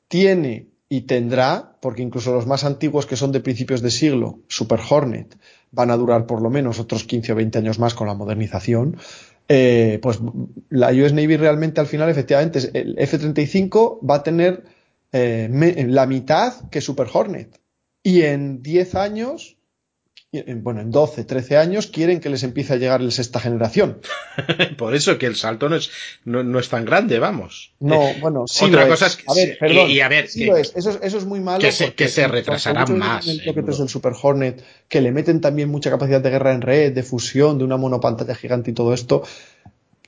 tiene 0.07 0.69
y 0.90 1.02
tendrá, 1.02 1.77
porque 1.81 2.02
incluso 2.02 2.34
los 2.34 2.48
más 2.48 2.64
antiguos 2.64 3.06
que 3.06 3.15
son 3.15 3.31
de 3.31 3.41
principios 3.41 3.81
de 3.81 3.91
siglo, 3.91 4.40
Super 4.48 4.80
Hornet, 4.90 5.38
van 5.72 5.91
a 5.91 5.98
durar 5.98 6.26
por 6.26 6.41
lo 6.41 6.49
menos 6.49 6.80
otros 6.80 7.03
15 7.03 7.34
o 7.34 7.36
20 7.36 7.60
años 7.60 7.77
más 7.77 7.94
con 7.94 8.07
la 8.07 8.15
modernización, 8.15 8.98
eh, 9.51 9.97
pues 10.01 10.19
la 10.69 10.91
US 10.91 11.11
Navy 11.11 11.35
realmente 11.35 11.81
al 11.81 11.88
final, 11.88 12.07
efectivamente, 12.09 12.59
el 12.73 12.95
F-35 12.99 14.07
va 14.07 14.15
a 14.15 14.23
tener 14.23 14.63
eh, 15.11 15.49
la 15.89 16.05
mitad 16.05 16.69
que 16.69 16.81
Super 16.81 17.07
Hornet. 17.11 17.59
Y 18.03 18.21
en 18.21 18.61
10 18.61 18.95
años, 18.95 19.57
bueno, 20.31 20.81
en 20.81 20.91
12, 20.91 21.23
13 21.23 21.57
años, 21.57 21.88
quieren 21.88 22.19
que 22.19 22.30
les 22.30 22.43
empiece 22.43 22.73
a 22.73 22.76
llegar 22.76 23.01
el 23.01 23.11
sexta 23.11 23.39
generación. 23.39 23.99
Por 24.77 24.93
eso 24.93 25.18
que 25.18 25.26
el 25.26 25.35
salto 25.35 25.69
no 25.69 25.76
es, 25.76 25.89
no, 26.23 26.60
es 26.60 26.69
tan 26.69 26.85
grande, 26.85 27.18
vamos. 27.18 27.73
No, 27.80 28.03
eh, 28.03 28.18
bueno, 28.22 28.45
sí. 28.47 28.65
Otra 28.65 28.88
cosa 28.88 29.07
es, 29.07 29.15
que. 29.15 29.23
A 29.27 29.34
ver, 29.34 29.57
perdón. 29.60 29.89
Y, 29.89 30.01
a 30.01 30.07
ver, 30.07 30.26
Eso, 30.26 30.99
eso, 31.01 31.18
es 31.18 31.26
muy 31.26 31.39
malo. 31.39 31.60
Que 31.60 31.72
se, 31.72 31.93
que 31.95 32.07
se 32.07 32.27
retrasará 32.27 32.85
más. 32.85 33.26
Del 33.26 33.89
Super 33.89 34.14
Hornet, 34.22 34.64
que 34.88 35.01
le 35.01 35.11
meten 35.11 35.41
también 35.41 35.69
mucha 35.69 35.89
capacidad 35.89 36.22
de 36.22 36.30
guerra 36.30 36.53
en 36.53 36.61
red, 36.61 36.93
de 36.93 37.01
fusión, 37.01 37.57
de 37.57 37.64
una 37.64 37.77
monopantalla 37.77 38.35
gigante 38.35 38.69
y 38.69 38.73
todo 38.76 38.93
esto, 38.93 39.23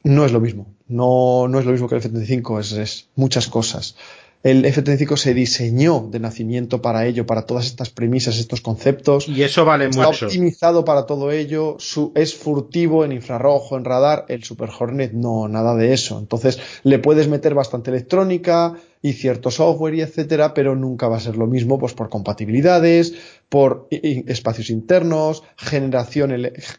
no 0.03 0.23
es 0.23 0.31
lo 0.31 0.39
mismo. 0.39 0.67
No, 0.87 1.47
no 1.47 1.57
es 1.57 1.65
lo 1.65 1.71
mismo 1.71 1.89
que 1.89 1.95
el 1.95 2.01
F-35, 2.01 2.59
es, 2.59 2.71
es 2.73 3.07
muchas 3.15 3.47
cosas 3.47 3.95
el 4.43 4.65
F-35 4.65 5.17
se 5.17 5.33
diseñó 5.33 6.07
de 6.09 6.19
nacimiento 6.19 6.81
para 6.81 7.05
ello, 7.05 7.25
para 7.27 7.43
todas 7.45 7.67
estas 7.67 7.91
premisas, 7.91 8.39
estos 8.39 8.61
conceptos. 8.61 9.27
Y 9.27 9.43
eso 9.43 9.65
vale 9.65 9.85
Está 9.85 10.07
mucho. 10.07 10.25
optimizado 10.25 10.83
para 10.83 11.05
todo 11.05 11.31
ello, 11.31 11.75
su, 11.77 12.11
es 12.15 12.33
furtivo 12.33 13.05
en 13.05 13.11
infrarrojo, 13.11 13.77
en 13.77 13.85
radar. 13.85 14.25
El 14.29 14.43
Super 14.43 14.69
Hornet 14.77 15.13
no, 15.13 15.47
nada 15.47 15.75
de 15.75 15.93
eso. 15.93 16.17
Entonces 16.17 16.59
le 16.83 16.97
puedes 16.97 17.27
meter 17.27 17.53
bastante 17.53 17.91
electrónica 17.91 18.73
y 19.03 19.13
cierto 19.13 19.49
software 19.49 19.95
y 19.95 20.01
etcétera, 20.01 20.53
pero 20.53 20.75
nunca 20.75 21.07
va 21.07 21.17
a 21.17 21.21
ser 21.21 21.35
lo 21.35 21.47
mismo, 21.47 21.79
pues 21.79 21.93
por 21.93 22.09
compatibilidades, 22.09 23.13
por 23.49 23.87
espacios 23.89 24.69
internos, 24.69 25.43
generación, 25.57 26.33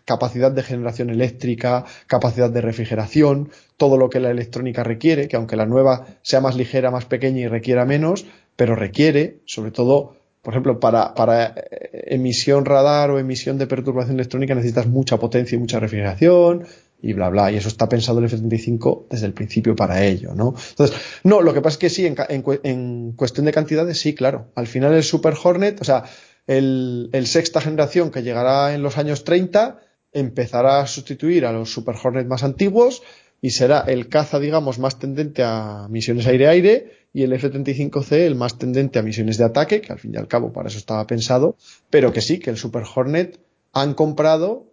capacidad 0.05 0.53
de 0.53 0.63
generación 0.63 1.11
eléctrica, 1.11 1.85
capacidad 2.07 2.51
de 2.51 2.61
refrigeración, 2.61 3.51
todo 3.83 3.97
lo 3.97 4.09
que 4.09 4.21
la 4.21 4.31
electrónica 4.31 4.85
requiere, 4.85 5.27
que 5.27 5.35
aunque 5.35 5.57
la 5.57 5.67
nueva 5.67 6.07
sea 6.23 6.41
más 6.41 6.55
ligera, 6.55 6.93
más 6.93 7.05
pequeña 7.05 7.41
y 7.41 7.49
requiera 7.49 7.85
menos, 7.85 8.25
pero 8.55 8.77
requiere, 8.77 9.41
sobre 9.45 9.73
todo, 9.73 10.15
por 10.41 10.55
ejemplo, 10.55 10.79
para, 10.79 11.55
eh, 11.57 12.05
emisión 12.15 12.65
radar 12.65 13.11
o 13.11 13.19
emisión 13.19 13.59
de 13.59 13.67
perturbación 13.67 14.15
electrónica 14.15 14.55
necesitas 14.55 14.87
mucha 14.87 15.19
potencia 15.19 15.57
y 15.57 15.59
mucha 15.59 15.81
refrigeración, 15.81 16.65
y 17.03 17.13
bla, 17.13 17.29
bla. 17.29 17.51
Y 17.51 17.57
eso 17.57 17.67
está 17.67 17.89
pensado 17.89 18.21
el 18.21 18.27
F-35 18.27 19.07
desde 19.11 19.27
el 19.27 19.33
principio 19.33 19.75
para 19.75 20.05
ello, 20.05 20.33
¿no? 20.33 20.55
Entonces, 20.71 20.97
no, 21.25 21.41
lo 21.41 21.53
que 21.53 21.61
pasa 21.61 21.75
es 21.75 21.79
que 21.79 21.91
sí, 21.91 22.07
en, 22.07 22.15
en, 22.63 23.13
cuestión 23.17 23.47
de 23.47 23.53
cantidades, 23.53 23.99
sí, 23.99 24.15
claro. 24.15 24.53
Al 24.55 24.69
final 24.69 24.95
el 24.95 25.03
Super 25.03 25.35
Hornet, 25.43 25.81
o 25.81 25.85
sea, 25.85 26.05
el, 26.47 27.11
el, 27.13 27.27
sexta 27.27 27.61
generación 27.61 28.13
que 28.13 28.23
llegará 28.23 28.75
en 28.75 28.83
los 28.85 28.97
años 28.97 29.25
30 29.25 29.81
empezará 30.13 30.81
a 30.81 30.87
sustituir 30.87 31.47
a 31.47 31.53
los 31.53 31.73
Super 31.73 31.97
Hornet 32.01 32.29
más 32.29 32.45
antiguos 32.45 33.03
y 33.45 33.51
será 33.51 33.81
el 33.81 34.09
caza, 34.09 34.39
digamos, 34.39 34.79
más 34.79 35.01
tendente 35.01 35.43
a 35.45 35.89
misiones 35.91 36.27
aire-aire 36.29 36.93
y 37.13 37.25
el 37.25 37.33
F-35C 37.33 38.13
el 38.13 38.37
más 38.37 38.57
tendente 38.57 39.01
a 39.01 39.03
misiones 39.03 39.37
de 39.37 39.45
ataque, 39.45 39.81
que 39.81 39.93
al 39.93 39.99
fin 39.99 40.15
y 40.15 40.17
al 40.17 40.29
cabo 40.29 40.53
para 40.53 40.69
eso 40.69 40.79
estaba 40.79 41.07
pensado, 41.09 41.57
pero 41.91 42.13
que 42.13 42.21
sí, 42.21 42.39
que 42.39 42.51
el 42.51 42.57
Super 42.57 42.85
Hornet 42.95 43.41
han 43.73 43.95
comprado 43.95 44.73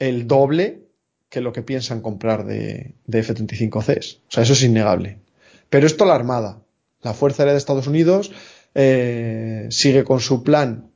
el 0.00 0.26
doble 0.26 0.82
que 1.30 1.40
lo 1.40 1.52
que 1.52 1.62
piensan 1.62 2.00
comprar 2.00 2.44
de, 2.44 2.94
de 3.06 3.18
F-35Cs. 3.20 4.16
O 4.16 4.30
sea, 4.30 4.42
eso 4.42 4.52
es 4.54 4.62
innegable. 4.64 5.18
Pero 5.70 5.86
esto 5.86 6.04
la 6.04 6.16
Armada, 6.16 6.62
la 7.02 7.14
Fuerza 7.14 7.42
Aérea 7.42 7.52
de 7.52 7.58
Estados 7.58 7.86
Unidos, 7.86 8.32
eh, 8.74 9.68
sigue 9.70 10.02
con 10.02 10.18
su 10.18 10.42
plan, 10.42 10.90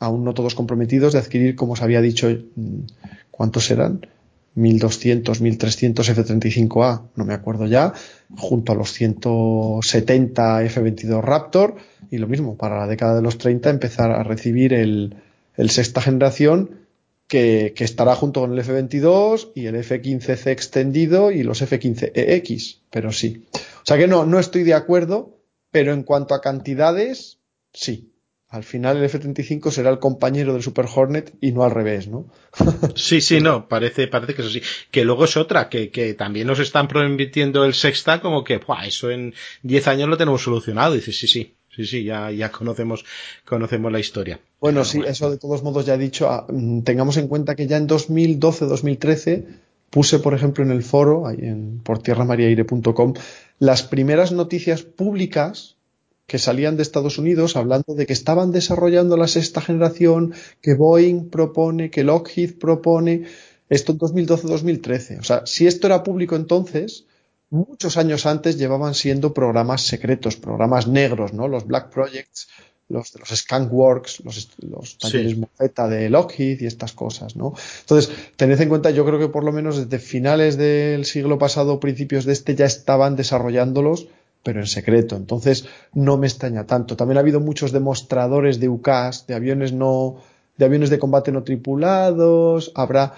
aún 0.00 0.24
no 0.24 0.34
todos 0.34 0.56
comprometidos, 0.56 1.12
de 1.12 1.20
adquirir, 1.20 1.54
como 1.54 1.74
os 1.74 1.82
había 1.82 2.00
dicho, 2.00 2.28
mm, 2.28 2.80
¿cuántos 3.30 3.66
serán? 3.66 4.06
1200, 4.54 5.40
1300 5.40 6.08
F-35A, 6.08 7.08
no 7.16 7.24
me 7.24 7.34
acuerdo 7.34 7.66
ya, 7.66 7.92
junto 8.36 8.72
a 8.72 8.74
los 8.74 8.92
170 8.92 10.64
F-22 10.64 11.22
Raptor, 11.22 11.76
y 12.10 12.18
lo 12.18 12.28
mismo, 12.28 12.56
para 12.56 12.78
la 12.78 12.86
década 12.86 13.16
de 13.16 13.22
los 13.22 13.38
30 13.38 13.70
empezar 13.70 14.10
a 14.12 14.22
recibir 14.22 14.72
el, 14.72 15.16
sexta 15.68 16.00
generación 16.00 16.86
que, 17.26 17.72
que, 17.74 17.84
estará 17.84 18.14
junto 18.14 18.40
con 18.40 18.52
el 18.52 18.58
F-22 18.60 19.50
y 19.54 19.66
el 19.66 19.76
F-15C 19.76 20.46
extendido 20.48 21.32
y 21.32 21.42
los 21.42 21.60
F-15EX, 21.62 22.78
pero 22.90 23.10
sí. 23.12 23.46
O 23.54 23.86
sea 23.86 23.98
que 23.98 24.06
no, 24.06 24.24
no 24.24 24.38
estoy 24.38 24.62
de 24.62 24.74
acuerdo, 24.74 25.38
pero 25.70 25.92
en 25.92 26.04
cuanto 26.04 26.34
a 26.34 26.40
cantidades, 26.40 27.38
sí. 27.72 28.13
Al 28.54 28.62
final 28.62 28.98
el 28.98 29.04
F-35 29.06 29.72
será 29.72 29.90
el 29.90 29.98
compañero 29.98 30.52
del 30.52 30.62
Super 30.62 30.86
Hornet 30.94 31.34
y 31.40 31.50
no 31.50 31.64
al 31.64 31.72
revés, 31.72 32.06
¿no? 32.06 32.26
sí, 32.94 33.20
sí, 33.20 33.40
no, 33.40 33.66
parece, 33.66 34.06
parece 34.06 34.32
que 34.32 34.42
eso 34.42 34.50
sí. 34.52 34.62
Que 34.92 35.04
luego 35.04 35.24
es 35.24 35.36
otra, 35.36 35.68
que, 35.68 35.90
que 35.90 36.14
también 36.14 36.46
nos 36.46 36.60
están 36.60 36.86
prometiendo 36.86 37.64
el 37.64 37.74
sexta 37.74 38.20
como 38.20 38.44
que, 38.44 38.58
¡buah! 38.58 38.86
eso 38.86 39.10
en 39.10 39.34
10 39.64 39.88
años 39.88 40.08
lo 40.08 40.16
tenemos 40.16 40.40
solucionado. 40.40 40.94
Dices, 40.94 41.18
sí, 41.18 41.26
sí, 41.26 41.56
sí, 41.74 41.84
sí, 41.84 42.04
ya, 42.04 42.30
ya 42.30 42.52
conocemos, 42.52 43.04
conocemos 43.44 43.90
la 43.90 43.98
historia. 43.98 44.38
Bueno, 44.60 44.84
sí, 44.84 45.02
eso 45.04 45.32
de 45.32 45.38
todos 45.38 45.64
modos 45.64 45.84
ya 45.84 45.94
he 45.94 45.98
dicho, 45.98 46.30
ah, 46.30 46.46
mm, 46.48 46.82
tengamos 46.82 47.16
en 47.16 47.26
cuenta 47.26 47.56
que 47.56 47.66
ya 47.66 47.76
en 47.76 47.88
2012-2013 47.88 49.46
puse, 49.90 50.20
por 50.20 50.32
ejemplo, 50.32 50.62
en 50.62 50.70
el 50.70 50.84
foro, 50.84 51.26
ahí 51.26 51.38
en 51.40 51.80
portierramariaire.com, 51.80 53.14
las 53.58 53.82
primeras 53.82 54.30
noticias 54.30 54.82
públicas 54.82 55.73
que 56.34 56.40
salían 56.40 56.76
de 56.76 56.82
Estados 56.82 57.16
Unidos 57.18 57.54
hablando 57.54 57.94
de 57.94 58.06
que 58.06 58.12
estaban 58.12 58.50
desarrollando 58.50 59.16
la 59.16 59.28
sexta 59.28 59.60
generación, 59.60 60.34
que 60.60 60.74
Boeing 60.74 61.30
propone, 61.30 61.90
que 61.92 62.02
Lockheed 62.02 62.58
propone, 62.58 63.22
esto 63.68 63.92
en 63.92 64.00
2012-2013. 64.00 65.20
O 65.20 65.22
sea, 65.22 65.46
si 65.46 65.68
esto 65.68 65.86
era 65.86 66.02
público 66.02 66.34
entonces, 66.34 67.04
muchos 67.50 67.96
años 67.98 68.26
antes 68.26 68.58
llevaban 68.58 68.94
siendo 68.94 69.32
programas 69.32 69.82
secretos, 69.82 70.34
programas 70.34 70.88
negros, 70.88 71.32
¿no? 71.34 71.46
Los 71.46 71.68
Black 71.68 71.90
Projects, 71.90 72.48
los 72.88 73.12
de 73.12 73.20
los 73.20 73.28
Skunkworks, 73.28 74.24
los, 74.24 74.48
los 74.58 74.98
talleres 74.98 75.36
sí. 75.36 75.88
de 75.88 76.10
Lockheed 76.10 76.62
y 76.62 76.66
estas 76.66 76.94
cosas, 76.94 77.36
¿no? 77.36 77.54
Entonces, 77.82 78.12
tened 78.34 78.60
en 78.60 78.68
cuenta, 78.70 78.90
yo 78.90 79.06
creo 79.06 79.20
que 79.20 79.28
por 79.28 79.44
lo 79.44 79.52
menos 79.52 79.76
desde 79.76 80.04
finales 80.04 80.56
del 80.56 81.04
siglo 81.04 81.38
pasado, 81.38 81.78
principios 81.78 82.24
de 82.24 82.32
este, 82.32 82.56
ya 82.56 82.66
estaban 82.66 83.14
desarrollándolos 83.14 84.08
pero 84.44 84.60
en 84.60 84.66
secreto. 84.66 85.16
Entonces 85.16 85.66
no 85.92 86.16
me 86.16 86.28
extraña 86.28 86.66
tanto. 86.66 86.96
También 86.96 87.16
ha 87.16 87.20
habido 87.20 87.40
muchos 87.40 87.72
demostradores 87.72 88.60
de 88.60 88.68
UCAS, 88.68 89.26
de 89.26 89.34
aviones 89.34 89.72
no, 89.72 90.22
de 90.56 90.66
aviones 90.66 90.90
de 90.90 91.00
combate 91.00 91.32
no 91.32 91.42
tripulados. 91.42 92.70
Habrá, 92.76 93.14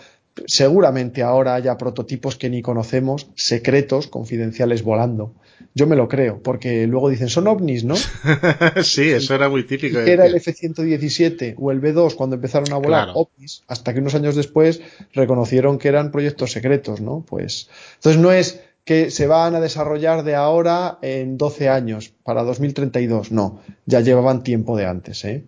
seguramente 0.47 1.23
ahora 1.23 1.55
haya 1.55 1.77
prototipos 1.77 2.36
que 2.36 2.48
ni 2.48 2.62
conocemos, 2.62 3.28
secretos, 3.35 4.07
confidenciales 4.07 4.82
volando. 4.82 5.35
Yo 5.74 5.86
me 5.86 5.97
lo 5.97 6.09
creo, 6.09 6.43
porque 6.43 6.86
luego 6.86 7.11
dicen, 7.11 7.28
son 7.28 7.48
ovnis, 7.48 7.85
¿no? 7.85 7.97
sí, 8.82 9.11
eso 9.11 9.35
era 9.35 9.51
muy 9.51 9.65
típico. 9.65 9.98
Era 9.98 10.24
el 10.24 10.35
F-117 10.36 11.55
o 11.59 11.70
el 11.70 11.81
B-2 11.81 12.15
cuando 12.15 12.36
empezaron 12.36 12.73
a 12.73 12.77
volar 12.77 13.05
claro. 13.05 13.20
ovnis, 13.20 13.62
hasta 13.66 13.93
que 13.93 14.01
unos 14.01 14.15
años 14.15 14.36
después 14.36 14.81
reconocieron 15.12 15.78
que 15.78 15.89
eran 15.89 16.11
proyectos 16.11 16.53
secretos, 16.53 17.03
¿no? 17.03 17.24
Pues, 17.28 17.69
entonces 17.97 18.20
no 18.20 18.32
es, 18.32 18.61
que 18.87 19.11
se 19.11 19.27
van 19.27 19.57
a 19.57 19.61
desarrollar 19.61 20.23
de 20.23 20.37
ahora 20.37 20.99
en 21.03 21.37
12 21.37 21.69
años, 21.69 22.13
para 22.23 22.45
2032. 22.45 23.33
No, 23.33 23.61
ya 23.85 24.01
llevaban 24.01 24.45
tiempo 24.45 24.77
de 24.77 24.87
antes, 24.87 25.25
¿eh? 25.25 25.43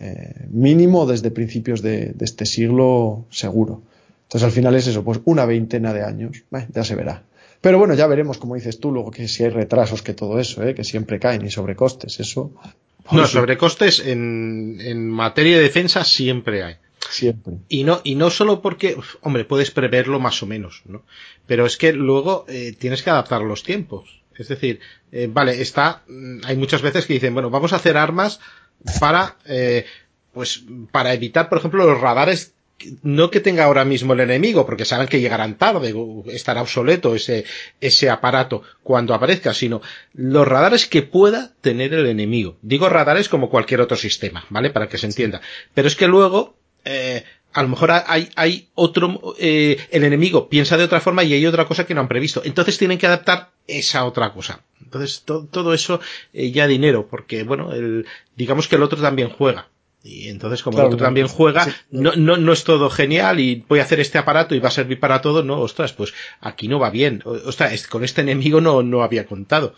Eh, 0.00 0.46
mínimo 0.50 1.06
desde 1.06 1.30
principios 1.30 1.82
de, 1.82 2.14
de, 2.14 2.24
este 2.24 2.46
siglo 2.46 3.26
seguro. 3.30 3.82
Entonces 4.22 4.46
al 4.46 4.52
final 4.52 4.74
es 4.74 4.86
eso, 4.86 5.04
pues 5.04 5.20
una 5.26 5.44
veintena 5.44 5.92
de 5.92 6.02
años, 6.02 6.44
eh, 6.50 6.66
ya 6.72 6.82
se 6.82 6.94
verá. 6.94 7.24
Pero 7.60 7.78
bueno, 7.78 7.92
ya 7.92 8.06
veremos, 8.06 8.38
como 8.38 8.54
dices 8.54 8.80
tú, 8.80 8.90
luego 8.90 9.10
que 9.10 9.28
si 9.28 9.44
hay 9.44 9.50
retrasos, 9.50 10.00
que 10.00 10.14
todo 10.14 10.38
eso, 10.38 10.62
¿eh? 10.62 10.74
que 10.74 10.84
siempre 10.84 11.18
caen 11.18 11.44
y 11.44 11.50
sobrecostes, 11.50 12.20
eso. 12.20 12.52
No, 13.12 13.26
sobrecostes 13.26 14.00
en, 14.00 14.78
en 14.80 15.10
materia 15.10 15.56
de 15.56 15.62
defensa 15.62 16.04
siempre 16.04 16.62
hay. 16.62 16.76
Siempre. 17.08 17.54
Y 17.68 17.84
no, 17.84 18.00
y 18.04 18.14
no 18.14 18.30
solo 18.30 18.60
porque, 18.60 18.96
hombre, 19.22 19.44
puedes 19.44 19.70
preverlo 19.70 20.20
más 20.20 20.42
o 20.42 20.46
menos, 20.46 20.82
¿no? 20.86 21.02
Pero 21.46 21.66
es 21.66 21.76
que 21.76 21.92
luego 21.92 22.44
eh, 22.48 22.74
tienes 22.78 23.02
que 23.02 23.10
adaptar 23.10 23.42
los 23.42 23.62
tiempos. 23.62 24.22
Es 24.36 24.48
decir, 24.48 24.80
eh, 25.10 25.28
vale, 25.30 25.60
está, 25.60 26.02
mm, 26.08 26.40
hay 26.44 26.56
muchas 26.56 26.82
veces 26.82 27.06
que 27.06 27.14
dicen, 27.14 27.34
bueno, 27.34 27.50
vamos 27.50 27.72
a 27.72 27.76
hacer 27.76 27.96
armas 27.96 28.40
para, 29.00 29.36
eh, 29.46 29.86
pues, 30.32 30.64
para 30.92 31.12
evitar, 31.12 31.48
por 31.48 31.58
ejemplo, 31.58 31.84
los 31.84 32.00
radares 32.00 32.54
no 33.02 33.30
que 33.30 33.40
tenga 33.40 33.64
ahora 33.64 33.84
mismo 33.84 34.12
el 34.12 34.20
enemigo, 34.20 34.64
porque 34.64 34.84
saben 34.84 35.08
que 35.08 35.20
llegarán 35.20 35.58
tarde, 35.58 35.92
estará 36.26 36.62
obsoleto 36.62 37.14
ese, 37.14 37.44
ese 37.80 38.08
aparato 38.08 38.62
cuando 38.84 39.14
aparezca, 39.14 39.52
sino 39.52 39.82
los 40.14 40.46
radares 40.46 40.86
que 40.86 41.02
pueda 41.02 41.54
tener 41.60 41.92
el 41.92 42.06
enemigo. 42.06 42.56
Digo 42.62 42.88
radares 42.88 43.28
como 43.28 43.50
cualquier 43.50 43.80
otro 43.80 43.96
sistema, 43.96 44.44
¿vale? 44.50 44.70
Para 44.70 44.88
que 44.88 44.98
se 44.98 45.06
entienda. 45.06 45.40
Pero 45.74 45.88
es 45.88 45.96
que 45.96 46.06
luego 46.06 46.54
eh, 46.84 47.24
a 47.52 47.62
lo 47.62 47.68
mejor 47.68 47.90
hay, 47.90 48.28
hay 48.36 48.68
otro, 48.74 49.34
eh, 49.38 49.78
el 49.90 50.04
enemigo 50.04 50.48
piensa 50.48 50.76
de 50.76 50.84
otra 50.84 51.00
forma 51.00 51.24
y 51.24 51.32
hay 51.32 51.46
otra 51.46 51.64
cosa 51.64 51.86
que 51.86 51.94
no 51.94 52.00
han 52.00 52.08
previsto. 52.08 52.42
Entonces 52.44 52.78
tienen 52.78 52.98
que 52.98 53.06
adaptar 53.06 53.50
esa 53.66 54.04
otra 54.04 54.32
cosa. 54.32 54.60
Entonces 54.82 55.22
to, 55.24 55.46
todo 55.50 55.74
eso 55.74 56.00
eh, 56.32 56.50
ya 56.50 56.66
dinero, 56.66 57.08
porque 57.10 57.42
bueno, 57.42 57.72
el, 57.72 58.06
digamos 58.36 58.68
que 58.68 58.76
el 58.76 58.82
otro 58.82 59.00
también 59.00 59.30
juega. 59.30 59.68
Y 60.04 60.28
entonces, 60.28 60.62
como 60.62 60.76
claro, 60.76 60.88
el 60.88 60.94
otro 60.94 61.06
también 61.06 61.26
juega, 61.26 61.64
sí. 61.64 61.72
no, 61.90 62.14
no, 62.14 62.36
no 62.36 62.52
es 62.52 62.62
todo 62.62 62.88
genial 62.88 63.40
y 63.40 63.64
voy 63.68 63.80
a 63.80 63.82
hacer 63.82 63.98
este 63.98 64.16
aparato 64.16 64.54
y 64.54 64.60
va 64.60 64.68
a 64.68 64.72
servir 64.72 65.00
para 65.00 65.20
todo. 65.20 65.42
No, 65.42 65.60
ostras, 65.60 65.92
pues 65.92 66.14
aquí 66.40 66.68
no 66.68 66.78
va 66.78 66.90
bien. 66.90 67.22
Ostras, 67.24 67.88
con 67.88 68.04
este 68.04 68.20
enemigo 68.20 68.60
no, 68.60 68.82
no 68.82 69.02
había 69.02 69.26
contado. 69.26 69.74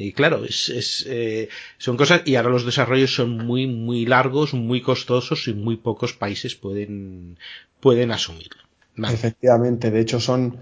Y 0.00 0.12
claro, 0.12 0.44
es, 0.44 0.68
es, 0.68 1.04
eh, 1.08 1.48
son 1.76 1.96
cosas, 1.96 2.22
y 2.24 2.36
ahora 2.36 2.50
los 2.50 2.64
desarrollos 2.64 3.12
son 3.12 3.36
muy, 3.36 3.66
muy 3.66 4.06
largos, 4.06 4.54
muy 4.54 4.80
costosos 4.80 5.48
y 5.48 5.54
muy 5.54 5.76
pocos 5.76 6.12
países 6.12 6.54
pueden, 6.54 7.36
pueden 7.80 8.12
asumirlo. 8.12 8.62
Efectivamente, 8.96 9.90
de 9.90 10.00
hecho 10.00 10.20
son 10.20 10.58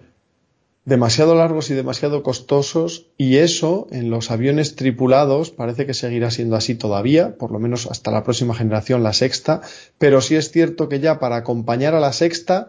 demasiado 0.87 1.35
largos 1.35 1.69
y 1.69 1.75
demasiado 1.75 2.23
costosos 2.23 3.09
y 3.19 3.37
eso 3.37 3.89
en 3.91 4.09
los 4.09 4.31
aviones 4.31 4.75
tripulados 4.75 5.51
parece 5.51 5.85
que 5.85 5.95
seguirá 5.95 6.31
siendo 6.31 6.57
así 6.57 6.75
todavía, 6.75 7.37
por 7.37 7.51
lo 7.51 7.59
menos 7.59 7.87
hasta 7.91 8.11
la 8.11 8.25
próxima 8.25 8.55
generación, 8.55 9.03
la 9.03 9.13
sexta, 9.13 9.61
pero 9.99 10.23
sí 10.23 10.37
es 10.37 10.51
cierto 10.51 10.89
que 10.89 11.01
ya 11.01 11.19
para 11.19 11.37
acompañar 11.37 11.95
a 11.95 12.01
la 12.01 12.15
sexta 12.15 12.69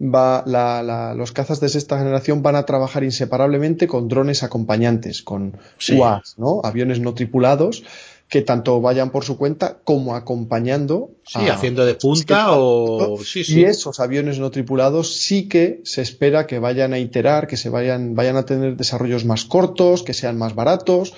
va, 0.00 0.42
la, 0.46 0.82
la, 0.82 1.14
los 1.14 1.32
cazas 1.32 1.60
de 1.60 1.68
sexta 1.68 1.98
generación 1.98 2.42
van 2.42 2.56
a 2.56 2.66
trabajar 2.66 3.04
inseparablemente 3.04 3.86
con 3.86 4.08
drones 4.08 4.42
acompañantes, 4.42 5.22
con 5.22 5.56
sí. 5.78 5.96
UAS, 5.96 6.34
¿no? 6.38 6.60
Aviones 6.64 7.00
no 7.00 7.14
tripulados 7.14 7.82
que 8.28 8.42
tanto 8.42 8.80
vayan 8.80 9.10
por 9.10 9.24
su 9.24 9.38
cuenta 9.38 9.78
como 9.84 10.14
acompañando. 10.14 11.12
Sí, 11.26 11.48
a, 11.48 11.54
haciendo 11.54 11.86
de 11.86 11.94
punta 11.94 12.52
o. 12.52 13.18
Sí, 13.24 13.42
sí. 13.42 13.60
Y 13.60 13.64
esos 13.64 14.00
aviones 14.00 14.38
no 14.38 14.50
tripulados 14.50 15.16
sí 15.16 15.48
que 15.48 15.80
se 15.84 16.02
espera 16.02 16.46
que 16.46 16.58
vayan 16.58 16.92
a 16.92 16.98
iterar, 16.98 17.46
que 17.46 17.56
se 17.56 17.70
vayan, 17.70 18.14
vayan 18.14 18.36
a 18.36 18.44
tener 18.44 18.76
desarrollos 18.76 19.24
más 19.24 19.44
cortos, 19.44 20.02
que 20.02 20.12
sean 20.12 20.36
más 20.36 20.54
baratos 20.54 21.14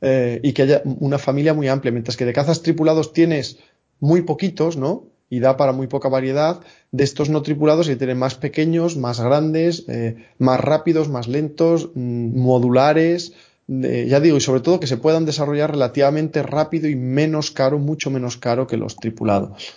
eh, 0.00 0.40
y 0.44 0.52
que 0.52 0.62
haya 0.62 0.82
una 0.84 1.18
familia 1.18 1.54
muy 1.54 1.66
amplia. 1.66 1.90
Mientras 1.90 2.16
que 2.16 2.24
de 2.24 2.32
cazas 2.32 2.62
tripulados 2.62 3.12
tienes 3.12 3.58
muy 3.98 4.22
poquitos, 4.22 4.76
¿no? 4.76 5.08
Y 5.30 5.40
da 5.40 5.56
para 5.56 5.72
muy 5.72 5.86
poca 5.86 6.08
variedad 6.08 6.60
de 6.92 7.04
estos 7.04 7.28
no 7.28 7.42
tripulados 7.42 7.88
que 7.88 7.96
tienen 7.96 8.18
más 8.18 8.34
pequeños, 8.34 8.96
más 8.96 9.20
grandes, 9.20 9.84
eh, 9.88 10.16
más 10.38 10.60
rápidos, 10.60 11.08
más 11.08 11.28
lentos, 11.28 11.90
mmm, 11.94 12.38
modulares, 12.38 13.32
eh, 13.68 14.06
ya 14.08 14.20
digo, 14.20 14.36
y 14.36 14.40
sobre 14.40 14.60
todo 14.60 14.80
que 14.80 14.86
se 14.86 14.98
puedan 14.98 15.24
desarrollar 15.24 15.72
relativamente 15.72 16.42
rápido 16.42 16.88
y 16.88 16.96
menos 16.96 17.50
caro, 17.50 17.78
mucho 17.78 18.10
menos 18.10 18.36
caro 18.36 18.66
que 18.66 18.76
los 18.76 18.96
tripulados. 18.96 19.74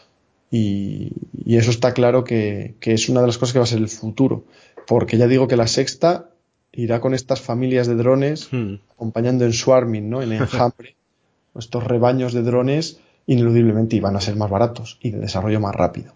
Y, 0.51 1.11
y 1.33 1.57
eso 1.57 1.71
está 1.71 1.93
claro 1.93 2.23
que, 2.23 2.75
que, 2.79 2.93
es 2.93 3.09
una 3.09 3.21
de 3.21 3.27
las 3.27 3.37
cosas 3.37 3.53
que 3.53 3.59
va 3.59 3.63
a 3.63 3.67
ser 3.67 3.79
el 3.79 3.89
futuro, 3.89 4.45
porque 4.85 5.17
ya 5.17 5.27
digo 5.27 5.47
que 5.47 5.57
la 5.57 5.67
sexta 5.67 6.29
irá 6.71 7.01
con 7.01 7.13
estas 7.13 7.41
familias 7.41 7.87
de 7.87 7.95
drones 7.95 8.49
hmm. 8.51 8.75
acompañando 8.91 9.45
en 9.45 9.53
swarming, 9.53 10.09
¿no? 10.09 10.21
en 10.21 10.31
enjambre, 10.33 10.95
estos 11.55 11.83
rebaños 11.83 12.33
de 12.33 12.43
drones 12.43 12.99
ineludiblemente 13.27 13.95
iban 13.95 14.15
a 14.15 14.21
ser 14.21 14.35
más 14.35 14.49
baratos 14.49 14.97
y 15.01 15.11
de 15.11 15.19
desarrollo 15.19 15.59
más 15.59 15.75
rápido. 15.75 16.15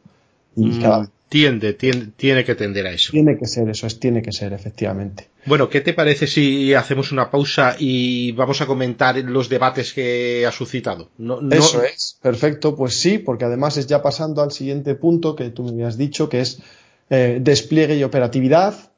Y 0.56 0.66
mm, 0.66 0.82
cada... 0.82 1.10
tiende, 1.30 1.74
tiende, 1.74 2.08
tiene 2.16 2.44
que 2.44 2.56
tender 2.56 2.88
a 2.88 2.92
eso. 2.92 3.12
Tiene 3.12 3.38
que 3.38 3.46
ser, 3.46 3.70
eso 3.70 3.86
es, 3.86 4.00
tiene 4.00 4.22
que 4.22 4.32
ser, 4.32 4.54
efectivamente. 4.54 5.28
Bueno, 5.46 5.70
¿qué 5.70 5.82
te 5.82 5.94
parece 5.94 6.28
si 6.28 6.74
hacemos 6.74 7.12
una 7.12 7.30
pausa 7.30 7.76
y 7.78 8.32
vamos 8.32 8.62
a 8.62 8.66
comentar 8.66 9.18
los 9.18 9.50
debates 9.50 9.94
que 9.94 10.46
ha 10.48 10.52
suscitado? 10.52 11.10
No, 11.18 11.42
no... 11.42 11.56
Eso 11.56 11.84
es, 11.84 12.18
perfecto, 12.22 12.76
pues 12.76 12.96
sí, 12.96 13.18
porque 13.18 13.46
además 13.46 13.78
es 13.78 13.88
ya 13.88 14.02
pasando 14.02 14.42
al 14.42 14.52
siguiente 14.52 14.96
punto 14.96 15.36
que 15.36 15.50
tú 15.50 15.64
me 15.64 15.72
habías 15.72 15.98
dicho, 15.98 16.30
que 16.30 16.42
es 16.42 16.62
eh, 17.10 17.40
despliegue 17.42 17.98
y 17.98 18.04
operatividad, 18.04 18.91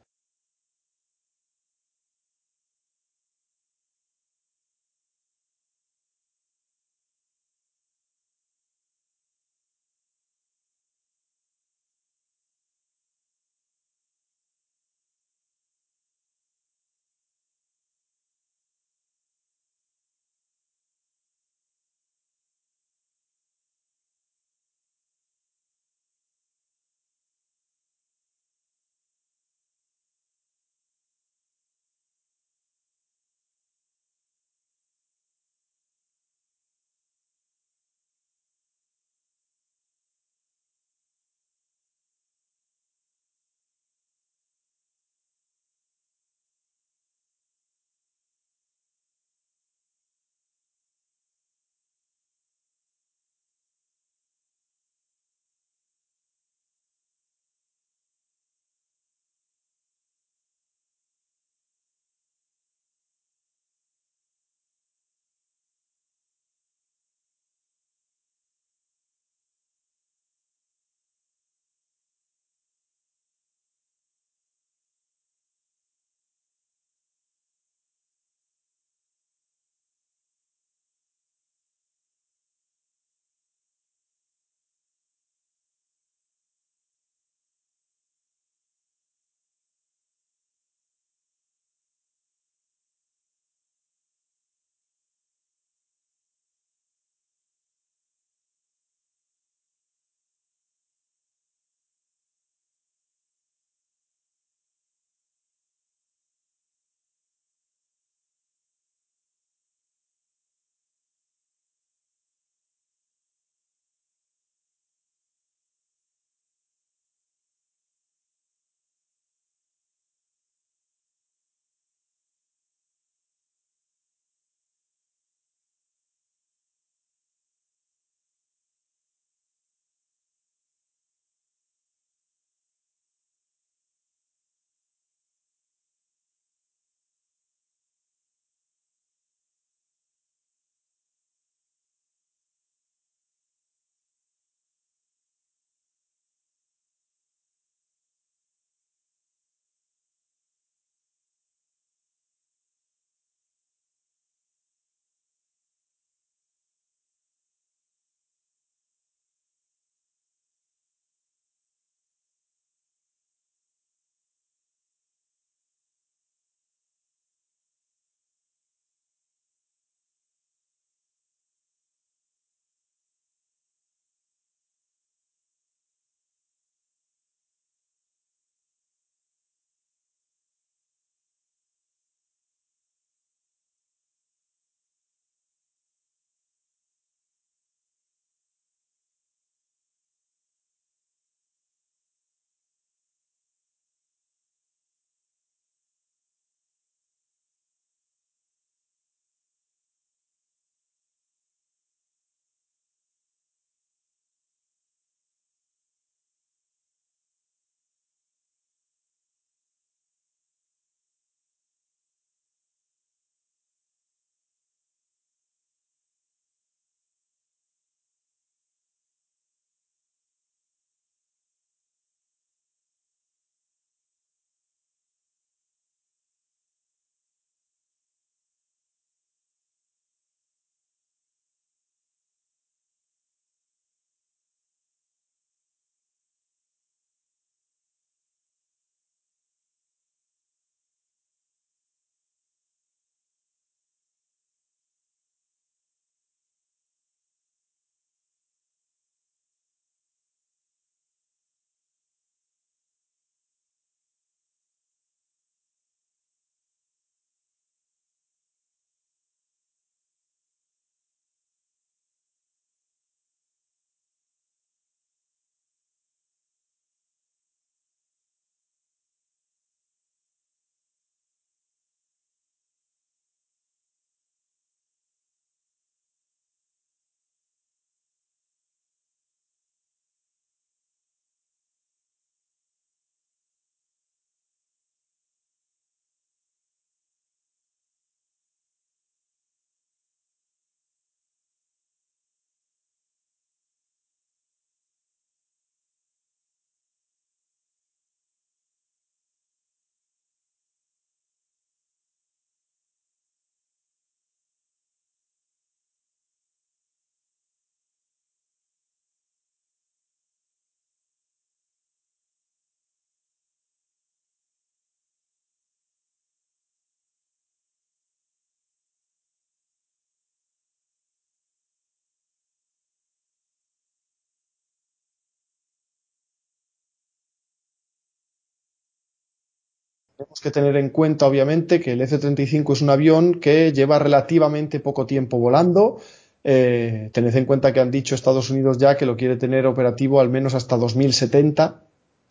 tenemos 330.23 330.41
que 330.41 330.51
tener 330.51 330.75
en 330.77 330.89
cuenta, 330.89 331.27
obviamente, 331.27 331.79
que 331.79 331.93
el 331.93 332.01
F-35 332.01 332.73
es 332.73 332.81
un 332.81 332.89
avión 332.89 333.39
que 333.39 333.71
lleva 333.71 333.99
relativamente 333.99 334.79
poco 334.79 335.05
tiempo 335.05 335.37
volando. 335.37 335.99
Eh, 336.43 337.09
tened 337.13 337.35
en 337.35 337.45
cuenta 337.45 337.71
que 337.71 337.79
han 337.79 337.91
dicho 337.91 338.15
Estados 338.15 338.49
Unidos 338.49 338.77
ya 338.77 338.97
que 338.97 339.05
lo 339.05 339.15
quiere 339.15 339.37
tener 339.37 339.65
operativo 339.65 340.19
al 340.19 340.29
menos 340.29 340.55
hasta 340.55 340.75
2070 340.75 341.83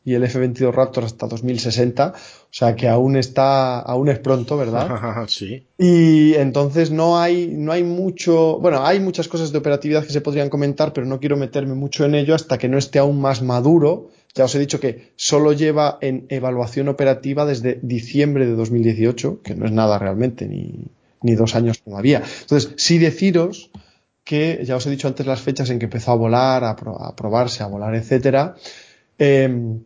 y 0.04 0.14
el 0.14 0.24
F-22 0.24 0.72
Raptor 0.72 1.04
hasta 1.04 1.26
2060, 1.26 2.12
o 2.14 2.46
sea 2.50 2.74
que 2.74 2.88
aún 2.88 3.16
está, 3.16 3.78
aún 3.78 4.08
es 4.08 4.18
pronto, 4.18 4.56
¿verdad? 4.56 4.88
sí. 5.28 5.66
Y 5.78 6.34
entonces 6.34 6.90
no 6.90 7.20
hay, 7.20 7.48
no 7.48 7.72
hay 7.72 7.84
mucho, 7.84 8.58
bueno, 8.58 8.84
hay 8.84 9.00
muchas 9.00 9.28
cosas 9.28 9.52
de 9.52 9.58
operatividad 9.58 10.04
que 10.04 10.12
se 10.12 10.20
podrían 10.20 10.48
comentar, 10.48 10.92
pero 10.92 11.06
no 11.06 11.20
quiero 11.20 11.36
meterme 11.36 11.74
mucho 11.74 12.04
en 12.04 12.14
ello 12.14 12.34
hasta 12.34 12.58
que 12.58 12.68
no 12.68 12.78
esté 12.78 12.98
aún 12.98 13.20
más 13.20 13.42
maduro. 13.42 14.10
Ya 14.34 14.44
os 14.44 14.54
he 14.54 14.58
dicho 14.58 14.80
que 14.80 15.12
solo 15.16 15.52
lleva 15.52 15.98
en 16.00 16.26
evaluación 16.30 16.88
operativa 16.88 17.44
desde 17.44 17.78
diciembre 17.82 18.46
de 18.46 18.54
2018, 18.54 19.42
que 19.42 19.54
no 19.54 19.66
es 19.66 19.72
nada 19.72 19.98
realmente, 19.98 20.48
ni, 20.48 20.86
ni 21.22 21.34
dos 21.34 21.54
años 21.54 21.82
todavía. 21.82 22.22
Entonces, 22.42 22.72
sí 22.76 22.98
deciros 22.98 23.70
que 24.24 24.62
ya 24.64 24.76
os 24.76 24.86
he 24.86 24.90
dicho 24.90 25.08
antes 25.08 25.26
las 25.26 25.40
fechas 25.40 25.70
en 25.70 25.78
que 25.78 25.86
empezó 25.86 26.12
a 26.12 26.16
volar, 26.16 26.64
a, 26.64 26.76
probarse, 26.76 27.62
a 27.62 27.66
volar, 27.66 27.94
etcétera. 27.94 28.54
Em, 29.18 29.80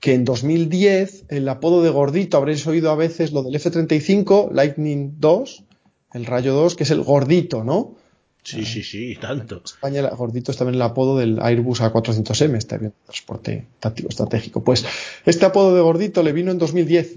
que 0.00 0.14
en 0.14 0.24
2010 0.24 1.26
el 1.28 1.48
apodo 1.48 1.82
de 1.82 1.90
gordito, 1.90 2.36
habréis 2.36 2.66
oído 2.66 2.90
a 2.90 2.96
veces 2.96 3.32
lo 3.32 3.42
del 3.42 3.56
F-35, 3.56 4.52
Lightning 4.52 5.14
2, 5.18 5.64
el 6.14 6.26
Rayo 6.26 6.54
2, 6.54 6.76
que 6.76 6.84
es 6.84 6.90
el 6.90 7.02
gordito, 7.02 7.64
¿no? 7.64 7.96
Sí, 8.42 8.64
sí, 8.64 8.82
sí, 8.82 9.16
tanto. 9.20 9.56
En 9.56 9.62
España, 9.64 10.00
el 10.00 10.16
gordito 10.16 10.52
es 10.52 10.56
también 10.56 10.76
el 10.76 10.82
apodo 10.82 11.18
del 11.18 11.38
Airbus 11.40 11.82
A400M, 11.82 12.56
este 12.56 12.76
avión 12.76 12.92
de 12.92 13.04
transporte 13.04 13.66
táctico 13.78 14.08
estratégico. 14.08 14.64
Pues 14.64 14.86
este 15.26 15.44
apodo 15.44 15.74
de 15.74 15.82
gordito 15.82 16.22
le 16.22 16.32
vino 16.32 16.50
en 16.50 16.58
2010, 16.58 17.16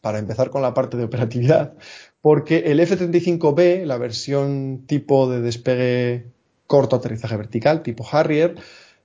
para 0.00 0.18
empezar 0.18 0.50
con 0.50 0.62
la 0.62 0.74
parte 0.74 0.96
de 0.96 1.04
operatividad, 1.04 1.74
porque 2.20 2.58
el 2.66 2.80
F-35B, 2.80 3.84
la 3.84 3.98
versión 3.98 4.84
tipo 4.86 5.28
de 5.28 5.40
despegue 5.40 6.26
corto 6.66 6.96
aterrizaje 6.96 7.36
vertical, 7.36 7.82
tipo 7.82 8.06
Harrier, 8.10 8.56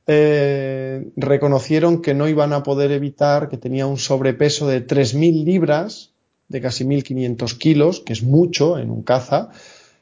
eh, 0.07 1.11
reconocieron 1.15 2.01
que 2.01 2.13
no 2.13 2.27
iban 2.27 2.53
a 2.53 2.63
poder 2.63 2.91
evitar 2.91 3.49
que 3.49 3.57
tenía 3.57 3.85
un 3.85 3.97
sobrepeso 3.97 4.67
de 4.67 4.85
3.000 4.85 5.43
libras, 5.43 6.11
de 6.47 6.61
casi 6.61 6.83
1.500 6.83 7.57
kilos, 7.57 8.01
que 8.01 8.13
es 8.13 8.23
mucho 8.23 8.77
en 8.77 8.89
un 8.89 9.03
caza, 9.03 9.49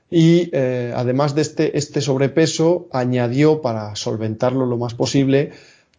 y 0.10 0.50
eh, 0.54 0.94
además 0.96 1.36
de 1.36 1.42
este, 1.42 1.78
este 1.78 2.02
sobrepeso, 2.02 2.88
añadió, 2.92 3.62
para 3.62 3.96
solventarlo 3.96 4.66
lo 4.66 4.78
más 4.78 4.96
posible, 4.96 5.52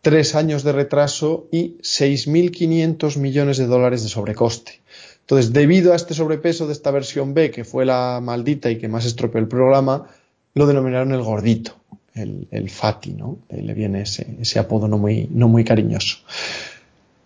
tres 0.03 0.35
años 0.35 0.65
de 0.65 0.73
retraso 0.73 1.47
y 1.53 1.77
6.500 1.83 3.19
millones 3.19 3.59
de 3.59 3.67
dólares 3.67 4.03
de 4.03 4.09
sobrecoste. 4.09 4.81
Entonces, 5.21 5.53
debido 5.53 5.93
a 5.93 5.97
este 5.97 6.15
sobrepeso 6.15 6.67
de 6.67 6.73
esta 6.73 6.91
versión 6.91 7.35
B, 7.35 7.53
que 7.53 7.65
fue 7.65 7.85
la 7.85 8.19
maldita 8.21 8.71
y 8.71 8.79
que 8.79 8.89
más 8.89 9.05
estropeó 9.05 9.41
el 9.41 9.47
programa, 9.47 10.09
lo 10.55 10.67
denominaron 10.67 11.13
el 11.13 11.23
gordito 11.23 11.81
el, 12.23 12.71
Fati, 12.71 13.13
¿no? 13.13 13.39
Le 13.49 13.75
viene 13.75 14.03
ese, 14.03 14.59
apodo 14.59 14.89
no 14.89 14.99
muy, 14.99 15.29
no 15.31 15.49
muy 15.49 15.65
cariñoso. 15.65 16.19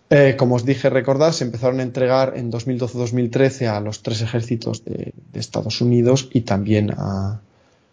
Eh, 0.09 0.35
como 0.37 0.55
os 0.55 0.65
dije, 0.65 0.89
recordad, 0.89 1.31
se 1.31 1.43
empezaron 1.43 1.79
a 1.79 1.83
entregar 1.83 2.33
en 2.35 2.51
2012-2013 2.51 3.67
a 3.67 3.79
los 3.79 4.03
tres 4.03 4.21
ejércitos 4.21 4.85
de, 4.85 5.13
Estados 5.33 5.81
Unidos 5.81 6.29
y 6.31 6.41
también 6.41 6.91
a, 6.91 7.41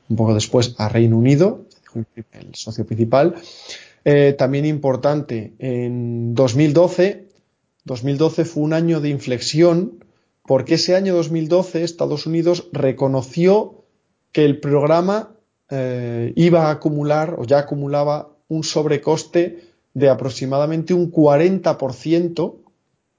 un 0.08 0.16
poco 0.16 0.34
después 0.34 0.74
a 0.78 0.88
Reino 0.88 1.16
Unido, 1.18 1.64
el 2.32 2.54
socio 2.54 2.86
principal. 2.86 3.34
Eh, 4.04 4.34
también 4.36 4.64
importante, 4.66 5.52
en 5.58 6.34
2012, 6.34 7.26
2012 7.84 8.44
fue 8.44 8.62
un 8.62 8.72
año 8.72 9.00
de 9.00 9.08
inflexión 9.08 10.04
porque 10.44 10.74
ese 10.74 10.96
año 10.96 11.14
2012 11.14 11.84
Estados 11.84 12.26
Unidos 12.26 12.68
reconoció 12.72 13.84
que 14.32 14.44
el 14.44 14.60
programa 14.60 15.34
eh, 15.74 16.34
iba 16.36 16.66
a 16.66 16.72
acumular 16.72 17.36
o 17.38 17.44
ya 17.44 17.60
acumulaba 17.60 18.28
un 18.48 18.62
sobrecoste 18.62 19.72
de 19.94 20.10
aproximadamente 20.10 20.92
un 20.92 21.10
40%, 21.10 22.56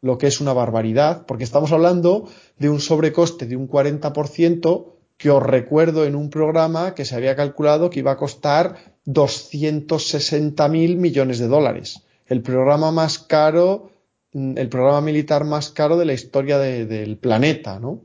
lo 0.02 0.18
que 0.20 0.28
es 0.28 0.40
una 0.40 0.54
barbaridad, 0.54 1.26
porque 1.26 1.46
estamos 1.46 1.72
hablando 1.72 2.30
de 2.60 2.70
un 2.70 2.80
sobrecoste 2.80 3.48
de 3.48 3.56
un 3.56 3.68
40% 3.68 4.86
que 5.18 5.32
os 5.32 5.42
recuerdo 5.42 6.06
en 6.06 6.16
un 6.16 6.30
programa 6.30 6.94
que 6.94 7.06
se 7.06 7.16
había 7.16 7.36
calculado 7.36 7.90
que 7.90 8.02
iba 8.02 8.12
a 8.12 8.18
costar 8.18 8.76
260 9.06 10.68
mil 10.70 10.98
millones 10.98 11.40
de 11.40 11.48
dólares. 11.48 12.04
El 12.28 12.44
programa 12.44 12.92
más 12.92 13.18
caro, 13.18 13.90
el 14.32 14.70
programa 14.70 15.02
militar 15.02 15.44
más 15.44 15.72
caro 15.72 15.98
de 15.98 16.06
la 16.06 16.14
historia 16.14 16.60
del 16.60 17.18
planeta, 17.18 17.80
¿no? 17.80 18.02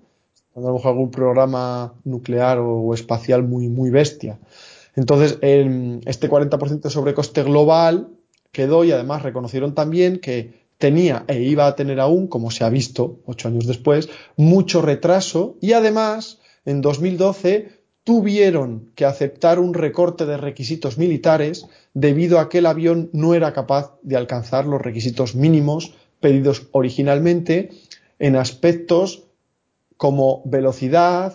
A 0.59 0.69
lo 0.69 0.75
mejor 0.75 0.93
algún 0.93 1.11
programa 1.11 1.95
nuclear 2.05 2.59
o, 2.59 2.93
espacial 2.95 3.43
muy, 3.43 3.69
muy 3.69 3.91
bestia. 3.91 4.39
Entonces, 4.97 5.39
este 5.41 6.29
40% 6.29 6.81
de 6.81 6.91
sobrecoste 6.91 7.43
global 7.45 8.09
quedó 8.51 8.85
y 8.85 8.93
además 8.93 9.23
reconocieron 9.23 9.75
también 9.75 10.19
que 10.19 10.67
tenía 10.79 11.25
e 11.29 11.41
iba 11.41 11.67
a 11.67 11.77
tener 11.77 12.01
aún, 12.01 12.27
como 12.27 12.51
se 12.51 12.65
ha 12.65 12.69
visto 12.69 13.21
ocho 13.27 13.49
años 13.49 13.67
después, 13.67 14.09
mucho 14.37 14.83
retraso 14.83 15.57
y 15.61 15.73
además 15.73 16.39
en 16.65 16.81
2012 16.81 17.79
tuvieron 18.05 18.91
que 18.95 19.05
aceptar 19.05 19.59
un 19.59 19.75
recorte 19.75 20.25
de 20.25 20.39
requisitos 20.39 20.99
militares 20.99 21.67
debido 21.95 22.39
a 22.39 22.49
que 22.49 22.59
el 22.59 22.67
avión 22.67 23.11
no 23.13 23.35
era 23.35 23.53
capaz 23.53 23.99
de 24.03 24.17
alcanzar 24.17 24.67
los 24.67 24.81
requisitos 24.81 25.35
mínimos 25.35 25.95
pedidos 26.21 26.69
originalmente 26.73 27.71
en 28.19 28.37
aspectos 28.37 29.28
como 29.99 30.43
velocidad 30.47 31.35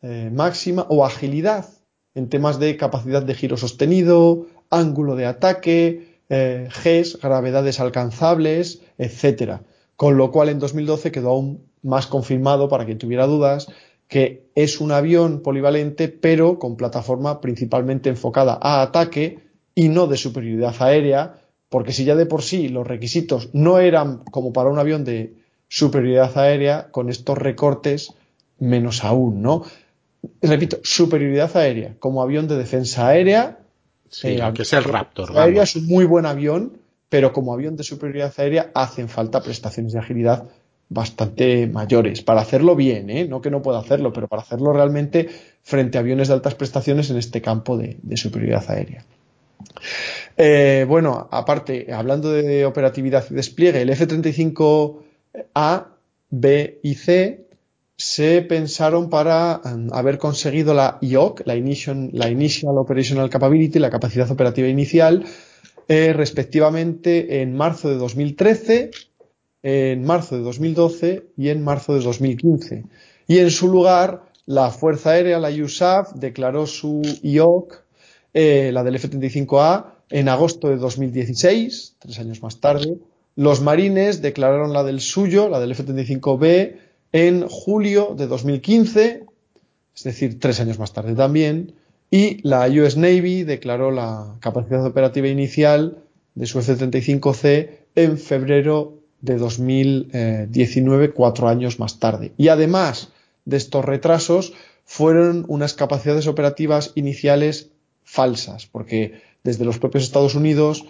eh, 0.00 0.30
máxima 0.32 0.86
o 0.88 1.04
agilidad 1.04 1.66
en 2.14 2.28
temas 2.28 2.58
de 2.58 2.76
capacidad 2.76 3.22
de 3.22 3.34
giro 3.34 3.56
sostenido, 3.56 4.46
ángulo 4.70 5.14
de 5.14 5.26
ataque, 5.26 6.22
eh, 6.28 6.68
Gs, 6.68 7.20
gravedades 7.20 7.80
alcanzables, 7.80 8.80
etc. 8.98 9.60
Con 9.96 10.16
lo 10.16 10.30
cual 10.30 10.48
en 10.48 10.58
2012 10.58 11.12
quedó 11.12 11.30
aún 11.30 11.68
más 11.82 12.06
confirmado, 12.06 12.68
para 12.68 12.84
quien 12.86 12.98
tuviera 12.98 13.26
dudas, 13.26 13.68
que 14.08 14.50
es 14.54 14.80
un 14.80 14.92
avión 14.92 15.42
polivalente, 15.42 16.08
pero 16.08 16.58
con 16.58 16.76
plataforma 16.76 17.40
principalmente 17.40 18.08
enfocada 18.08 18.58
a 18.60 18.82
ataque 18.82 19.40
y 19.74 19.88
no 19.88 20.06
de 20.06 20.16
superioridad 20.16 20.74
aérea, 20.80 21.40
porque 21.68 21.92
si 21.92 22.04
ya 22.04 22.16
de 22.16 22.26
por 22.26 22.42
sí 22.42 22.68
los 22.68 22.86
requisitos 22.86 23.50
no 23.52 23.78
eran 23.78 24.24
como 24.24 24.52
para 24.52 24.70
un 24.70 24.78
avión 24.78 25.04
de 25.04 25.34
superioridad 25.68 26.36
aérea, 26.38 26.88
con 26.90 27.08
estos 27.10 27.38
recortes 27.38 28.12
menos 28.58 29.04
aún, 29.04 29.42
¿no? 29.42 29.64
Repito, 30.42 30.78
superioridad 30.82 31.56
aérea, 31.56 31.94
como 31.98 32.22
avión 32.22 32.48
de 32.48 32.56
defensa 32.56 33.08
aérea. 33.08 33.58
Sí, 34.08 34.28
eh, 34.28 34.42
aunque 34.42 34.64
sea 34.64 34.80
el 34.80 34.84
Raptor. 34.84 35.38
Aérea 35.38 35.62
es 35.62 35.76
un 35.76 35.86
muy 35.86 36.04
buen 36.04 36.26
avión, 36.26 36.78
pero 37.08 37.32
como 37.32 37.52
avión 37.52 37.76
de 37.76 37.84
superioridad 37.84 38.32
aérea 38.36 38.70
hacen 38.74 39.08
falta 39.08 39.42
prestaciones 39.42 39.92
de 39.92 40.00
agilidad 40.00 40.48
bastante 40.88 41.66
mayores 41.66 42.22
para 42.22 42.40
hacerlo 42.40 42.74
bien, 42.74 43.10
¿eh? 43.10 43.26
no 43.28 43.42
que 43.42 43.50
no 43.50 43.60
pueda 43.60 43.78
hacerlo, 43.78 44.12
pero 44.12 44.26
para 44.26 44.42
hacerlo 44.42 44.72
realmente 44.72 45.28
frente 45.62 45.98
a 45.98 46.00
aviones 46.00 46.28
de 46.28 46.34
altas 46.34 46.54
prestaciones 46.54 47.10
en 47.10 47.18
este 47.18 47.42
campo 47.42 47.76
de, 47.76 47.98
superioridad 48.16 48.64
aérea. 48.70 49.04
Eh, 50.36 50.86
bueno, 50.88 51.28
aparte, 51.30 51.92
hablando 51.92 52.32
de 52.32 52.64
operatividad 52.64 53.24
y 53.30 53.34
despliegue, 53.34 53.82
el 53.82 53.90
F-35 53.90 55.07
a, 55.54 55.94
B 56.30 56.80
y 56.82 56.94
C 56.94 57.48
se 57.96 58.42
pensaron 58.42 59.10
para 59.10 59.60
um, 59.64 59.92
haber 59.92 60.18
conseguido 60.18 60.72
la 60.72 60.98
IOC, 61.00 61.42
la 61.46 61.56
Initial, 61.56 62.10
la 62.12 62.80
Operational 62.80 63.28
Capability, 63.28 63.80
la 63.80 63.90
capacidad 63.90 64.30
operativa 64.30 64.68
inicial, 64.68 65.24
eh, 65.88 66.12
respectivamente 66.12 67.42
en 67.42 67.56
marzo 67.56 67.88
de 67.88 67.96
2013, 67.96 68.90
en 69.64 70.04
marzo 70.04 70.36
de 70.36 70.42
2012 70.42 71.26
y 71.36 71.48
en 71.48 71.64
marzo 71.64 71.94
de 71.94 72.00
2015. 72.00 72.84
Y 73.26 73.38
en 73.38 73.50
su 73.50 73.68
lugar, 73.68 74.26
la 74.46 74.70
Fuerza 74.70 75.10
Aérea, 75.10 75.40
la 75.40 75.50
USAF, 75.50 76.12
declaró 76.14 76.66
su 76.66 77.02
IOC, 77.22 77.84
eh, 78.32 78.70
la 78.72 78.84
del 78.84 78.94
F-35A, 78.94 79.94
en 80.10 80.28
agosto 80.28 80.68
de 80.68 80.76
2016, 80.76 81.96
tres 81.98 82.18
años 82.20 82.42
más 82.42 82.60
tarde, 82.60 82.98
los 83.38 83.60
marines 83.60 84.20
declararon 84.20 84.72
la 84.72 84.82
del 84.82 85.00
suyo, 85.00 85.48
la 85.48 85.60
del 85.60 85.70
F-35B, 85.70 86.74
en 87.12 87.46
julio 87.46 88.16
de 88.18 88.26
2015, 88.26 89.26
es 89.94 90.02
decir, 90.02 90.40
tres 90.40 90.58
años 90.58 90.80
más 90.80 90.92
tarde 90.92 91.14
también, 91.14 91.74
y 92.10 92.42
la 92.42 92.66
US 92.66 92.96
Navy 92.96 93.44
declaró 93.44 93.92
la 93.92 94.34
capacidad 94.40 94.84
operativa 94.84 95.28
inicial 95.28 95.98
de 96.34 96.46
su 96.46 96.58
F-35C 96.58 97.70
en 97.94 98.18
febrero 98.18 98.94
de 99.20 99.36
2019, 99.36 101.12
cuatro 101.12 101.46
años 101.46 101.78
más 101.78 102.00
tarde. 102.00 102.32
Y 102.38 102.48
además 102.48 103.12
de 103.44 103.56
estos 103.56 103.84
retrasos, 103.84 104.52
fueron 104.84 105.44
unas 105.46 105.74
capacidades 105.74 106.26
operativas 106.26 106.90
iniciales 106.96 107.70
falsas, 108.02 108.66
porque 108.66 109.20
desde 109.44 109.64
los 109.64 109.78
propios 109.78 110.02
Estados 110.02 110.34
Unidos 110.34 110.86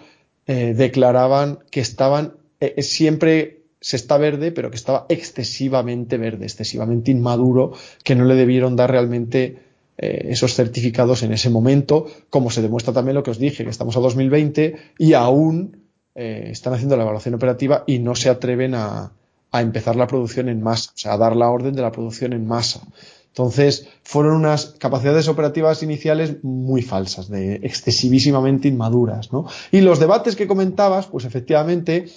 eh, 0.47 0.73
declaraban 0.73 1.59
que 1.69 1.79
estaban 1.79 2.38
eh, 2.59 2.81
siempre 2.81 3.63
se 3.81 3.95
está 3.95 4.17
verde, 4.17 4.51
pero 4.51 4.69
que 4.69 4.75
estaba 4.75 5.05
excesivamente 5.09 6.17
verde, 6.17 6.45
excesivamente 6.45 7.11
inmaduro, 7.11 7.73
que 8.03 8.15
no 8.15 8.25
le 8.25 8.35
debieron 8.35 8.75
dar 8.75 8.91
realmente 8.91 9.59
eh, 9.97 10.27
esos 10.29 10.53
certificados 10.53 11.23
en 11.23 11.31
ese 11.31 11.49
momento, 11.49 12.07
como 12.29 12.49
se 12.49 12.61
demuestra 12.61 12.93
también 12.93 13.15
lo 13.15 13.23
que 13.23 13.31
os 13.31 13.39
dije, 13.39 13.63
que 13.63 13.69
estamos 13.69 13.95
a 13.95 14.01
2020 14.01 14.75
y 14.97 15.13
aún 15.13 15.83
eh, 16.15 16.49
están 16.51 16.73
haciendo 16.73 16.97
la 16.97 17.03
evaluación 17.03 17.35
operativa 17.35 17.83
y 17.87 17.99
no 17.99 18.15
se 18.15 18.29
atreven 18.29 18.75
a, 18.75 19.13
a 19.51 19.61
empezar 19.61 19.95
la 19.95 20.07
producción 20.07 20.49
en 20.49 20.61
masa, 20.61 20.91
o 20.93 20.97
sea, 20.97 21.13
a 21.13 21.17
dar 21.17 21.35
la 21.35 21.49
orden 21.49 21.73
de 21.73 21.81
la 21.81 21.91
producción 21.91 22.33
en 22.33 22.45
masa. 22.45 22.81
Entonces, 23.27 23.87
fueron 24.03 24.35
unas 24.35 24.75
capacidades 24.79 25.27
operativas 25.27 25.83
iniciales 25.83 26.43
muy 26.43 26.81
falsas, 26.81 27.29
de 27.29 27.55
excesivísimamente 27.63 28.67
inmaduras, 28.67 29.31
¿no? 29.31 29.45
Y 29.71 29.81
los 29.81 29.99
debates 29.99 30.35
que 30.35 30.47
comentabas, 30.47 31.07
pues 31.07 31.25
efectivamente, 31.25 32.07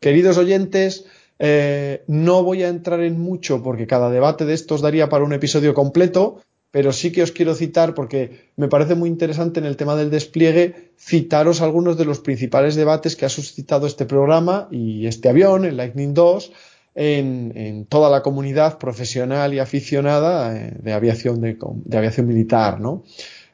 queridos 0.00 0.38
oyentes, 0.38 1.06
eh, 1.38 2.02
no 2.06 2.42
voy 2.42 2.62
a 2.62 2.68
entrar 2.68 3.00
en 3.00 3.20
mucho 3.20 3.62
porque 3.62 3.86
cada 3.86 4.10
debate 4.10 4.44
de 4.44 4.54
estos 4.54 4.82
daría 4.82 5.08
para 5.08 5.24
un 5.24 5.32
episodio 5.32 5.72
completo, 5.74 6.42
pero 6.70 6.92
sí 6.92 7.12
que 7.12 7.22
os 7.22 7.32
quiero 7.32 7.54
citar 7.54 7.94
porque 7.94 8.50
me 8.56 8.68
parece 8.68 8.94
muy 8.94 9.08
interesante 9.08 9.60
en 9.60 9.66
el 9.66 9.76
tema 9.76 9.96
del 9.96 10.10
despliegue 10.10 10.92
citaros 10.98 11.62
algunos 11.62 11.96
de 11.96 12.04
los 12.04 12.20
principales 12.20 12.74
debates 12.74 13.16
que 13.16 13.26
ha 13.26 13.30
suscitado 13.30 13.86
este 13.86 14.06
programa 14.06 14.68
y 14.70 15.06
este 15.06 15.28
avión, 15.28 15.64
el 15.64 15.76
Lightning 15.76 16.14
2, 16.14 16.52
en, 16.94 17.86
toda 17.88 18.10
la 18.10 18.22
comunidad 18.22 18.78
profesional 18.78 19.54
y 19.54 19.58
aficionada 19.58 20.56
eh, 20.56 20.76
de 20.78 20.92
aviación, 20.92 21.40
de, 21.40 21.56
aviación 21.96 22.26
militar. 22.26 22.80
¿no? 22.80 23.04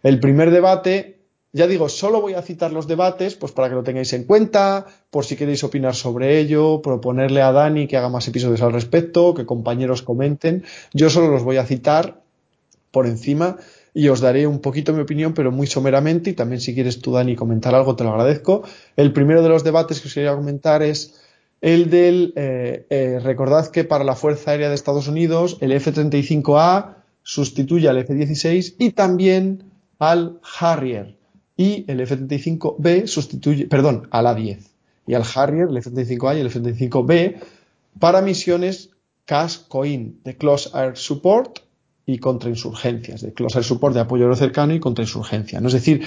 El 0.03 0.21
primer 0.21 0.51
debate, 0.51 1.16
ya 1.57 1.67
digo, 1.67 1.89
solo 1.89 2.21
voy 2.21 2.35
a 2.35 2.43
citar 2.43 2.71
los 2.71 2.87
debates, 2.87 3.35
pues 3.35 3.51
para 3.51 3.71
que 3.71 3.75
lo 3.75 3.83
tengáis 3.83 4.13
en 4.13 4.25
cuenta, 4.25 4.85
por 5.11 5.25
si 5.25 5.37
queréis 5.37 5.65
opinar 5.65 5.95
sobre 5.95 6.39
ello, 6.39 6.83
proponerle 6.83 7.41
a 7.41 7.51
Dani 7.51 7.87
que 7.87 7.97
haga 7.97 8.11
más 8.11 8.29
episodios 8.29 8.61
al 8.61 8.75
respecto, 8.75 9.33
que 9.33 9.47
compañeros 9.47 10.03
comenten. 10.03 10.65
Yo 10.93 11.09
solo 11.09 11.29
los 11.29 11.45
voy 11.45 11.57
a 11.57 11.65
citar 11.65 12.21
por 12.91 13.07
encima 13.07 13.57
y 13.95 14.09
os 14.09 14.21
daré 14.21 14.47
un 14.47 14.59
poquito 14.59 14.93
mi 14.93 15.01
opinión, 15.01 15.33
pero 15.33 15.51
muy 15.51 15.67
someramente, 15.67 16.29
y 16.29 16.33
también 16.35 16.61
si 16.61 16.75
quieres 16.75 17.01
tú, 17.01 17.13
Dani, 17.13 17.35
comentar 17.37 17.75
algo, 17.75 17.97
te 17.97 18.05
lo 18.05 18.11
agradezco. 18.11 18.63
El 18.95 19.15
primero 19.15 19.43
de 19.43 19.49
los 19.49 19.65
debates 19.65 20.03
que 20.03 20.09
os 20.09 20.15
quería 20.15 20.37
comentar 20.37 20.83
es 20.83 21.15
el 21.63 21.89
del, 21.89 22.35
eh, 22.37 22.85
eh, 22.91 23.19
recordad 23.23 23.69
que 23.69 23.85
para 23.85 24.05
la 24.05 24.15
Fuerza 24.15 24.51
Aérea 24.51 24.69
de 24.69 24.75
Estados 24.75 25.09
Unidos 25.09 25.57
el 25.63 25.73
F-35A 25.73 26.97
sustituye 27.23 27.89
al 27.89 27.97
F-16 27.97 28.75
y 28.79 28.91
también 28.91 29.65
al 29.99 30.39
Harrier. 30.61 31.17
Y 31.57 31.85
el 31.89 32.01
F-35B 32.01 33.07
sustituye, 33.07 33.67
perdón, 33.67 34.09
al 34.11 34.27
A-10. 34.27 34.59
Y 35.07 35.15
al 35.15 35.25
Harrier, 35.35 35.69
el 35.69 35.77
F-35A 35.79 36.37
y 36.37 36.41
el 36.41 36.47
F-35B 36.49 37.37
para 37.99 38.21
misiones 38.21 38.91
CAS-COIN 39.27 40.21
de 40.25 40.37
Close 40.37 40.71
Air 40.75 40.97
Support 40.97 41.61
y 42.07 42.19
contrainsurgencias, 42.19 43.21
de 43.23 43.33
Close 43.33 43.59
Air 43.59 43.65
Support 43.65 43.95
de 43.95 44.01
apoyo 44.01 44.25
aéreo 44.25 44.37
cercano 44.37 44.75
y 44.75 44.81
contrainsurgencia. 44.81 45.61
¿no? 45.61 45.69
Es 45.69 45.75
decir, 45.75 46.03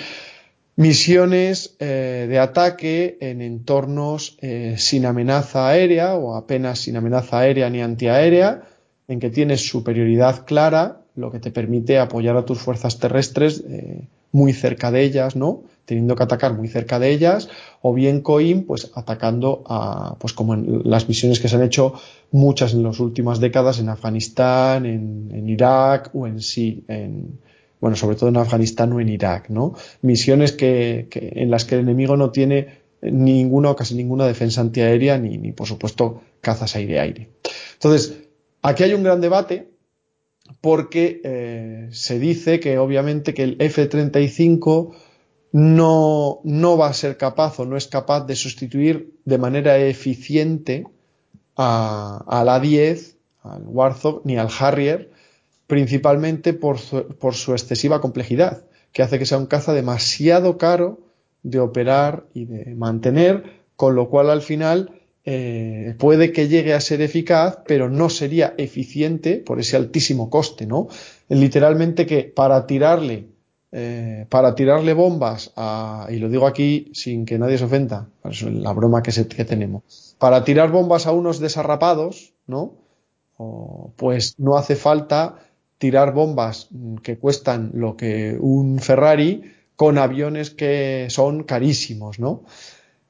misiones 0.75 1.75
eh, 1.79 2.27
de 2.29 2.39
ataque 2.39 3.17
en 3.19 3.41
entornos 3.41 4.37
eh, 4.41 4.75
sin 4.77 5.05
amenaza 5.05 5.67
aérea 5.67 6.15
o 6.15 6.35
apenas 6.35 6.79
sin 6.79 6.95
amenaza 6.95 7.39
aérea 7.39 7.69
ni 7.69 7.81
antiaérea, 7.81 8.63
en 9.09 9.19
que 9.19 9.29
tienes 9.29 9.67
superioridad 9.67 10.45
clara, 10.45 11.01
lo 11.15 11.31
que 11.31 11.39
te 11.39 11.51
permite 11.51 11.97
apoyar 11.99 12.37
a 12.37 12.45
tus 12.45 12.59
fuerzas 12.59 12.99
terrestres 12.99 13.63
eh, 13.67 14.07
muy 14.31 14.53
cerca 14.53 14.91
de 14.91 15.03
ellas, 15.03 15.35
¿no? 15.35 15.63
Teniendo 15.85 16.15
que 16.15 16.23
atacar 16.23 16.53
muy 16.53 16.67
cerca 16.67 16.99
de 16.99 17.09
ellas, 17.09 17.49
o 17.81 17.93
bien 17.93 18.21
COIM, 18.21 18.65
pues 18.65 18.91
atacando 18.93 19.63
a, 19.65 20.15
pues 20.19 20.33
como 20.33 20.53
en 20.53 20.81
las 20.83 21.07
misiones 21.07 21.39
que 21.39 21.47
se 21.47 21.55
han 21.55 21.63
hecho 21.63 21.93
muchas 22.31 22.73
en 22.73 22.83
las 22.83 22.99
últimas 22.99 23.39
décadas 23.39 23.79
en 23.79 23.89
Afganistán, 23.89 24.85
en, 24.85 25.49
Irak 25.49 26.11
o 26.13 26.27
en 26.27 26.41
sí, 26.41 26.83
en, 26.87 27.39
bueno, 27.81 27.95
sobre 27.95 28.15
todo 28.15 28.29
en 28.29 28.37
Afganistán 28.37 28.93
o 28.93 28.99
en 28.99 29.09
Irak, 29.09 29.49
¿no? 29.49 29.73
Misiones 30.01 30.51
que, 30.51 31.07
en 31.11 31.49
las 31.49 31.65
que 31.65 31.75
el 31.75 31.81
enemigo 31.81 32.17
no 32.17 32.29
tiene 32.29 32.79
ninguna 33.01 33.71
o 33.71 33.75
casi 33.75 33.95
ninguna 33.95 34.27
defensa 34.27 34.61
antiaérea 34.61 35.17
ni, 35.17 35.37
ni 35.37 35.53
por 35.53 35.67
supuesto 35.67 36.21
cazas 36.41 36.75
aire-aire. 36.75 37.29
Entonces, 37.73 38.19
aquí 38.61 38.83
hay 38.83 38.93
un 38.93 39.03
gran 39.03 39.21
debate 39.21 39.69
porque 40.61 41.21
eh, 41.23 41.89
se 41.91 42.19
dice 42.19 42.59
que 42.59 42.77
obviamente 42.77 43.33
que 43.33 43.43
el 43.43 43.57
F-35 43.59 44.95
no, 45.51 46.41
no 46.43 46.77
va 46.77 46.87
a 46.87 46.93
ser 46.93 47.17
capaz 47.17 47.59
o 47.59 47.65
no 47.65 47.77
es 47.77 47.87
capaz 47.87 48.25
de 48.25 48.35
sustituir 48.35 49.13
de 49.25 49.37
manera 49.37 49.77
eficiente 49.77 50.85
a, 51.55 52.23
al 52.27 52.49
A-10, 52.49 53.15
al 53.43 53.63
Warthog 53.65 54.21
ni 54.25 54.37
al 54.37 54.49
Harrier, 54.59 55.11
principalmente 55.67 56.53
por 56.53 56.79
su, 56.79 57.51
excesiva 57.51 58.01
complejidad, 58.01 58.63
que 58.91 59.03
hace 59.03 59.19
que 59.19 59.25
sea 59.25 59.37
un 59.37 59.45
caza 59.45 59.73
demasiado 59.73 60.57
caro 60.57 60.99
de 61.43 61.59
operar 61.59 62.25
y 62.33 62.45
de 62.45 62.73
mantener, 62.75 63.43
con 63.75 63.95
lo 63.95 64.09
cual 64.09 64.29
al 64.29 64.41
final 64.41 64.98
eh, 65.31 65.93
puede 65.99 66.31
que 66.31 66.47
llegue 66.47 66.73
a 66.73 66.81
ser 66.81 67.03
eficaz, 67.03 67.59
pero 67.67 67.87
no 67.87 68.09
sería 68.09 68.55
eficiente 68.57 69.37
por 69.37 69.59
ese 69.59 69.77
altísimo 69.77 70.27
coste, 70.27 70.65
¿no? 70.65 70.87
Literalmente 71.27 72.07
que 72.07 72.23
para 72.23 72.65
tirarle, 72.65 73.27
eh, 73.71 74.25
para 74.27 74.55
tirarle 74.55 74.93
bombas 74.93 75.53
a, 75.55 76.07
y 76.09 76.15
lo 76.15 76.29
digo 76.29 76.47
aquí 76.47 76.89
sin 76.95 77.27
que 77.27 77.37
nadie 77.37 77.59
se 77.59 77.65
ofenda, 77.65 78.09
es 78.23 78.41
la 78.41 78.73
broma 78.73 79.03
que, 79.03 79.11
que 79.27 79.45
tenemos, 79.45 80.15
para 80.17 80.43
tirar 80.43 80.71
bombas 80.71 81.05
a 81.05 81.11
unos 81.11 81.39
desarrapados, 81.39 82.33
¿no? 82.47 82.73
pues 83.95 84.33
no 84.37 84.57
hace 84.57 84.75
falta 84.75 85.35
tirar 85.77 86.11
bombas 86.11 86.69
que 87.03 87.19
cuestan 87.19 87.71
lo 87.75 87.95
que 87.95 88.35
un 88.37 88.79
Ferrari 88.79 89.43
con 89.75 89.99
aviones 89.99 90.49
que 90.49 91.05
son 91.09 91.43
carísimos, 91.43 92.19
¿no? 92.19 92.43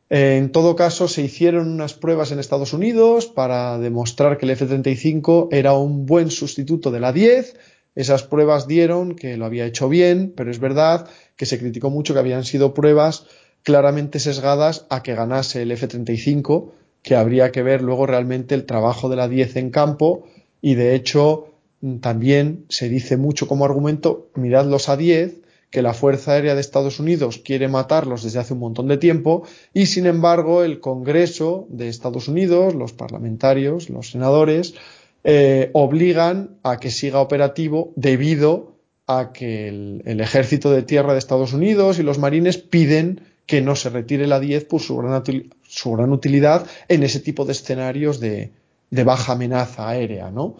En 0.10 0.52
todo 0.52 0.76
caso, 0.76 1.07
se 1.07 1.22
hicieron 1.22 1.68
unas 1.72 1.94
pruebas 1.94 2.31
en 2.31 2.40
Estados 2.40 2.73
Unidos 2.73 3.27
para 3.27 3.77
demostrar 3.77 4.38
que 4.38 4.45
el 4.45 4.52
F-35 4.52 5.49
era 5.52 5.73
un 5.73 6.07
buen 6.07 6.31
sustituto 6.31 6.90
de 6.90 6.99
la 6.99 7.14
10. 7.14 7.56
Esas 7.94 8.23
pruebas 8.23 8.68
dieron 8.68 9.15
que 9.15 9.38
lo 9.38 9.45
había 9.45 9.65
hecho 9.65 9.88
bien, 9.88 10.34
pero 10.36 10.49
es 10.49 10.60
verdad 10.60 11.07
que 11.36 11.45
se 11.45 11.60
criticó 11.60 11.91
mucho 11.91 12.14
que 12.14 12.19
habían 12.19 12.44
sido 12.44 12.73
pruebas 12.73 13.26
claramente 13.64 14.19
sesgadas 14.19 14.88
a 14.90 15.03
que 15.03 15.14
ganase 15.14 15.61
el 15.61 15.72
F-35, 15.72 16.72
que 17.03 17.15
habría 17.15 17.52
que 17.52 17.61
ver 17.61 17.81
luego 17.81 18.07
realmente 18.07 18.56
el 18.56 18.65
trabajo 18.65 19.10
de 19.10 19.15
la 19.15 19.27
10 19.27 19.57
en 19.57 19.69
campo 19.69 20.26
y 20.61 20.76
de 20.76 20.95
hecho 20.95 21.53
también 22.02 22.65
se 22.69 22.90
dice 22.90 23.15
mucho 23.15 23.48
como 23.48 23.64
argumento, 23.64 24.30
mirad 24.36 24.65
los 24.65 24.90
A-10, 24.90 25.38
que 25.69 25.81
la 25.81 25.93
Fuerza 25.93 26.33
Aérea 26.33 26.55
de 26.55 26.61
Estados 26.61 26.99
Unidos 26.99 27.39
quiere 27.43 27.67
matarlos 27.67 28.23
desde 28.23 28.39
hace 28.39 28.53
un 28.53 28.59
montón 28.59 28.87
de 28.87 28.97
tiempo 28.97 29.43
y 29.73 29.85
sin 29.85 30.07
embargo 30.07 30.63
el 30.63 30.79
Congreso 30.79 31.67
de 31.69 31.89
Estados 31.89 32.27
Unidos, 32.27 32.73
los 32.73 32.93
parlamentarios, 32.93 33.89
los 33.89 34.11
senadores, 34.11 34.73
eh, 35.23 35.69
obligan 35.73 36.57
a 36.63 36.77
que 36.77 36.89
siga 36.89 37.19
operativo 37.19 37.91
debido 37.95 38.73
a 39.05 39.31
que 39.33 39.67
el, 39.67 40.21
ejército 40.21 40.71
de 40.71 40.83
tierra 40.83 41.13
de 41.13 41.19
Estados 41.19 41.53
Unidos 41.53 41.99
y 41.99 42.03
los 42.03 42.19
marines 42.19 42.57
piden 42.57 43.21
que 43.45 43.61
no 43.61 43.75
se 43.75 43.89
retire 43.89 44.27
la 44.27 44.39
10 44.39 44.65
por 44.65 44.81
su 44.81 44.97
gran, 44.97 46.11
utilidad 46.11 46.67
en 46.87 47.03
ese 47.03 47.19
tipo 47.19 47.45
de 47.45 47.53
escenarios 47.53 48.19
de, 48.19 48.51
de 48.91 49.03
baja 49.03 49.33
amenaza 49.33 49.89
aérea, 49.89 50.29
¿no? 50.29 50.57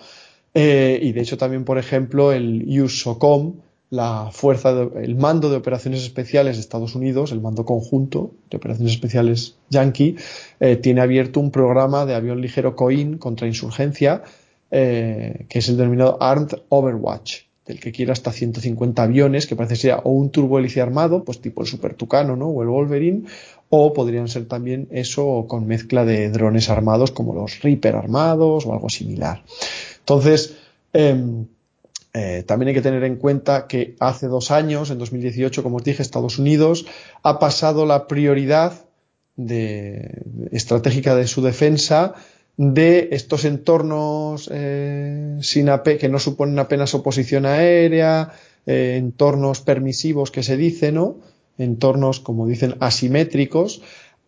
Eh, 0.56 1.00
y 1.02 1.12
de 1.12 1.22
hecho 1.22 1.38
también, 1.38 1.64
por 1.64 1.78
ejemplo, 1.78 2.34
el 2.34 2.66
USOCOM, 2.68 3.62
la 3.90 4.30
fuerza, 4.32 4.70
el 4.70 5.16
mando 5.16 5.50
de 5.50 5.58
operaciones 5.58 6.04
especiales 6.04 6.56
de 6.56 6.62
Estados 6.62 6.94
Unidos, 6.96 7.32
el 7.32 7.42
mando 7.42 7.66
conjunto 7.66 8.32
de 8.50 8.58
operaciones 8.58 8.94
especiales 8.94 9.56
Yankee, 9.70 10.16
eh, 10.60 10.76
tiene 10.76 11.02
abierto 11.02 11.40
un 11.40 11.50
programa 11.50 12.06
de 12.06 12.14
avión 12.14 12.40
ligero 12.40 12.76
COIN 12.76 13.18
contra 13.18 13.48
insurgencia, 13.48 14.24
eh, 14.70 15.46
que 15.50 15.60
es 15.60 15.70
el 15.70 15.78
denominado 15.78 16.22
Armed 16.22 16.60
Overwatch, 16.70 17.42
del 17.66 17.80
que 17.80 17.92
quiera 17.92 18.14
hasta 18.14 18.32
150 18.32 19.02
aviones, 19.02 19.48
que 19.48 19.56
parece 19.56 19.76
ser 19.76 19.98
o 20.04 20.12
un 20.12 20.30
turbohélice 20.30 20.82
armado, 20.82 21.24
pues 21.24 21.42
tipo 21.42 21.62
el 21.62 21.68
Super 21.68 21.96
Tucano, 21.96 22.36
¿no? 22.36 22.48
O 22.48 22.62
el 22.62 22.68
Wolverine, 22.68 23.24
o 23.70 23.94
podrían 23.94 24.28
ser 24.28 24.46
también 24.46 24.88
eso 24.92 25.46
con 25.48 25.66
mezcla 25.66 26.06
de 26.06 26.30
drones 26.30 26.70
armados 26.70 27.12
como 27.12 27.34
los 27.34 27.62
Reaper 27.62 27.96
armados 27.96 28.68
o 28.68 28.74
algo 28.74 28.90
similar. 28.90 29.44
Entonces, 30.00 30.58
em, 30.94 31.46
eh, 32.14 32.44
también 32.46 32.70
hay 32.70 32.74
que 32.74 32.82
tener 32.82 33.04
en 33.04 33.18
cuenta 33.18 33.68
que 33.68 33.96
hace 34.00 34.28
dos 34.28 34.52
años, 34.52 34.90
en 34.90 34.98
2018, 34.98 35.64
como 35.64 35.78
os 35.78 35.84
dije, 35.84 36.02
Estados 36.02 36.40
Unidos 36.40 36.86
ha 37.24 37.40
pasado 37.40 37.86
la 37.86 38.08
prioridad 38.08 38.74
estratégica 40.52 41.16
de 41.16 41.26
su 41.26 41.42
defensa 41.42 42.16
de 42.60 43.08
estos 43.14 43.46
entornos 43.46 44.50
eh, 44.52 45.38
sin 45.40 45.70
que 45.98 46.10
no 46.10 46.20
suponen 46.20 46.60
apenas 46.60 46.94
oposición 46.94 47.46
aérea, 47.46 48.34
eh, 48.66 48.96
entornos 48.98 49.62
permisivos 49.62 50.30
que 50.30 50.44
se 50.44 50.58
dice, 50.58 50.92
¿no? 50.92 51.22
Entornos, 51.58 52.20
como 52.20 52.48
dicen, 52.48 52.76
asimétricos, 52.82 53.82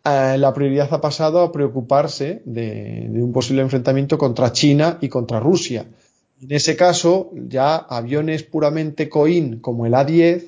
eh, 0.05 0.37
la 0.37 0.53
prioridad 0.53 0.93
ha 0.93 1.01
pasado 1.01 1.41
a 1.41 1.51
preocuparse 1.51 2.41
de, 2.45 3.09
un 3.13 3.33
posible 3.33 3.63
enfrentamiento 3.63 4.17
contra 4.17 4.53
China 4.53 4.97
y 5.01 5.09
contra 5.09 5.41
Rusia. 5.41 5.85
En 6.41 6.51
ese 6.51 6.75
caso, 6.75 7.29
ya 7.33 7.75
aviones 7.75 8.41
puramente 8.41 9.09
COIN 9.09 9.59
como 9.59 9.85
el 9.85 9.93
A-10, 9.93 10.45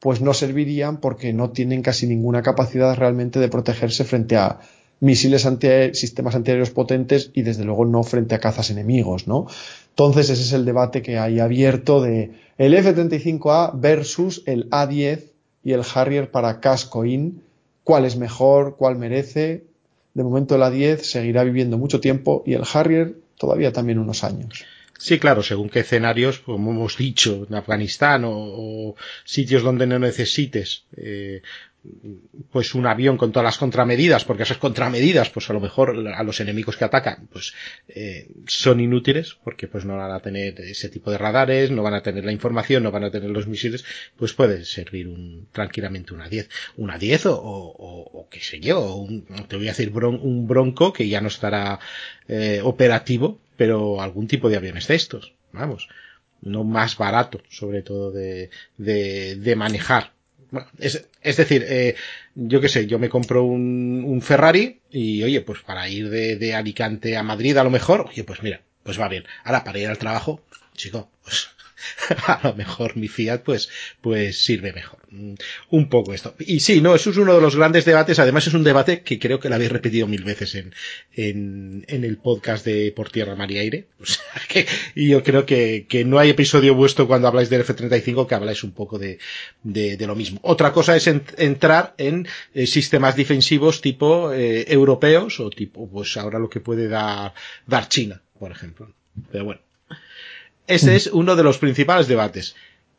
pues 0.00 0.22
no 0.22 0.32
servirían 0.32 1.00
porque 1.00 1.34
no 1.34 1.50
tienen 1.50 1.82
casi 1.82 2.06
ninguna 2.06 2.42
capacidad 2.42 2.96
realmente 2.96 3.38
de 3.38 3.48
protegerse 3.48 4.04
frente 4.04 4.36
a 4.36 4.60
misiles 5.00 5.44
anti 5.44 5.68
sistemas 5.92 6.34
antiaéreos 6.34 6.70
potentes 6.70 7.30
y 7.34 7.42
desde 7.42 7.64
luego 7.64 7.84
no 7.84 8.02
frente 8.04 8.34
a 8.34 8.40
cazas 8.40 8.70
enemigos, 8.70 9.28
¿no? 9.28 9.46
Entonces 9.90 10.30
ese 10.30 10.42
es 10.42 10.52
el 10.52 10.64
debate 10.64 11.02
que 11.02 11.18
hay 11.18 11.40
abierto 11.40 12.00
de 12.00 12.32
el 12.56 12.74
F-35A 12.74 13.72
versus 13.74 14.42
el 14.46 14.66
A-10 14.70 15.24
y 15.62 15.72
el 15.72 15.82
Harrier 15.94 16.30
para 16.30 16.60
CAS-COIN 16.60 17.42
cuál 17.84 18.04
es 18.04 18.16
mejor, 18.16 18.76
cuál 18.76 18.96
merece. 18.96 19.64
De 20.14 20.24
momento 20.24 20.56
la 20.58 20.70
10 20.70 21.06
seguirá 21.06 21.44
viviendo 21.44 21.76
mucho 21.76 22.00
tiempo 22.00 22.42
y 22.46 22.54
el 22.54 22.62
Harrier 22.72 23.18
todavía 23.36 23.72
también 23.72 23.98
unos 23.98 24.24
años. 24.24 24.64
Sí, 25.00 25.20
claro, 25.20 25.44
según 25.44 25.70
qué 25.70 25.80
escenarios, 25.80 26.40
como 26.40 26.72
hemos 26.72 26.96
dicho, 26.96 27.46
en 27.48 27.54
Afganistán 27.54 28.24
o, 28.26 28.96
sitios 29.24 29.62
donde 29.62 29.86
no 29.86 30.00
necesites 30.00 30.86
eh, 30.96 31.42
pues 32.50 32.74
un 32.74 32.86
avión 32.86 33.16
con 33.16 33.30
todas 33.30 33.44
las 33.44 33.58
contramedidas, 33.58 34.24
porque 34.24 34.42
esas 34.42 34.58
contramedidas, 34.58 35.30
pues 35.30 35.48
a 35.48 35.52
lo 35.52 35.60
mejor 35.60 35.90
a 36.08 36.22
los 36.22 36.40
enemigos 36.40 36.76
que 36.76 36.84
atacan, 36.84 37.28
pues 37.32 37.54
eh, 37.88 38.28
son 38.46 38.80
inútiles, 38.80 39.36
porque 39.44 39.68
pues 39.68 39.84
no 39.84 39.96
van 39.96 40.10
a 40.10 40.20
tener 40.20 40.60
ese 40.60 40.88
tipo 40.88 41.10
de 41.10 41.18
radares, 41.18 41.70
no 41.70 41.82
van 41.82 41.94
a 41.94 42.02
tener 42.02 42.24
la 42.24 42.32
información, 42.32 42.82
no 42.82 42.90
van 42.90 43.04
a 43.04 43.10
tener 43.10 43.30
los 43.30 43.46
misiles, 43.46 43.84
pues 44.16 44.32
puede 44.32 44.64
servir 44.64 45.08
un, 45.08 45.46
tranquilamente 45.52 46.14
una 46.14 46.28
10, 46.28 46.48
una 46.76 46.98
10 46.98 47.26
o, 47.26 47.36
o, 47.36 48.28
qué 48.30 48.40
sé 48.40 48.60
yo, 48.60 49.06
te 49.48 49.56
voy 49.56 49.68
a 49.68 49.72
decir 49.72 49.92
un 49.94 50.48
bronco 50.48 50.92
que 50.92 51.08
ya 51.08 51.20
no 51.20 51.28
estará 51.28 51.78
eh, 52.26 52.60
operativo, 52.62 53.40
pero 53.56 54.00
algún 54.00 54.26
tipo 54.26 54.48
de 54.48 54.56
aviones 54.56 54.88
de 54.88 54.94
estos, 54.94 55.34
vamos, 55.52 55.88
no 56.40 56.64
más 56.64 56.96
barato, 56.96 57.40
sobre 57.48 57.82
todo 57.82 58.10
de, 58.10 58.50
de, 58.76 59.36
de 59.36 59.56
manejar 59.56 60.17
es, 60.78 61.06
es 61.22 61.36
decir, 61.36 61.64
eh, 61.68 61.94
yo 62.34 62.60
qué 62.60 62.68
sé, 62.68 62.86
yo 62.86 62.98
me 62.98 63.08
compro 63.08 63.44
un, 63.44 64.04
un, 64.06 64.22
Ferrari 64.22 64.80
y 64.90 65.22
oye, 65.22 65.40
pues 65.40 65.60
para 65.60 65.88
ir 65.88 66.08
de, 66.10 66.36
de 66.36 66.54
Alicante 66.54 67.16
a 67.16 67.22
Madrid 67.22 67.56
a 67.56 67.64
lo 67.64 67.70
mejor, 67.70 68.06
oye, 68.08 68.24
pues 68.24 68.42
mira, 68.42 68.62
pues 68.82 69.00
va 69.00 69.08
bien. 69.08 69.24
Ahora 69.44 69.64
para 69.64 69.78
ir 69.78 69.88
al 69.88 69.98
trabajo, 69.98 70.40
chico, 70.78 71.10
pues 71.22 71.50
a 72.26 72.40
lo 72.42 72.54
mejor 72.54 72.96
mi 72.96 73.08
Fiat 73.08 73.42
pues, 73.42 73.68
pues 74.00 74.42
sirve 74.42 74.72
mejor. 74.72 74.98
Mm, 75.10 75.34
un 75.70 75.88
poco 75.88 76.12
esto. 76.12 76.34
Y 76.38 76.60
sí, 76.60 76.80
no, 76.80 76.94
eso 76.94 77.10
es 77.10 77.16
uno 77.16 77.34
de 77.34 77.40
los 77.40 77.56
grandes 77.56 77.84
debates. 77.84 78.18
Además 78.18 78.46
es 78.46 78.54
un 78.54 78.64
debate 78.64 79.02
que 79.02 79.18
creo 79.18 79.40
que 79.40 79.48
lo 79.48 79.54
habéis 79.54 79.72
repetido 79.72 80.06
mil 80.06 80.24
veces 80.24 80.54
en, 80.54 80.74
en, 81.12 81.84
en 81.88 82.04
el 82.04 82.18
podcast 82.18 82.64
de 82.64 82.92
Por 82.92 83.10
Tierra, 83.10 83.36
Mar 83.36 83.50
y 83.50 83.58
Aire. 83.58 83.88
O 84.00 84.06
sea 84.06 84.40
que, 84.48 84.66
y 84.94 85.08
yo 85.08 85.22
creo 85.22 85.44
que, 85.44 85.86
que 85.88 86.04
no 86.04 86.18
hay 86.18 86.30
episodio 86.30 86.74
vuestro 86.74 87.08
cuando 87.08 87.28
habláis 87.28 87.50
del 87.50 87.62
F-35 87.62 88.26
que 88.26 88.34
habláis 88.34 88.62
un 88.62 88.72
poco 88.72 88.98
de, 88.98 89.18
de, 89.62 89.96
de, 89.96 90.06
lo 90.06 90.14
mismo. 90.14 90.38
Otra 90.42 90.72
cosa 90.72 90.96
es 90.96 91.08
entrar 91.08 91.94
en 91.98 92.26
eh, 92.54 92.66
sistemas 92.66 93.16
defensivos 93.16 93.80
tipo 93.80 94.32
eh, 94.32 94.64
europeos 94.68 95.40
o 95.40 95.50
tipo, 95.50 95.90
pues 95.90 96.16
ahora 96.16 96.38
lo 96.38 96.48
que 96.48 96.60
puede 96.60 96.88
dar, 96.88 97.34
dar 97.66 97.88
China, 97.88 98.22
por 98.38 98.52
ejemplo. 98.52 98.94
Pero 99.32 99.44
bueno. 99.44 99.67
Ese 100.68 100.96
es 100.96 101.06
uno 101.08 101.34
de 101.34 101.42
los 101.42 101.58
principales 101.58 102.06
debates. 102.06 102.54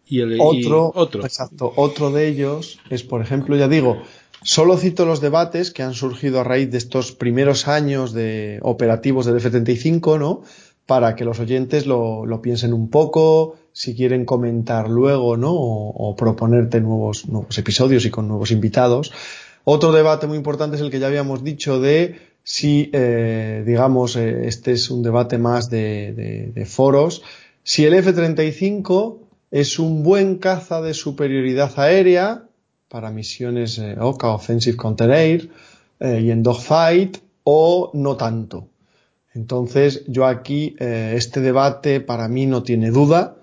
Y 0.07 0.21
el, 0.21 0.37
otro, 0.41 0.91
otro. 0.95 1.23
Exacto. 1.23 1.71
Otro 1.75 2.11
de 2.11 2.27
ellos 2.27 2.79
es, 2.89 3.03
por 3.03 3.21
ejemplo, 3.21 3.55
ya 3.55 3.67
digo, 3.67 4.01
solo 4.41 4.75
cito 4.75 5.05
los 5.05 5.21
debates 5.21 5.69
que 5.69 5.83
han 5.83 5.93
surgido 5.93 6.39
a 6.39 6.43
raíz 6.43 6.71
de 6.71 6.79
estos 6.79 7.11
primeros 7.11 7.67
años 7.67 8.11
de 8.11 8.59
operativos 8.63 9.27
del 9.27 9.37
F-35, 9.37 10.17
¿no? 10.17 10.41
Para 10.87 11.15
que 11.15 11.25
los 11.25 11.39
oyentes 11.39 11.85
lo, 11.85 12.39
piensen 12.41 12.73
un 12.73 12.89
poco, 12.89 13.57
si 13.71 13.95
quieren 13.95 14.25
comentar 14.25 14.89
luego, 14.89 15.37
¿no? 15.37 15.53
O, 15.53 16.15
proponerte 16.15 16.81
nuevos, 16.81 17.27
nuevos 17.27 17.55
episodios 17.59 18.03
y 18.03 18.09
con 18.09 18.27
nuevos 18.27 18.49
invitados. 18.49 19.11
Otro 19.63 19.91
debate 19.91 20.25
muy 20.25 20.37
importante 20.37 20.77
es 20.77 20.81
el 20.81 20.89
que 20.89 20.99
ya 20.99 21.05
habíamos 21.05 21.43
dicho 21.43 21.79
de 21.79 22.19
si, 22.43 22.89
eh, 22.93 23.63
digamos, 23.63 24.15
eh, 24.15 24.47
este 24.47 24.71
es 24.71 24.89
un 24.89 25.03
debate 25.03 25.37
más 25.37 25.69
de, 25.69 26.51
de 26.55 26.65
foros, 26.65 27.21
si 27.69 27.85
el 27.85 27.93
F-35 27.93 29.19
es 29.51 29.77
un 29.77 30.01
buen 30.01 30.39
caza 30.39 30.81
de 30.81 30.95
superioridad 30.95 31.71
aérea 31.79 32.45
para 32.87 33.11
misiones 33.11 33.77
eh, 33.77 33.95
OCA, 33.99 34.29
Offensive 34.29 34.75
Counter 34.75 35.11
Air, 35.11 35.51
eh, 35.99 36.19
y 36.19 36.31
en 36.31 36.41
dogfight, 36.41 37.19
o 37.43 37.91
no 37.93 38.17
tanto. 38.17 38.69
Entonces, 39.35 40.03
yo 40.07 40.25
aquí, 40.25 40.75
eh, 40.79 41.13
este 41.15 41.41
debate 41.41 42.01
para 42.01 42.27
mí 42.27 42.47
no 42.47 42.63
tiene 42.63 42.89
duda. 42.89 43.35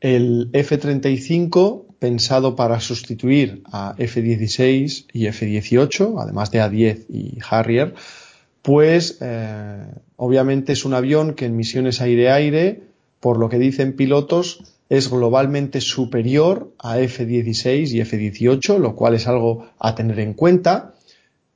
El 0.00 0.50
F-35, 0.52 1.84
pensado 2.00 2.56
para 2.56 2.80
sustituir 2.80 3.62
a 3.70 3.94
F-16 3.96 5.06
y 5.12 5.26
F-18, 5.26 6.20
además 6.20 6.50
de 6.50 6.60
A-10 6.62 7.06
y 7.08 7.38
Harrier, 7.48 7.94
pues 8.60 9.20
obviamente 10.16 10.72
es 10.72 10.84
un 10.84 10.94
avión 10.94 11.34
que 11.34 11.46
en 11.46 11.56
misiones 11.56 12.00
aire-aire 12.00 12.87
por 13.20 13.38
lo 13.38 13.48
que 13.48 13.58
dicen 13.58 13.94
pilotos, 13.94 14.62
es 14.88 15.10
globalmente 15.10 15.80
superior 15.80 16.72
a 16.78 16.98
F-16 16.98 17.90
y 17.92 18.00
F-18, 18.00 18.78
lo 18.78 18.94
cual 18.94 19.14
es 19.14 19.26
algo 19.28 19.66
a 19.78 19.94
tener 19.94 20.18
en 20.20 20.34
cuenta, 20.34 20.94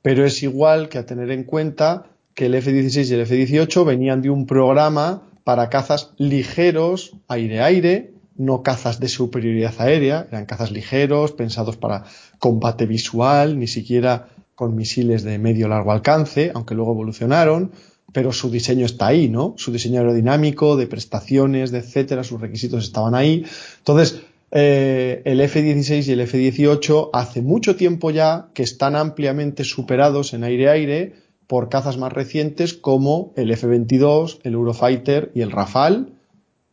pero 0.01 0.25
es 0.25 0.43
igual 0.43 0.89
que 0.89 0.99
a 0.99 1.05
tener 1.05 1.31
en 1.31 1.43
cuenta 1.43 2.05
que 2.35 2.45
el 2.47 2.55
F-16 2.55 3.09
y 3.09 3.13
el 3.13 3.21
F-18 3.21 3.85
venían 3.85 4.21
de 4.21 4.29
un 4.29 4.45
programa 4.45 5.23
para 5.43 5.69
cazas 5.69 6.13
ligeros 6.17 7.15
aire-aire, 7.27 8.13
no 8.35 8.63
cazas 8.63 8.99
de 8.99 9.07
superioridad 9.07 9.73
aérea, 9.77 10.27
eran 10.29 10.45
cazas 10.45 10.71
ligeros, 10.71 11.31
pensados 11.31 11.77
para 11.77 12.05
combate 12.39 12.85
visual, 12.85 13.59
ni 13.59 13.67
siquiera 13.67 14.29
con 14.55 14.75
misiles 14.75 15.23
de 15.23 15.39
medio 15.39 15.67
largo 15.67 15.91
alcance, 15.91 16.51
aunque 16.53 16.75
luego 16.75 16.93
evolucionaron, 16.93 17.71
pero 18.13 18.31
su 18.31 18.49
diseño 18.49 18.85
está 18.85 19.07
ahí, 19.07 19.27
¿no? 19.27 19.55
Su 19.57 19.71
diseño 19.71 19.99
aerodinámico, 19.99 20.77
de 20.77 20.87
prestaciones, 20.87 21.73
etcétera, 21.73 22.23
sus 22.23 22.39
requisitos 22.39 22.83
estaban 22.83 23.15
ahí. 23.15 23.43
Entonces, 23.79 24.21
eh, 24.51 25.23
el 25.25 25.41
F-16 25.41 26.07
y 26.07 26.11
el 26.11 26.21
F-18 26.21 27.09
hace 27.11 27.41
mucho 27.41 27.75
tiempo 27.75 28.11
ya 28.11 28.49
que 28.53 28.61
están 28.61 28.95
ampliamente 28.95 29.63
superados 29.63 30.33
en 30.33 30.43
aire-aire 30.43 31.15
por 31.47 31.69
cazas 31.69 31.97
más 31.97 32.13
recientes 32.13 32.75
como 32.75 33.33
el 33.35 33.49
F-22, 33.49 34.39
el 34.43 34.53
Eurofighter 34.53 35.31
y 35.33 35.41
el 35.41 35.51
Rafale. 35.51 36.05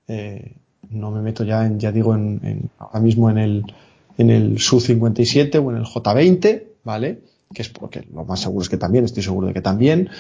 Eh, 0.09 0.57
no 0.91 1.11
me 1.11 1.23
meto 1.23 1.43
ya, 1.45 1.65
en, 1.65 1.81
ya 1.81 1.91
digo, 1.91 2.15
en, 2.15 2.69
ahora 2.79 3.01
mismo 3.01 3.31
en 3.31 3.39
el, 3.39 3.65
en 4.19 4.31
el 4.31 4.59
Su-57 4.59 5.65
o 5.65 5.71
en 5.71 5.79
el 5.79 5.85
J-20, 5.85 6.65
¿vale? 6.85 7.21
Que 7.55 7.63
es 7.63 7.71
porque 7.71 8.07
lo 8.13 8.25
más 8.25 8.41
seguro 8.41 8.63
es 8.63 8.69
que 8.69 8.77
también, 8.77 9.05
estoy 9.05 9.23
seguro 9.23 9.47
de 9.47 9.55
que 9.55 9.63
también. 9.63 10.11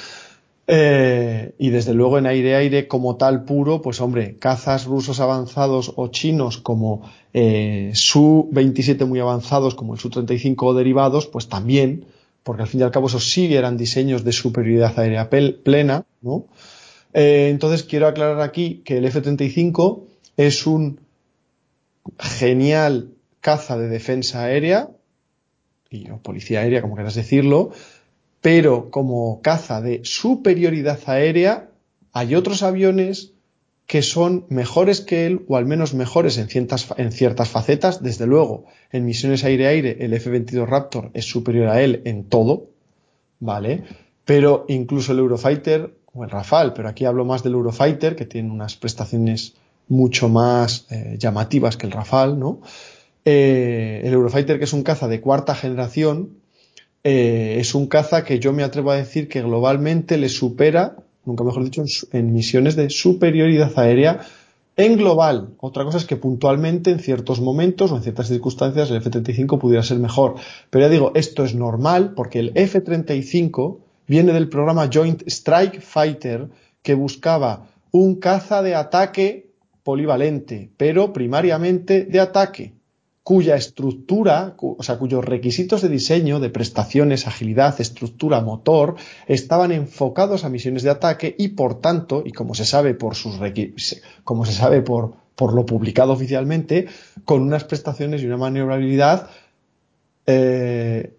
Eh, 0.72 1.56
y 1.58 1.70
desde 1.70 1.94
luego 1.94 2.16
en 2.18 2.26
aire-aire 2.26 2.86
como 2.86 3.16
tal 3.16 3.42
puro, 3.42 3.82
pues 3.82 4.00
hombre, 4.00 4.36
cazas 4.38 4.84
rusos 4.84 5.18
avanzados 5.18 5.92
o 5.96 6.06
chinos 6.08 6.58
como 6.58 7.10
eh, 7.34 7.90
Su-27 7.92 9.04
muy 9.04 9.18
avanzados, 9.18 9.74
como 9.74 9.94
el 9.94 9.98
Su-35 9.98 10.54
o 10.60 10.74
derivados, 10.74 11.26
pues 11.26 11.48
también, 11.48 12.04
porque 12.44 12.62
al 12.62 12.68
fin 12.68 12.78
y 12.78 12.82
al 12.84 12.92
cabo 12.92 13.08
esos 13.08 13.32
sí 13.32 13.52
eran 13.52 13.76
diseños 13.76 14.22
de 14.22 14.30
superioridad 14.30 14.96
aérea 14.96 15.28
plena, 15.28 16.06
¿no? 16.22 16.46
Eh, 17.14 17.48
entonces 17.50 17.82
quiero 17.82 18.06
aclarar 18.06 18.40
aquí 18.40 18.82
que 18.84 18.98
el 18.98 19.06
F-35 19.06 20.04
es 20.36 20.68
un 20.68 21.00
genial 22.20 23.10
caza 23.40 23.76
de 23.76 23.88
defensa 23.88 24.44
aérea, 24.44 24.90
y, 25.90 26.08
o 26.10 26.18
policía 26.18 26.60
aérea, 26.60 26.80
como 26.80 26.94
quieras 26.94 27.16
decirlo, 27.16 27.72
pero 28.40 28.90
como 28.90 29.40
caza 29.42 29.80
de 29.80 30.00
superioridad 30.04 30.98
aérea, 31.06 31.70
hay 32.12 32.34
otros 32.34 32.62
aviones 32.62 33.32
que 33.86 34.02
son 34.02 34.46
mejores 34.48 35.00
que 35.00 35.26
él, 35.26 35.44
o 35.48 35.56
al 35.56 35.66
menos 35.66 35.94
mejores 35.94 36.38
en 36.38 36.46
ciertas, 36.46 36.86
en 36.96 37.10
ciertas 37.10 37.48
facetas. 37.48 38.02
Desde 38.02 38.26
luego, 38.26 38.66
en 38.92 39.04
misiones 39.04 39.42
aire-aire, 39.42 39.96
el 40.04 40.14
F-22 40.14 40.64
Raptor 40.66 41.10
es 41.12 41.24
superior 41.24 41.66
a 41.66 41.82
él 41.82 42.00
en 42.04 42.22
todo, 42.22 42.68
¿vale? 43.40 43.82
Pero 44.24 44.64
incluso 44.68 45.10
el 45.10 45.18
Eurofighter, 45.18 45.92
o 46.12 46.22
el 46.22 46.30
Rafale, 46.30 46.70
pero 46.70 46.88
aquí 46.88 47.04
hablo 47.04 47.24
más 47.24 47.42
del 47.42 47.54
Eurofighter, 47.54 48.14
que 48.14 48.26
tiene 48.26 48.52
unas 48.52 48.76
prestaciones 48.76 49.54
mucho 49.88 50.28
más 50.28 50.86
eh, 50.90 51.16
llamativas 51.18 51.76
que 51.76 51.86
el 51.86 51.92
Rafale, 51.92 52.36
¿no? 52.36 52.60
Eh, 53.24 54.02
el 54.04 54.12
Eurofighter, 54.12 54.58
que 54.58 54.64
es 54.64 54.72
un 54.72 54.84
caza 54.84 55.08
de 55.08 55.20
cuarta 55.20 55.56
generación, 55.56 56.39
eh, 57.02 57.56
es 57.58 57.74
un 57.74 57.86
caza 57.86 58.24
que 58.24 58.38
yo 58.38 58.52
me 58.52 58.62
atrevo 58.62 58.90
a 58.90 58.96
decir 58.96 59.28
que 59.28 59.40
globalmente 59.40 60.18
le 60.18 60.28
supera, 60.28 60.96
nunca 61.24 61.44
mejor 61.44 61.64
dicho, 61.64 61.82
en, 62.12 62.32
misiones 62.32 62.76
de 62.76 62.90
superioridad 62.90 63.78
aérea 63.78 64.20
En 64.76 64.96
global, 64.96 65.54
otra 65.58 65.84
cosa 65.84 65.98
es 65.98 66.04
que 66.04 66.16
puntualmente 66.16 66.90
en 66.90 67.00
ciertos 67.00 67.40
momentos 67.40 67.90
o 67.90 67.96
en 67.96 68.02
ciertas 68.02 68.28
circunstancias 68.28 68.90
el 68.90 68.98
F-35 68.98 69.58
pudiera 69.58 69.82
ser 69.82 69.98
mejor. 69.98 70.36
Pero 70.70 70.86
ya 70.86 70.90
digo, 70.90 71.12
esto 71.14 71.44
es 71.44 71.54
normal 71.54 72.12
porque 72.14 72.38
el 72.38 72.52
F-35 72.54 73.78
viene 74.06 74.32
del 74.32 74.48
programa 74.48 74.88
Joint 74.92 75.22
Strike 75.26 75.80
Fighter 75.80 76.48
que 76.82 76.94
buscaba 76.94 77.68
un 77.90 78.16
caza 78.16 78.62
de 78.62 78.74
ataque 78.74 79.50
polivalente, 79.82 80.70
pero 80.76 81.12
primariamente 81.12 82.04
de 82.04 82.20
ataque 82.20 82.79
cuya 83.30 83.54
estructura, 83.54 84.56
o 84.58 84.82
sea, 84.82 84.98
cuyos 84.98 85.24
requisitos 85.24 85.82
de 85.82 85.88
diseño, 85.88 86.40
de 86.40 86.50
prestaciones, 86.50 87.28
agilidad, 87.28 87.80
estructura, 87.80 88.40
motor, 88.40 88.96
estaban 89.28 89.70
enfocados 89.70 90.42
a 90.42 90.48
misiones 90.48 90.82
de 90.82 90.90
ataque 90.90 91.36
y 91.38 91.50
por 91.50 91.80
tanto, 91.80 92.24
y 92.26 92.32
como 92.32 92.54
se 92.54 92.64
sabe 92.64 92.92
por 92.94 93.14
sus 93.14 93.38
como 94.24 94.44
se 94.44 94.52
sabe 94.52 94.82
por, 94.82 95.12
por 95.36 95.54
lo 95.54 95.64
publicado 95.64 96.12
oficialmente, 96.12 96.88
con 97.24 97.42
unas 97.42 97.62
prestaciones 97.62 98.20
y 98.20 98.26
una 98.26 98.36
maniobrabilidad 98.36 99.30
eh, 100.26 101.14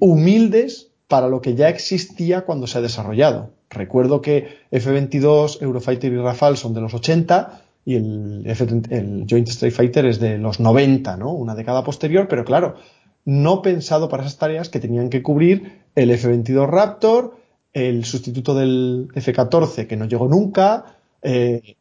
humildes 0.00 0.88
para 1.06 1.28
lo 1.28 1.42
que 1.42 1.54
ya 1.54 1.68
existía 1.68 2.46
cuando 2.46 2.66
se 2.66 2.78
ha 2.78 2.80
desarrollado. 2.80 3.50
Recuerdo 3.68 4.22
que 4.22 4.56
F-22, 4.70 5.60
Eurofighter 5.60 6.10
y 6.14 6.16
Rafale 6.16 6.56
son 6.56 6.72
de 6.72 6.80
los 6.80 6.94
80, 6.94 7.60
y 7.84 7.96
el, 7.96 8.44
el 8.90 9.26
Joint 9.28 9.48
Strike 9.48 9.74
Fighter 9.74 10.06
es 10.06 10.20
de 10.20 10.38
los 10.38 10.60
90, 10.60 11.16
¿no? 11.16 11.32
Una 11.32 11.54
década 11.54 11.82
posterior, 11.82 12.28
pero 12.28 12.44
claro, 12.44 12.76
no 13.24 13.62
pensado 13.62 14.08
para 14.08 14.22
esas 14.22 14.38
tareas 14.38 14.68
que 14.68 14.80
tenían 14.80 15.10
que 15.10 15.22
cubrir 15.22 15.80
el 15.94 16.10
F-22 16.10 16.68
Raptor, 16.68 17.36
el 17.72 18.04
sustituto 18.04 18.54
del 18.54 19.08
F-14 19.14 19.86
que 19.86 19.96
no 19.96 20.04
llegó 20.04 20.28
nunca, 20.28 20.96
eh, 21.22 21.76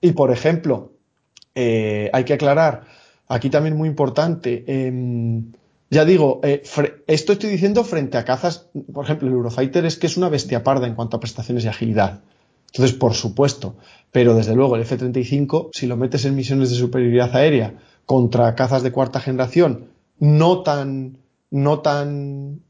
y 0.00 0.12
por 0.12 0.30
ejemplo, 0.30 0.92
eh, 1.54 2.10
hay 2.12 2.24
que 2.24 2.34
aclarar, 2.34 2.84
aquí 3.28 3.50
también 3.50 3.76
muy 3.76 3.88
importante, 3.88 4.64
em, 4.66 5.52
ya 5.90 6.04
digo, 6.04 6.40
eh, 6.44 6.62
esto 7.08 7.32
estoy 7.32 7.50
diciendo 7.50 7.82
frente 7.82 8.16
a 8.16 8.24
cazas, 8.24 8.68
por 8.92 9.04
ejemplo, 9.04 9.26
el 9.26 9.34
Eurofighter 9.34 9.84
es 9.84 9.96
que 9.96 10.06
es 10.06 10.16
una 10.16 10.28
bestia 10.28 10.62
parda 10.62 10.86
en 10.86 10.94
cuanto 10.94 11.16
a 11.16 11.20
prestaciones 11.20 11.64
y 11.64 11.68
agilidad. 11.68 12.20
Entonces, 12.72 12.96
por 12.96 13.14
supuesto, 13.14 13.76
pero 14.12 14.34
desde 14.34 14.54
luego 14.54 14.76
el 14.76 14.82
F-35, 14.82 15.70
si 15.72 15.86
lo 15.86 15.96
metes 15.96 16.24
en 16.24 16.34
misiones 16.34 16.70
de 16.70 16.76
superioridad 16.76 17.34
aérea 17.34 17.74
contra 18.06 18.54
cazas 18.54 18.82
de 18.82 18.92
cuarta 18.92 19.20
generación, 19.20 19.90
no 20.18 20.62
tan, 20.62 21.18
no 21.50 21.80
tan 21.80 22.60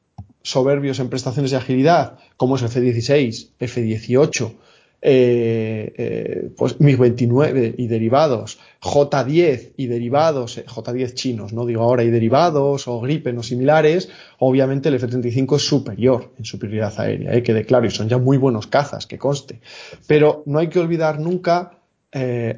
soberbios 0.43 0.99
en 1.01 1.09
prestaciones 1.09 1.51
de 1.51 1.57
agilidad 1.57 2.19
como 2.37 2.57
es 2.57 2.63
F-16, 2.63 3.51
F-18, 3.59 4.55
eh, 5.03 5.95
eh, 5.97 6.51
pues 6.59 6.79
MiG-29 6.79 7.75
y 7.79 7.87
derivados, 7.87 8.59
J-10 8.81 9.73
y 9.79 9.87
derivados, 9.87 10.59
eh, 10.59 10.65
J-10 10.67 11.15
chinos, 11.15 11.53
no 11.55 11.65
digo 11.65 11.83
ahora, 11.83 12.05
y 12.05 12.11
derivados, 12.11 12.87
o 12.87 13.01
Gripen 13.01 13.39
o 13.39 13.43
similares, 13.43 14.11
obviamente 14.39 14.91
el 14.91 14.97
F-35 14.97 15.57
es 15.57 15.63
superior 15.63 16.33
en 16.39 16.45
superioridad 16.45 17.01
aérea, 17.01 17.43
quede 17.43 17.65
claro, 17.65 17.87
y 17.87 17.91
son 17.91 18.11
ya 18.11 18.19
muy 18.19 18.37
buenos 18.37 18.67
cazas, 18.67 19.07
que 19.07 19.17
conste. 19.17 19.61
Pero 20.07 20.43
no 20.45 20.59
hay 20.59 20.69
que 20.69 20.79
olvidar 20.79 21.19
nunca 21.19 21.79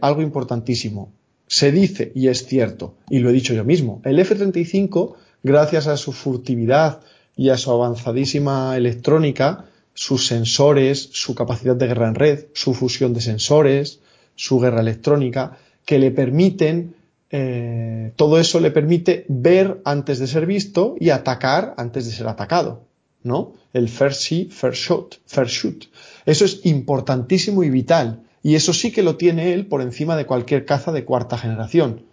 algo 0.01 0.23
importantísimo. 0.23 1.13
Se 1.47 1.71
dice, 1.71 2.11
y 2.15 2.29
es 2.29 2.47
cierto, 2.47 2.95
y 3.11 3.19
lo 3.19 3.29
he 3.29 3.33
dicho 3.35 3.53
yo 3.55 3.65
mismo, 3.65 4.01
el 4.05 4.19
F-35, 4.19 5.15
gracias 5.43 5.87
a 5.87 5.97
su 5.97 6.13
furtividad 6.13 7.01
y 7.37 7.51
a 7.51 7.59
su 7.59 7.71
avanzadísima 7.71 8.77
electrónica, 8.77 9.67
sus 10.03 10.27
sensores, 10.27 11.11
su 11.13 11.37
capacidad 11.37 11.77
de 11.77 11.87
guerra 11.87 12.09
en 12.09 12.17
red, 12.17 12.47
su 12.55 12.75
fusión 12.75 13.15
de 13.15 13.21
sensores, 13.21 14.01
su 14.35 14.59
guerra 14.59 14.81
electrónica, 14.81 15.59
que 15.85 16.01
le 16.01 16.11
permiten, 16.11 16.97
eh, 17.31 18.13
todo 18.17 18.41
eso 18.41 18.59
le 18.59 18.73
permite 18.73 19.25
ver 19.29 19.81
antes 19.85 20.19
de 20.19 20.27
ser 20.27 20.45
visto 20.45 20.97
y 20.99 21.11
atacar 21.11 21.75
antes 21.77 22.05
de 22.07 22.11
ser 22.11 22.27
atacado, 22.27 22.85
¿no? 23.23 23.53
El 23.73 23.89
first 23.89 24.23
see, 24.23 24.47
first 24.47 24.83
shot, 24.83 25.21
first 25.25 25.55
shoot. 25.55 25.85
Eso 26.27 26.47
es 26.47 26.67
importantísimo 26.67 27.63
y 27.63 27.71
vital. 27.71 28.25
Y 28.43 28.57
eso 28.57 28.73
sí 28.73 28.91
que 28.91 29.05
lo 29.05 29.15
tiene 29.15 29.53
él 29.53 29.67
por 29.67 29.83
encima 29.83 30.17
de 30.17 30.27
cualquier 30.27 30.65
caza 30.65 30.91
de 30.91 31.05
cuarta 31.05 31.39
generación. 31.39 32.07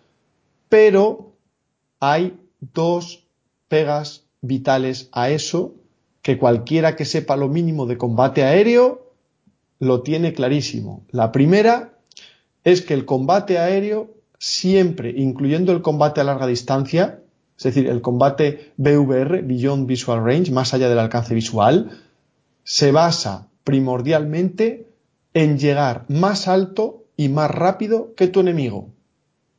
Pero 0.70 1.34
hay 2.00 2.38
dos 2.60 3.26
pegas 3.68 4.26
vitales 4.42 5.10
a 5.12 5.32
eso 5.32 5.74
que 6.22 6.38
cualquiera 6.38 6.96
que 6.96 7.06
sepa 7.06 7.36
lo 7.36 7.48
mínimo 7.48 7.86
de 7.86 7.98
combate 7.98 8.44
aéreo 8.44 9.14
lo 9.80 10.02
tiene 10.02 10.34
clarísimo. 10.34 11.06
La 11.12 11.32
primera 11.32 11.94
es 12.64 12.82
que 12.82 12.94
el 12.94 13.06
combate 13.06 13.58
aéreo 13.58 14.14
siempre, 14.38 15.14
incluyendo 15.16 15.72
el 15.72 15.82
combate 15.82 16.22
a 16.22 16.24
larga 16.24 16.48
distancia, 16.48 17.22
es 17.58 17.64
decir, 17.64 17.88
el 17.88 18.02
combate 18.02 18.72
BVR, 18.78 19.42
Beyond 19.42 19.86
Visual 19.86 20.24
Range, 20.24 20.52
más 20.52 20.74
allá 20.74 20.88
del 20.88 21.00
alcance 21.00 21.34
visual, 21.34 21.92
se 22.64 22.92
basa 22.92 23.48
primordialmente 23.66 24.88
en 25.34 25.60
llegar 25.60 26.06
más 26.08 26.48
alto 26.48 27.06
y 27.18 27.28
más 27.28 27.52
rápido 27.52 28.16
que 28.16 28.28
tu 28.28 28.40
enemigo, 28.40 28.90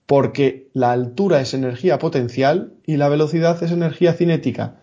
porque 0.07 0.71
la 0.73 0.93
altura 0.93 1.41
es 1.41 1.53
energía 1.53 1.99
potencial 1.99 2.73
y 2.87 2.97
la 2.97 3.09
velocidad 3.09 3.63
es 3.63 3.71
energía 3.71 4.15
cinética. 4.15 4.81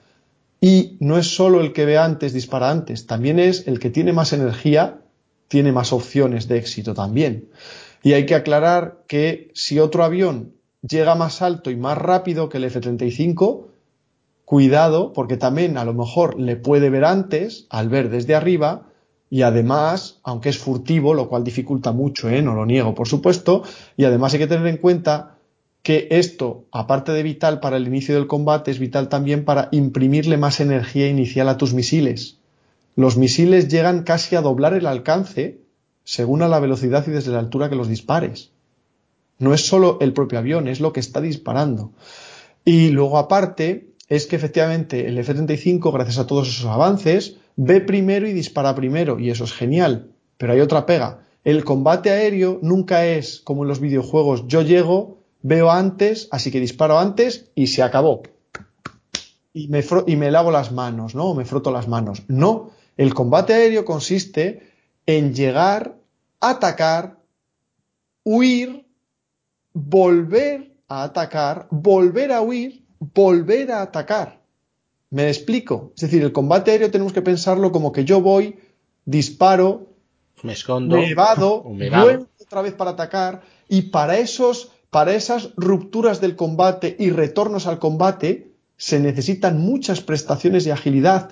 Y 0.59 0.97
no 0.99 1.17
es 1.17 1.27
solo 1.35 1.61
el 1.61 1.73
que 1.73 1.85
ve 1.85 1.97
antes 1.97 2.33
dispara 2.33 2.71
antes, 2.71 3.05
también 3.05 3.39
es 3.39 3.67
el 3.67 3.79
que 3.79 3.89
tiene 3.89 4.13
más 4.13 4.33
energía, 4.33 5.01
tiene 5.47 5.71
más 5.71 5.93
opciones 5.93 6.47
de 6.47 6.57
éxito 6.57 6.93
también. 6.93 7.49
Y 8.03 8.13
hay 8.13 8.25
que 8.25 8.35
aclarar 8.35 9.03
que 9.07 9.51
si 9.53 9.79
otro 9.79 10.03
avión 10.03 10.53
llega 10.81 11.15
más 11.15 11.41
alto 11.41 11.71
y 11.71 11.75
más 11.75 11.97
rápido 11.97 12.49
que 12.49 12.57
el 12.57 12.65
F-35, 12.65 13.65
cuidado, 14.45 15.13
porque 15.13 15.37
también 15.37 15.77
a 15.77 15.85
lo 15.85 15.93
mejor 15.93 16.39
le 16.39 16.55
puede 16.55 16.89
ver 16.89 17.05
antes, 17.05 17.67
al 17.69 17.89
ver 17.89 18.09
desde 18.09 18.35
arriba, 18.35 18.87
y 19.29 19.41
además, 19.41 20.19
aunque 20.23 20.49
es 20.49 20.57
furtivo, 20.57 21.13
lo 21.13 21.27
cual 21.27 21.43
dificulta 21.43 21.91
mucho, 21.91 22.29
¿eh? 22.29 22.41
no 22.41 22.55
lo 22.55 22.65
niego, 22.65 22.95
por 22.95 23.07
supuesto, 23.07 23.63
y 23.97 24.05
además 24.05 24.33
hay 24.33 24.39
que 24.39 24.47
tener 24.47 24.67
en 24.67 24.77
cuenta 24.77 25.36
que 25.87 26.09
esto, 26.11 26.65
aparte 26.73 27.13
de 27.13 27.23
vital 27.23 27.61
para 27.61 27.77
el 27.77 27.87
inicio 27.87 28.13
del 28.13 28.27
combate, 28.27 28.71
es 28.71 28.77
vital 28.77 29.07
también 29.07 29.45
para 29.45 29.69
imprimirle 29.71 30.35
más 30.35 30.59
energía 30.59 31.07
inicial 31.07 31.47
a 31.47 31.55
tus 31.55 31.73
misiles. 31.73 32.39
Los 32.97 33.15
misiles 33.15 33.69
llegan 33.69 34.03
casi 34.03 34.35
a 34.35 34.41
doblar 34.41 34.73
el 34.73 34.85
alcance 34.85 35.61
según 36.03 36.41
a 36.41 36.49
la 36.49 36.59
velocidad 36.59 37.05
y 37.07 37.11
desde 37.11 37.31
la 37.31 37.39
altura 37.39 37.69
que 37.69 37.77
los 37.77 37.87
dispares. 37.87 38.51
No 39.39 39.53
es 39.53 39.65
solo 39.65 39.97
el 40.01 40.11
propio 40.11 40.39
avión, 40.39 40.67
es 40.67 40.81
lo 40.81 40.91
que 40.91 40.99
está 40.99 41.21
disparando. 41.21 41.93
Y 42.65 42.89
luego 42.89 43.17
aparte, 43.17 43.93
es 44.09 44.25
que 44.25 44.35
efectivamente 44.35 45.07
el 45.07 45.17
F-35, 45.17 45.93
gracias 45.93 46.17
a 46.17 46.27
todos 46.27 46.49
esos 46.49 46.65
avances, 46.65 47.37
ve 47.55 47.79
primero 47.79 48.27
y 48.27 48.33
dispara 48.33 48.75
primero, 48.75 49.21
y 49.21 49.29
eso 49.29 49.45
es 49.45 49.53
genial. 49.53 50.11
Pero 50.37 50.51
hay 50.51 50.59
otra 50.59 50.85
pega. 50.85 51.21
El 51.45 51.63
combate 51.63 52.09
aéreo 52.09 52.59
nunca 52.61 53.05
es 53.05 53.39
como 53.39 53.63
en 53.63 53.69
los 53.69 53.79
videojuegos, 53.79 54.49
yo 54.49 54.63
llego, 54.63 55.16
veo 55.47 55.71
antes, 55.71 56.27
así 56.31 56.51
que 56.51 56.59
disparo 56.59 56.99
antes 56.99 57.51
y 57.55 57.67
se 57.67 57.81
acabó. 57.81 58.23
Y 59.53 59.69
me, 59.69 59.83
y 60.05 60.15
me 60.17 60.29
lavo 60.29 60.51
las 60.51 60.71
manos, 60.71 61.15
¿no? 61.15 61.27
O 61.27 61.35
me 61.35 61.45
froto 61.45 61.71
las 61.71 61.87
manos. 61.87 62.23
No, 62.27 62.71
el 62.97 63.13
combate 63.13 63.53
aéreo 63.53 63.85
consiste 63.85 64.73
en 65.05 65.33
llegar, 65.33 65.95
atacar, 66.41 67.19
huir, 68.23 68.85
volver 69.73 70.75
a 70.89 71.03
atacar, 71.03 71.67
volver 71.71 72.33
a 72.33 72.41
huir, 72.41 72.83
volver 72.99 73.71
a 73.71 73.81
atacar. 73.81 74.41
¿Me 75.09 75.29
explico? 75.29 75.93
Es 75.95 76.01
decir, 76.01 76.23
el 76.23 76.33
combate 76.33 76.71
aéreo 76.71 76.91
tenemos 76.91 77.13
que 77.13 77.21
pensarlo 77.21 77.71
como 77.71 77.93
que 77.93 78.03
yo 78.03 78.19
voy, 78.21 78.59
disparo, 79.05 79.87
me 80.43 80.53
escondo, 80.53 80.97
me 80.97 81.09
evado, 81.09 81.63
vuelvo 81.63 82.27
otra 82.39 82.61
vez 82.61 82.73
para 82.73 82.91
atacar 82.91 83.43
y 83.69 83.83
para 83.83 84.17
esos 84.17 84.71
para 84.89 85.13
esas 85.13 85.49
rupturas 85.57 86.21
del 86.21 86.35
combate 86.35 86.95
y 86.97 87.09
retornos 87.09 87.67
al 87.67 87.79
combate 87.79 88.51
se 88.77 88.99
necesitan 88.99 89.59
muchas 89.59 90.01
prestaciones 90.01 90.63
de 90.63 90.71
agilidad 90.71 91.29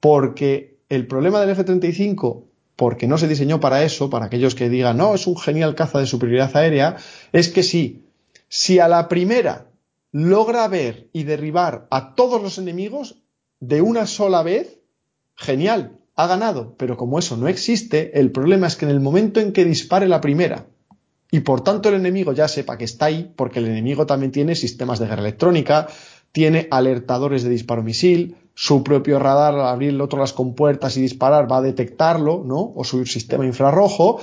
porque 0.00 0.78
el 0.88 1.06
problema 1.06 1.40
del 1.40 1.50
F-35, 1.50 2.44
porque 2.74 3.06
no 3.06 3.18
se 3.18 3.28
diseñó 3.28 3.60
para 3.60 3.82
eso, 3.82 4.10
para 4.10 4.26
aquellos 4.26 4.54
que 4.54 4.68
digan, 4.68 4.96
no, 4.96 5.14
es 5.14 5.26
un 5.26 5.36
genial 5.36 5.74
caza 5.74 5.98
de 5.98 6.06
superioridad 6.06 6.56
aérea, 6.56 6.96
es 7.32 7.48
que 7.48 7.62
sí, 7.62 8.04
si 8.48 8.78
a 8.78 8.88
la 8.88 9.08
primera 9.08 9.66
logra 10.12 10.68
ver 10.68 11.08
y 11.12 11.24
derribar 11.24 11.86
a 11.90 12.14
todos 12.14 12.42
los 12.42 12.58
enemigos 12.58 13.22
de 13.60 13.82
una 13.82 14.06
sola 14.06 14.42
vez, 14.42 14.78
genial, 15.34 15.98
ha 16.14 16.26
ganado. 16.26 16.74
Pero 16.78 16.96
como 16.96 17.18
eso 17.18 17.36
no 17.36 17.48
existe, 17.48 18.18
el 18.18 18.32
problema 18.32 18.66
es 18.66 18.76
que 18.76 18.86
en 18.86 18.92
el 18.92 19.00
momento 19.00 19.40
en 19.40 19.52
que 19.52 19.64
dispare 19.64 20.08
la 20.08 20.20
primera 20.20 20.66
y 21.36 21.40
por 21.40 21.60
tanto 21.60 21.90
el 21.90 21.96
enemigo 21.96 22.32
ya 22.32 22.48
sepa 22.48 22.78
que 22.78 22.86
está 22.86 23.06
ahí, 23.06 23.30
porque 23.36 23.58
el 23.58 23.66
enemigo 23.66 24.06
también 24.06 24.32
tiene 24.32 24.54
sistemas 24.54 24.98
de 24.98 25.06
guerra 25.06 25.20
electrónica, 25.20 25.86
tiene 26.32 26.66
alertadores 26.70 27.42
de 27.42 27.50
disparo 27.50 27.82
misil, 27.82 28.36
su 28.54 28.82
propio 28.82 29.18
radar 29.18 29.52
al 29.52 29.66
abrir 29.66 30.00
otro 30.00 30.18
las 30.18 30.32
compuertas 30.32 30.96
y 30.96 31.02
disparar 31.02 31.52
va 31.52 31.58
a 31.58 31.60
detectarlo, 31.60 32.42
¿no? 32.42 32.72
O 32.74 32.84
su 32.84 33.04
sistema 33.04 33.44
infrarrojo. 33.44 34.18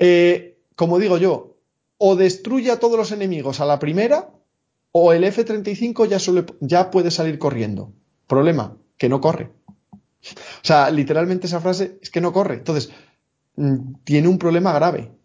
Eh, 0.00 0.58
como 0.74 0.98
digo 0.98 1.16
yo, 1.16 1.54
o 1.96 2.16
destruye 2.16 2.72
a 2.72 2.80
todos 2.80 2.98
los 2.98 3.12
enemigos 3.12 3.60
a 3.60 3.64
la 3.64 3.78
primera, 3.78 4.30
o 4.90 5.12
el 5.12 5.22
F-35 5.22 6.08
ya, 6.08 6.18
ya 6.58 6.90
puede 6.90 7.12
salir 7.12 7.38
corriendo. 7.38 7.92
Problema, 8.26 8.76
que 8.96 9.08
no 9.08 9.20
corre. 9.20 9.52
O 10.24 10.64
sea, 10.64 10.90
literalmente 10.90 11.46
esa 11.46 11.60
frase 11.60 12.00
es 12.02 12.10
que 12.10 12.20
no 12.20 12.32
corre. 12.32 12.54
Entonces, 12.54 12.90
mm, 13.54 14.02
tiene 14.02 14.26
un 14.26 14.38
problema 14.38 14.72
grave. 14.72 15.17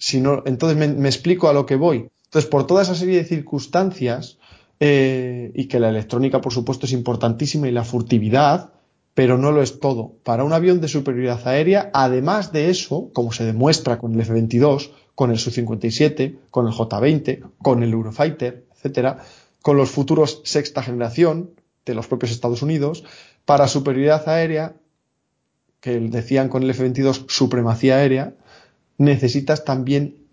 Si 0.00 0.18
no, 0.18 0.42
entonces 0.46 0.78
me, 0.78 1.08
explico 1.08 1.48
a 1.48 1.52
lo 1.52 1.66
que 1.66 1.76
voy. 1.76 2.08
Entonces, 2.24 2.50
por 2.50 2.66
toda 2.66 2.82
esa 2.82 2.94
serie 2.94 3.18
de 3.18 3.24
circunstancias, 3.24 4.38
eh, 4.80 5.52
y 5.54 5.66
que 5.66 5.78
la 5.78 5.90
electrónica, 5.90 6.40
por 6.40 6.54
supuesto, 6.54 6.86
es 6.86 6.92
importantísima 6.92 7.68
y 7.68 7.70
la 7.70 7.84
furtividad, 7.84 8.72
pero 9.12 9.36
no 9.36 9.52
lo 9.52 9.60
es 9.62 9.78
todo. 9.78 10.14
Para 10.24 10.42
un 10.42 10.54
avión 10.54 10.80
de 10.80 10.88
superioridad 10.88 11.46
aérea, 11.46 11.90
además 11.92 12.50
de 12.50 12.70
eso, 12.70 13.10
como 13.12 13.30
se 13.32 13.44
demuestra 13.44 13.98
con 13.98 14.14
el 14.14 14.20
F-22, 14.22 14.90
con 15.14 15.30
el 15.30 15.38
Su-57, 15.38 16.38
con 16.50 16.66
el 16.66 16.72
J-20, 16.72 17.50
con 17.60 17.82
el 17.82 17.92
Eurofighter, 17.92 18.64
etcétera, 18.74 19.18
con 19.60 19.76
los 19.76 19.90
futuros 19.90 20.40
sexta 20.44 20.82
generación 20.82 21.50
de 21.84 21.94
los 21.94 22.06
propios 22.06 22.32
Estados 22.32 22.62
Unidos, 22.62 23.04
para 23.44 23.68
superioridad 23.68 24.26
aérea, 24.30 24.76
que 25.80 26.00
decían 26.00 26.48
con 26.48 26.62
el 26.62 26.70
F-22 26.70 27.26
supremacía 27.28 27.96
aérea, 27.96 28.34
necesitas 29.00 29.64
también 29.64 30.26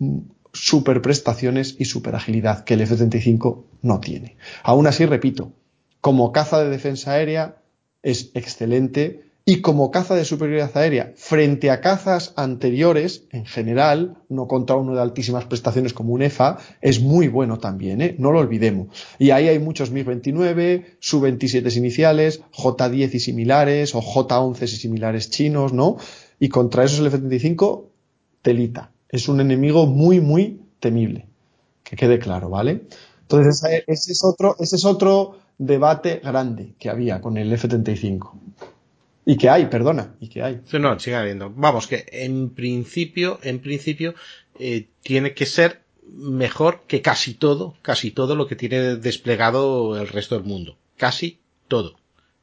superprestaciones 0.52 1.77
y 1.80 1.85
superagilidad 1.85 2.65
que 2.65 2.73
el 2.73 2.81
F-35 2.81 3.64
no 3.81 4.02
tiene. 4.02 4.35
Aún 4.61 4.88
así, 4.88 5.06
repito, 5.06 5.53
como 6.02 6.34
caza 6.34 6.61
de 6.61 6.69
defensa 6.69 7.14
aérea 7.14 7.61
es 8.03 8.30
excelente 8.34 9.23
y 9.45 9.61
como 9.61 9.89
caza 9.89 10.15
de 10.15 10.26
superioridad 10.26 10.76
aérea 10.76 11.14
frente 11.15 11.72
a 11.72 11.80
cazas 11.80 12.34
anteriores, 12.35 13.23
en 13.31 13.45
general, 13.45 14.18
no 14.27 14.49
contra 14.49 14.76
uno 14.76 14.94
de 14.94 15.02
altísimas 15.02 15.45
prestaciones 15.45 15.94
como 15.94 16.11
un 16.11 16.22
EFA, 16.22 16.57
es 16.81 16.99
muy 16.99 17.30
bueno 17.30 17.60
también, 17.60 18.02
¿eh? 18.02 18.15
no 18.19 18.34
lo 18.34 18.39
olvidemos. 18.39 18.89
Y 19.18 19.30
ahí 19.30 19.48
hay 19.48 19.60
muchos 19.60 19.94
MiG-29, 19.94 20.98
Su-27 20.99 21.77
iniciales, 21.77 22.41
J-10 22.52 23.14
y 23.14 23.19
similares, 23.22 23.95
o 23.95 24.02
J-11 24.02 24.64
y 24.64 24.68
similares 24.68 25.30
chinos, 25.30 25.72
¿no? 25.72 25.95
Y 26.38 26.49
contra 26.49 26.84
esos 26.84 26.99
el 26.99 27.07
F-35, 27.07 27.85
telita. 28.48 28.91
Es 29.10 29.28
un 29.28 29.41
enemigo 29.41 29.88
muy, 29.88 30.22
muy 30.22 30.61
temible. 30.80 31.26
Que 31.84 31.98
quede 31.98 32.18
claro, 32.18 32.49
¿vale? 32.49 32.84
Entonces, 33.24 33.61
ese 33.88 34.11
es 34.14 34.24
otro, 34.24 34.56
ese 34.57 34.78
es 34.78 34.86
otro 34.86 35.38
debate 35.57 36.22
grande 36.24 36.74
que 36.80 36.90
había 36.90 37.19
con 37.19 37.36
el 37.38 37.52
F-35. 37.52 38.32
Y 39.26 39.36
que 39.36 39.49
hay, 39.49 39.65
perdona, 39.65 40.15
y 40.22 40.30
que 40.30 40.44
hay. 40.44 40.61
No, 40.80 40.98
sigue 40.98 41.18
habiendo. 41.18 41.52
Vamos, 41.53 41.88
que 41.88 42.06
en 42.10 42.52
principio, 42.52 43.40
en 43.44 43.60
principio, 43.60 44.15
eh, 44.57 44.88
tiene 45.03 45.34
que 45.34 45.45
ser 45.45 45.82
mejor 46.10 46.84
que 46.88 47.02
casi 47.02 47.34
todo, 47.34 47.76
casi 47.82 48.11
todo 48.11 48.38
lo 48.38 48.48
que 48.48 48.56
tiene 48.56 48.95
desplegado 48.95 49.99
el 49.99 50.07
resto 50.07 50.36
del 50.36 50.45
mundo. 50.45 50.78
Casi 50.95 51.40
todo. 51.68 51.98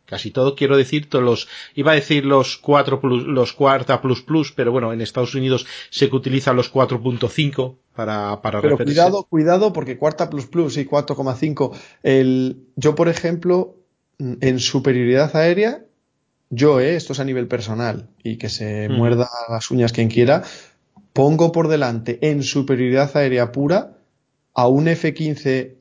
Casi 0.07 0.31
todo, 0.31 0.55
quiero 0.55 0.77
decir, 0.77 1.09
todos 1.09 1.25
los, 1.25 1.49
iba 1.75 1.93
a 1.93 1.95
decir 1.95 2.27
los 2.27 2.59
4 2.59 3.01
plus, 3.01 3.25
los 3.25 3.55
cuarta 3.55 4.03
plus 4.03 4.21
plus, 4.21 4.53
pero 4.53 4.71
bueno, 4.71 4.93
en 4.93 5.01
Estados 5.01 5.35
Unidos 5.35 5.67
se 5.89 6.11
que 6.11 6.17
utilizan 6.17 6.57
los 6.57 6.71
4.5 6.71 7.77
para, 7.95 8.43
para 8.43 8.61
Pero 8.61 8.77
cuidado, 8.77 9.25
cuidado, 9.25 9.73
porque 9.73 9.97
cuarta 9.97 10.29
plus 10.29 10.47
plus 10.47 10.77
y 10.77 10.87
4,5, 10.87 11.75
el, 12.03 12.59
yo 12.77 12.95
por 12.95 13.09
ejemplo, 13.09 13.77
en 14.19 14.59
superioridad 14.59 15.35
aérea, 15.35 15.85
yo, 16.51 16.81
eh, 16.81 16.97
esto 16.97 17.15
es 17.15 17.21
a 17.21 17.25
nivel 17.25 17.49
personal 17.49 18.09
y 18.23 18.37
que 18.37 18.51
se 18.51 18.91
muerda 18.91 19.29
las 19.49 19.71
uñas 19.71 19.93
quien 19.93 20.09
quiera, 20.09 20.43
pongo 21.15 21.51
por 21.51 21.69
delante 21.69 22.19
en 22.21 22.43
superioridad 22.43 23.17
aérea 23.17 23.53
pura 23.53 23.97
a 24.53 24.69
un 24.69 24.87
F-15 24.89 25.75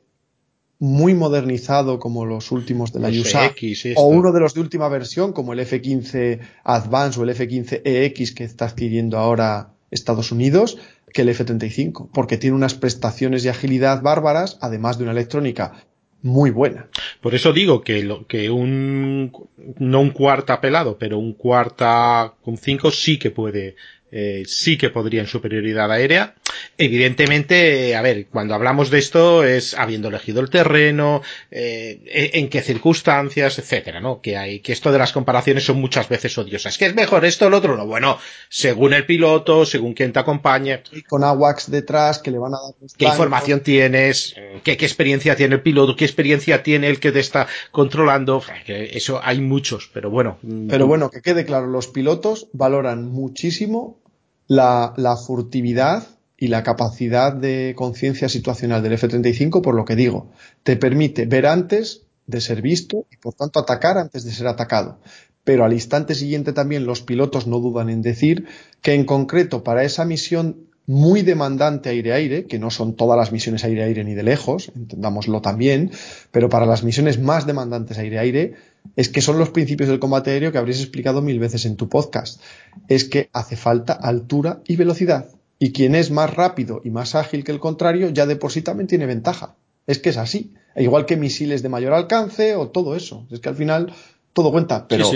muy 0.78 1.14
modernizado 1.14 1.98
como 1.98 2.26
los 2.26 2.50
últimos 2.50 2.92
de 2.92 3.00
la 3.00 3.08
USA 3.08 3.54
o 3.96 4.06
uno 4.08 4.32
de 4.32 4.40
los 4.40 4.54
de 4.54 4.60
última 4.60 4.88
versión 4.88 5.32
como 5.32 5.52
el 5.52 5.60
F-15 5.60 6.40
Advance 6.64 7.20
o 7.20 7.22
el 7.22 7.30
F-15EX 7.30 7.82
e 7.84 8.34
que 8.34 8.44
está 8.44 8.66
adquiriendo 8.66 9.18
ahora 9.18 9.70
Estados 9.90 10.32
Unidos 10.32 10.78
que 11.12 11.22
el 11.22 11.28
F-35 11.28 12.10
porque 12.12 12.38
tiene 12.38 12.56
unas 12.56 12.74
prestaciones 12.74 13.44
y 13.44 13.48
agilidad 13.48 14.02
bárbaras 14.02 14.58
además 14.60 14.98
de 14.98 15.04
una 15.04 15.12
electrónica 15.12 15.84
muy 16.24 16.50
buena. 16.50 16.88
Por 17.20 17.34
eso 17.34 17.52
digo 17.52 17.82
que, 17.82 18.02
lo, 18.02 18.26
que 18.26 18.50
un, 18.50 19.30
no 19.78 20.00
un 20.00 20.10
cuarta 20.10 20.58
pelado, 20.58 20.96
pero 20.96 21.18
un 21.18 21.34
cuarta 21.34 22.32
con 22.42 22.56
cinco 22.56 22.90
sí 22.90 23.18
que 23.18 23.30
puede 23.30 23.76
eh, 24.16 24.44
sí 24.46 24.78
que 24.78 24.90
podría 24.90 25.22
en 25.22 25.26
superioridad 25.26 25.90
aérea. 25.90 26.36
Evidentemente, 26.78 27.96
a 27.96 28.02
ver, 28.02 28.26
cuando 28.26 28.54
hablamos 28.54 28.88
de 28.88 29.00
esto 29.00 29.42
es 29.42 29.74
habiendo 29.74 30.06
elegido 30.06 30.40
el 30.40 30.50
terreno, 30.50 31.20
eh, 31.50 32.30
en 32.34 32.48
qué 32.48 32.62
circunstancias, 32.62 33.58
etcétera, 33.58 34.00
¿no? 34.00 34.20
Que 34.20 34.36
hay, 34.36 34.60
que 34.60 34.72
esto 34.72 34.92
de 34.92 34.98
las 34.98 35.12
comparaciones 35.12 35.64
son 35.64 35.80
muchas 35.80 36.08
veces 36.08 36.38
odiosas. 36.38 36.78
¿Qué 36.78 36.86
es 36.86 36.94
mejor 36.94 37.24
esto 37.24 37.46
o 37.46 37.50
lo 37.50 37.56
otro? 37.56 37.76
No, 37.76 37.88
bueno, 37.88 38.18
según 38.48 38.94
el 38.94 39.04
piloto, 39.04 39.66
según 39.66 39.94
quien 39.94 40.12
te 40.12 40.20
acompañe. 40.20 40.84
Y 40.92 41.02
con 41.02 41.24
AWACS 41.24 41.72
detrás 41.72 42.20
que 42.20 42.30
le 42.30 42.38
van 42.38 42.54
a 42.54 42.58
dar. 42.62 42.74
¿Qué 42.96 43.06
información 43.06 43.64
tienes? 43.64 44.36
¿Qué, 44.62 44.76
¿Qué 44.76 44.84
experiencia 44.86 45.34
tiene 45.34 45.56
el 45.56 45.62
piloto? 45.62 45.96
¿Qué 45.96 46.04
experiencia 46.04 46.62
tiene 46.62 46.86
el 46.86 47.00
que 47.00 47.10
te 47.10 47.18
está 47.18 47.48
controlando? 47.72 48.44
Eso 48.68 49.20
hay 49.24 49.40
muchos, 49.40 49.90
pero 49.92 50.08
bueno. 50.08 50.38
Pero 50.68 50.86
bueno, 50.86 51.10
que 51.10 51.20
quede 51.20 51.44
claro, 51.44 51.66
los 51.66 51.88
pilotos 51.88 52.46
valoran 52.52 53.08
muchísimo 53.08 54.03
la, 54.46 55.16
furtividad 55.16 56.06
y 56.36 56.48
la 56.48 56.62
capacidad 56.62 57.32
de 57.32 57.74
conciencia 57.76 58.28
situacional 58.28 58.82
del 58.82 58.94
F-35, 58.94 59.62
por 59.62 59.74
lo 59.74 59.84
que 59.84 59.96
digo, 59.96 60.30
te 60.62 60.76
permite 60.76 61.26
ver 61.26 61.46
antes 61.46 62.02
de 62.26 62.40
ser 62.40 62.62
visto 62.62 63.06
y 63.10 63.16
por 63.16 63.34
tanto 63.34 63.60
atacar 63.60 63.98
antes 63.98 64.24
de 64.24 64.32
ser 64.32 64.46
atacado. 64.46 64.98
Pero 65.44 65.64
al 65.64 65.72
instante 65.72 66.14
siguiente 66.14 66.52
también 66.52 66.86
los 66.86 67.02
pilotos 67.02 67.46
no 67.46 67.60
dudan 67.60 67.90
en 67.90 68.02
decir 68.02 68.46
que 68.80 68.94
en 68.94 69.04
concreto 69.04 69.62
para 69.62 69.84
esa 69.84 70.04
misión 70.04 70.68
muy 70.86 71.22
demandante 71.22 71.88
aire-aire, 71.88 72.44
que 72.44 72.58
no 72.58 72.70
son 72.70 72.94
todas 72.94 73.16
las 73.16 73.32
misiones 73.32 73.64
aire-aire 73.64 74.04
ni 74.04 74.14
de 74.14 74.22
lejos, 74.22 74.70
entendámoslo 74.76 75.40
también, 75.40 75.90
pero 76.30 76.48
para 76.48 76.66
las 76.66 76.82
misiones 76.82 77.18
más 77.18 77.46
demandantes 77.46 77.98
aire-aire, 77.98 78.54
es 78.96 79.08
que 79.08 79.20
son 79.20 79.38
los 79.38 79.50
principios 79.50 79.88
del 79.88 79.98
combate 79.98 80.30
aéreo 80.30 80.52
que 80.52 80.58
habréis 80.58 80.80
explicado 80.80 81.22
mil 81.22 81.38
veces 81.38 81.64
en 81.64 81.76
tu 81.76 81.88
podcast. 81.88 82.40
Es 82.88 83.04
que 83.04 83.28
hace 83.32 83.56
falta 83.56 83.92
altura 83.92 84.60
y 84.66 84.76
velocidad. 84.76 85.28
Y 85.58 85.72
quien 85.72 85.94
es 85.94 86.10
más 86.10 86.34
rápido 86.34 86.80
y 86.84 86.90
más 86.90 87.14
ágil 87.14 87.44
que 87.44 87.52
el 87.52 87.60
contrario, 87.60 88.10
ya 88.10 88.26
de 88.26 88.36
por 88.36 88.52
sí 88.52 88.62
también 88.62 88.86
tiene 88.86 89.06
ventaja. 89.06 89.56
Es 89.86 89.98
que 89.98 90.10
es 90.10 90.16
así. 90.16 90.52
E 90.74 90.82
igual 90.82 91.06
que 91.06 91.16
misiles 91.16 91.62
de 91.62 91.68
mayor 91.68 91.92
alcance 91.92 92.56
o 92.56 92.68
todo 92.68 92.96
eso. 92.96 93.26
Es 93.30 93.40
que 93.40 93.48
al 93.48 93.56
final 93.56 93.92
todo 94.32 94.50
cuenta. 94.50 94.88
Pero 94.88 95.10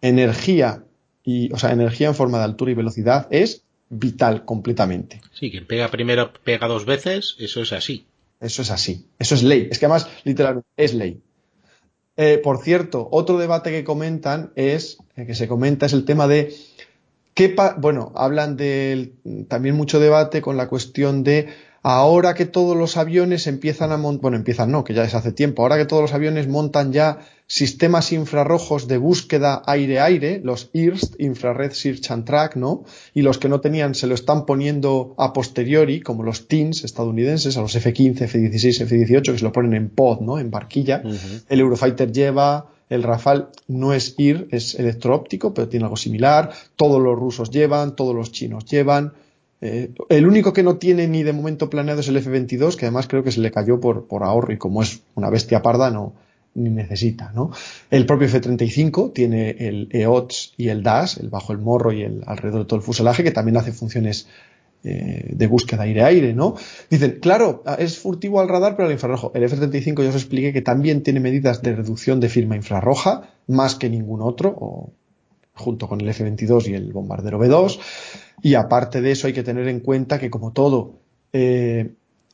energía 0.00 0.84
y, 1.24 1.52
o 1.52 1.58
sea, 1.58 1.72
energía 1.72 2.08
en 2.08 2.14
forma 2.14 2.38
de 2.38 2.44
altura 2.44 2.70
y 2.70 2.74
velocidad 2.74 3.26
es 3.30 3.64
vital 3.90 4.44
completamente. 4.44 5.20
Sí, 5.32 5.50
quien 5.50 5.66
pega 5.66 5.90
primero 5.90 6.32
pega 6.44 6.68
dos 6.68 6.84
veces, 6.84 7.36
eso 7.38 7.62
es 7.62 7.72
así. 7.72 8.06
Eso 8.40 8.62
es 8.62 8.70
así. 8.70 9.08
Eso 9.18 9.34
es 9.34 9.42
ley. 9.42 9.68
Es 9.70 9.78
que 9.78 9.86
además, 9.86 10.08
literalmente, 10.24 10.68
es 10.76 10.94
ley. 10.94 11.20
Eh, 12.20 12.40
por 12.42 12.58
cierto, 12.58 13.06
otro 13.12 13.38
debate 13.38 13.70
que 13.70 13.84
comentan 13.84 14.50
es, 14.56 14.98
eh, 15.14 15.24
que 15.24 15.36
se 15.36 15.46
comenta, 15.46 15.86
es 15.86 15.92
el 15.92 16.04
tema 16.04 16.26
de 16.26 16.52
qué, 17.32 17.54
bueno, 17.76 18.10
hablan 18.16 18.56
de 18.56 19.12
también 19.46 19.76
mucho 19.76 20.00
debate 20.00 20.42
con 20.42 20.56
la 20.56 20.68
cuestión 20.68 21.22
de 21.22 21.46
ahora 21.82 22.34
que 22.34 22.46
todos 22.46 22.76
los 22.76 22.96
aviones 22.96 23.46
empiezan 23.46 23.92
a 23.92 23.96
montar, 23.96 24.22
bueno, 24.22 24.36
empiezan 24.36 24.70
no, 24.70 24.84
que 24.84 24.94
ya 24.94 25.04
es 25.04 25.14
hace 25.14 25.32
tiempo, 25.32 25.62
ahora 25.62 25.76
que 25.76 25.86
todos 25.86 26.02
los 26.02 26.14
aviones 26.14 26.48
montan 26.48 26.92
ya 26.92 27.18
sistemas 27.46 28.12
infrarrojos 28.12 28.88
de 28.88 28.98
búsqueda 28.98 29.62
aire-aire, 29.66 30.40
los 30.44 30.70
IRST, 30.74 31.18
Infrared 31.18 31.72
Search 31.72 32.10
and 32.10 32.24
Track, 32.24 32.56
¿no? 32.56 32.84
Y 33.14 33.22
los 33.22 33.38
que 33.38 33.48
no 33.48 33.60
tenían 33.60 33.94
se 33.94 34.06
lo 34.06 34.14
están 34.14 34.44
poniendo 34.44 35.14
a 35.16 35.32
posteriori, 35.32 36.00
como 36.00 36.22
los 36.22 36.46
TINs 36.46 36.84
estadounidenses, 36.84 37.56
a 37.56 37.62
los 37.62 37.74
F-15, 37.74 38.22
F-16, 38.22 38.82
F-18, 38.82 39.32
que 39.32 39.38
se 39.38 39.44
lo 39.44 39.52
ponen 39.52 39.74
en 39.74 39.88
pod, 39.88 40.20
¿no? 40.20 40.38
En 40.38 40.50
barquilla. 40.50 41.02
El 41.48 41.60
Eurofighter 41.60 42.12
lleva, 42.12 42.66
el 42.90 43.02
Rafale 43.02 43.46
no 43.66 43.92
es 43.92 44.14
IR, 44.18 44.48
es 44.50 44.74
electroóptico, 44.74 45.54
pero 45.54 45.68
tiene 45.68 45.84
algo 45.84 45.96
similar. 45.96 46.52
Todos 46.76 47.00
los 47.00 47.18
rusos 47.18 47.50
llevan, 47.50 47.96
todos 47.96 48.14
los 48.14 48.32
chinos 48.32 48.66
llevan. 48.66 49.12
Eh, 49.60 49.92
el 50.08 50.26
único 50.26 50.52
que 50.52 50.62
no 50.62 50.76
tiene 50.76 51.08
ni 51.08 51.22
de 51.22 51.32
momento 51.32 51.68
planeado 51.68 52.00
es 52.00 52.08
el 52.08 52.16
F-22, 52.16 52.76
que 52.76 52.86
además 52.86 53.08
creo 53.08 53.24
que 53.24 53.32
se 53.32 53.40
le 53.40 53.50
cayó 53.50 53.80
por, 53.80 54.06
por 54.06 54.22
ahorro 54.22 54.52
y 54.52 54.58
como 54.58 54.82
es 54.82 55.02
una 55.14 55.30
bestia 55.30 55.62
parda, 55.62 55.90
no, 55.90 56.14
ni 56.54 56.70
necesita, 56.70 57.32
¿no? 57.34 57.50
El 57.90 58.06
propio 58.06 58.26
F-35 58.28 59.12
tiene 59.12 59.50
el 59.50 59.88
EOTS 59.90 60.54
y 60.56 60.68
el 60.68 60.82
DAS, 60.82 61.18
el 61.18 61.28
bajo 61.28 61.52
el 61.52 61.58
morro 61.58 61.92
y 61.92 62.02
el 62.02 62.22
alrededor 62.26 62.60
de 62.60 62.66
todo 62.66 62.76
el 62.76 62.84
fuselaje, 62.84 63.24
que 63.24 63.30
también 63.30 63.56
hace 63.56 63.72
funciones 63.72 64.28
eh, 64.84 65.32
de 65.34 65.46
búsqueda 65.48 65.82
aire-aire, 65.82 66.34
¿no? 66.34 66.54
Dicen, 66.88 67.18
claro, 67.20 67.64
es 67.78 67.98
furtivo 67.98 68.40
al 68.40 68.48
radar, 68.48 68.76
pero 68.76 68.86
al 68.86 68.92
infrarrojo. 68.92 69.32
El 69.34 69.42
F-35 69.42 70.04
ya 70.04 70.10
os 70.10 70.14
expliqué 70.14 70.52
que 70.52 70.62
también 70.62 71.02
tiene 71.02 71.18
medidas 71.18 71.62
de 71.62 71.74
reducción 71.74 72.20
de 72.20 72.28
firma 72.28 72.54
infrarroja, 72.54 73.28
más 73.48 73.74
que 73.74 73.90
ningún 73.90 74.22
otro, 74.22 74.54
o 74.56 74.92
junto 75.58 75.88
con 75.88 76.00
el 76.00 76.08
F-22 76.08 76.68
y 76.68 76.74
el 76.74 76.92
bombardero 76.92 77.38
B-2. 77.38 77.78
Y 78.42 78.54
aparte 78.54 79.00
de 79.00 79.10
eso 79.10 79.26
hay 79.26 79.32
que 79.32 79.42
tener 79.42 79.68
en 79.68 79.80
cuenta 79.80 80.18
que 80.18 80.30
como 80.30 80.52
todo 80.52 81.00
eh, 81.32 81.92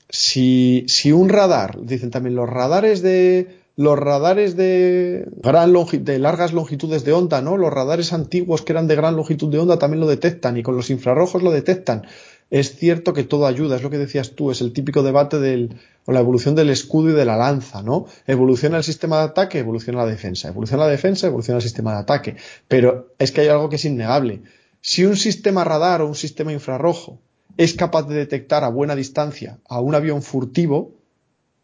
si, 0.09 0.85
si, 0.87 1.13
un 1.13 1.29
radar, 1.29 1.79
dicen 1.83 2.11
también 2.11 2.37
los 2.37 2.49
radares 2.49 3.03
de 3.03 3.65
los 3.77 3.99
radares 3.99 4.57
de 4.57 5.27
gran 5.43 5.73
de 5.73 6.19
largas 6.21 6.53
longitudes 6.53 7.05
de 7.05 7.13
onda, 7.13 7.43
¿no? 7.43 7.57
Los 7.57 7.73
radares 7.73 8.13
antiguos 8.13 8.63
que 8.63 8.73
eran 8.73 8.87
de 8.87 8.95
gran 8.95 9.17
longitud 9.17 9.51
de 9.51 9.59
onda 9.59 9.79
también 9.79 10.01
lo 10.01 10.07
detectan 10.07 10.57
y 10.57 10.63
con 10.63 10.77
los 10.77 10.91
infrarrojos 10.91 11.43
lo 11.43 11.51
detectan. 11.51 12.07
Es 12.51 12.77
cierto 12.77 13.13
que 13.13 13.25
todo 13.25 13.47
ayuda, 13.47 13.77
es 13.77 13.83
lo 13.83 13.91
que 13.91 13.99
decías 13.99 14.33
tú, 14.33 14.51
es 14.51 14.61
el 14.61 14.73
típico 14.73 15.03
debate 15.03 15.39
del, 15.41 15.77
o 16.07 16.13
la 16.13 16.21
evolución 16.21 16.55
del 16.55 16.71
escudo 16.71 17.11
y 17.11 17.13
de 17.13 17.25
la 17.25 17.37
lanza, 17.37 17.83
¿no? 17.83 18.07
Evoluciona 18.27 18.77
el 18.77 18.85
sistema 18.85 19.19
de 19.19 19.25
ataque, 19.25 19.59
evoluciona 19.59 20.01
la 20.05 20.11
defensa, 20.11 20.49
evoluciona 20.49 20.85
la 20.85 20.91
defensa, 20.91 21.27
evoluciona 21.27 21.57
el 21.57 21.63
sistema 21.63 21.93
de 21.93 21.99
ataque. 21.99 22.37
Pero 22.69 23.15
es 23.19 23.33
que 23.33 23.41
hay 23.41 23.49
algo 23.49 23.69
que 23.69 23.77
es 23.77 23.85
innegable. 23.85 24.43
Si 24.81 25.05
un 25.05 25.17
sistema 25.17 25.65
radar 25.65 26.03
o 26.03 26.07
un 26.07 26.15
sistema 26.15 26.53
infrarrojo 26.53 27.19
es 27.57 27.75
capaz 27.75 28.03
de 28.03 28.17
detectar 28.17 28.65
a 28.65 28.69
buena 28.69 28.95
distancia 28.95 29.59
a 29.69 29.81
un 29.81 29.95
avión 29.95 30.23
furtivo, 30.23 30.93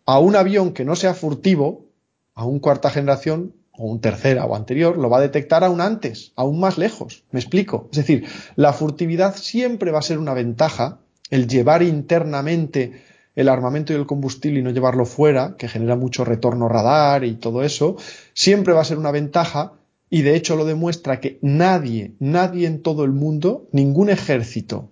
a 0.06 0.18
un 0.18 0.36
avión 0.36 0.72
que 0.72 0.84
no 0.84 0.96
sea 0.96 1.14
furtivo, 1.14 1.86
a 2.34 2.44
un 2.46 2.58
cuarta 2.58 2.90
generación 2.90 3.54
o 3.72 3.86
un 3.86 4.00
tercera 4.00 4.44
o 4.44 4.54
anterior, 4.54 4.96
lo 4.96 5.10
va 5.10 5.18
a 5.18 5.22
detectar 5.22 5.64
aún 5.64 5.80
antes, 5.80 6.32
aún 6.36 6.60
más 6.60 6.78
lejos. 6.78 7.24
¿Me 7.30 7.40
explico? 7.40 7.88
Es 7.92 7.98
decir, 7.98 8.26
la 8.56 8.72
furtividad 8.72 9.36
siempre 9.36 9.90
va 9.90 10.00
a 10.00 10.02
ser 10.02 10.18
una 10.18 10.34
ventaja, 10.34 10.98
el 11.30 11.46
llevar 11.46 11.82
internamente 11.82 13.02
el 13.36 13.48
armamento 13.48 13.92
y 13.92 13.96
el 13.96 14.06
combustible 14.06 14.60
y 14.60 14.62
no 14.62 14.70
llevarlo 14.70 15.06
fuera, 15.06 15.56
que 15.56 15.68
genera 15.68 15.96
mucho 15.96 16.24
retorno 16.24 16.68
radar 16.68 17.24
y 17.24 17.34
todo 17.34 17.62
eso, 17.62 17.96
siempre 18.34 18.74
va 18.74 18.82
a 18.82 18.84
ser 18.84 18.98
una 18.98 19.12
ventaja 19.12 19.74
y 20.10 20.22
de 20.22 20.34
hecho 20.34 20.56
lo 20.56 20.64
demuestra 20.64 21.20
que 21.20 21.38
nadie, 21.40 22.14
nadie 22.18 22.66
en 22.66 22.82
todo 22.82 23.04
el 23.04 23.12
mundo, 23.12 23.68
ningún 23.72 24.10
ejército 24.10 24.90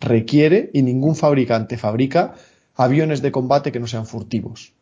requiere 0.00 0.70
y 0.72 0.82
ningún 0.82 1.16
fabricante 1.16 1.76
fabrica 1.76 2.34
aviones 2.74 3.22
de 3.22 3.32
combate 3.32 3.72
que 3.72 3.80
no 3.80 3.86
sean 3.86 4.06
furtivos. 4.06 4.74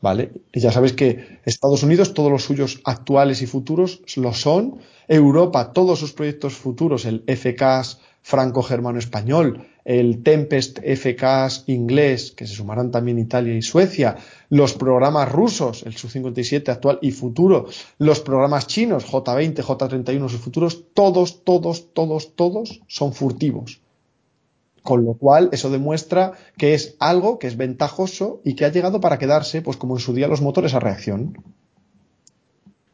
¿Vale? 0.00 0.32
Y 0.52 0.60
ya 0.60 0.72
sabes 0.72 0.92
que 0.92 1.40
Estados 1.44 1.82
Unidos, 1.82 2.14
todos 2.14 2.30
los 2.30 2.44
suyos 2.44 2.80
actuales 2.84 3.42
y 3.42 3.46
futuros 3.46 4.02
lo 4.16 4.32
son. 4.32 4.78
Europa, 5.08 5.72
todos 5.72 5.98
sus 5.98 6.12
proyectos 6.12 6.54
futuros, 6.54 7.04
el 7.04 7.24
FCAS 7.26 8.00
franco-germano-español, 8.22 9.66
el 9.84 10.22
Tempest 10.22 10.80
FCAS 10.80 11.64
inglés, 11.66 12.32
que 12.32 12.46
se 12.46 12.54
sumarán 12.54 12.90
también 12.90 13.18
Italia 13.18 13.54
y 13.54 13.62
Suecia, 13.62 14.16
los 14.50 14.74
programas 14.74 15.32
rusos, 15.32 15.82
el 15.84 15.96
Su-57 15.96 16.68
actual 16.68 16.98
y 17.00 17.10
futuro, 17.10 17.66
los 17.98 18.20
programas 18.20 18.66
chinos, 18.66 19.06
J-20, 19.06 19.62
J-31, 19.62 20.28
sus 20.28 20.40
futuros, 20.40 20.92
todos, 20.92 21.42
todos, 21.42 21.94
todos, 21.94 22.36
todos 22.36 22.80
son 22.86 23.14
furtivos. 23.14 23.80
Con 24.82 25.04
lo 25.04 25.14
cual, 25.14 25.50
eso 25.52 25.70
demuestra 25.70 26.32
que 26.56 26.74
es 26.74 26.96
algo 26.98 27.38
que 27.38 27.46
es 27.46 27.56
ventajoso 27.56 28.40
y 28.44 28.54
que 28.54 28.64
ha 28.64 28.72
llegado 28.72 29.00
para 29.00 29.18
quedarse, 29.18 29.62
pues 29.62 29.76
como 29.76 29.96
en 29.96 30.00
su 30.00 30.14
día 30.14 30.28
los 30.28 30.40
motores 30.40 30.74
a 30.74 30.80
reacción. 30.80 31.36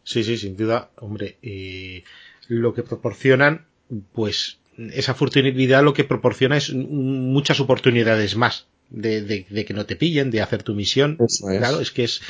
Sí, 0.03 0.23
sí, 0.23 0.37
sin 0.37 0.57
duda, 0.57 0.91
hombre, 1.01 1.39
eh, 1.43 2.05
lo 2.49 2.75
que 2.75 2.83
proporcionan, 2.83 3.67
pues 4.13 4.59
esa 4.93 5.15
furtividad 5.15 5.83
lo 5.83 5.95
que 5.95 6.05
proporciona 6.05 6.57
es 6.57 6.73
muchas 6.73 7.61
oportunidades 7.61 8.37
más 8.37 8.67
de, 8.91 9.65
que 9.67 9.75
no 9.75 9.87
te 9.87 9.97
pillen, 9.97 10.31
de 10.31 10.43
hacer 10.43 10.63
tu 10.63 10.75
misión. 10.75 11.19
Claro, 11.41 11.81
es 11.81 11.91
que 11.91 12.05
es, 12.05 12.21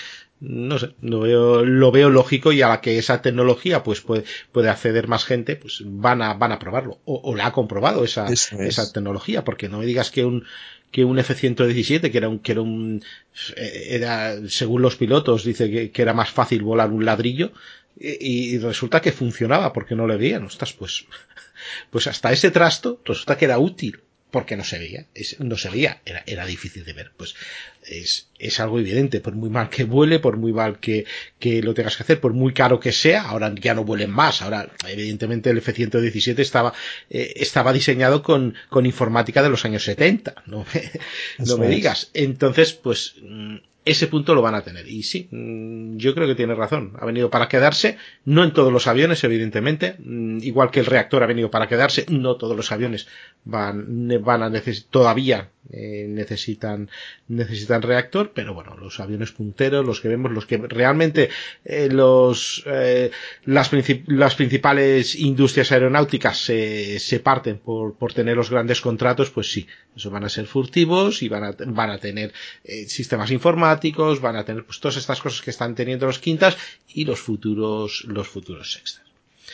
no 0.40 0.78
sé, 0.78 0.94
lo 1.00 1.20
veo, 1.20 1.64
lo 1.64 1.90
veo 1.92 2.10
lógico 2.10 2.52
y 2.52 2.62
a 2.62 2.68
la 2.68 2.80
que 2.80 2.98
esa 2.98 3.22
tecnología 3.22 3.82
pues 3.82 4.00
puede, 4.00 4.24
puede 4.52 4.68
acceder 4.68 5.08
más 5.08 5.24
gente, 5.24 5.56
pues 5.56 5.82
van 5.84 6.22
a, 6.22 6.34
van 6.34 6.52
a 6.52 6.58
probarlo. 6.58 6.98
O, 7.04 7.34
la 7.34 7.46
ha 7.46 7.52
comprobado 7.52 8.04
esa, 8.04 8.26
esa 8.26 8.92
tecnología, 8.92 9.44
porque 9.44 9.68
no 9.68 9.78
me 9.78 9.86
digas 9.86 10.10
que 10.10 10.24
un, 10.24 10.44
que 10.90 11.04
un 11.04 11.18
F-117, 11.18 12.10
que 12.10 12.18
era 12.18 12.28
un, 12.28 12.40
que 12.40 12.52
era 12.52 12.62
un, 12.62 13.02
eh, 13.56 13.86
era, 13.90 14.36
según 14.48 14.82
los 14.82 14.96
pilotos, 14.96 15.44
dice 15.44 15.70
que, 15.70 15.90
que 15.90 16.02
era 16.02 16.14
más 16.14 16.30
fácil 16.30 16.62
volar 16.62 16.90
un 16.90 17.04
ladrillo, 17.04 17.52
y, 17.96 18.54
y, 18.54 18.58
resulta 18.58 19.00
que 19.00 19.12
funcionaba 19.12 19.72
porque 19.72 19.94
no 19.94 20.06
le 20.06 20.16
veían. 20.16 20.44
Ostras, 20.44 20.72
pues, 20.72 21.06
pues 21.90 22.06
hasta 22.06 22.32
ese 22.32 22.50
trasto 22.50 23.00
resulta 23.04 23.38
que 23.38 23.44
era 23.44 23.58
útil 23.58 24.02
porque 24.34 24.56
no 24.56 24.64
se 24.64 24.80
veía, 24.80 25.06
no 25.38 25.56
se 25.56 25.70
veía, 25.70 26.00
era, 26.04 26.24
era 26.26 26.44
difícil 26.44 26.84
de 26.84 26.92
ver. 26.92 27.12
Pues 27.16 27.36
es, 27.86 28.30
es, 28.36 28.58
algo 28.58 28.80
evidente, 28.80 29.20
por 29.20 29.36
muy 29.36 29.48
mal 29.48 29.70
que 29.70 29.84
vuele, 29.84 30.18
por 30.18 30.38
muy 30.38 30.52
mal 30.52 30.80
que, 30.80 31.06
que, 31.38 31.62
lo 31.62 31.72
tengas 31.72 31.96
que 31.96 32.02
hacer, 32.02 32.18
por 32.18 32.32
muy 32.32 32.52
caro 32.52 32.80
que 32.80 32.90
sea, 32.90 33.28
ahora 33.28 33.54
ya 33.54 33.74
no 33.74 33.84
vuelen 33.84 34.10
más, 34.10 34.42
ahora 34.42 34.68
evidentemente 34.88 35.50
el 35.50 35.58
F-117 35.58 36.40
estaba, 36.40 36.74
eh, 37.10 37.34
estaba 37.36 37.72
diseñado 37.72 38.24
con, 38.24 38.56
con 38.70 38.86
informática 38.86 39.40
de 39.40 39.50
los 39.50 39.64
años 39.64 39.84
70, 39.84 40.42
no 40.46 40.66
me, 40.74 40.90
no 41.46 41.56
me 41.56 41.68
digas. 41.68 42.10
Entonces, 42.12 42.72
pues 42.72 43.14
mm, 43.22 43.58
ese 43.84 44.06
punto 44.06 44.34
lo 44.34 44.42
van 44.42 44.54
a 44.54 44.62
tener. 44.62 44.88
Y 44.88 45.02
sí, 45.02 45.28
mm, 45.30 45.96
yo 45.96 46.14
creo 46.14 46.26
que 46.26 46.34
tiene 46.34 46.54
razón. 46.54 46.92
Ha 46.98 47.04
venido 47.04 47.30
para 47.30 47.48
quedarse, 47.48 47.98
no 48.24 48.42
en 48.44 48.52
todos 48.52 48.72
los 48.72 48.86
aviones, 48.86 49.22
evidentemente. 49.24 49.96
Mm, 49.98 50.38
igual 50.42 50.70
que 50.70 50.80
el 50.80 50.86
reactor 50.86 51.22
ha 51.22 51.26
venido 51.26 51.50
para 51.50 51.68
quedarse, 51.68 52.06
no 52.08 52.36
todos 52.36 52.56
los 52.56 52.72
aviones 52.72 53.06
van, 53.44 54.08
van 54.22 54.42
a 54.42 54.48
necesitar, 54.48 54.90
todavía 54.90 55.50
eh, 55.70 56.06
necesitan, 56.08 56.88
necesitan 57.28 57.82
reactor, 57.82 58.32
pero 58.34 58.54
bueno, 58.54 58.74
los 58.76 59.00
aviones 59.00 59.32
punteros, 59.32 59.84
los 59.84 60.00
que 60.00 60.08
vemos, 60.08 60.32
los 60.32 60.46
que 60.46 60.56
realmente 60.58 61.28
eh, 61.64 61.88
los, 61.90 62.62
eh, 62.66 63.10
las, 63.44 63.70
las 64.06 64.34
principales 64.34 65.14
industrias 65.14 65.72
aeronáuticas 65.72 66.38
se, 66.38 66.98
se 66.98 67.20
parten 67.20 67.58
por, 67.58 67.96
por 67.96 68.14
tener 68.14 68.36
los 68.36 68.50
grandes 68.50 68.80
contratos, 68.80 69.30
pues 69.30 69.52
sí, 69.52 69.66
eso 69.94 70.10
van 70.10 70.24
a 70.24 70.28
ser 70.28 70.46
furtivos 70.46 71.22
y 71.22 71.28
van 71.28 71.44
a, 71.44 71.54
van 71.66 71.90
a 71.90 71.98
tener 71.98 72.32
sistemas 72.86 73.30
informáticos 73.30 73.73
van 74.20 74.36
a 74.36 74.44
tener 74.44 74.64
pues 74.64 74.80
todas 74.80 74.96
estas 74.96 75.20
cosas 75.20 75.42
que 75.42 75.50
están 75.50 75.74
teniendo 75.74 76.06
los 76.06 76.18
quintas 76.18 76.56
y 76.88 77.04
los 77.04 77.20
futuros, 77.20 78.04
los 78.06 78.28
futuros 78.28 78.72
sextas. 78.72 79.04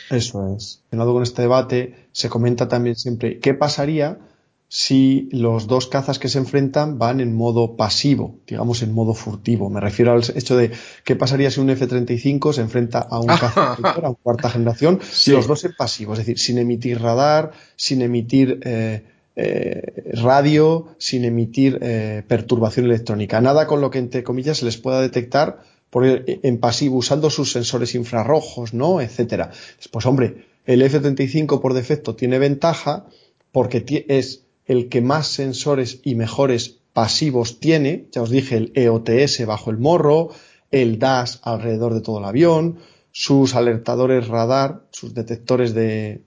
Eso 0.09 0.55
es. 0.55 0.81
lado 0.91 1.13
con 1.13 1.23
este 1.23 1.41
debate, 1.43 2.07
se 2.11 2.29
comenta 2.29 2.67
también 2.67 2.95
siempre 2.95 3.39
qué 3.39 3.53
pasaría 3.53 4.19
si 4.73 5.27
los 5.33 5.67
dos 5.67 5.87
cazas 5.87 6.17
que 6.17 6.29
se 6.29 6.37
enfrentan 6.37 6.97
van 6.97 7.19
en 7.19 7.35
modo 7.35 7.75
pasivo, 7.75 8.39
digamos 8.47 8.81
en 8.83 8.93
modo 8.93 9.13
furtivo. 9.13 9.69
Me 9.69 9.81
refiero 9.81 10.13
al 10.13 10.23
hecho 10.33 10.55
de 10.55 10.71
qué 11.03 11.17
pasaría 11.17 11.51
si 11.51 11.59
un 11.59 11.69
F-35 11.71 12.53
se 12.53 12.61
enfrenta 12.61 12.99
a 12.99 13.19
un 13.19 13.27
caza 13.27 13.73
a 14.03 14.09
un 14.09 14.15
cuarta 14.15 14.49
generación, 14.49 14.99
si 15.03 15.31
los 15.31 15.45
dos 15.45 15.65
en 15.65 15.73
pasivo, 15.77 16.13
es 16.13 16.19
decir, 16.19 16.39
sin 16.39 16.57
emitir 16.57 17.01
radar, 17.01 17.51
sin 17.75 18.01
emitir 18.01 18.61
eh, 18.63 19.10
eh, 19.35 20.11
radio 20.13 20.87
sin 20.97 21.25
emitir 21.25 21.79
eh, 21.81 22.23
perturbación 22.27 22.85
electrónica. 22.85 23.39
Nada 23.41 23.67
con 23.67 23.81
lo 23.81 23.89
que, 23.89 23.99
entre 23.99 24.23
comillas, 24.23 24.57
se 24.57 24.65
les 24.65 24.77
pueda 24.77 25.01
detectar 25.01 25.63
por 25.89 26.05
en 26.05 26.57
pasivo 26.59 26.97
usando 26.97 27.29
sus 27.29 27.51
sensores 27.51 27.95
infrarrojos, 27.95 28.73
¿no? 28.73 29.01
Etcétera. 29.01 29.51
Pues 29.91 30.05
hombre, 30.05 30.45
el 30.65 30.81
F-35 30.81 31.61
por 31.61 31.73
defecto 31.73 32.15
tiene 32.15 32.39
ventaja 32.39 33.05
porque 33.51 34.05
es 34.07 34.43
el 34.65 34.89
que 34.89 35.01
más 35.01 35.27
sensores 35.27 35.99
y 36.03 36.15
mejores 36.15 36.77
pasivos 36.93 37.59
tiene. 37.59 38.07
Ya 38.11 38.21
os 38.21 38.29
dije, 38.29 38.57
el 38.57 38.71
EOTS 38.75 39.45
bajo 39.45 39.71
el 39.71 39.77
morro, 39.77 40.29
el 40.71 40.99
DAS 40.99 41.39
alrededor 41.43 41.93
de 41.93 42.01
todo 42.01 42.19
el 42.19 42.25
avión, 42.25 42.79
sus 43.11 43.55
alertadores 43.55 44.27
radar, 44.27 44.83
sus 44.91 45.13
detectores 45.13 45.73
de, 45.73 46.23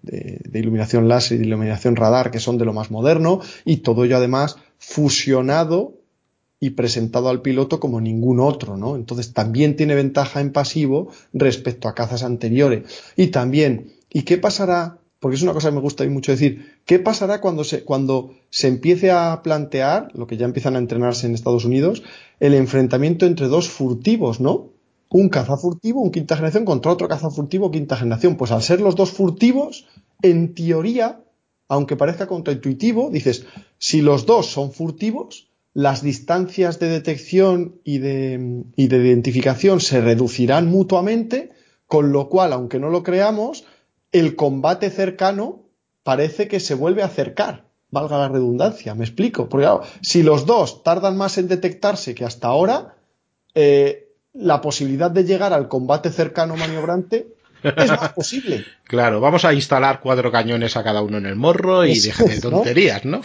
iluminación 0.52 1.08
láser 1.08 1.36
y 1.36 1.40
de 1.40 1.46
iluminación 1.46 1.96
radar, 1.96 2.30
que 2.30 2.40
son 2.40 2.58
de 2.58 2.64
lo 2.64 2.72
más 2.72 2.90
moderno, 2.90 3.40
y 3.64 3.78
todo 3.78 4.04
ello 4.04 4.16
además 4.16 4.56
fusionado 4.78 5.94
y 6.60 6.70
presentado 6.70 7.28
al 7.28 7.42
piloto 7.42 7.80
como 7.80 8.00
ningún 8.00 8.40
otro, 8.40 8.76
¿no? 8.76 8.96
Entonces 8.96 9.32
también 9.32 9.76
tiene 9.76 9.94
ventaja 9.94 10.40
en 10.40 10.52
pasivo 10.52 11.10
respecto 11.32 11.88
a 11.88 11.94
cazas 11.94 12.22
anteriores. 12.22 12.84
Y 13.16 13.28
también, 13.28 13.92
¿y 14.10 14.22
qué 14.22 14.38
pasará? 14.38 14.98
Porque 15.20 15.36
es 15.36 15.42
una 15.42 15.54
cosa 15.54 15.70
que 15.70 15.76
me 15.76 15.80
gusta 15.80 16.04
mucho 16.04 16.32
decir, 16.32 16.74
¿qué 16.84 16.98
pasará 16.98 17.40
cuando 17.40 17.64
se, 17.64 17.82
cuando 17.82 18.34
se 18.50 18.68
empiece 18.68 19.10
a 19.10 19.40
plantear, 19.42 20.10
lo 20.14 20.26
que 20.26 20.36
ya 20.36 20.44
empiezan 20.44 20.76
a 20.76 20.78
entrenarse 20.78 21.26
en 21.26 21.34
Estados 21.34 21.64
Unidos, 21.64 22.02
el 22.40 22.54
enfrentamiento 22.54 23.24
entre 23.24 23.48
dos 23.48 23.68
furtivos, 23.68 24.40
¿no? 24.40 24.73
Un 25.10 25.28
caza 25.28 25.56
furtivo, 25.56 26.00
un 26.00 26.10
quinta 26.10 26.36
generación 26.36 26.64
contra 26.64 26.92
otro 26.92 27.08
caza 27.08 27.30
furtivo, 27.30 27.70
quinta 27.70 27.96
generación. 27.96 28.36
Pues 28.36 28.50
al 28.50 28.62
ser 28.62 28.80
los 28.80 28.96
dos 28.96 29.10
furtivos, 29.10 29.86
en 30.22 30.54
teoría, 30.54 31.20
aunque 31.68 31.96
parezca 31.96 32.26
contraintuitivo, 32.26 33.10
dices, 33.10 33.46
si 33.78 34.02
los 34.02 34.26
dos 34.26 34.46
son 34.46 34.72
furtivos, 34.72 35.48
las 35.72 36.02
distancias 36.02 36.78
de 36.78 36.88
detección 36.88 37.80
y 37.84 37.98
de, 37.98 38.64
y 38.76 38.86
de 38.86 38.96
identificación 38.96 39.80
se 39.80 40.00
reducirán 40.00 40.68
mutuamente, 40.68 41.50
con 41.86 42.12
lo 42.12 42.28
cual, 42.28 42.52
aunque 42.52 42.78
no 42.78 42.90
lo 42.90 43.02
creamos, 43.02 43.64
el 44.12 44.36
combate 44.36 44.90
cercano 44.90 45.64
parece 46.04 46.46
que 46.46 46.60
se 46.60 46.74
vuelve 46.74 47.02
a 47.02 47.06
acercar, 47.06 47.64
valga 47.90 48.18
la 48.18 48.28
redundancia, 48.28 48.94
me 48.94 49.04
explico. 49.04 49.48
Porque 49.48 49.64
claro, 49.64 49.82
si 50.00 50.22
los 50.22 50.46
dos 50.46 50.84
tardan 50.84 51.16
más 51.16 51.38
en 51.38 51.48
detectarse 51.48 52.14
que 52.14 52.24
hasta 52.24 52.48
ahora, 52.48 52.96
eh, 53.54 54.03
la 54.34 54.60
posibilidad 54.60 55.10
de 55.10 55.24
llegar 55.24 55.52
al 55.52 55.68
combate 55.68 56.10
cercano 56.10 56.56
maniobrante 56.56 57.28
es 57.62 57.88
más 57.88 58.12
posible. 58.12 58.64
Claro, 58.84 59.20
vamos 59.20 59.44
a 59.44 59.54
instalar 59.54 60.00
cuatro 60.00 60.30
cañones 60.30 60.76
a 60.76 60.84
cada 60.84 61.00
uno 61.02 61.16
en 61.16 61.26
el 61.26 61.36
morro 61.36 61.84
y 61.86 61.98
dejar 61.98 62.28
de 62.28 62.40
tonterías, 62.40 63.04
¿no? 63.04 63.22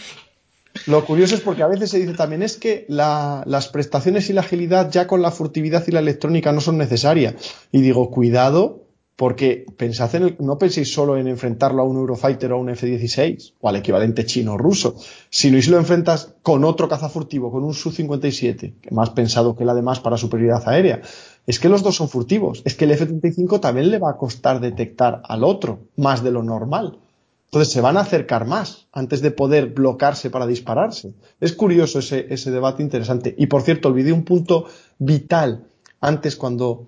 Lo 0.87 1.03
curioso 1.03 1.35
es 1.35 1.41
porque 1.41 1.63
a 1.63 1.67
veces 1.67 1.91
se 1.91 1.99
dice 1.99 2.13
también 2.13 2.41
es 2.41 2.57
que 2.57 2.85
las 2.87 3.67
prestaciones 3.67 4.29
y 4.29 4.33
la 4.33 4.41
agilidad 4.41 4.89
ya 4.89 5.05
con 5.05 5.21
la 5.21 5.31
furtividad 5.31 5.83
y 5.85 5.91
la 5.91 5.99
electrónica 5.99 6.51
no 6.53 6.61
son 6.61 6.77
necesarias. 6.77 7.35
Y 7.71 7.81
digo, 7.81 8.09
cuidado, 8.09 8.85
porque 9.19 9.65
pensad 9.75 10.15
en 10.15 10.37
no 10.39 10.57
penséis 10.57 10.93
solo 10.93 11.17
en 11.17 11.27
enfrentarlo 11.27 11.81
a 11.81 11.85
un 11.85 11.97
Eurofighter 11.97 12.53
o 12.53 12.55
a 12.55 12.57
un 12.57 12.69
F-16 12.69 13.55
o 13.59 13.67
al 13.67 13.75
equivalente 13.75 14.25
chino 14.25 14.57
ruso, 14.57 14.95
si 15.29 15.51
lo 15.51 15.77
enfrentas 15.77 16.35
con 16.41 16.63
otro 16.63 16.87
caza 16.87 17.09
furtivo, 17.09 17.51
con 17.51 17.65
un 17.65 17.73
Su-57, 17.73 18.75
que 18.79 18.91
más 18.95 19.09
pensado 19.09 19.57
que 19.57 19.63
el 19.63 19.69
además 19.69 19.99
para 19.99 20.15
superioridad 20.15 20.63
aérea. 20.69 21.01
Es 21.45 21.59
que 21.59 21.67
los 21.67 21.83
dos 21.83 21.97
son 21.97 22.07
furtivos. 22.07 22.61
Es 22.63 22.75
que 22.75 22.85
el 22.85 22.91
F-35 22.91 23.59
también 23.59 23.91
le 23.91 23.99
va 23.99 24.11
a 24.11 24.15
costar 24.15 24.61
detectar 24.61 25.21
al 25.25 25.43
otro, 25.43 25.81
más 25.97 26.23
de 26.23 26.31
lo 26.31 26.41
normal. 26.41 26.99
Entonces 27.47 27.73
se 27.73 27.81
van 27.81 27.97
a 27.97 28.01
acercar 28.01 28.47
más 28.47 28.87
antes 28.93 29.21
de 29.21 29.31
poder 29.31 29.73
bloquearse 29.73 30.29
para 30.29 30.47
dispararse. 30.47 31.13
Es 31.41 31.51
curioso 31.51 31.99
ese 31.99 32.51
debate 32.51 32.83
interesante. 32.83 33.35
Y 33.37 33.47
por 33.47 33.63
cierto, 33.63 33.89
olvidé 33.89 34.13
un 34.13 34.23
punto 34.23 34.67
vital 34.97 35.67
antes 35.99 36.37
cuando 36.37 36.87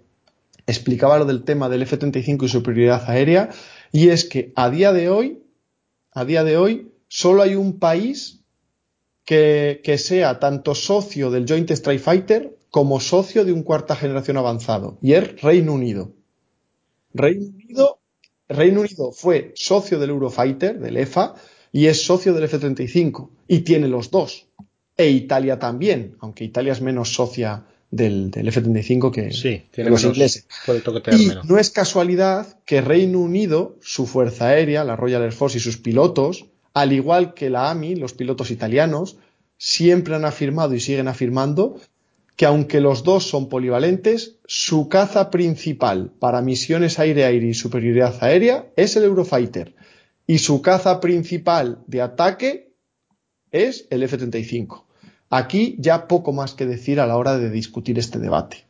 explicaba 0.71 1.19
lo 1.19 1.25
del 1.25 1.43
tema 1.43 1.69
del 1.69 1.83
F-35 1.83 2.45
y 2.45 2.49
superioridad 2.49 3.09
aérea, 3.09 3.49
y 3.91 4.09
es 4.09 4.25
que 4.25 4.51
a 4.55 4.69
día 4.69 4.93
de 4.93 5.09
hoy, 5.09 5.43
a 6.11 6.25
día 6.25 6.43
de 6.43 6.57
hoy, 6.57 6.91
solo 7.07 7.43
hay 7.43 7.55
un 7.55 7.79
país 7.79 8.41
que, 9.25 9.97
sea 9.97 10.39
tanto 10.39 10.75
socio 10.75 11.31
del 11.31 11.45
Joint 11.47 11.69
Strike 11.71 12.01
Fighter 12.01 12.57
como 12.69 12.99
socio 12.99 13.45
de 13.45 13.53
un 13.53 13.63
cuarta 13.63 13.95
generación 13.95 14.37
avanzado, 14.37 14.97
y 15.01 15.13
es 15.13 15.41
Reino 15.41 15.73
Unido. 15.73 16.13
Reino 17.13 17.45
Unido, 17.45 17.99
Reino 18.47 18.81
Unido 18.81 19.11
fue 19.11 19.51
socio 19.55 19.99
del 19.99 20.09
Eurofighter, 20.09 20.79
del 20.79 20.97
EFA, 20.97 21.35
y 21.71 21.87
es 21.87 22.03
socio 22.03 22.33
del 22.33 22.45
F-35, 22.45 23.29
y 23.47 23.59
tiene 23.59 23.87
los 23.87 24.11
dos. 24.11 24.47
E 24.97 25.09
Italia 25.09 25.59
también, 25.59 26.15
aunque 26.19 26.43
Italia 26.43 26.73
es 26.73 26.81
menos 26.81 27.13
socia 27.13 27.65
del, 27.91 28.31
F-35 28.33 29.11
que, 29.11 29.83
los 29.83 30.03
ingleses. 30.03 30.47
Y 31.11 31.31
no 31.43 31.57
es 31.57 31.69
casualidad 31.69 32.57
que 32.65 32.81
Reino 32.81 33.19
Unido, 33.19 33.77
su 33.81 34.07
fuerza 34.07 34.47
aérea, 34.47 34.83
la 34.83 34.95
Royal 34.95 35.21
Air 35.21 35.33
Force 35.33 35.57
y 35.57 35.61
sus 35.61 35.77
pilotos, 35.77 36.45
al 36.73 36.93
igual 36.93 37.33
que 37.33 37.49
la 37.49 37.69
AMI, 37.69 37.95
los 37.95 38.13
pilotos 38.13 38.49
italianos, 38.49 39.17
siempre 39.57 40.15
han 40.15 40.25
afirmado 40.25 40.73
y 40.73 40.79
siguen 40.79 41.07
afirmando 41.07 41.75
que 42.35 42.45
aunque 42.45 42.79
los 42.79 43.03
dos 43.03 43.27
son 43.27 43.49
polivalentes, 43.49 44.37
su 44.47 44.87
caza 44.87 45.29
principal 45.29 46.11
para 46.17 46.41
misiones 46.41 46.97
aire-aire 46.97 47.45
y 47.45 47.53
superioridad 47.53 48.23
aérea 48.23 48.71
es 48.75 48.95
el 48.95 49.03
Eurofighter 49.03 49.75
y 50.25 50.39
su 50.39 50.61
caza 50.61 50.99
principal 51.01 51.83
de 51.87 52.01
ataque 52.01 52.71
es 53.51 53.85
el 53.89 54.03
F-35. 54.03 54.85
Aquí 55.31 55.77
ya 55.79 56.09
poco 56.09 56.33
más 56.33 56.53
que 56.53 56.65
decir 56.65 56.99
a 56.99 57.07
la 57.07 57.15
hora 57.15 57.37
de 57.37 57.49
discutir 57.49 57.97
este 57.97 58.19
debate. 58.19 58.65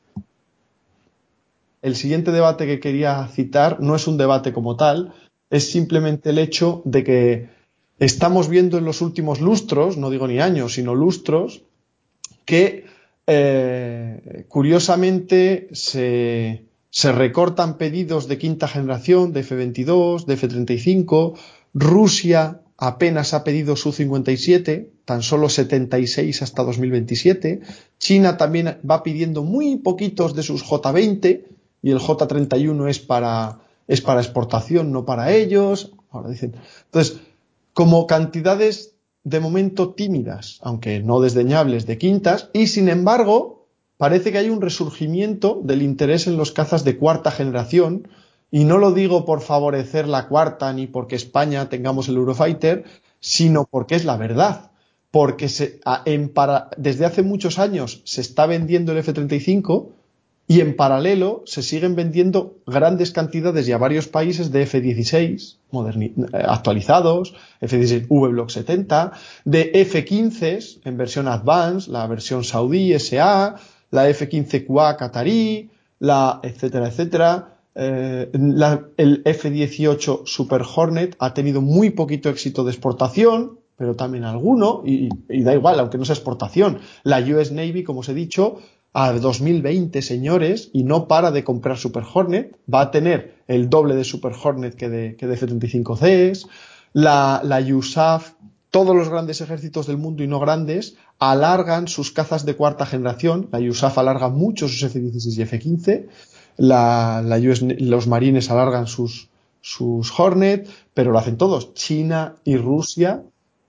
El 1.81 1.95
siguiente 1.95 2.31
debate 2.31 2.67
que 2.67 2.79
quería 2.79 3.27
citar 3.27 3.81
no 3.81 3.95
es 3.95 4.05
un 4.07 4.17
debate 4.17 4.53
como 4.53 4.75
tal, 4.75 5.11
es 5.49 5.71
simplemente 5.71 6.29
el 6.29 6.37
hecho 6.37 6.83
de 6.85 7.03
que 7.03 7.49
estamos 7.97 8.47
viendo 8.47 8.77
en 8.77 8.85
los 8.85 9.01
últimos 9.01 9.41
lustros, 9.41 9.97
no 9.97 10.11
digo 10.11 10.27
ni 10.27 10.39
años, 10.39 10.75
sino 10.75 10.93
lustros, 10.93 11.63
que 12.45 12.85
eh, 13.25 14.45
curiosamente 14.47 15.67
se, 15.71 16.65
se 16.91 17.11
recortan 17.11 17.79
pedidos 17.79 18.27
de 18.27 18.37
quinta 18.37 18.67
generación, 18.67 19.33
de 19.33 19.39
F-22, 19.39 20.25
de 20.25 20.33
F-35, 20.35 21.39
Rusia 21.73 22.61
apenas 22.81 23.35
ha 23.35 23.43
pedido 23.43 23.75
su 23.75 23.91
57, 23.91 24.91
tan 25.05 25.21
solo 25.21 25.49
76 25.49 26.41
hasta 26.41 26.63
2027. 26.63 27.61
China 27.99 28.37
también 28.37 28.79
va 28.89 29.03
pidiendo 29.03 29.43
muy 29.43 29.77
poquitos 29.77 30.33
de 30.33 30.41
sus 30.41 30.65
J20 30.65 31.43
y 31.83 31.91
el 31.91 31.99
J31 31.99 32.89
es 32.89 32.97
para, 32.97 33.59
es 33.87 34.01
para 34.01 34.19
exportación, 34.19 34.91
no 34.91 35.05
para 35.05 35.31
ellos. 35.31 35.91
Ahora 36.09 36.29
dicen. 36.29 36.55
Entonces, 36.85 37.19
como 37.73 38.07
cantidades 38.07 38.95
de 39.23 39.39
momento 39.39 39.93
tímidas, 39.93 40.57
aunque 40.63 41.01
no 41.01 41.21
desdeñables, 41.21 41.85
de 41.85 41.99
quintas, 41.99 42.49
y 42.51 42.65
sin 42.65 42.89
embargo, 42.89 43.67
parece 43.97 44.31
que 44.31 44.39
hay 44.39 44.49
un 44.49 44.59
resurgimiento 44.59 45.61
del 45.63 45.83
interés 45.83 46.25
en 46.25 46.35
los 46.35 46.51
cazas 46.51 46.83
de 46.83 46.97
cuarta 46.97 47.29
generación, 47.29 48.07
y 48.51 48.65
no 48.65 48.77
lo 48.77 48.91
digo 48.91 49.23
por 49.25 49.39
favorecer 49.41 50.07
la 50.09 50.27
cuarta 50.27 50.71
ni 50.73 50.85
porque 50.85 51.15
España 51.15 51.69
tengamos 51.69 52.09
el 52.09 52.17
Eurofighter, 52.17 52.83
sino 53.21 53.65
porque 53.65 53.95
es 53.95 54.03
la 54.03 54.17
verdad. 54.17 54.71
Porque 55.09 55.49
se, 55.49 55.79
en 56.05 56.33
desde 56.77 57.05
hace 57.05 57.23
muchos 57.23 57.59
años 57.59 58.01
se 58.03 58.21
está 58.21 58.45
vendiendo 58.45 58.91
el 58.91 58.99
F-35 58.99 59.89
y 60.47 60.59
en 60.59 60.75
paralelo 60.75 61.43
se 61.45 61.61
siguen 61.61 61.95
vendiendo 61.95 62.57
grandes 62.65 63.11
cantidades 63.11 63.67
y 63.67 63.71
a 63.71 63.77
varios 63.77 64.07
países 64.07 64.51
de 64.51 64.63
F-16 64.63 65.57
actualizados, 66.45 67.33
F-16 67.61 68.07
V-Block 68.09 68.49
70, 68.49 69.13
de 69.45 69.71
F-15 69.73 70.81
en 70.83 70.97
versión 70.97 71.29
Advanced, 71.29 71.91
la 71.91 72.05
versión 72.07 72.43
Saudí 72.43 72.97
SA, 72.99 73.55
la 73.91 74.09
F-15 74.09 74.65
QA 74.65 74.97
Qatarí, 74.97 75.69
la 75.99 76.39
etcétera, 76.43 76.87
etcétera 76.87 77.60
eh, 77.75 78.29
el 78.97 79.21
F-18 79.25 80.25
Super 80.25 80.63
Hornet 80.75 81.15
ha 81.19 81.33
tenido 81.33 81.61
muy 81.61 81.91
poquito 81.91 82.29
éxito 82.29 82.63
de 82.63 82.71
exportación, 82.71 83.59
pero 83.77 83.95
también 83.95 84.25
alguno, 84.25 84.83
y, 84.85 85.09
da 85.43 85.53
igual, 85.53 85.79
aunque 85.79 85.97
no 85.97 86.05
sea 86.05 86.15
exportación. 86.15 86.79
La 87.03 87.19
US 87.19 87.51
Navy, 87.51 87.83
como 87.83 88.01
os 88.01 88.09
he 88.09 88.13
dicho, 88.13 88.57
a 88.93 89.13
2020, 89.13 90.01
señores, 90.01 90.69
y 90.73 90.83
no 90.83 91.07
para 91.07 91.31
de 91.31 91.43
comprar 91.43 91.77
Super 91.77 92.03
Hornet, 92.13 92.57
va 92.71 92.81
a 92.81 92.91
tener 92.91 93.35
el 93.47 93.69
doble 93.69 93.95
de 93.95 94.03
Super 94.03 94.33
Hornet 94.33 94.75
que 94.75 94.89
de, 94.89 95.15
que 95.15 95.27
de 95.27 95.33
F-35Cs. 95.35 96.47
La, 96.93 97.41
la 97.43 97.59
USAF, 97.59 98.33
todos 98.69 98.95
los 98.95 99.09
grandes 99.09 99.39
ejércitos 99.39 99.87
del 99.87 99.97
mundo 99.97 100.23
y 100.23 100.27
no 100.27 100.39
grandes, 100.39 100.97
alargan 101.19 101.87
sus 101.87 102.11
cazas 102.11 102.45
de 102.45 102.55
cuarta 102.55 102.85
generación. 102.85 103.47
La 103.51 103.59
USAF 103.59 103.97
alarga 103.97 104.27
mucho 104.27 104.67
sus 104.67 104.83
F-16 104.83 105.37
y 105.37 105.41
F-15 105.41 106.07
la, 106.61 107.23
los 107.79 108.07
marines 108.07 108.51
alargan 108.51 108.85
sus, 108.85 109.29
sus 109.61 110.17
Hornet, 110.17 110.69
pero 110.93 111.11
lo 111.11 111.17
hacen 111.17 111.37
todos. 111.37 111.73
China 111.73 112.35
y 112.43 112.55
Rusia 112.55 113.23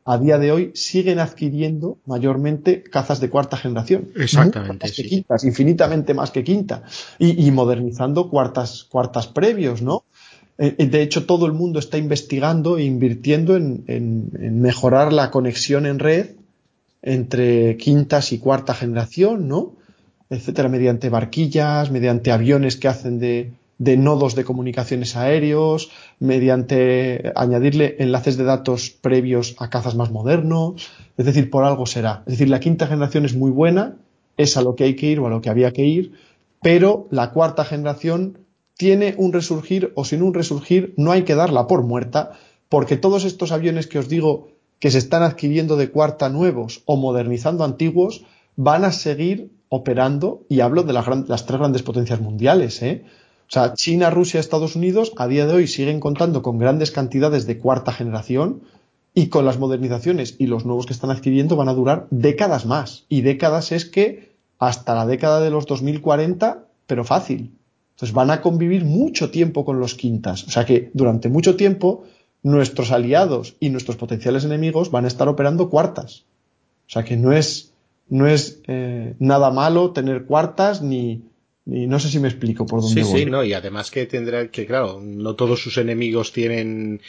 a 0.05 0.19
día 0.19 0.37
de 0.39 0.53
hoy 0.53 0.73
siguen 0.75 1.19
adquiriendo 1.19 1.97
mayormente 2.05 2.83
cazas 2.83 3.19
de 3.21 3.31
cuarta 3.31 3.57
generación. 3.57 4.09
Exactamente. 4.15 4.91
quintas, 4.91 5.45
infinitamente 5.45 6.13
más 6.13 6.33
que 6.33 6.45
quinta. 6.45 6.83
Y, 7.19 7.51
modernizando 7.51 8.29
cuartas, 8.29 8.85
cuartas 8.91 9.27
previos, 9.27 9.81
¿no? 9.81 10.05
Eh, 10.59 10.87
de 10.87 11.03
hecho, 11.03 11.25
todo 11.25 11.47
el 11.47 11.53
mundo 11.53 11.79
está 11.79 11.97
investigando 11.97 12.77
e 12.77 12.85
invirtiendo 12.85 13.57
en, 13.57 13.85
en, 13.87 14.61
mejorar 14.61 15.15
la 15.15 15.31
conexión 15.31 15.87
en 15.87 15.99
red 15.99 16.31
entre 17.01 17.79
quintas 17.79 18.33
y 18.33 18.39
cuarta 18.39 18.75
generación, 18.75 19.49
¿no? 19.49 19.77
Etcétera, 20.33 20.71
mediante 20.71 21.11
barquillas, 21.11 21.91
mediante 21.91 22.33
aviones 22.33 22.77
que 22.77 22.89
hacen 22.89 23.19
de, 23.19 23.53
nodos 23.99 24.35
de 24.35 24.45
comunicaciones 24.45 25.15
aéreos, 25.15 25.91
mediante 26.21 27.33
añadirle 27.37 27.97
enlaces 27.99 28.39
de 28.39 28.45
datos 28.45 28.89
previos 28.89 29.55
a 29.59 29.69
cazas 29.69 29.95
más 29.95 30.11
modernos, 30.11 30.91
es 31.19 31.27
decir, 31.27 31.51
por 31.51 31.65
algo 31.65 31.85
será. 31.85 32.23
Es 32.27 32.33
decir, 32.33 32.49
la 32.49 32.61
quinta 32.61 32.87
generación 32.87 33.27
es 33.27 33.35
muy 33.35 33.51
buena, 33.51 33.97
es 34.39 34.57
a 34.57 34.63
lo 34.63 34.75
que 34.75 34.85
hay 34.85 34.97
que 34.97 35.07
ir 35.07 35.21
o 35.21 35.27
a 35.27 35.31
lo 35.31 35.43
que 35.43 35.51
había 35.51 35.73
que 35.73 35.85
ir, 35.85 36.15
pero 36.63 37.09
la 37.11 37.31
cuarta 37.33 37.67
generación 37.67 38.39
tiene 38.79 39.15
un 39.19 39.35
resurgir 39.35 39.93
o 39.97 40.07
sin 40.07 40.23
un 40.23 40.33
resurgir 40.33 40.95
no 40.97 41.13
hay 41.13 41.25
que 41.25 41.35
darla 41.35 41.67
por 41.67 41.83
muerta, 41.83 42.33
porque 42.71 42.97
todos 42.97 43.25
estos 43.25 43.53
aviones 43.53 43.87
que 43.87 43.99
os 43.99 44.09
digo 44.09 44.49
que 44.79 44.91
se 44.91 44.99
están 44.99 45.23
adquiriendo 45.23 45.77
de 45.77 45.91
cuarta 45.91 46.31
nuevos 46.31 46.83
o 46.87 46.97
modernizando 46.97 47.65
antiguos 47.65 48.25
van 48.57 48.85
a 48.85 48.93
seguir 48.93 49.51
operando, 49.75 50.45
y 50.51 50.61
hablo 50.61 50.83
de 50.83 50.93
las, 50.93 51.47
tres 51.47 51.59
grandes 51.59 51.83
potencias 51.83 52.21
mundiales, 52.21 52.83
¿eh? 52.83 53.07
O 53.49 53.53
sea, 53.53 53.73
China, 53.73 54.11
Rusia, 54.11 54.39
Estados 54.39 54.77
Unidos 54.77 55.15
a 55.17 55.27
día 55.27 55.47
de 55.47 55.55
hoy 55.55 55.67
siguen 55.67 55.99
contando 55.99 56.43
con 56.43 56.59
grandes 56.59 56.91
cantidades 56.91 57.47
de 57.47 57.57
cuarta 57.57 57.91
generación 57.91 58.65
y 59.15 59.29
con 59.29 59.47
las 59.47 59.59
modernizaciones 59.59 60.37
y 60.39 60.47
los 60.47 60.67
nuevos 60.67 60.85
que 60.85 60.93
están 60.93 61.11
adquiriendo 61.11 61.57
van 61.57 61.71
a 61.71 61.75
durar 61.75 62.07
décadas 62.11 62.67
más. 62.67 63.07
Y 63.09 63.23
décadas 63.23 63.73
es 63.73 63.87
que 63.87 64.35
hasta 64.59 64.95
la 64.95 65.07
década 65.07 65.41
de 65.41 65.51
los 65.51 65.65
2040, 65.65 66.67
pero 66.87 67.03
fácil. 67.03 67.53
Entonces 67.95 68.15
van 68.15 68.31
a 68.31 68.43
convivir 68.43 68.85
mucho 68.85 69.31
tiempo 69.31 69.65
con 69.65 69.81
los 69.81 69.95
quintas. 69.95 70.45
O 70.45 70.51
sea 70.51 70.67
que 70.67 70.91
durante 70.93 71.31
mucho 71.31 71.57
tiempo 71.57 72.05
nuestros 72.43 72.93
aliados 72.93 73.57
y 73.59 73.71
nuestros 73.71 73.97
potenciales 73.97 74.45
enemigos 74.45 74.91
van 74.91 75.07
a 75.07 75.09
estar 75.09 75.29
operando 75.29 75.71
cuartas. 75.71 76.25
O 76.89 76.91
sea 76.91 77.05
que 77.05 77.17
no 77.17 77.33
es, 77.33 77.72
no 78.09 78.27
es 78.27 78.61
eh, 78.67 79.15
nada 79.19 79.51
malo 79.51 79.93
tener 79.93 80.25
cuartas 80.25 80.83
ni, 80.83 81.23
no 81.65 81.99
sé 81.99 82.09
si 82.09 82.19
me 82.19 82.29
explico 82.29 82.67
por 82.67 82.83
dónde 82.83 83.05
sí, 83.05 83.19
Sí, 83.19 83.25
no, 83.27 83.45
y 83.45 83.53
además 83.53 83.91
que 83.91 84.07
tendrá 84.07 84.49
que, 84.49 84.67
claro, 84.67 85.01
no 85.03 85.35
todos 85.35 85.63
sus 85.63 85.79
enemigos 85.79 86.33
tienen 86.33 87.01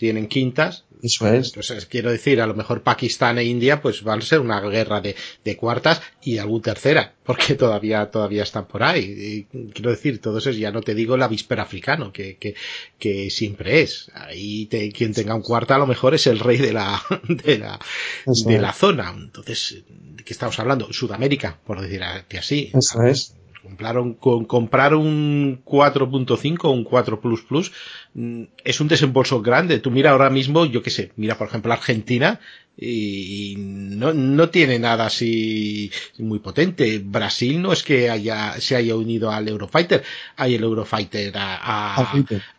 tienen 0.00 0.28
quintas. 0.28 0.84
Eso 1.02 1.28
es. 1.28 1.48
Entonces, 1.48 1.86
quiero 1.86 2.10
decir, 2.10 2.40
a 2.40 2.46
lo 2.46 2.54
mejor 2.54 2.82
Pakistán 2.82 3.38
e 3.38 3.44
India 3.44 3.80
pues 3.80 4.02
van 4.02 4.18
a 4.18 4.22
ser 4.22 4.40
una 4.40 4.60
guerra 4.60 5.00
de, 5.00 5.14
de 5.44 5.56
cuartas 5.56 6.00
y 6.22 6.38
algún 6.38 6.62
tercera, 6.62 7.14
porque 7.24 7.54
todavía, 7.54 8.10
todavía 8.10 8.42
están 8.42 8.66
por 8.66 8.82
ahí. 8.82 9.46
Y, 9.52 9.70
quiero 9.72 9.90
decir, 9.90 10.20
todo 10.20 10.38
eso 10.38 10.50
ya 10.50 10.70
no 10.70 10.80
te 10.80 10.94
digo 10.94 11.14
el 11.14 11.22
avispero 11.22 11.62
africano, 11.62 12.12
que, 12.12 12.36
que, 12.38 12.54
que 12.98 13.30
siempre 13.30 13.82
es. 13.82 14.10
Ahí 14.14 14.66
te, 14.66 14.90
quien 14.90 15.12
tenga 15.12 15.34
un 15.34 15.42
cuarta 15.42 15.76
a 15.76 15.78
lo 15.78 15.86
mejor 15.86 16.14
es 16.14 16.26
el 16.26 16.38
rey 16.38 16.56
de 16.56 16.72
la, 16.72 17.02
de 17.28 17.58
la, 17.58 17.78
de 18.26 18.58
la 18.58 18.72
zona. 18.72 19.14
Entonces, 19.16 19.82
¿de 19.88 20.24
qué 20.24 20.32
estamos 20.32 20.58
hablando? 20.58 20.92
Sudamérica, 20.92 21.58
por 21.64 21.80
decir 21.80 22.02
así. 22.02 22.70
Eso 22.74 23.02
es 23.02 23.34
compraron, 23.62 24.14
con, 24.14 24.44
comprar 24.44 24.94
un 24.94 25.62
4.5 25.64 26.58
o 26.64 26.70
un 26.70 26.84
4 26.84 27.20
Plus 27.20 27.42
Plus 27.42 27.72
es 28.14 28.80
un 28.80 28.88
desembolso 28.88 29.40
grande. 29.42 29.78
Tú 29.78 29.90
mira 29.90 30.10
ahora 30.10 30.30
mismo, 30.30 30.66
yo 30.66 30.82
qué 30.82 30.90
sé, 30.90 31.12
mira 31.16 31.38
por 31.38 31.48
ejemplo 31.48 31.72
Argentina 31.72 32.40
y 32.76 33.54
no, 33.58 34.12
no 34.12 34.48
tiene 34.48 34.78
nada 34.78 35.06
así 35.06 35.90
muy 36.18 36.38
potente. 36.38 37.00
Brasil 37.04 37.60
no 37.60 37.72
es 37.72 37.82
que 37.82 38.10
haya, 38.10 38.60
se 38.60 38.76
haya 38.76 38.96
unido 38.96 39.30
al 39.30 39.48
Eurofighter, 39.48 40.02
hay 40.36 40.54
el 40.54 40.62
Eurofighter 40.62 41.32
a, 41.36 41.96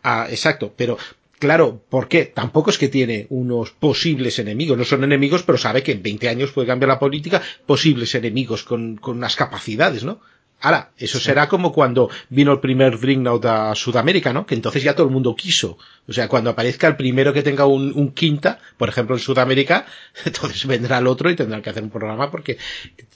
a, 0.03 0.29
exacto, 0.29 0.73
pero 0.75 0.97
Claro, 1.41 1.81
¿por 1.89 2.07
qué? 2.07 2.25
Tampoco 2.25 2.69
es 2.69 2.77
que 2.77 2.87
tiene 2.87 3.25
unos 3.29 3.71
posibles 3.71 4.37
enemigos, 4.37 4.77
no 4.77 4.85
son 4.85 5.03
enemigos, 5.03 5.41
pero 5.41 5.57
sabe 5.57 5.81
que 5.81 5.93
en 5.93 6.03
20 6.03 6.29
años 6.29 6.51
puede 6.51 6.67
cambiar 6.67 6.89
la 6.89 6.99
política, 6.99 7.41
posibles 7.65 8.13
enemigos 8.13 8.61
con, 8.61 8.97
con 8.97 9.17
unas 9.17 9.35
capacidades, 9.35 10.03
¿no? 10.03 10.21
Ahora, 10.61 10.91
eso 10.97 11.19
será 11.19 11.47
como 11.49 11.73
cuando 11.73 12.09
vino 12.29 12.51
el 12.51 12.59
primer 12.59 12.99
Dreadnought 12.99 13.43
a 13.45 13.75
Sudamérica, 13.75 14.31
¿no? 14.31 14.45
Que 14.45 14.53
entonces 14.53 14.83
ya 14.83 14.95
todo 14.95 15.07
el 15.07 15.11
mundo 15.11 15.35
quiso. 15.35 15.77
O 16.07 16.13
sea, 16.13 16.27
cuando 16.27 16.51
aparezca 16.51 16.87
el 16.87 16.95
primero 16.95 17.33
que 17.33 17.41
tenga 17.41 17.65
un, 17.65 18.11
quinta, 18.11 18.59
por 18.77 18.87
ejemplo 18.87 19.15
en 19.15 19.21
Sudamérica, 19.21 19.85
entonces 20.25 20.65
vendrá 20.67 20.99
el 20.99 21.07
otro 21.07 21.29
y 21.31 21.35
tendrá 21.35 21.61
que 21.61 21.71
hacer 21.71 21.83
un 21.83 21.89
programa 21.89 22.29
porque 22.29 22.57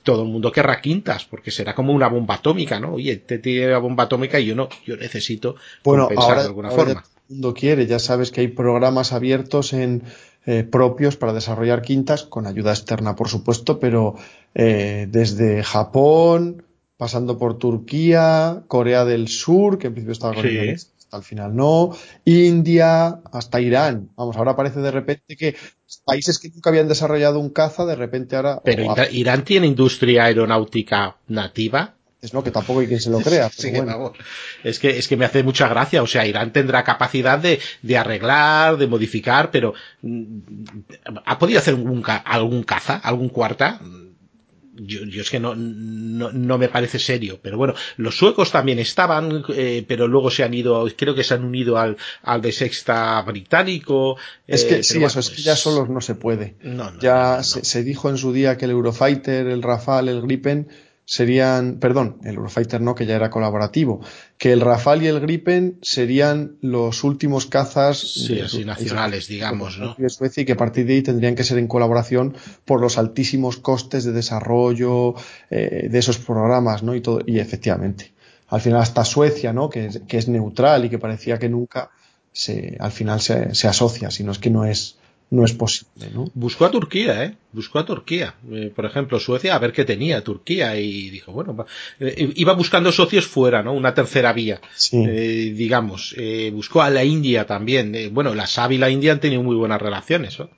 todo 0.02 0.24
el 0.24 0.30
mundo 0.30 0.52
querrá 0.52 0.82
quintas, 0.82 1.26
porque 1.26 1.52
será 1.52 1.76
como 1.76 1.94
una 1.94 2.08
bomba 2.08 2.36
atómica, 2.36 2.80
¿no? 2.80 2.94
Oye, 2.94 3.18
te 3.18 3.38
tiene 3.38 3.68
la 3.68 3.78
bomba 3.78 4.06
atómica 4.06 4.40
y 4.40 4.48
yo 4.48 4.56
no, 4.56 4.70
yo 4.86 4.98
necesito 4.98 5.56
bueno, 5.84 6.08
compensar 6.08 6.40
de 6.40 6.46
alguna 6.46 6.72
forma. 6.72 6.94
todo 6.94 7.04
el 7.30 7.34
mundo 7.36 7.54
quiere, 7.54 7.86
ya 7.86 8.00
sabes 8.00 8.32
que 8.32 8.42
hay 8.42 8.48
programas 8.48 9.14
abiertos 9.14 9.74
en 9.74 10.04
eh, 10.48 10.64
propios 10.64 11.18
para 11.18 11.34
desarrollar 11.34 11.82
quintas, 11.82 12.24
con 12.24 12.46
ayuda 12.46 12.72
externa, 12.72 13.16
por 13.16 13.30
supuesto, 13.30 13.80
pero 13.80 14.16
eh, 14.54 15.08
desde 15.10 15.64
Japón, 15.64 16.65
pasando 16.98 17.38
por 17.38 17.58
Turquía, 17.58 18.64
Corea 18.68 19.06
del 19.06 19.28
Sur, 19.28 19.78
que 19.78 19.88
en 19.88 19.94
principio 19.94 20.14
estaba 20.14 20.34
con 20.34 20.46
hasta 20.46 20.96
al 21.12 21.24
final 21.24 21.56
no, 21.56 21.96
India, 22.26 23.22
hasta 23.32 23.62
Irán. 23.62 24.10
Vamos, 24.16 24.36
ahora 24.36 24.56
parece 24.56 24.80
de 24.82 24.92
repente 24.92 25.36
que 25.38 25.56
países 26.04 26.40
que 26.40 26.50
nunca 26.50 26.70
habían 26.70 26.88
desarrollado 26.88 27.40
un 27.40 27.50
caza, 27.50 27.86
de 27.86 27.96
repente 27.96 28.36
ahora... 28.36 28.62
Pero 28.64 28.96
Irán 29.12 29.44
tiene 29.44 29.68
industria 29.68 30.26
aeronáutica 30.26 31.18
nativa. 31.28 31.96
Es 32.22 32.34
no, 32.34 32.44
que 32.44 32.50
tampoco 32.50 32.80
hay 32.80 32.88
quien 32.88 33.00
se 33.00 33.12
lo 33.12 33.20
crea. 33.20 33.50
Es 34.64 34.80
que, 34.80 34.98
es 34.98 35.08
que 35.08 35.16
me 35.16 35.26
hace 35.26 35.44
mucha 35.44 35.68
gracia. 35.68 36.02
O 36.02 36.08
sea, 36.08 36.26
Irán 36.26 36.52
tendrá 36.52 36.84
capacidad 36.84 37.38
de, 37.38 37.60
de 37.84 37.98
arreglar, 37.98 38.78
de 38.78 38.88
modificar, 38.88 39.52
pero 39.52 39.76
mm, 40.02 40.40
¿ha 41.24 41.38
podido 41.38 41.60
hacer 41.60 41.76
algún, 41.76 42.04
algún 42.26 42.64
caza, 42.64 42.96
algún 42.96 43.30
cuarta? 43.30 43.80
Yo, 44.76 45.06
yo, 45.06 45.22
es 45.22 45.30
que 45.30 45.40
no, 45.40 45.56
no, 45.56 46.32
no, 46.32 46.58
me 46.58 46.70
parece 46.70 47.00
serio. 47.00 47.40
Pero 47.42 47.58
bueno, 47.58 47.74
los 47.98 48.18
suecos 48.18 48.52
también 48.52 48.80
estaban, 48.80 49.44
eh, 49.50 49.84
pero 49.88 50.08
luego 50.08 50.30
se 50.30 50.44
han 50.44 50.54
ido, 50.54 50.88
creo 50.96 51.16
que 51.16 51.24
se 51.24 51.34
han 51.34 51.44
unido 51.44 51.78
al, 51.78 51.98
al 52.24 52.42
de 52.42 52.52
sexta 52.52 53.22
británico. 53.22 54.18
Es 54.48 54.66
que 54.66 54.80
eh, 54.80 54.84
sí, 54.84 55.04
eso, 55.04 55.20
es 55.20 55.30
que 55.30 55.42
ya 55.42 55.54
pues 55.54 55.62
solos 55.62 55.90
no 55.90 56.02
se 56.02 56.16
puede. 56.16 56.56
ya 57.00 57.44
se, 57.44 57.64
se, 57.66 57.84
dijo 57.84 58.10
en 58.10 58.18
su 58.18 58.34
día 58.34 58.58
que 58.58 58.66
el 58.66 58.72
Eurofighter, 58.72 59.48
el 59.48 59.62
Rafale, 59.62 60.12
el 60.12 60.22
Gripen 60.22 60.68
serían, 61.06 61.80
perdón, 61.80 62.18
el 62.24 62.36
Eurofighter 62.36 62.82
no, 62.82 62.96
que 62.96 63.06
ya 63.06 63.16
era 63.16 63.30
colaborativo, 63.30 64.02
que 64.38 64.52
el 64.52 64.62
Rafale 64.62 65.06
y 65.06 65.08
el 65.08 65.20
Gripen 65.20 65.78
serían 65.84 66.58
los 66.62 67.04
últimos 67.04 67.46
cazas 67.46 68.00
sí, 68.00 68.42
así 68.42 68.66
nacionales, 68.66 69.28
digamos, 69.28 69.78
¿no? 69.78 69.96
De 69.98 70.10
Suecia 70.10 70.42
y 70.42 70.46
que 70.46 70.54
a 70.54 70.58
partir 70.58 70.88
de 70.88 70.96
ahí 70.96 71.02
tendrían 71.04 71.36
que 71.36 71.44
ser 71.44 71.60
en 71.60 71.68
colaboración 71.68 72.36
por 72.66 72.82
los 72.82 72.98
altísimos 72.98 73.58
costes 73.58 74.04
de 74.04 74.14
desarrollo 74.14 75.14
eh, 75.52 75.88
de 75.90 76.00
esos 76.00 76.18
programas, 76.18 76.82
¿no? 76.82 76.96
Y 76.96 77.02
todo, 77.02 77.22
y 77.26 77.40
efectivamente. 77.40 78.14
Al 78.48 78.62
final 78.62 78.82
hasta 78.82 79.06
Suecia, 79.06 79.54
¿no? 79.54 79.70
Que, 79.70 79.90
que 80.08 80.18
es 80.18 80.28
neutral 80.28 80.86
y 80.86 80.90
que 80.90 80.98
parecía 80.98 81.38
que 81.38 81.50
nunca 81.50 81.92
se, 82.32 82.78
al 82.80 82.92
final 82.92 83.22
se, 83.22 83.54
se 83.54 83.68
asocia, 83.68 84.10
sino 84.10 84.32
es 84.32 84.40
que 84.40 84.50
no 84.50 84.66
es, 84.66 84.98
no 85.30 85.46
es 85.46 85.54
posible, 85.54 86.10
¿no? 86.14 86.30
Buscó 86.34 86.66
a 86.66 86.72
Turquía, 86.72 87.24
¿eh? 87.24 87.36
Buscó 87.56 87.80
a 87.80 87.86
Turquía. 87.86 88.36
Eh, 88.52 88.70
por 88.76 88.86
ejemplo, 88.86 89.18
Suecia, 89.18 89.56
a 89.56 89.60
ver 89.60 89.72
qué 89.72 89.86
tenía 89.86 90.22
Turquía 90.22 90.78
y 90.78 91.10
dijo, 91.10 91.32
bueno, 91.32 91.66
eh, 92.02 92.34
iba 92.36 92.52
buscando 92.52 92.92
socios 92.92 93.26
fuera, 93.26 93.64
¿no? 93.64 93.72
Una 93.72 93.94
tercera 93.94 94.34
vía, 94.34 94.60
eh, 94.92 95.54
digamos. 95.56 96.14
buscó 96.52 96.82
a 96.82 96.90
la 96.90 97.06
India 97.06 97.46
también. 97.46 98.10
bueno, 98.12 98.36
la 98.36 98.46
SAB 98.46 98.74
y 98.74 98.78
la 98.78 98.90
India 98.90 99.14
han 99.14 99.22
tenido 99.22 99.42
muy 99.42 99.56
buenas 99.56 99.82
relaciones, 99.82 100.38
¿no? 100.38 100.50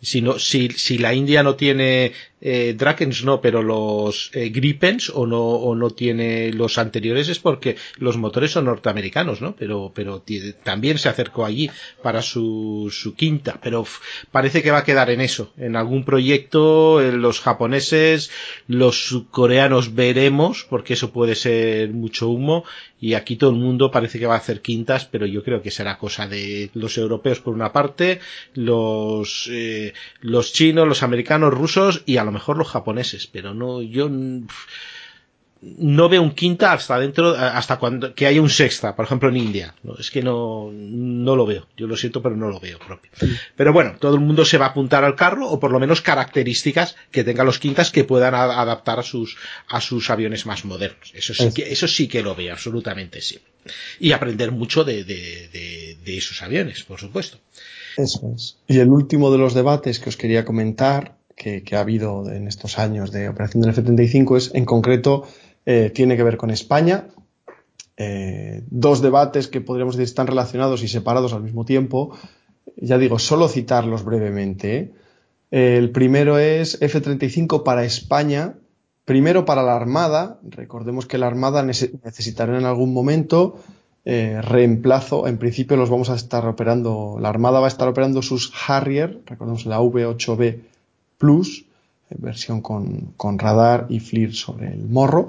Si, 0.00 0.22
no, 0.22 0.38
si, 0.38 0.68
si 0.70 0.98
la 0.98 1.12
India 1.12 1.42
no 1.42 1.56
tiene 1.56 2.12
eh, 2.46 2.74
Drakens 2.76 3.24
no, 3.24 3.40
pero 3.40 3.62
los 3.62 4.30
eh, 4.34 4.50
Gripens 4.50 5.08
o 5.08 5.26
no, 5.26 5.40
o 5.40 5.74
no 5.74 5.88
tiene 5.88 6.52
los 6.52 6.76
anteriores 6.76 7.30
es 7.30 7.38
porque 7.38 7.76
los 7.96 8.18
motores 8.18 8.50
son 8.50 8.66
norteamericanos, 8.66 9.40
¿no? 9.40 9.56
Pero, 9.56 9.92
pero 9.94 10.22
también 10.62 10.98
se 10.98 11.08
acercó 11.08 11.46
allí 11.46 11.70
para 12.02 12.20
su, 12.20 12.92
su 12.92 13.14
quinta, 13.14 13.58
pero 13.62 13.86
parece 14.30 14.62
que 14.62 14.70
va 14.70 14.78
a 14.78 14.84
quedar 14.84 15.08
en 15.08 15.22
eso, 15.22 15.54
en 15.56 15.74
algún 15.74 16.04
proyecto, 16.04 16.43
en 16.52 17.20
los 17.20 17.40
japoneses, 17.40 18.30
los 18.68 19.24
coreanos 19.30 19.94
veremos, 19.94 20.66
porque 20.68 20.94
eso 20.94 21.12
puede 21.12 21.34
ser 21.34 21.90
mucho 21.90 22.28
humo, 22.28 22.64
y 23.00 23.14
aquí 23.14 23.36
todo 23.36 23.50
el 23.50 23.56
mundo 23.56 23.90
parece 23.90 24.18
que 24.18 24.26
va 24.26 24.34
a 24.34 24.38
hacer 24.38 24.60
quintas, 24.60 25.04
pero 25.04 25.26
yo 25.26 25.42
creo 25.42 25.62
que 25.62 25.70
será 25.70 25.98
cosa 25.98 26.26
de 26.26 26.70
los 26.74 26.96
europeos 26.96 27.40
por 27.40 27.54
una 27.54 27.72
parte, 27.72 28.20
los, 28.54 29.48
eh, 29.50 29.92
los 30.20 30.52
chinos, 30.52 30.88
los 30.88 31.02
americanos, 31.02 31.52
rusos 31.52 32.02
y 32.06 32.16
a 32.16 32.24
lo 32.24 32.32
mejor 32.32 32.56
los 32.56 32.68
japoneses, 32.68 33.26
pero 33.26 33.54
no, 33.54 33.82
yo 33.82 34.08
no 35.78 36.08
veo 36.08 36.22
un 36.22 36.32
quinta 36.32 36.72
hasta 36.72 36.98
dentro, 36.98 37.34
hasta 37.34 37.78
cuando, 37.78 38.14
que 38.14 38.26
haya 38.26 38.40
un 38.40 38.50
sexta, 38.50 38.94
por 38.94 39.04
ejemplo 39.04 39.28
en 39.28 39.36
India. 39.36 39.74
No, 39.82 39.96
es 39.98 40.10
que 40.10 40.22
no, 40.22 40.70
no 40.72 41.36
lo 41.36 41.46
veo. 41.46 41.66
Yo 41.76 41.86
lo 41.86 41.96
siento, 41.96 42.22
pero 42.22 42.36
no 42.36 42.48
lo 42.48 42.60
veo 42.60 42.78
propio. 42.78 43.10
Pero 43.56 43.72
bueno, 43.72 43.96
todo 43.98 44.14
el 44.14 44.20
mundo 44.20 44.44
se 44.44 44.58
va 44.58 44.66
a 44.66 44.68
apuntar 44.70 45.04
al 45.04 45.16
carro, 45.16 45.48
o 45.48 45.58
por 45.58 45.70
lo 45.70 45.80
menos 45.80 46.02
características 46.02 46.96
que 47.10 47.24
tengan 47.24 47.46
los 47.46 47.58
quintas 47.58 47.90
que 47.90 48.04
puedan 48.04 48.34
adaptar 48.34 48.98
a 48.98 49.02
sus, 49.02 49.36
a 49.68 49.80
sus 49.80 50.10
aviones 50.10 50.46
más 50.46 50.64
modernos. 50.64 51.12
Eso 51.14 51.34
sí 51.34 51.52
que, 51.52 51.72
eso 51.72 51.88
sí 51.88 52.08
que 52.08 52.22
lo 52.22 52.34
veo, 52.34 52.52
absolutamente 52.52 53.20
sí. 53.20 53.38
Y 53.98 54.12
aprender 54.12 54.52
mucho 54.52 54.84
de, 54.84 55.04
de, 55.04 55.48
de, 55.52 55.98
de 56.04 56.18
esos 56.18 56.42
aviones, 56.42 56.82
por 56.84 57.00
supuesto. 57.00 57.38
Eso 57.96 58.32
es. 58.34 58.58
Y 58.68 58.80
el 58.80 58.88
último 58.88 59.30
de 59.30 59.38
los 59.38 59.54
debates 59.54 59.98
que 59.98 60.10
os 60.10 60.16
quería 60.16 60.44
comentar 60.44 61.16
que, 61.36 61.62
ha 61.72 61.80
habido 61.80 62.30
en 62.30 62.48
estos 62.48 62.78
años 62.78 63.10
de 63.10 63.28
operación 63.28 63.62
del 63.62 63.70
F-35 63.72 64.36
es, 64.36 64.50
en 64.54 64.64
concreto, 64.64 65.26
eh, 65.66 65.90
tiene 65.94 66.16
que 66.16 66.22
ver 66.22 66.36
con 66.36 66.50
España. 66.50 67.08
Eh, 67.96 68.64
dos 68.70 69.02
debates 69.02 69.48
que 69.48 69.60
podríamos 69.60 69.96
decir 69.96 70.08
están 70.08 70.26
relacionados 70.26 70.82
y 70.82 70.88
separados 70.88 71.32
al 71.32 71.42
mismo 71.42 71.64
tiempo. 71.64 72.16
Ya 72.76 72.98
digo, 72.98 73.18
solo 73.18 73.48
citarlos 73.48 74.04
brevemente. 74.04 74.92
el 75.50 75.90
primero 75.90 76.38
es 76.38 76.80
F-35 76.80 77.62
para 77.62 77.84
España. 77.84 78.54
Primero 79.04 79.44
para 79.44 79.62
la 79.62 79.76
Armada. 79.76 80.40
Recordemos 80.42 81.06
que 81.06 81.18
la 81.18 81.26
Armada 81.26 81.62
necesitará 81.62 82.58
en 82.58 82.64
algún 82.64 82.92
momento 82.92 83.58
eh, 84.06 84.40
reemplazo. 84.42 85.26
En 85.26 85.38
principio 85.38 85.78
los 85.78 85.88
vamos 85.88 86.10
a 86.10 86.14
estar 86.14 86.46
operando. 86.46 87.16
La 87.20 87.30
Armada 87.30 87.60
va 87.60 87.66
a 87.66 87.68
estar 87.68 87.88
operando 87.88 88.20
sus 88.20 88.52
Harrier. 88.66 89.22
Recordemos 89.24 89.64
la 89.64 89.80
V8B 89.80 90.60
Plus, 91.16 91.63
versión 92.10 92.60
con, 92.60 93.38
radar 93.38 93.86
y 93.88 94.00
FLIR 94.00 94.34
sobre 94.34 94.72
el 94.72 94.86
morro. 94.88 95.28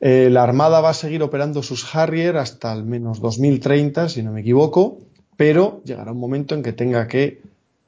Eh, 0.00 0.28
la 0.30 0.42
Armada 0.42 0.80
va 0.80 0.90
a 0.90 0.94
seguir 0.94 1.22
operando 1.22 1.62
sus 1.62 1.94
Harrier 1.94 2.36
hasta 2.36 2.72
al 2.72 2.84
menos 2.84 3.20
2030, 3.20 4.08
si 4.08 4.22
no 4.22 4.32
me 4.32 4.40
equivoco, 4.40 4.98
pero 5.36 5.82
llegará 5.84 6.12
un 6.12 6.20
momento 6.20 6.54
en 6.54 6.62
que 6.62 6.72
tenga 6.72 7.08
que, 7.08 7.40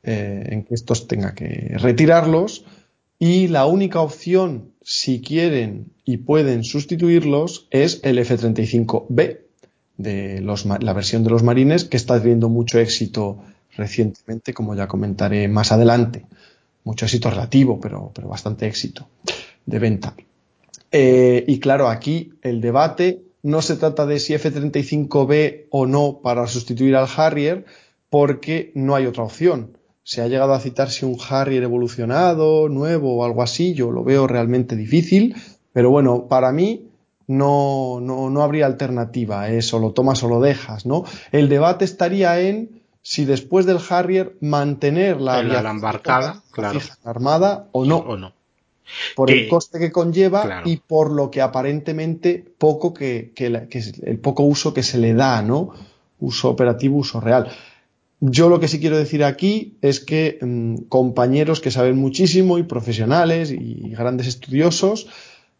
eh, 0.02 0.48
en 0.50 0.64
que 0.64 0.74
estos 0.74 1.06
tenga 1.06 1.34
que 1.34 1.74
retirarlos 1.76 2.64
y 3.18 3.48
la 3.48 3.66
única 3.66 4.00
opción, 4.00 4.72
si 4.82 5.20
quieren 5.20 5.92
y 6.04 6.18
pueden 6.18 6.64
sustituirlos, 6.64 7.68
es 7.70 8.00
el 8.02 8.18
F-35B, 8.18 9.38
de 9.98 10.40
la 10.40 10.92
versión 10.94 11.22
de 11.22 11.30
los 11.30 11.42
marines, 11.42 11.84
que 11.84 11.98
está 11.98 12.18
teniendo 12.18 12.48
mucho 12.48 12.78
éxito 12.78 13.44
recientemente, 13.76 14.54
como 14.54 14.74
ya 14.74 14.88
comentaré 14.88 15.46
más 15.48 15.72
adelante 15.72 16.24
mucho 16.84 17.04
éxito 17.04 17.30
relativo, 17.30 17.78
pero, 17.80 18.10
pero 18.14 18.28
bastante 18.28 18.66
éxito 18.66 19.08
de 19.66 19.78
venta. 19.78 20.14
Eh, 20.92 21.44
y 21.46 21.60
claro, 21.60 21.88
aquí 21.88 22.32
el 22.42 22.60
debate 22.60 23.22
no 23.42 23.62
se 23.62 23.76
trata 23.76 24.06
de 24.06 24.18
si 24.18 24.34
F-35B 24.34 25.66
o 25.70 25.86
no 25.86 26.20
para 26.22 26.46
sustituir 26.46 26.96
al 26.96 27.08
Harrier, 27.16 27.64
porque 28.10 28.72
no 28.74 28.94
hay 28.94 29.06
otra 29.06 29.24
opción. 29.24 29.78
Se 30.02 30.20
ha 30.20 30.28
llegado 30.28 30.52
a 30.52 30.60
citar 30.60 30.90
si 30.90 31.06
un 31.06 31.16
Harrier 31.28 31.62
evolucionado, 31.62 32.68
nuevo 32.68 33.16
o 33.16 33.24
algo 33.24 33.42
así, 33.42 33.74
yo 33.74 33.90
lo 33.90 34.02
veo 34.02 34.26
realmente 34.26 34.74
difícil, 34.76 35.36
pero 35.72 35.90
bueno, 35.90 36.26
para 36.28 36.52
mí 36.52 36.88
no, 37.28 38.00
no, 38.00 38.28
no 38.28 38.42
habría 38.42 38.66
alternativa, 38.66 39.48
eso 39.50 39.78
lo 39.78 39.92
tomas 39.92 40.22
o 40.24 40.28
lo 40.28 40.40
dejas, 40.40 40.84
¿no? 40.84 41.04
El 41.30 41.48
debate 41.48 41.84
estaría 41.84 42.40
en 42.40 42.79
si 43.02 43.24
después 43.24 43.66
del 43.66 43.78
Harrier 43.88 44.36
mantener 44.40 45.20
la, 45.20 45.42
la 45.42 45.70
embarcada, 45.70 46.42
claro. 46.50 46.80
armada 47.04 47.68
o 47.72 47.84
no. 47.84 47.98
O 47.98 48.16
no. 48.16 48.32
Por 49.14 49.30
el 49.30 49.48
coste 49.48 49.78
que 49.78 49.92
conlleva 49.92 50.62
y 50.64 50.78
por 50.78 51.12
lo 51.12 51.30
que 51.30 51.40
aparentemente 51.40 52.44
poco 52.58 52.92
que, 52.92 53.32
que, 53.34 53.68
que, 53.68 53.82
el 54.02 54.18
poco 54.18 54.42
uso 54.42 54.74
que 54.74 54.82
se 54.82 54.98
le 54.98 55.14
da, 55.14 55.42
¿no? 55.42 55.70
Uso 56.18 56.50
operativo, 56.50 56.98
uso 56.98 57.20
real. 57.20 57.50
Yo 58.18 58.48
lo 58.48 58.58
que 58.58 58.68
sí 58.68 58.80
quiero 58.80 58.98
decir 58.98 59.24
aquí 59.24 59.78
es 59.80 60.00
que 60.00 60.38
mmm, 60.42 60.76
compañeros 60.88 61.60
que 61.60 61.70
saben 61.70 61.96
muchísimo 61.98 62.58
y 62.58 62.64
profesionales 62.64 63.52
y 63.52 63.90
grandes 63.90 64.26
estudiosos 64.26 65.06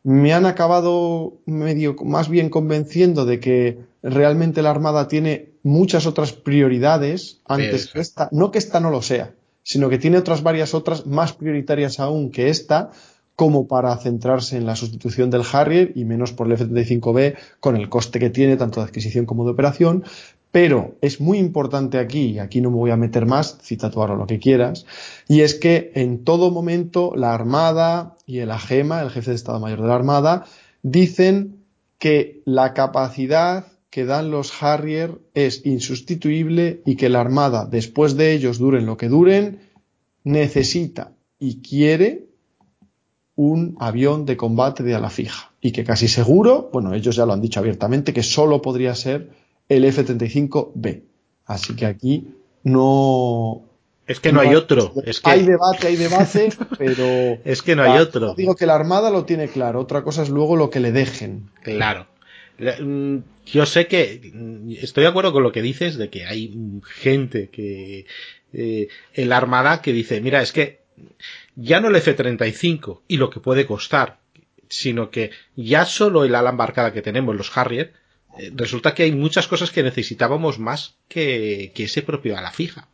me 0.03 0.33
han 0.33 0.47
acabado 0.47 1.35
medio 1.47 1.97
más 2.05 2.29
bien 2.29 2.49
convenciendo 2.49 3.27
de 3.27 3.41
que 3.41 3.79
realmente 4.03 4.63
la 4.63 4.71
Armada 4.71 5.09
tiene 5.09 5.51
muchas 5.63 6.07
otras 6.07 6.33
prioridades 6.33 7.41
antes 7.47 7.89
que 7.89 8.01
esta. 8.01 8.29
No 8.33 8.51
que 8.51 8.59
esta 8.59 8.81
no 8.81 8.91
lo 8.91 9.03
sea, 9.03 9.35
sino 9.63 9.89
que 9.89 9.99
tiene 9.99 10.19
otras 10.19 10.43
varias 10.43 10.75
otras 10.75 11.07
más 11.07 11.33
prioritarias 11.33 12.01
aún 12.01 12.31
que 12.31 12.49
esta, 12.49 12.91
como 13.37 13.69
para 13.69 13.97
centrarse 13.97 14.57
en 14.57 14.67
la 14.67 14.77
sustitución 14.77 15.31
del 15.31 15.43
Harrier 15.51 15.93
y 15.95 16.05
menos 16.05 16.33
por 16.33 16.47
el 16.47 16.55
F-35B 16.55 17.37
con 17.59 17.77
el 17.77 17.89
coste 17.89 18.19
que 18.19 18.31
tiene 18.31 18.57
tanto 18.57 18.81
de 18.81 18.87
adquisición 18.87 19.27
como 19.27 19.45
de 19.45 19.53
operación, 19.53 20.05
pero 20.53 20.97
es 21.01 21.21
muy 21.21 21.39
importante 21.39 21.99
aquí, 21.99 22.33
y 22.33 22.39
aquí 22.39 22.61
no 22.61 22.71
me 22.71 22.77
voy 22.77 22.91
a 22.91 22.97
meter 22.97 23.27
más, 23.27 23.59
cita 23.63 23.91
tú 23.91 24.01
ahora 24.01 24.17
lo 24.17 24.27
que 24.27 24.39
quieras, 24.39 24.87
y 25.29 25.41
es 25.41 25.55
que 25.55 25.93
en 25.95 26.25
todo 26.25 26.51
momento 26.51 27.13
la 27.15 27.35
Armada 27.35 28.17
y 28.27 28.39
el 28.39 28.51
AGEMA, 28.51 29.03
el 29.03 29.11
jefe 29.11 29.31
de 29.31 29.37
Estado 29.37 29.61
Mayor 29.61 29.83
de 29.83 29.89
la 29.89 29.95
Armada, 29.95 30.47
dicen 30.83 31.65
que 31.99 32.43
la 32.45 32.75
capacidad 32.75 33.67
que 33.91 34.05
dan 34.05 34.31
los 34.31 34.63
Harrier 34.63 35.21
es 35.35 35.67
insustituible 35.67 36.83
y 36.87 36.97
que 36.97 37.09
la 37.09 37.21
Armada, 37.21 37.67
después 37.67 38.17
de 38.17 38.33
ellos 38.33 38.59
duren 38.59 38.87
lo 38.87 38.97
que 38.97 39.09
duren, 39.09 39.61
necesita 40.25 41.13
y 41.39 41.61
quiere 41.61 42.27
un 43.37 43.77
avión 43.81 44.27
de 44.27 44.37
combate 44.37 44.83
de 44.83 44.95
ala 44.95 45.11
fija. 45.11 45.53
Y 45.61 45.73
que 45.73 45.85
casi 45.85 46.09
seguro, 46.09 46.71
bueno, 46.73 46.95
ellos 46.95 47.17
ya 47.17 47.27
lo 47.27 47.33
han 47.33 47.41
dicho 47.41 47.61
abiertamente, 47.61 48.13
que 48.13 48.23
solo 48.23 48.63
podría 48.63 48.95
ser 48.95 49.31
el 49.71 49.85
F-35B. 49.87 51.03
Así 51.47 51.75
que 51.75 51.87
aquí 51.87 52.35
no... 52.65 53.63
Es 54.07 54.19
que 54.19 54.33
no, 54.33 54.41
hay 54.41 54.57
otro. 54.57 54.93
Es 55.07 55.21
que... 55.21 55.31
Hay 55.31 55.45
debate, 55.45 55.87
hay 55.87 55.97
debate, 55.97 56.49
pero... 56.79 57.39
es 57.45 57.63
que 57.63 57.77
no 57.77 57.85
hay 57.85 57.99
otro. 57.99 58.35
Digo 58.35 58.57
que 58.57 58.67
la 58.67 58.75
Armada 58.75 59.11
lo 59.11 59.25
tiene 59.25 59.49
claro. 59.49 59.81
Otra 59.81 60.03
cosa 60.03 60.23
es 60.23 60.29
luego 60.29 60.57
lo 60.57 60.69
que 60.69 60.81
le 60.81 60.91
dejen. 60.91 61.49
Claro. 61.63 62.09
Mm, 62.59 63.19
yo 63.47 63.65
sé 63.65 63.87
que 63.87 64.33
mm, 64.35 64.73
estoy 64.83 65.05
de 65.05 65.09
acuerdo 65.09 65.33
con 65.33 65.45
lo 65.45 65.53
que 65.53 65.63
dices 65.63 65.97
de 65.97 66.11
que 66.11 66.27
hay 66.27 66.53
gente 66.85 67.49
que 67.49 68.07
eh, 68.53 68.89
en 69.15 69.29
la 69.29 69.37
Armada 69.37 69.81
que 69.81 69.93
dice, 69.93 70.21
mira, 70.21 70.43
es 70.43 70.51
que 70.51 70.81
ya 71.55 71.81
no 71.81 71.89
el 71.89 71.97
F-35 71.97 73.03
y 73.07 73.17
lo 73.19 73.31
que 73.31 73.39
puede 73.39 73.67
costar, 73.67 74.19
sino 74.69 75.11
que 75.11 75.31
ya 75.55 75.87
solo 75.87 76.25
el 76.25 76.35
ala 76.35 76.51
embarcada 76.51 76.93
que 76.93 77.03
tenemos, 77.03 77.37
los 77.37 77.57
Harrier, 77.57 77.95
resulta 78.55 78.95
que 78.95 79.05
hay 79.05 79.13
muchas 79.13 79.49
cosas 79.49 79.71
que 79.71 79.83
necesitábamos 79.83 80.59
más 80.59 80.97
que, 81.09 81.73
que 81.75 81.85
ese 81.85 82.03
propio 82.03 82.37
a 82.37 82.41
la 82.41 82.51
fija. 82.51 82.89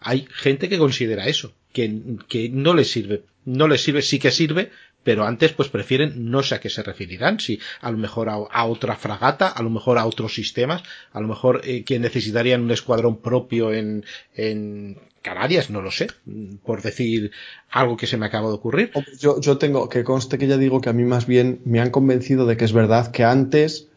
Hay 0.00 0.26
gente 0.30 0.68
que 0.68 0.78
considera 0.78 1.26
eso, 1.26 1.52
que, 1.72 2.00
que 2.28 2.48
no 2.48 2.74
les 2.74 2.90
sirve. 2.90 3.24
No 3.44 3.66
les 3.66 3.82
sirve, 3.82 4.02
sí 4.02 4.18
que 4.18 4.30
sirve, 4.30 4.70
pero 5.02 5.24
antes 5.24 5.52
pues 5.52 5.68
prefieren, 5.68 6.30
no 6.30 6.42
sé 6.42 6.56
a 6.56 6.60
qué 6.60 6.68
se 6.68 6.82
referirán, 6.82 7.40
si 7.40 7.58
a 7.80 7.90
lo 7.90 7.98
mejor 7.98 8.28
a, 8.28 8.64
otra 8.64 8.96
fragata, 8.96 9.48
a 9.48 9.62
lo 9.62 9.70
mejor 9.70 9.98
a 9.98 10.06
otros 10.06 10.34
sistemas, 10.34 10.82
a 11.12 11.20
lo 11.20 11.28
mejor 11.28 11.62
eh, 11.64 11.84
que 11.84 11.98
necesitarían 11.98 12.62
un 12.62 12.70
escuadrón 12.70 13.20
propio 13.22 13.72
en, 13.72 14.04
en 14.34 14.98
Canarias, 15.22 15.70
no 15.70 15.82
lo 15.82 15.90
sé, 15.90 16.08
por 16.64 16.82
decir 16.82 17.32
algo 17.70 17.96
que 17.96 18.06
se 18.06 18.16
me 18.16 18.26
acaba 18.26 18.48
de 18.48 18.54
ocurrir. 18.54 18.92
Yo, 19.18 19.40
yo 19.40 19.56
tengo 19.58 19.88
que 19.88 20.04
conste 20.04 20.38
que 20.38 20.46
ya 20.46 20.58
digo 20.58 20.80
que 20.80 20.90
a 20.90 20.92
mí 20.94 21.04
más 21.04 21.26
bien 21.26 21.60
me 21.64 21.80
han 21.80 21.90
convencido 21.90 22.44
de 22.46 22.56
que 22.56 22.64
es 22.64 22.72
verdad 22.72 23.10
que 23.10 23.24
antes 23.24 23.88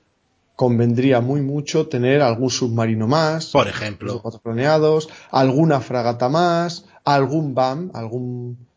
convendría 0.55 1.21
muy 1.21 1.41
mucho 1.41 1.87
tener 1.87 2.21
algún 2.21 2.49
submarino 2.49 3.07
más, 3.07 3.47
por 3.47 3.67
ejemplo, 3.67 4.21
cuatro 4.21 4.41
planeados, 4.41 5.09
alguna 5.31 5.81
fragata 5.81 6.29
más, 6.29 6.85
algún 7.03 7.53
BAM, 7.55 7.91
algún 7.93 8.67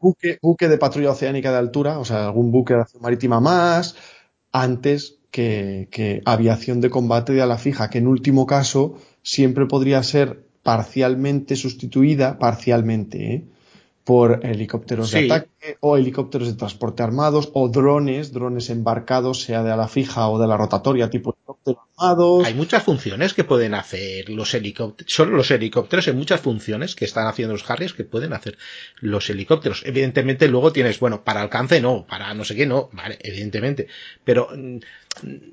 buque, 0.00 0.38
buque 0.42 0.68
de 0.68 0.78
patrulla 0.78 1.12
oceánica 1.12 1.50
de 1.52 1.58
altura, 1.58 1.98
o 1.98 2.04
sea, 2.04 2.26
algún 2.26 2.50
buque 2.50 2.74
de 2.74 2.80
acción 2.80 3.02
marítima 3.02 3.40
más, 3.40 3.96
antes 4.52 5.18
que, 5.30 5.88
que 5.90 6.22
aviación 6.24 6.80
de 6.80 6.90
combate 6.90 7.32
de 7.32 7.42
ala 7.42 7.58
fija, 7.58 7.90
que 7.90 7.98
en 7.98 8.06
último 8.06 8.46
caso 8.46 8.96
siempre 9.22 9.66
podría 9.66 10.02
ser 10.02 10.46
parcialmente 10.62 11.56
sustituida, 11.56 12.38
parcialmente, 12.38 13.34
¿eh? 13.34 13.44
Por 14.08 14.40
helicópteros 14.42 15.10
de 15.10 15.26
ataque 15.26 15.76
o 15.80 15.98
helicópteros 15.98 16.48
de 16.48 16.54
transporte 16.54 17.02
armados 17.02 17.50
o 17.52 17.68
drones, 17.68 18.32
drones 18.32 18.70
embarcados, 18.70 19.42
sea 19.42 19.62
de 19.62 19.70
ala 19.70 19.86
fija 19.86 20.30
o 20.30 20.38
de 20.38 20.46
la 20.46 20.56
rotatoria, 20.56 21.10
tipo 21.10 21.36
helicópteros 21.36 21.82
armados. 21.98 22.46
Hay 22.46 22.54
muchas 22.54 22.82
funciones 22.82 23.34
que 23.34 23.44
pueden 23.44 23.74
hacer 23.74 24.30
los 24.30 24.54
helicópteros, 24.54 25.12
solo 25.12 25.36
los 25.36 25.50
helicópteros, 25.50 26.08
hay 26.08 26.14
muchas 26.14 26.40
funciones 26.40 26.96
que 26.96 27.04
están 27.04 27.26
haciendo 27.26 27.52
los 27.52 27.68
Harriers 27.68 27.92
que 27.92 28.04
pueden 28.04 28.32
hacer 28.32 28.56
los 29.00 29.28
helicópteros. 29.28 29.82
Evidentemente 29.84 30.48
luego 30.48 30.72
tienes, 30.72 30.98
bueno, 31.00 31.22
para 31.22 31.42
alcance 31.42 31.82
no, 31.82 32.06
para 32.06 32.32
no 32.32 32.46
sé 32.46 32.56
qué 32.56 32.64
no, 32.64 32.88
vale, 32.94 33.18
evidentemente. 33.20 33.88
Pero 34.24 34.48
mm, 34.56 34.78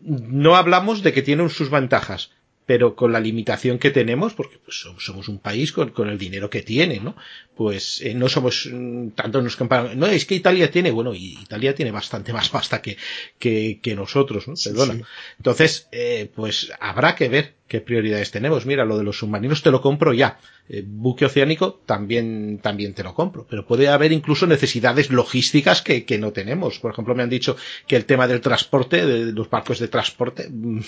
no 0.07 0.56
hablamos 0.56 1.03
de 1.03 1.11
que 1.11 1.23
tienen 1.23 1.49
sus 1.49 1.69
ventajas 1.69 2.32
pero 2.65 2.95
con 2.95 3.11
la 3.11 3.19
limitación 3.19 3.77
que 3.77 3.91
tenemos, 3.91 4.34
porque 4.34 4.57
pues, 4.57 4.86
somos 4.98 5.30
un 5.30 5.40
país 5.40 5.72
con, 5.72 5.90
con 5.90 6.10
el 6.10 6.18
dinero 6.18 6.49
que 6.49 6.64
tiene, 6.64 6.99
¿no? 6.99 7.15
Pues 7.56 8.02
eh, 8.02 8.14
no 8.14 8.27
somos, 8.27 8.69
mm, 8.72 9.10
tanto 9.10 9.41
nos 9.41 9.56
comparan, 9.56 9.98
no, 9.98 10.07
es 10.07 10.26
que 10.26 10.36
Italia 10.36 10.69
tiene, 10.69 10.91
bueno, 10.91 11.14
y 11.14 11.38
Italia 11.41 11.73
tiene 11.73 11.91
bastante 11.91 12.34
más 12.34 12.49
pasta 12.49 12.82
que, 12.82 12.98
que, 13.40 13.80
que 13.82 13.95
nosotros, 13.95 14.48
¿no? 14.48 14.56
Perdona. 14.61 14.95
Sí. 14.95 15.02
Entonces, 15.38 15.88
eh, 15.91 16.30
pues 16.36 16.72
habrá 16.80 17.15
que 17.15 17.30
ver 17.30 17.56
qué 17.68 17.82
prioridades 17.82 18.32
tenemos. 18.32 18.65
Mira, 18.65 18.86
lo 18.86 18.98
de 18.98 19.03
los 19.03 19.18
submarinos 19.18 19.64
te 19.64 19.72
lo 19.72 19.82
compro 19.82 20.14
ya. 20.14 20.38
Eh, 20.69 20.84
buque 20.86 21.26
oceánico 21.26 21.82
también, 21.86 22.60
también 22.61 22.94
te 22.94 23.03
lo 23.03 23.14
compro. 23.14 23.45
Pero 23.49 23.65
puede 23.65 23.88
haber 23.88 24.11
incluso 24.11 24.48
necesidades 24.48 25.10
logísticas 25.10 25.82
que, 25.82 26.06
que 26.06 26.18
no 26.18 26.32
tenemos. 26.32 26.80
Por 26.80 26.91
ejemplo, 26.91 27.15
me 27.15 27.23
han 27.23 27.30
dicho 27.30 27.56
que 27.88 27.95
el 27.95 28.06
tema 28.06 28.27
del 28.27 28.41
transporte, 28.41 29.06
de 29.06 29.32
los 29.32 29.49
barcos 29.49 29.80
de 29.80 29.88
transporte, 29.88 30.48
mm, 30.49 30.80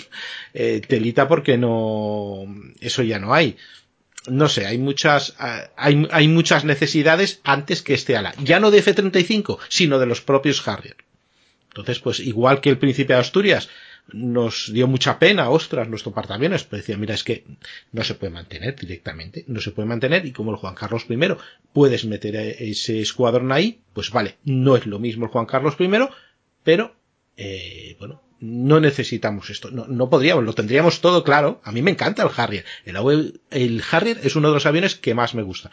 eh, 0.54 0.80
telita 0.86 1.26
porque 1.28 1.58
no, 1.58 2.44
eso 2.80 3.02
ya 3.02 3.18
no 3.18 3.34
hay. 3.34 3.56
No 4.30 4.48
sé, 4.48 4.66
hay 4.66 4.78
muchas, 4.78 5.36
eh, 5.40 5.68
hay, 5.76 6.06
hay 6.10 6.28
muchas 6.28 6.64
necesidades 6.64 7.40
antes 7.44 7.82
que 7.82 7.94
este 7.94 8.16
ala. 8.16 8.34
Ya 8.42 8.60
no 8.60 8.70
de 8.70 8.78
F-35, 8.78 9.58
sino 9.68 9.98
de 9.98 10.06
los 10.06 10.20
propios 10.20 10.66
Harrier. 10.66 10.96
Entonces, 11.68 12.00
pues 12.00 12.20
igual 12.20 12.60
que 12.60 12.70
el 12.70 12.78
príncipe 12.78 13.12
de 13.12 13.20
Asturias, 13.20 13.68
nos 14.12 14.72
dio 14.72 14.86
mucha 14.86 15.18
pena, 15.18 15.50
ostras, 15.50 15.88
nuestro 15.88 16.12
portaaviones, 16.12 16.64
pues 16.64 16.82
decía, 16.82 16.96
mira, 16.96 17.14
es 17.14 17.24
que 17.24 17.44
no 17.92 18.04
se 18.04 18.14
puede 18.14 18.32
mantener 18.32 18.74
directamente, 18.74 19.44
no 19.48 19.60
se 19.60 19.70
puede 19.70 19.88
mantener 19.88 20.24
y 20.24 20.32
como 20.32 20.50
el 20.50 20.56
Juan 20.56 20.74
Carlos 20.74 21.06
I 21.08 21.18
puedes 21.72 22.04
meter 22.06 22.36
ese 22.36 23.00
escuadrón 23.00 23.52
ahí, 23.52 23.80
pues 23.92 24.10
vale, 24.10 24.36
no 24.44 24.76
es 24.76 24.86
lo 24.86 24.98
mismo 24.98 25.26
el 25.26 25.30
Juan 25.30 25.46
Carlos 25.46 25.76
I, 25.78 25.88
pero, 26.62 26.96
eh, 27.36 27.96
bueno, 27.98 28.22
no 28.40 28.80
necesitamos 28.80 29.50
esto, 29.50 29.70
no, 29.70 29.86
no 29.86 30.10
podríamos, 30.10 30.44
lo 30.44 30.54
tendríamos 30.54 31.00
todo 31.00 31.24
claro, 31.24 31.60
a 31.64 31.72
mí 31.72 31.82
me 31.82 31.90
encanta 31.90 32.22
el 32.22 32.30
Harrier, 32.36 32.64
el, 32.84 33.40
el 33.50 33.82
Harrier 33.90 34.20
es 34.22 34.36
uno 34.36 34.48
de 34.48 34.54
los 34.54 34.66
aviones 34.66 34.94
que 34.94 35.14
más 35.14 35.34
me 35.34 35.42
gusta, 35.42 35.70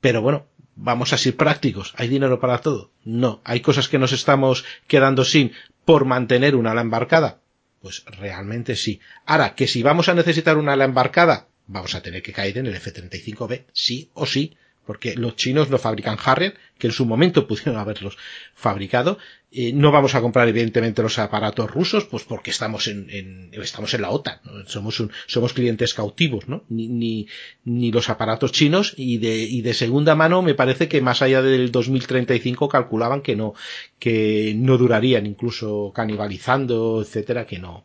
pero 0.00 0.22
bueno, 0.22 0.46
vamos 0.76 1.12
a 1.12 1.18
ser 1.18 1.36
prácticos, 1.36 1.94
¿hay 1.96 2.08
dinero 2.08 2.40
para 2.40 2.58
todo? 2.58 2.90
No, 3.04 3.40
hay 3.44 3.60
cosas 3.60 3.88
que 3.88 3.98
nos 3.98 4.12
estamos 4.12 4.64
quedando 4.86 5.24
sin 5.24 5.52
por 5.84 6.04
mantener 6.04 6.56
una 6.56 6.72
ala 6.72 6.80
embarcada, 6.80 7.40
pues 7.80 8.04
realmente 8.06 8.76
sí. 8.76 9.00
Ahora, 9.26 9.54
que 9.54 9.66
si 9.66 9.82
vamos 9.82 10.08
a 10.08 10.14
necesitar 10.14 10.56
una 10.56 10.74
ala 10.74 10.84
embarcada, 10.84 11.48
vamos 11.66 11.94
a 11.94 12.02
tener 12.02 12.22
que 12.22 12.32
caer 12.32 12.58
en 12.58 12.66
el 12.66 12.76
F-35B, 12.76 13.64
sí 13.72 14.10
o 14.14 14.26
sí, 14.26 14.56
porque 14.86 15.14
los 15.14 15.36
chinos 15.36 15.70
no 15.70 15.78
fabrican 15.78 16.18
Harrier, 16.24 16.56
que 16.78 16.88
en 16.88 16.92
su 16.92 17.06
momento 17.06 17.46
pudieron 17.48 17.76
haberlos 17.76 18.16
fabricado. 18.54 19.18
Eh, 19.54 19.72
no 19.74 19.92
vamos 19.92 20.14
a 20.14 20.22
comprar 20.22 20.48
evidentemente 20.48 21.02
los 21.02 21.18
aparatos 21.18 21.70
rusos, 21.70 22.04
pues 22.06 22.24
porque 22.24 22.50
estamos 22.50 22.86
en, 22.88 23.08
en 23.10 23.50
estamos 23.62 23.92
en 23.92 24.02
la 24.02 24.10
OTAN, 24.10 24.40
somos 24.66 24.98
un, 24.98 25.12
somos 25.26 25.52
clientes 25.52 25.92
cautivos, 25.92 26.48
¿no? 26.48 26.64
Ni, 26.70 26.88
ni, 26.88 27.28
ni 27.64 27.92
los 27.92 28.08
aparatos 28.08 28.52
chinos 28.52 28.94
y 28.96 29.18
de, 29.18 29.36
y 29.36 29.60
de 29.60 29.74
segunda 29.74 30.14
mano 30.14 30.40
me 30.40 30.54
parece 30.54 30.88
que 30.88 31.02
más 31.02 31.20
allá 31.20 31.42
del 31.42 31.70
2035 31.70 32.68
calculaban 32.70 33.20
que 33.20 33.36
no, 33.36 33.54
que 33.98 34.54
no 34.56 34.78
durarían, 34.78 35.26
incluso 35.26 35.92
canibalizando, 35.94 37.02
etcétera, 37.02 37.46
que 37.46 37.58
no, 37.58 37.84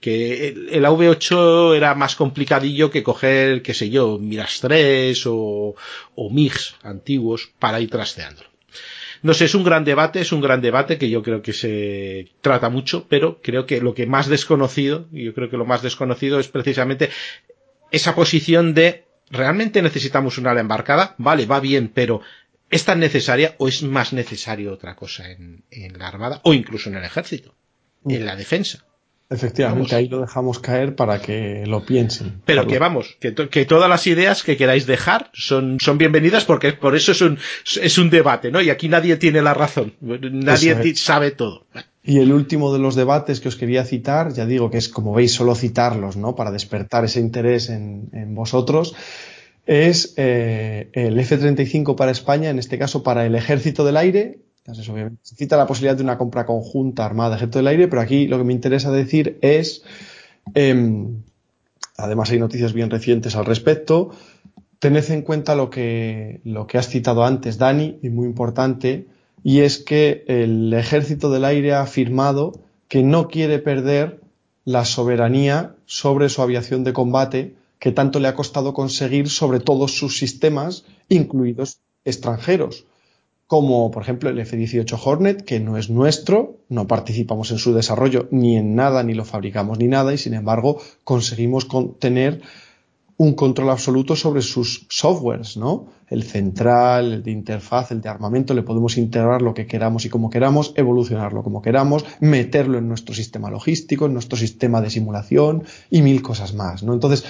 que 0.00 0.48
el, 0.48 0.84
AV8 0.84 1.76
era 1.76 1.94
más 1.94 2.16
complicadillo 2.16 2.90
que 2.90 3.02
coger, 3.02 3.62
qué 3.62 3.74
sé 3.74 3.90
yo, 3.90 4.18
Miras 4.18 4.60
3 4.60 5.26
o, 5.26 5.74
o 6.14 6.30
MIGs 6.30 6.76
antiguos 6.82 7.50
para 7.58 7.80
ir 7.80 7.90
trasteándolo. 7.90 8.48
No 9.22 9.34
sé, 9.34 9.44
es 9.44 9.54
un 9.54 9.64
gran 9.64 9.84
debate, 9.84 10.20
es 10.20 10.32
un 10.32 10.40
gran 10.40 10.62
debate 10.62 10.96
que 10.96 11.10
yo 11.10 11.22
creo 11.22 11.42
que 11.42 11.52
se 11.52 12.28
trata 12.40 12.70
mucho, 12.70 13.06
pero 13.08 13.40
creo 13.42 13.66
que 13.66 13.82
lo 13.82 13.92
que 13.92 14.06
más 14.06 14.28
desconocido, 14.28 15.06
y 15.12 15.24
yo 15.24 15.34
creo 15.34 15.50
que 15.50 15.58
lo 15.58 15.66
más 15.66 15.82
desconocido 15.82 16.40
es 16.40 16.48
precisamente 16.48 17.10
esa 17.90 18.14
posición 18.14 18.72
de 18.72 19.04
¿realmente 19.30 19.82
necesitamos 19.82 20.38
una 20.38 20.52
ala 20.52 20.60
embarcada? 20.60 21.14
Vale, 21.18 21.44
va 21.44 21.60
bien, 21.60 21.90
pero 21.92 22.22
¿es 22.70 22.86
tan 22.86 23.00
necesaria 23.00 23.54
o 23.58 23.68
es 23.68 23.82
más 23.82 24.14
necesario 24.14 24.72
otra 24.72 24.96
cosa 24.96 25.30
en, 25.30 25.64
en 25.70 25.98
la 25.98 26.08
Armada 26.08 26.40
o 26.44 26.54
incluso 26.54 26.88
en 26.88 26.96
el 26.96 27.04
Ejército? 27.04 27.54
En 28.08 28.24
la 28.24 28.36
defensa. 28.36 28.86
Efectivamente, 29.32 29.94
ahí 29.94 30.08
lo 30.08 30.20
dejamos 30.20 30.58
caer 30.58 30.96
para 30.96 31.22
que 31.22 31.64
lo 31.64 31.86
piensen. 31.86 32.42
Pero 32.44 32.66
que 32.66 32.80
vamos, 32.80 33.16
que, 33.20 33.32
que, 33.32 33.64
todas 33.64 33.88
las 33.88 34.08
ideas 34.08 34.42
que 34.42 34.56
queráis 34.56 34.86
dejar 34.86 35.30
son, 35.32 35.78
son 35.80 35.98
bienvenidas 35.98 36.44
porque 36.44 36.72
por 36.72 36.96
eso 36.96 37.12
es 37.12 37.20
un, 37.20 37.38
es 37.80 37.96
un 37.96 38.10
debate, 38.10 38.50
¿no? 38.50 38.60
Y 38.60 38.70
aquí 38.70 38.88
nadie 38.88 39.16
tiene 39.18 39.40
la 39.40 39.54
razón, 39.54 39.94
nadie 40.00 40.96
sabe 40.96 41.30
todo. 41.30 41.64
Y 42.02 42.18
el 42.18 42.32
último 42.32 42.72
de 42.72 42.80
los 42.80 42.96
debates 42.96 43.38
que 43.38 43.46
os 43.46 43.54
quería 43.54 43.84
citar, 43.84 44.32
ya 44.32 44.46
digo 44.46 44.68
que 44.68 44.78
es 44.78 44.88
como 44.88 45.14
veis 45.14 45.32
solo 45.32 45.54
citarlos, 45.54 46.16
¿no? 46.16 46.34
Para 46.34 46.50
despertar 46.50 47.04
ese 47.04 47.20
interés 47.20 47.70
en, 47.70 48.08
en 48.12 48.34
vosotros, 48.34 48.96
es 49.64 50.14
eh, 50.16 50.88
el 50.92 51.16
F-35 51.20 51.94
para 51.94 52.10
España, 52.10 52.50
en 52.50 52.58
este 52.58 52.78
caso 52.78 53.04
para 53.04 53.24
el 53.26 53.36
Ejército 53.36 53.84
del 53.84 53.96
Aire 53.96 54.40
obviamente. 54.88 55.20
Se 55.22 55.34
cita 55.34 55.56
la 55.56 55.66
posibilidad 55.66 55.96
de 55.96 56.02
una 56.02 56.18
compra 56.18 56.46
conjunta 56.46 57.04
armada 57.04 57.36
ejército 57.36 57.58
del 57.58 57.68
aire, 57.68 57.88
pero 57.88 58.02
aquí 58.02 58.26
lo 58.26 58.38
que 58.38 58.44
me 58.44 58.52
interesa 58.52 58.90
decir 58.90 59.38
es, 59.42 59.82
em, 60.54 61.22
además 61.96 62.30
hay 62.30 62.38
noticias 62.38 62.72
bien 62.72 62.90
recientes 62.90 63.36
al 63.36 63.46
respecto, 63.46 64.10
tened 64.78 65.10
en 65.10 65.22
cuenta 65.22 65.54
lo 65.54 65.70
que, 65.70 66.40
lo 66.44 66.66
que 66.66 66.78
has 66.78 66.88
citado 66.88 67.24
antes, 67.24 67.58
Dani, 67.58 67.98
y 68.02 68.08
muy 68.08 68.26
importante, 68.26 69.06
y 69.42 69.60
es 69.60 69.78
que 69.78 70.24
el 70.26 70.72
ejército 70.72 71.30
del 71.30 71.44
aire 71.44 71.72
ha 71.72 71.82
afirmado 71.82 72.52
que 72.88 73.02
no 73.02 73.28
quiere 73.28 73.58
perder 73.58 74.20
la 74.64 74.84
soberanía 74.84 75.74
sobre 75.86 76.28
su 76.28 76.42
aviación 76.42 76.84
de 76.84 76.92
combate 76.92 77.54
que 77.78 77.92
tanto 77.92 78.20
le 78.20 78.28
ha 78.28 78.34
costado 78.34 78.74
conseguir 78.74 79.30
sobre 79.30 79.58
todos 79.58 79.96
sus 79.96 80.18
sistemas, 80.18 80.84
incluidos 81.08 81.80
extranjeros 82.04 82.84
como 83.50 83.90
por 83.90 84.04
ejemplo 84.04 84.30
el 84.30 84.38
F-18 84.38 84.96
Hornet, 85.04 85.44
que 85.44 85.58
no 85.58 85.76
es 85.76 85.90
nuestro, 85.90 86.60
no 86.68 86.86
participamos 86.86 87.50
en 87.50 87.58
su 87.58 87.74
desarrollo 87.74 88.28
ni 88.30 88.56
en 88.56 88.76
nada, 88.76 89.02
ni 89.02 89.12
lo 89.12 89.24
fabricamos 89.24 89.76
ni 89.80 89.88
nada, 89.88 90.14
y 90.14 90.18
sin 90.18 90.34
embargo 90.34 90.80
conseguimos 91.02 91.66
tener 91.98 92.42
un 93.16 93.34
control 93.34 93.70
absoluto 93.70 94.14
sobre 94.14 94.42
sus 94.42 94.86
softwares, 94.88 95.56
¿no? 95.56 95.88
El 96.06 96.22
central, 96.22 97.12
el 97.12 97.22
de 97.24 97.32
interfaz, 97.32 97.90
el 97.90 98.00
de 98.00 98.08
armamento, 98.08 98.54
le 98.54 98.62
podemos 98.62 98.96
integrar 98.96 99.42
lo 99.42 99.52
que 99.52 99.66
queramos 99.66 100.04
y 100.04 100.10
como 100.10 100.30
queramos, 100.30 100.72
evolucionarlo 100.76 101.42
como 101.42 101.60
queramos, 101.60 102.04
meterlo 102.20 102.78
en 102.78 102.86
nuestro 102.86 103.16
sistema 103.16 103.50
logístico, 103.50 104.06
en 104.06 104.12
nuestro 104.12 104.38
sistema 104.38 104.80
de 104.80 104.90
simulación 104.90 105.64
y 105.90 106.02
mil 106.02 106.22
cosas 106.22 106.54
más, 106.54 106.84
¿no? 106.84 106.94
Entonces, 106.94 107.24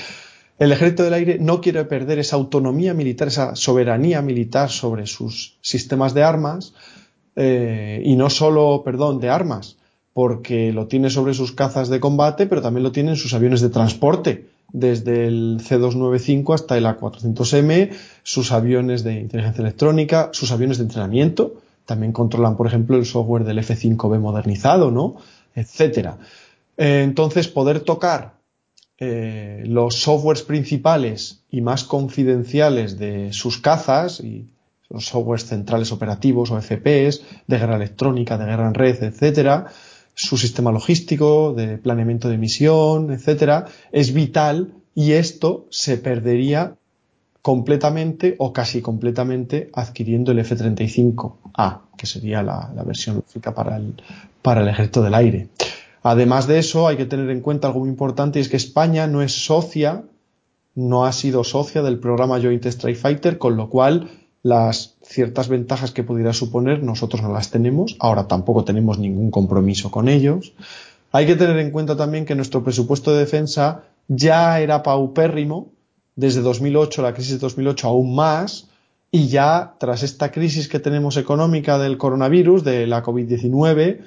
el 0.61 0.73
ejército 0.73 1.05
del 1.05 1.15
aire 1.15 1.39
no 1.41 1.63
quiere 1.63 1.87
perder 1.87 2.19
esa 2.19 2.37
autonomía 2.37 2.93
militar, 2.93 3.29
esa 3.29 3.57
soberanía 3.57 4.21
militar 4.21 4.69
sobre 4.69 5.07
sus 5.07 5.57
sistemas 5.63 6.13
de 6.13 6.23
armas, 6.23 6.75
eh, 7.35 8.03
y 8.05 8.15
no 8.15 8.29
solo, 8.29 8.83
perdón, 8.85 9.21
de 9.21 9.31
armas, 9.31 9.79
porque 10.13 10.71
lo 10.75 10.87
tiene 10.87 11.09
sobre 11.09 11.33
sus 11.33 11.53
cazas 11.53 11.89
de 11.89 11.99
combate, 11.99 12.45
pero 12.45 12.61
también 12.61 12.85
lo 12.85 12.93
tiene 12.93 13.13
en 13.13 13.17
sus 13.17 13.33
aviones 13.33 13.63
de 13.63 13.71
transporte, 13.71 14.49
desde 14.71 15.27
el 15.29 15.63
C-295 15.65 16.55
hasta 16.55 16.77
el 16.77 16.85
A400M, 16.85 17.93
sus 18.23 18.53
aviones 18.53 19.03
de 19.03 19.19
inteligencia 19.19 19.63
electrónica, 19.63 20.29
sus 20.35 20.53
aviones 20.53 20.77
de 20.77 20.85
entrenamiento, 20.85 21.55
también 21.87 22.13
controlan, 22.13 22.59
por 22.59 22.67
ejemplo, 22.67 22.99
el 22.99 23.07
software 23.07 23.45
del 23.45 23.61
F-5B 23.61 24.21
modernizado, 24.21 24.91
¿no? 24.91 25.17
Etcétera. 25.55 26.19
Eh, 26.77 27.01
entonces, 27.03 27.49
poder 27.49 27.81
tocar 27.81 28.40
eh, 29.03 29.65
los 29.67 30.03
softwares 30.03 30.43
principales 30.43 31.41
y 31.51 31.63
más 31.63 31.85
confidenciales 31.85 32.99
de 32.99 33.33
sus 33.33 33.57
cazas 33.57 34.21
y 34.21 34.51
los 34.91 35.07
softwares 35.07 35.47
centrales 35.47 35.91
operativos 35.91 36.51
o 36.51 36.61
FPS 36.61 37.23
de 37.47 37.59
guerra 37.59 37.77
electrónica, 37.77 38.37
de 38.37 38.45
guerra 38.45 38.67
en 38.69 38.75
red, 38.75 39.03
etcétera, 39.03 39.69
su 40.15 40.37
sistema 40.37 40.71
logístico 40.71 41.55
de 41.55 41.79
planeamiento 41.79 42.29
de 42.29 42.37
misión, 42.37 43.11
etcétera, 43.11 43.67
es 43.91 44.13
vital 44.13 44.75
y 44.95 45.13
esto 45.13 45.67
se 45.71 45.97
perdería 45.97 46.75
completamente 47.41 48.35
o 48.39 48.53
casi 48.53 48.83
completamente 48.83 49.71
adquiriendo 49.73 50.33
el 50.33 50.41
F-35A, 50.41 51.79
que 51.97 52.07
sería 52.07 52.43
la, 52.43 52.71
versión 52.85 53.17
lógica 53.17 53.55
para 53.55 53.77
el, 53.77 53.95
para 54.43 54.61
el 54.61 54.69
ejército 54.69 55.03
del 55.03 55.15
aire. 55.15 55.49
Además 56.03 56.47
de 56.47 56.59
eso, 56.59 56.89
hay 56.89 56.97
que 56.97 57.07
tener 57.07 57.29
en 57.31 57.41
cuenta 57.41 57.69
algo 57.69 57.81
muy 57.81 57.89
importante 57.89 58.39
y 58.39 58.43
es 58.43 58.49
que 58.49 58.57
España 58.57 59.07
no 59.07 59.23
es 59.23 59.33
socia, 59.33 60.05
no 60.75 61.05
ha 61.05 61.13
sido 61.13 61.45
socia 61.45 61.83
del 61.83 61.99
programa 61.99 62.41
Joint 62.41 62.65
Strike 62.65 62.97
Fighter, 62.97 63.39
con 63.39 63.57
lo 63.57 63.69
cual 63.69 64.11
las 64.43 64.97
ciertas 65.03 65.49
ventajas 65.49 65.93
que 65.93 66.03
pudiera 66.03 66.33
suponer 66.33 66.83
nosotros 66.83 67.23
no 67.23 67.33
las 67.33 67.51
tenemos, 67.51 67.97
ahora 68.01 68.27
tampoco 68.27 68.65
tenemos 68.65 68.99
ningún 68.99 69.31
compromiso 69.31 69.91
con 69.91 70.09
ellos. 70.09 70.55
Hay 71.13 71.27
que 71.27 71.37
tener 71.37 71.59
en 71.59 71.71
cuenta 71.71 71.97
también 71.97 72.25
que 72.25 72.35
nuestro 72.35 72.63
presupuesto 72.65 73.13
de 73.13 73.19
defensa 73.19 73.85
ya 74.09 74.61
era 74.61 74.83
paupérrimo 74.83 75.71
desde 76.17 76.41
2008, 76.41 77.03
la 77.03 77.13
crisis 77.13 77.33
de 77.33 77.39
2008 77.39 77.89
aún 77.89 78.15
más, 78.15 78.69
y 79.11 79.29
ya 79.29 79.75
tras 79.79 80.03
esta 80.03 80.31
crisis 80.31 80.69
que 80.69 80.79
tenemos 80.79 81.17
económica 81.17 81.79
del 81.79 81.99
coronavirus, 81.99 82.65
de 82.65 82.87
la 82.87 83.03
COVID-19, 83.03 84.01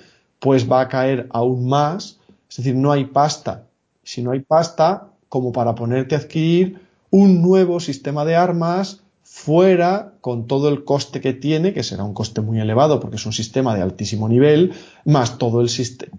pues 0.43 0.69
va 0.69 0.81
a 0.81 0.89
caer 0.89 1.27
aún 1.31 1.69
más. 1.69 2.19
Es 2.49 2.57
decir, 2.57 2.75
no 2.75 2.91
hay 2.91 3.05
pasta. 3.05 3.63
Si 4.03 4.21
no 4.21 4.31
hay 4.31 4.41
pasta, 4.41 5.07
como 5.29 5.53
para 5.53 5.73
ponerte 5.73 6.15
a 6.15 6.17
adquirir 6.17 6.81
un 7.11 7.41
nuevo 7.41 7.79
sistema 7.79 8.25
de 8.25 8.35
armas 8.35 8.99
fuera 9.23 10.15
con 10.19 10.45
todo 10.45 10.67
el 10.67 10.83
coste 10.83 11.21
que 11.21 11.31
tiene, 11.31 11.73
que 11.73 11.81
será 11.81 12.03
un 12.03 12.13
coste 12.13 12.41
muy 12.41 12.59
elevado 12.59 12.99
porque 12.99 13.15
es 13.15 13.25
un 13.25 13.31
sistema 13.31 13.73
de 13.73 13.83
altísimo 13.83 14.27
nivel, 14.27 14.73
más 15.05 15.37
todo 15.37 15.61
el, 15.61 15.69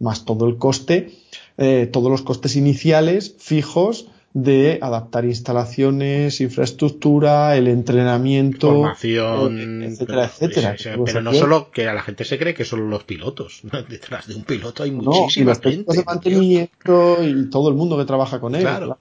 más 0.01 0.25
todo 0.25 0.49
el 0.49 0.57
coste, 0.57 1.13
eh, 1.59 1.87
todos 1.93 2.11
los 2.11 2.23
costes 2.23 2.57
iniciales 2.57 3.37
fijos 3.39 4.09
de 4.35 4.81
adaptar 4.83 5.25
instalaciones, 5.25 6.41
infraestructura, 6.41 7.57
el 7.57 7.69
entrenamiento, 7.69 8.69
formación, 8.69 9.85
etcétera, 9.85 10.25
etcétera. 10.25 10.77
pero 11.05 11.23
no 11.23 11.33
solo 11.33 11.71
que 11.71 11.89
a 11.89 11.95
la 11.95 12.03
gente 12.03 12.25
se 12.25 12.37
cree 12.37 12.53
que 12.53 12.65
son 12.65 12.91
los 12.91 13.05
pilotos. 13.05 13.61
Detrás 13.89 14.27
de 14.27 14.35
un 14.35 14.43
piloto 14.43 14.83
hay 14.83 14.91
muchísima 14.91 15.53
no, 15.55 15.71
y 15.71 15.77
los 15.77 15.97
de 15.97 16.05
mantenimiento 16.05 17.19
y 17.23 17.49
todo 17.49 17.69
el 17.69 17.77
mundo 17.77 17.97
que 17.97 18.05
trabaja 18.05 18.41
con 18.41 18.57
él. 18.57 18.63
Claro. 18.63 18.99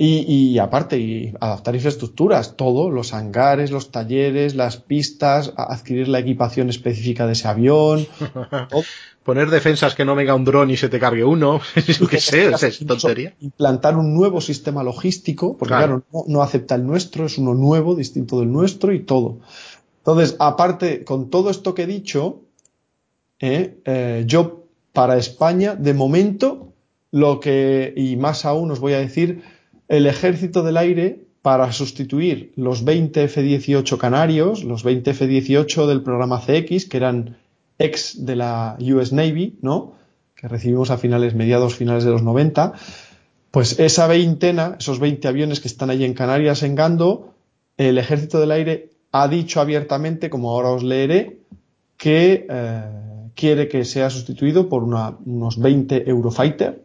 Y, 0.00 0.24
y, 0.32 0.60
aparte, 0.60 0.96
y 1.00 1.34
adaptar 1.40 1.74
infraestructuras, 1.74 2.56
todo, 2.56 2.88
los 2.88 3.12
hangares, 3.12 3.72
los 3.72 3.90
talleres, 3.90 4.54
las 4.54 4.76
pistas, 4.76 5.52
adquirir 5.56 6.06
la 6.06 6.20
equipación 6.20 6.70
específica 6.70 7.26
de 7.26 7.32
ese 7.32 7.48
avión. 7.48 8.06
Poner 9.28 9.50
defensas 9.50 9.94
que 9.94 10.06
no 10.06 10.14
venga 10.14 10.34
un 10.34 10.46
dron 10.46 10.70
y 10.70 10.78
se 10.78 10.88
te 10.88 10.98
cargue 10.98 11.22
uno, 11.22 11.60
qué 12.10 12.18
sé, 12.18 12.50
es 12.50 12.78
tontería. 12.86 13.34
Implantar 13.40 13.94
un 13.94 14.14
nuevo 14.14 14.40
sistema 14.40 14.82
logístico, 14.82 15.54
porque 15.58 15.74
claro, 15.74 16.02
no, 16.26 16.40
acepta 16.40 16.76
el 16.76 16.86
nuestro, 16.86 17.26
es 17.26 17.36
uno 17.36 17.52
nuevo, 17.52 17.94
distinto 17.94 18.40
del 18.40 18.50
nuestro 18.50 18.90
y 18.90 19.00
todo. 19.00 19.40
Entonces, 19.98 20.34
aparte, 20.38 21.04
con 21.04 21.28
todo 21.28 21.50
esto 21.50 21.74
que 21.74 21.82
he 21.82 21.86
dicho, 21.86 22.40
eh, 23.38 23.76
eh, 23.84 24.24
yo 24.26 24.64
para 24.94 25.18
España, 25.18 25.74
de 25.74 25.92
momento, 25.92 26.72
lo 27.10 27.38
que, 27.38 27.92
y 27.94 28.16
más 28.16 28.46
aún 28.46 28.70
os 28.70 28.80
voy 28.80 28.94
a 28.94 28.98
decir, 28.98 29.42
el 29.88 30.06
ejército 30.06 30.62
del 30.62 30.78
aire 30.78 31.26
para 31.42 31.70
sustituir 31.72 32.54
los 32.56 32.82
20 32.82 33.24
F-18 33.24 33.98
canarios, 33.98 34.64
los 34.64 34.84
20 34.84 35.10
F-18 35.10 35.86
del 35.86 36.00
programa 36.00 36.40
CX, 36.40 36.86
que 36.86 36.96
eran 36.96 37.36
ex 37.78 38.24
de 38.24 38.36
la 38.36 38.76
US 38.80 39.12
Navy, 39.12 39.58
¿no? 39.62 39.94
Que 40.34 40.48
recibimos 40.48 40.90
a 40.90 40.98
finales, 40.98 41.34
mediados 41.34 41.74
finales 41.74 42.04
de 42.04 42.10
los 42.10 42.22
90. 42.22 42.72
Pues 43.50 43.78
esa 43.78 44.06
veintena, 44.06 44.76
esos 44.78 45.00
20 45.00 45.26
aviones 45.28 45.60
que 45.60 45.68
están 45.68 45.90
ahí 45.90 46.04
en 46.04 46.14
Canarias, 46.14 46.62
en 46.62 46.74
Gando, 46.74 47.34
el 47.76 47.98
ejército 47.98 48.40
del 48.40 48.50
aire 48.50 48.92
ha 49.12 49.28
dicho 49.28 49.60
abiertamente, 49.60 50.30
como 50.30 50.50
ahora 50.50 50.70
os 50.70 50.82
leeré, 50.82 51.38
que 51.96 52.46
eh, 52.48 52.82
quiere 53.34 53.68
que 53.68 53.84
sea 53.84 54.10
sustituido 54.10 54.68
por 54.68 54.82
unos 54.82 55.58
20 55.58 56.08
Eurofighter, 56.08 56.82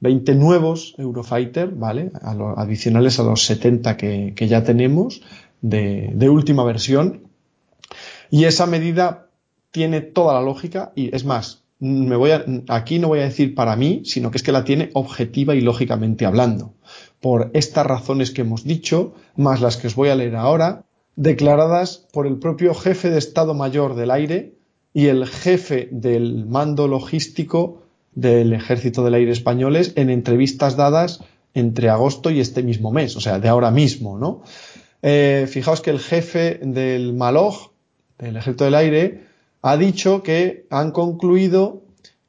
20 0.00 0.34
nuevos 0.34 0.94
Eurofighter, 0.98 1.70
¿vale? 1.70 2.10
adicionales 2.56 3.18
a 3.20 3.24
los 3.24 3.44
70 3.44 3.96
que, 3.96 4.48
ya 4.48 4.64
tenemos 4.64 5.22
de, 5.60 6.28
última 6.30 6.64
versión. 6.64 7.28
Y 8.30 8.44
esa 8.44 8.66
medida 8.66 9.26
tiene 9.70 10.00
toda 10.00 10.34
la 10.34 10.42
lógica 10.42 10.92
y 10.94 11.14
es 11.14 11.24
más, 11.24 11.64
me 11.78 12.16
voy 12.16 12.30
aquí 12.68 12.98
no 12.98 13.08
voy 13.08 13.20
a 13.20 13.24
decir 13.24 13.54
para 13.54 13.74
mí, 13.74 14.02
sino 14.04 14.30
que 14.30 14.36
es 14.36 14.42
que 14.42 14.52
la 14.52 14.64
tiene 14.64 14.90
objetiva 14.92 15.54
y 15.54 15.60
lógicamente 15.60 16.26
hablando. 16.26 16.74
Por 17.20 17.50
estas 17.54 17.86
razones 17.86 18.30
que 18.30 18.42
hemos 18.42 18.64
dicho, 18.64 19.14
más 19.36 19.60
las 19.60 19.76
que 19.76 19.86
os 19.86 19.94
voy 19.94 20.10
a 20.10 20.14
leer 20.14 20.36
ahora, 20.36 20.84
declaradas 21.16 22.06
por 22.12 22.26
el 22.26 22.38
propio 22.38 22.74
jefe 22.74 23.10
de 23.10 23.18
Estado 23.18 23.54
Mayor 23.54 23.94
del 23.94 24.10
Aire 24.10 24.54
y 24.92 25.06
el 25.06 25.26
jefe 25.26 25.88
del 25.90 26.46
mando 26.46 26.88
logístico 26.88 27.82
del 28.14 28.52
Ejército 28.52 29.04
del 29.04 29.14
Aire 29.14 29.32
españoles 29.32 29.92
en 29.96 30.10
entrevistas 30.10 30.76
dadas 30.76 31.22
entre 31.54 31.88
agosto 31.88 32.30
y 32.30 32.40
este 32.40 32.62
mismo 32.62 32.92
mes, 32.92 33.16
o 33.16 33.20
sea, 33.20 33.38
de 33.38 33.48
ahora 33.48 33.70
mismo, 33.70 34.18
¿no? 34.18 34.42
Eh, 35.02 35.46
fijaos 35.48 35.80
que 35.80 35.90
el 35.90 35.98
jefe 35.98 36.60
del 36.62 37.14
Maloj, 37.14 37.72
del 38.18 38.36
Ejército 38.36 38.64
del 38.64 38.74
Aire, 38.74 39.29
ha 39.62 39.76
dicho 39.76 40.22
que 40.22 40.66
han 40.70 40.90
concluido 40.90 41.82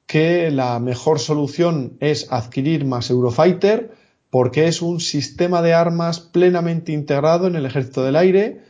que 0.06 0.52
la 0.52 0.80
mejor 0.80 1.20
solución 1.20 1.98
es 2.00 2.32
adquirir 2.32 2.86
más 2.86 3.10
Eurofighter 3.10 3.92
porque 4.30 4.68
es 4.68 4.82
un 4.82 5.00
sistema 5.00 5.62
de 5.62 5.74
armas 5.74 6.20
plenamente 6.20 6.92
integrado 6.92 7.48
en 7.48 7.56
el 7.56 7.66
Ejército 7.66 8.04
del 8.04 8.16
Aire 8.16 8.62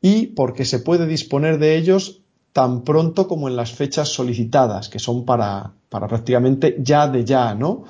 y 0.00 0.28
porque 0.28 0.64
se 0.64 0.78
puede 0.78 1.06
disponer 1.06 1.58
de 1.58 1.76
ellos 1.76 2.22
tan 2.52 2.82
pronto 2.82 3.28
como 3.28 3.48
en 3.48 3.56
las 3.56 3.72
fechas 3.72 4.08
solicitadas, 4.08 4.88
que 4.88 4.98
son 4.98 5.24
para, 5.24 5.72
para 5.88 6.08
prácticamente 6.08 6.76
ya 6.78 7.08
de 7.08 7.24
ya, 7.24 7.54
¿no? 7.54 7.84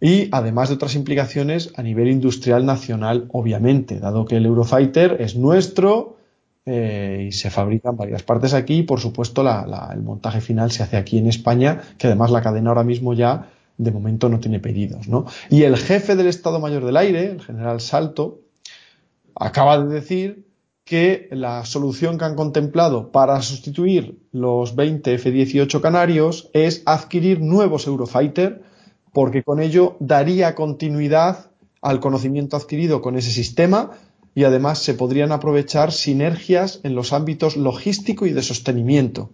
Y 0.00 0.28
además 0.32 0.68
de 0.68 0.76
otras 0.76 0.94
implicaciones 0.94 1.72
a 1.76 1.82
nivel 1.82 2.08
industrial 2.08 2.64
nacional, 2.64 3.28
obviamente, 3.32 3.98
dado 3.98 4.24
que 4.24 4.36
el 4.36 4.46
Eurofighter 4.46 5.18
es 5.20 5.36
nuestro 5.36 6.19
eh, 6.72 7.26
y 7.26 7.32
se 7.32 7.50
fabrican 7.50 7.96
varias 7.96 8.22
partes 8.22 8.54
aquí 8.54 8.78
y, 8.78 8.82
por 8.84 9.00
supuesto, 9.00 9.42
el 9.42 10.02
montaje 10.02 10.40
final 10.40 10.70
se 10.70 10.84
hace 10.84 10.96
aquí 10.96 11.18
en 11.18 11.26
España, 11.26 11.80
que 11.98 12.06
además 12.06 12.30
la 12.30 12.42
cadena 12.42 12.70
ahora 12.70 12.84
mismo 12.84 13.12
ya 13.12 13.50
de 13.76 13.90
momento 13.90 14.28
no 14.28 14.38
tiene 14.38 14.60
pedidos, 14.60 15.08
¿no? 15.08 15.26
Y 15.48 15.64
el 15.64 15.76
jefe 15.76 16.14
del 16.14 16.28
Estado 16.28 16.60
Mayor 16.60 16.84
del 16.84 16.96
Aire, 16.96 17.24
el 17.24 17.40
general 17.40 17.80
Salto, 17.80 18.42
acaba 19.34 19.82
de 19.82 19.92
decir 19.92 20.46
que 20.84 21.28
la 21.32 21.64
solución 21.64 22.18
que 22.18 22.26
han 22.26 22.36
contemplado 22.36 23.10
para 23.10 23.42
sustituir 23.42 24.20
los 24.30 24.76
20 24.76 25.14
F-18 25.14 25.80
canarios 25.80 26.50
es 26.52 26.84
adquirir 26.86 27.40
nuevos 27.40 27.88
Eurofighter, 27.88 28.62
porque 29.12 29.42
con 29.42 29.58
ello 29.58 29.96
daría 29.98 30.54
continuidad 30.54 31.50
al 31.82 31.98
conocimiento 31.98 32.56
adquirido 32.56 33.02
con 33.02 33.16
ese 33.16 33.32
sistema 33.32 33.90
y 34.34 34.44
además 34.44 34.78
se 34.78 34.94
podrían 34.94 35.32
aprovechar 35.32 35.92
sinergias 35.92 36.80
en 36.82 36.94
los 36.94 37.12
ámbitos 37.12 37.56
logístico 37.56 38.26
y 38.26 38.32
de 38.32 38.42
sostenimiento. 38.42 39.30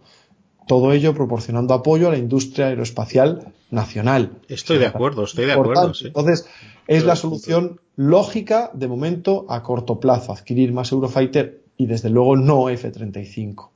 Todo 0.66 0.92
ello 0.92 1.14
proporcionando 1.14 1.74
apoyo 1.74 2.08
a 2.08 2.10
la 2.10 2.18
industria 2.18 2.66
aeroespacial 2.66 3.52
nacional. 3.70 4.32
Estoy 4.48 4.78
de 4.78 4.86
acuerdo, 4.86 5.24
estoy 5.24 5.46
de 5.46 5.52
acuerdo. 5.52 5.92
Entonces, 6.02 6.46
es 6.88 7.04
la 7.04 7.14
solución 7.14 7.80
lógica 7.94 8.70
de 8.74 8.88
momento 8.88 9.46
a 9.48 9.62
corto 9.62 10.00
plazo, 10.00 10.32
adquirir 10.32 10.72
más 10.72 10.90
Eurofighter 10.92 11.62
y 11.76 11.86
desde 11.86 12.10
luego 12.10 12.36
no 12.36 12.68
F-35. 12.68 13.70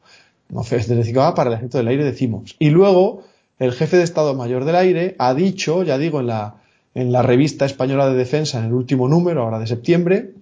No 0.49 0.63
F-35 0.63 1.17
ah, 1.21 1.35
para 1.35 1.51
el 1.51 1.57
ejército 1.57 1.79
del 1.79 1.89
aire 1.89 2.05
decimos. 2.05 2.57
Y 2.59 2.71
luego, 2.71 3.23
el 3.59 3.73
jefe 3.73 3.97
de 3.97 4.03
Estado 4.03 4.35
Mayor 4.35 4.65
del 4.65 4.77
Aire 4.77 5.15
ha 5.19 5.35
dicho, 5.35 5.85
ya 5.85 5.97
digo, 5.97 6.21
en 6.21 6.27
la, 6.27 6.57
en 6.95 7.13
la 7.13 7.23
revista 7.23 7.67
española 7.67 8.09
de 8.09 8.17
defensa, 8.17 8.59
en 8.59 8.67
el 8.67 8.73
último 8.73 9.09
número, 9.09 9.43
ahora 9.43 9.59
de 9.59 9.67
septiembre, 9.67 10.33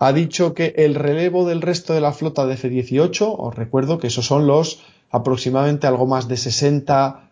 ha 0.00 0.14
dicho 0.14 0.54
que 0.54 0.74
el 0.78 0.94
relevo 0.94 1.46
del 1.46 1.60
resto 1.60 1.92
de 1.92 2.00
la 2.00 2.12
flota 2.12 2.46
de 2.46 2.54
F-18, 2.54 3.34
os 3.38 3.54
recuerdo 3.54 3.98
que 3.98 4.06
esos 4.06 4.26
son 4.26 4.46
los 4.46 4.82
aproximadamente 5.10 5.86
algo 5.86 6.06
más 6.06 6.26
de 6.26 6.38
60 6.38 7.30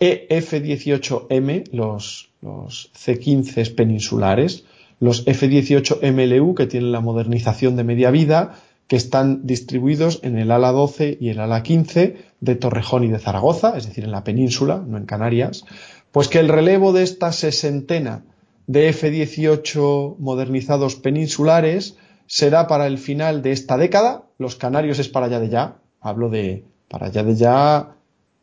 EF-18M, 0.00 1.70
los, 1.72 2.30
los 2.40 2.90
C-15 2.94 3.74
peninsulares, 3.74 4.64
los 4.98 5.26
F-18 5.26 6.00
MLU 6.12 6.54
que 6.54 6.66
tienen 6.66 6.90
la 6.90 7.00
modernización 7.00 7.76
de 7.76 7.84
media 7.84 8.10
vida, 8.10 8.54
que 8.86 8.96
están 8.96 9.46
distribuidos 9.46 10.20
en 10.22 10.38
el 10.38 10.50
ala 10.52 10.72
12 10.72 11.18
y 11.20 11.28
el 11.28 11.38
ala 11.38 11.62
15 11.62 12.16
de 12.40 12.54
Torrejón 12.56 13.04
y 13.04 13.08
de 13.08 13.18
Zaragoza, 13.18 13.76
es 13.76 13.86
decir, 13.86 14.04
en 14.04 14.10
la 14.10 14.24
península, 14.24 14.82
no 14.86 14.96
en 14.96 15.04
Canarias, 15.04 15.66
pues 16.12 16.28
que 16.28 16.40
el 16.40 16.48
relevo 16.48 16.94
de 16.94 17.02
esta 17.02 17.30
sesentena 17.30 18.24
de 18.66 18.88
F-18 18.88 20.16
modernizados 20.18 20.96
peninsulares 20.96 21.96
será 22.26 22.66
para 22.66 22.86
el 22.86 22.98
final 22.98 23.42
de 23.42 23.52
esta 23.52 23.76
década, 23.76 24.24
los 24.38 24.56
canarios 24.56 24.98
es 24.98 25.08
para 25.08 25.26
allá 25.26 25.40
de 25.40 25.48
ya, 25.48 25.78
hablo 26.00 26.30
de 26.30 26.64
para 26.88 27.06
allá 27.06 27.22
de 27.22 27.34
ya, 27.34 27.96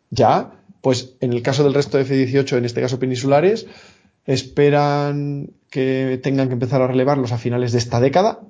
ya, 0.09 0.51
pues 0.81 1.15
en 1.19 1.33
el 1.33 1.41
caso 1.41 1.63
del 1.63 1.73
resto 1.73 1.97
de 1.97 2.03
F-18, 2.03 2.57
en 2.57 2.65
este 2.65 2.81
caso 2.81 2.99
peninsulares, 2.99 3.67
esperan 4.25 5.51
que 5.69 6.19
tengan 6.21 6.47
que 6.47 6.53
empezar 6.53 6.81
a 6.81 6.87
relevarlos 6.87 7.31
a 7.31 7.37
finales 7.37 7.71
de 7.71 7.79
esta 7.79 7.99
década. 7.99 8.41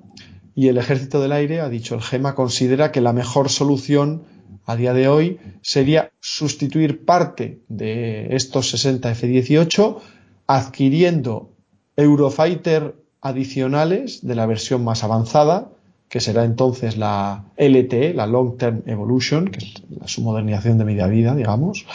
Y 0.54 0.68
el 0.68 0.78
Ejército 0.78 1.20
del 1.20 1.32
Aire, 1.32 1.60
ha 1.60 1.68
dicho 1.68 1.94
el 1.94 2.02
GEMA, 2.02 2.34
considera 2.34 2.90
que 2.90 3.00
la 3.00 3.12
mejor 3.12 3.48
solución 3.48 4.24
a 4.66 4.76
día 4.76 4.92
de 4.92 5.08
hoy 5.08 5.38
sería 5.62 6.10
sustituir 6.20 7.04
parte 7.04 7.60
de 7.68 8.34
estos 8.34 8.70
60 8.70 9.10
F-18 9.12 10.00
adquiriendo 10.46 11.54
Eurofighter 11.98 12.94
adicionales 13.20 14.26
de 14.26 14.34
la 14.34 14.46
versión 14.46 14.84
más 14.84 15.04
avanzada 15.04 15.68
que 16.08 16.20
será 16.20 16.44
entonces 16.44 16.96
la 16.96 17.44
LTE, 17.58 18.14
la 18.14 18.26
Long 18.26 18.56
Term 18.56 18.82
Evolution, 18.86 19.48
que 19.48 19.58
es 19.58 20.10
su 20.10 20.22
modernización 20.22 20.78
de 20.78 20.84
media 20.84 21.06
vida, 21.06 21.34
digamos. 21.34 21.86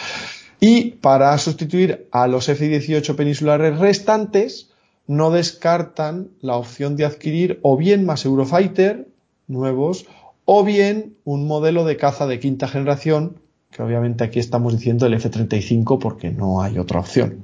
Y 0.60 0.92
para 0.92 1.36
sustituir 1.38 2.06
a 2.12 2.26
los 2.28 2.48
F-18 2.48 3.16
peninsulares 3.16 3.78
restantes, 3.78 4.70
no 5.06 5.30
descartan 5.30 6.28
la 6.40 6.56
opción 6.56 6.96
de 6.96 7.04
adquirir 7.04 7.58
o 7.62 7.76
bien 7.76 8.06
más 8.06 8.24
Eurofighter 8.24 9.08
nuevos 9.48 10.06
o 10.44 10.64
bien 10.64 11.16
un 11.24 11.46
modelo 11.46 11.84
de 11.84 11.96
caza 11.96 12.26
de 12.26 12.38
quinta 12.38 12.68
generación, 12.68 13.40
que 13.70 13.82
obviamente 13.82 14.22
aquí 14.22 14.38
estamos 14.38 14.74
diciendo 14.74 15.06
el 15.06 15.14
F-35 15.14 15.98
porque 15.98 16.30
no 16.30 16.62
hay 16.62 16.78
otra 16.78 17.00
opción. 17.00 17.43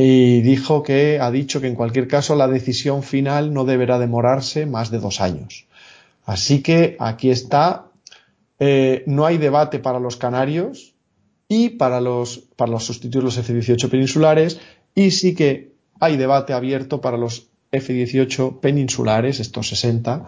Y 0.00 0.42
dijo 0.42 0.84
que 0.84 1.18
ha 1.18 1.28
dicho 1.32 1.60
que 1.60 1.66
en 1.66 1.74
cualquier 1.74 2.06
caso 2.06 2.36
la 2.36 2.46
decisión 2.46 3.02
final 3.02 3.52
no 3.52 3.64
deberá 3.64 3.98
demorarse 3.98 4.64
más 4.64 4.92
de 4.92 5.00
dos 5.00 5.20
años. 5.20 5.66
Así 6.24 6.62
que 6.62 6.96
aquí 7.00 7.30
está, 7.30 7.90
eh, 8.60 9.02
no 9.08 9.26
hay 9.26 9.38
debate 9.38 9.80
para 9.80 9.98
los 9.98 10.16
canarios 10.16 10.94
y 11.48 11.70
para 11.70 12.00
los, 12.00 12.38
para 12.54 12.70
los 12.70 12.84
sustituir 12.84 13.24
los 13.24 13.38
F-18 13.38 13.90
peninsulares 13.90 14.60
y 14.94 15.10
sí 15.10 15.34
que 15.34 15.72
hay 15.98 16.16
debate 16.16 16.52
abierto 16.52 17.00
para 17.00 17.16
los 17.16 17.48
F-18 17.72 18.60
peninsulares, 18.60 19.40
estos 19.40 19.68
60, 19.70 20.26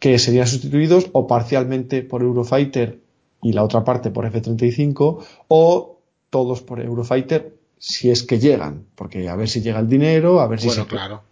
que 0.00 0.18
serían 0.18 0.48
sustituidos 0.48 1.08
o 1.12 1.28
parcialmente 1.28 2.02
por 2.02 2.22
Eurofighter 2.22 2.98
y 3.42 3.52
la 3.52 3.62
otra 3.62 3.84
parte 3.84 4.10
por 4.10 4.26
F-35 4.26 5.24
o 5.46 6.00
todos 6.30 6.62
por 6.62 6.80
Eurofighter 6.80 7.53
si 7.86 8.10
es 8.10 8.22
que 8.22 8.38
llegan, 8.38 8.86
porque 8.94 9.28
a 9.28 9.36
ver 9.36 9.46
si 9.46 9.60
llega 9.60 9.78
el 9.78 9.90
dinero, 9.90 10.40
a 10.40 10.48
ver 10.48 10.58
si 10.58 10.68
bueno, 10.68 10.86
claro. 10.86 11.22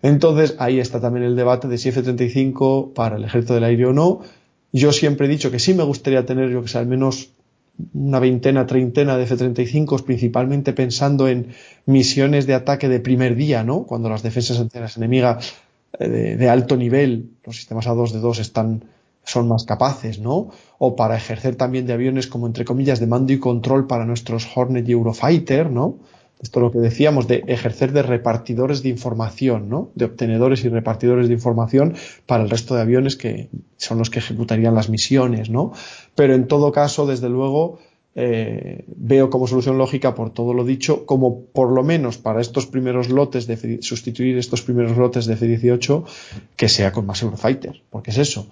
Entonces 0.00 0.54
ahí 0.60 0.78
está 0.78 1.00
también 1.00 1.26
el 1.26 1.34
debate 1.34 1.66
de 1.66 1.76
si 1.76 1.88
F-35 1.88 2.92
para 2.92 3.16
el 3.16 3.24
ejército 3.24 3.54
del 3.54 3.64
aire 3.64 3.86
o 3.86 3.92
no. 3.92 4.20
Yo 4.72 4.92
siempre 4.92 5.26
he 5.26 5.28
dicho 5.28 5.50
que 5.50 5.58
sí 5.58 5.74
me 5.74 5.82
gustaría 5.82 6.24
tener, 6.24 6.50
yo 6.50 6.62
que 6.62 6.68
sé, 6.68 6.78
al 6.78 6.86
menos 6.86 7.30
una 7.94 8.20
veintena, 8.20 8.64
treintena 8.64 9.16
de 9.16 9.24
F-35, 9.24 10.04
principalmente 10.04 10.72
pensando 10.72 11.26
en 11.26 11.48
misiones 11.84 12.46
de 12.46 12.54
ataque 12.54 12.88
de 12.88 13.00
primer 13.00 13.34
día, 13.34 13.64
¿no? 13.64 13.82
Cuando 13.82 14.08
las 14.08 14.22
defensas 14.22 14.60
antiaéreas 14.60 14.96
enemigas 14.98 15.56
eh, 15.98 16.08
de, 16.08 16.36
de, 16.36 16.48
alto 16.48 16.76
nivel, 16.76 17.30
los 17.44 17.56
sistemas 17.56 17.88
A2 17.88 18.12
de 18.12 18.20
2 18.20 18.38
están, 18.38 18.84
son 19.28 19.46
más 19.46 19.64
capaces, 19.64 20.18
¿no? 20.18 20.48
O 20.78 20.96
para 20.96 21.16
ejercer 21.16 21.54
también 21.56 21.86
de 21.86 21.92
aviones 21.92 22.26
como, 22.26 22.46
entre 22.46 22.64
comillas, 22.64 22.98
de 22.98 23.06
mando 23.06 23.32
y 23.32 23.38
control 23.38 23.86
para 23.86 24.06
nuestros 24.06 24.48
Hornet 24.54 24.88
y 24.88 24.92
Eurofighter, 24.92 25.70
¿no? 25.70 25.98
esto 26.40 26.60
es 26.60 26.62
lo 26.62 26.70
que 26.70 26.78
decíamos, 26.78 27.26
de 27.26 27.42
ejercer 27.48 27.92
de 27.92 28.02
repartidores 28.02 28.82
de 28.84 28.90
información, 28.90 29.68
¿no? 29.68 29.90
De 29.96 30.04
obtenedores 30.04 30.64
y 30.64 30.68
repartidores 30.68 31.26
de 31.26 31.34
información 31.34 31.96
para 32.26 32.44
el 32.44 32.50
resto 32.50 32.76
de 32.76 32.82
aviones 32.82 33.16
que 33.16 33.48
son 33.76 33.98
los 33.98 34.08
que 34.08 34.20
ejecutarían 34.20 34.74
las 34.74 34.88
misiones, 34.88 35.50
¿no? 35.50 35.72
Pero 36.14 36.34
en 36.34 36.46
todo 36.46 36.70
caso, 36.70 37.06
desde 37.06 37.28
luego, 37.28 37.80
eh, 38.14 38.84
veo 38.86 39.30
como 39.30 39.48
solución 39.48 39.78
lógica, 39.78 40.14
por 40.14 40.30
todo 40.30 40.54
lo 40.54 40.64
dicho, 40.64 41.06
como 41.06 41.42
por 41.46 41.72
lo 41.72 41.82
menos 41.82 42.18
para 42.18 42.40
estos 42.40 42.66
primeros 42.66 43.08
lotes 43.08 43.48
de 43.48 43.82
sustituir 43.82 44.38
estos 44.38 44.62
primeros 44.62 44.96
lotes 44.96 45.26
de 45.26 45.34
F-18, 45.34 46.04
que 46.54 46.68
sea 46.68 46.92
con 46.92 47.04
más 47.04 47.20
Eurofighter, 47.20 47.82
porque 47.90 48.12
es 48.12 48.18
eso, 48.18 48.46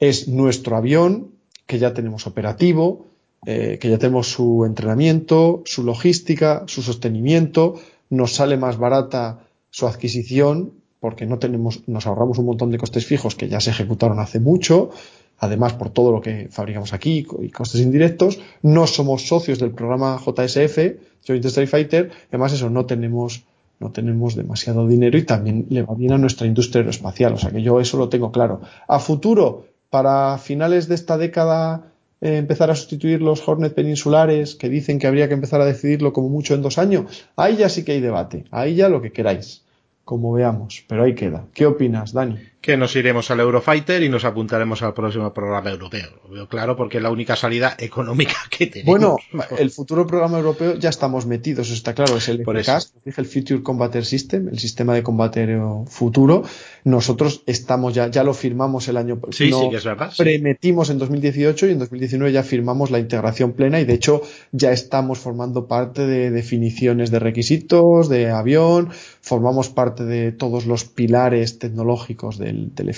es 0.00 0.28
nuestro 0.28 0.76
avión 0.76 1.32
que 1.66 1.78
ya 1.78 1.94
tenemos 1.94 2.26
operativo, 2.26 3.06
eh, 3.46 3.78
que 3.80 3.90
ya 3.90 3.98
tenemos 3.98 4.30
su 4.32 4.64
entrenamiento, 4.64 5.62
su 5.64 5.84
logística, 5.84 6.64
su 6.66 6.82
sostenimiento, 6.82 7.74
nos 8.10 8.34
sale 8.34 8.56
más 8.56 8.78
barata 8.78 9.40
su 9.70 9.86
adquisición 9.86 10.72
porque 11.00 11.26
no 11.26 11.38
tenemos, 11.38 11.86
nos 11.86 12.06
ahorramos 12.06 12.38
un 12.38 12.46
montón 12.46 12.70
de 12.70 12.78
costes 12.78 13.06
fijos 13.06 13.34
que 13.34 13.48
ya 13.48 13.60
se 13.60 13.70
ejecutaron 13.70 14.18
hace 14.18 14.40
mucho 14.40 14.90
además 15.38 15.72
por 15.74 15.90
todo 15.90 16.12
lo 16.12 16.20
que 16.20 16.48
fabricamos 16.50 16.92
aquí 16.92 17.26
y 17.40 17.50
costes 17.50 17.80
indirectos. 17.80 18.40
No 18.62 18.86
somos 18.86 19.26
socios 19.26 19.58
del 19.58 19.70
programa 19.70 20.18
JSF, 20.18 20.78
Joint 21.26 21.44
Strike 21.44 21.68
Fighter, 21.70 22.10
además 22.28 22.52
eso, 22.52 22.70
no 22.70 22.86
tenemos 22.86 23.44
no 23.80 23.92
tenemos 23.92 24.34
demasiado 24.34 24.88
dinero 24.88 25.16
y 25.18 25.22
también 25.22 25.66
le 25.70 25.82
va 25.82 25.94
bien 25.94 26.12
a 26.12 26.18
nuestra 26.18 26.48
industria 26.48 26.80
aeroespacial, 26.80 27.34
o 27.34 27.38
sea 27.38 27.52
que 27.52 27.62
yo 27.62 27.78
eso 27.78 27.96
lo 27.96 28.08
tengo 28.08 28.32
claro. 28.32 28.60
A 28.88 28.98
futuro, 28.98 29.66
para 29.90 30.38
finales 30.38 30.88
de 30.88 30.94
esta 30.94 31.18
década, 31.18 31.92
eh, 32.20 32.36
empezar 32.36 32.70
a 32.70 32.74
sustituir 32.74 33.22
los 33.22 33.46
Hornet 33.46 33.74
peninsulares 33.74 34.54
que 34.54 34.68
dicen 34.68 34.98
que 34.98 35.06
habría 35.06 35.28
que 35.28 35.34
empezar 35.34 35.60
a 35.60 35.64
decidirlo 35.64 36.12
como 36.12 36.28
mucho 36.28 36.54
en 36.54 36.62
dos 36.62 36.78
años, 36.78 37.26
ahí 37.36 37.56
ya 37.56 37.68
sí 37.68 37.84
que 37.84 37.92
hay 37.92 38.00
debate, 38.00 38.44
ahí 38.50 38.74
ya 38.74 38.88
lo 38.88 39.00
que 39.00 39.12
queráis 39.12 39.64
como 40.04 40.32
veamos, 40.32 40.84
pero 40.88 41.04
ahí 41.04 41.14
queda. 41.14 41.44
¿Qué 41.52 41.66
opinas, 41.66 42.14
Dani? 42.14 42.38
Que 42.60 42.76
nos 42.76 42.96
iremos 42.96 43.30
al 43.30 43.38
Eurofighter 43.40 44.02
y 44.02 44.08
nos 44.08 44.24
apuntaremos 44.24 44.82
al 44.82 44.92
próximo 44.92 45.32
programa 45.32 45.70
europeo. 45.70 46.08
Lo 46.24 46.34
veo 46.34 46.48
claro 46.48 46.76
porque 46.76 46.96
es 46.96 47.02
la 47.02 47.10
única 47.10 47.36
salida 47.36 47.76
económica 47.78 48.34
que 48.50 48.66
tenemos. 48.66 48.98
Bueno, 48.98 49.16
el 49.58 49.70
futuro 49.70 50.06
programa 50.06 50.38
europeo 50.38 50.74
ya 50.74 50.88
estamos 50.88 51.24
metidos, 51.26 51.68
eso 51.68 51.74
está 51.74 51.94
claro, 51.94 52.16
es 52.16 52.28
el 52.28 52.42
FCAS, 52.44 52.94
el 53.04 53.26
Future 53.26 53.62
Combater 53.62 54.04
System, 54.04 54.48
el 54.48 54.58
sistema 54.58 54.94
de 54.94 55.02
combate 55.02 55.58
futuro. 55.86 56.42
Nosotros 56.84 57.42
estamos 57.46 57.94
ya, 57.94 58.08
ya 58.08 58.24
lo 58.24 58.34
firmamos 58.34 58.88
el 58.88 58.96
año 58.96 59.20
Sí, 59.30 59.52
sí, 59.52 59.70
que 59.70 59.76
es 59.76 59.84
verdad. 59.84 60.12
Premetimos 60.16 60.90
en 60.90 60.98
2018 60.98 61.68
y 61.68 61.72
en 61.72 61.78
2019 61.78 62.32
ya 62.32 62.42
firmamos 62.42 62.90
la 62.90 62.98
integración 62.98 63.52
plena 63.52 63.80
y 63.80 63.84
de 63.84 63.94
hecho 63.94 64.22
ya 64.52 64.72
estamos 64.72 65.18
formando 65.18 65.66
parte 65.66 66.06
de 66.06 66.30
definiciones 66.30 67.10
de 67.10 67.18
requisitos, 67.18 68.08
de 68.08 68.30
avión, 68.30 68.90
formamos 69.20 69.68
parte 69.68 70.04
de 70.04 70.32
todos 70.32 70.66
los 70.66 70.84
pilares 70.84 71.58
tecnológicos 71.58 72.38
del, 72.48 72.74
del. 72.74 72.88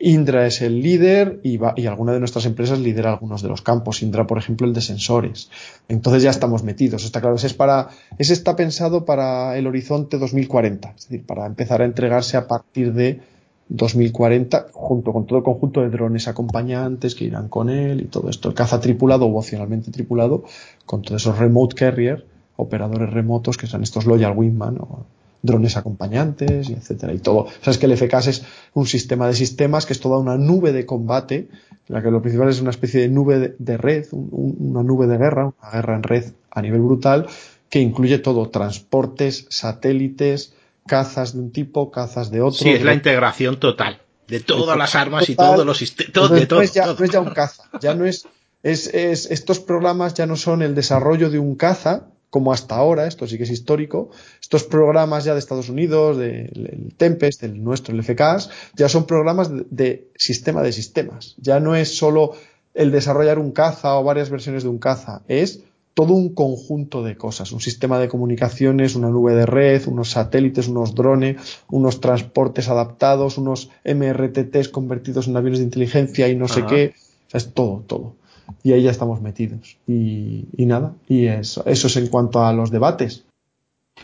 Indra 0.00 0.46
es 0.46 0.62
el 0.62 0.80
líder 0.80 1.40
y, 1.42 1.58
y 1.76 1.86
alguna 1.86 2.12
de 2.12 2.20
nuestras 2.20 2.46
empresas 2.46 2.78
lidera 2.78 3.10
algunos 3.10 3.42
de 3.42 3.48
los 3.48 3.62
campos. 3.62 4.02
Indra, 4.02 4.26
por 4.26 4.38
ejemplo, 4.38 4.66
el 4.66 4.72
de 4.72 4.80
sensores. 4.80 5.50
Entonces 5.88 6.22
ya 6.22 6.30
estamos 6.30 6.62
metidos. 6.62 7.04
Está 7.04 7.20
claro, 7.20 7.36
ese 7.36 8.32
está 8.32 8.56
pensado 8.56 9.04
para 9.04 9.56
el 9.56 9.66
horizonte 9.66 10.18
2040, 10.18 10.94
es 10.96 11.08
decir, 11.08 11.26
para 11.26 11.46
empezar 11.46 11.82
a 11.82 11.84
entregarse 11.84 12.36
a 12.36 12.46
partir 12.46 12.92
de 12.92 13.20
2040, 13.68 14.68
junto 14.72 15.12
con 15.12 15.26
todo 15.26 15.38
el 15.38 15.44
conjunto 15.44 15.82
de 15.82 15.90
drones 15.90 16.28
acompañantes 16.28 17.14
que 17.14 17.24
irán 17.24 17.48
con 17.48 17.68
él 17.68 18.00
y 18.00 18.04
todo 18.04 18.30
esto. 18.30 18.48
El 18.48 18.54
caza 18.54 18.80
tripulado 18.80 19.26
o 19.26 19.38
opcionalmente 19.38 19.90
tripulado, 19.90 20.44
con 20.86 21.02
todos 21.02 21.22
esos 21.22 21.38
remote 21.38 21.74
carrier, 21.74 22.24
operadores 22.56 23.10
remotos 23.10 23.56
que 23.56 23.66
son 23.66 23.82
estos 23.82 24.06
Loyal 24.06 24.36
Wingman 24.36 24.78
o 24.78 25.04
drones 25.42 25.76
acompañantes, 25.76 26.68
y 26.68 26.74
etcétera, 26.74 27.12
y 27.14 27.18
todo. 27.18 27.46
Sabes 27.62 27.78
que 27.78 27.86
el 27.86 27.96
FKS 27.96 28.26
es 28.28 28.44
un 28.74 28.86
sistema 28.86 29.26
de 29.26 29.34
sistemas 29.34 29.86
que 29.86 29.92
es 29.92 30.00
toda 30.00 30.18
una 30.18 30.36
nube 30.36 30.72
de 30.72 30.86
combate, 30.86 31.48
en 31.88 31.94
la 31.94 32.02
que 32.02 32.10
lo 32.10 32.20
principal 32.20 32.48
es 32.48 32.60
una 32.60 32.70
especie 32.70 33.00
de 33.00 33.08
nube 33.08 33.54
de 33.58 33.76
red, 33.76 34.06
una 34.12 34.82
nube 34.82 35.06
de 35.06 35.16
guerra, 35.16 35.52
una 35.60 35.70
guerra 35.70 35.96
en 35.96 36.02
red 36.02 36.24
a 36.50 36.62
nivel 36.62 36.80
brutal, 36.80 37.26
que 37.70 37.80
incluye 37.80 38.18
todo, 38.18 38.48
transportes, 38.48 39.46
satélites, 39.50 40.54
cazas 40.86 41.34
de 41.34 41.40
un 41.40 41.52
tipo, 41.52 41.90
cazas 41.90 42.30
de 42.30 42.40
otro. 42.40 42.58
Sí, 42.58 42.70
es 42.70 42.82
la 42.82 42.94
integración 42.94 43.60
total 43.60 44.00
de 44.26 44.40
todas 44.40 44.76
las 44.76 44.94
armas 44.94 45.28
y 45.28 45.34
todos 45.34 45.64
los 45.64 45.78
sistemas, 45.78 46.12
todo, 46.12 46.28
de 46.34 46.46
todo, 46.46 46.58
no 46.58 46.64
es, 46.64 46.74
ya, 46.74 46.86
no 46.86 47.04
es 47.04 47.10
ya 47.10 47.20
un 47.20 47.30
caza, 47.30 47.64
ya 47.80 47.94
no 47.94 48.04
es, 48.04 48.26
es, 48.62 48.92
es, 48.92 49.30
estos 49.30 49.58
programas 49.58 50.14
ya 50.14 50.26
no 50.26 50.36
son 50.36 50.62
el 50.62 50.74
desarrollo 50.74 51.30
de 51.30 51.38
un 51.38 51.54
caza, 51.54 52.08
como 52.30 52.52
hasta 52.52 52.76
ahora, 52.76 53.06
esto 53.06 53.26
sí 53.26 53.38
que 53.38 53.44
es 53.44 53.50
histórico, 53.50 54.10
estos 54.40 54.64
programas 54.64 55.24
ya 55.24 55.32
de 55.32 55.38
Estados 55.38 55.68
Unidos, 55.68 56.18
del 56.18 56.92
Tempest, 56.96 57.40
del 57.40 57.62
nuestro, 57.62 57.94
el 57.94 58.02
FKS, 58.02 58.50
ya 58.74 58.88
son 58.88 59.06
programas 59.06 59.50
de, 59.70 60.08
sistema 60.16 60.62
de 60.62 60.72
sistemas. 60.72 61.36
Ya 61.38 61.60
no 61.60 61.74
es 61.74 61.96
solo 61.96 62.32
el 62.74 62.92
desarrollar 62.92 63.38
un 63.38 63.52
caza 63.52 63.98
o 63.98 64.04
varias 64.04 64.30
versiones 64.30 64.62
de 64.62 64.68
un 64.68 64.78
caza, 64.78 65.22
es 65.26 65.60
todo 65.94 66.14
un 66.14 66.32
conjunto 66.32 67.02
de 67.02 67.16
cosas, 67.16 67.50
un 67.50 67.60
sistema 67.60 67.98
de 67.98 68.08
comunicaciones, 68.08 68.94
una 68.94 69.08
nube 69.08 69.34
de 69.34 69.46
red, 69.46 69.88
unos 69.88 70.10
satélites, 70.10 70.68
unos 70.68 70.94
drones, 70.94 71.62
unos 71.68 72.00
transportes 72.00 72.68
adaptados, 72.68 73.36
unos 73.36 73.70
MRTTs 73.84 74.68
convertidos 74.68 75.26
en 75.26 75.36
aviones 75.36 75.58
de 75.58 75.64
inteligencia 75.64 76.28
y 76.28 76.36
no 76.36 76.46
sé 76.46 76.64
qué, 76.66 76.94
o 77.26 77.30
sea, 77.30 77.38
es 77.38 77.52
todo, 77.52 77.82
todo 77.86 78.14
y 78.62 78.72
ahí 78.72 78.82
ya 78.82 78.90
estamos 78.90 79.20
metidos. 79.20 79.78
Y, 79.86 80.46
nada, 80.58 80.94
y 81.08 81.26
eso, 81.26 81.64
eso 81.66 81.86
es 81.86 81.96
en 81.96 82.08
cuanto 82.08 82.44
a 82.44 82.52
los 82.52 82.70
debates. 82.70 83.24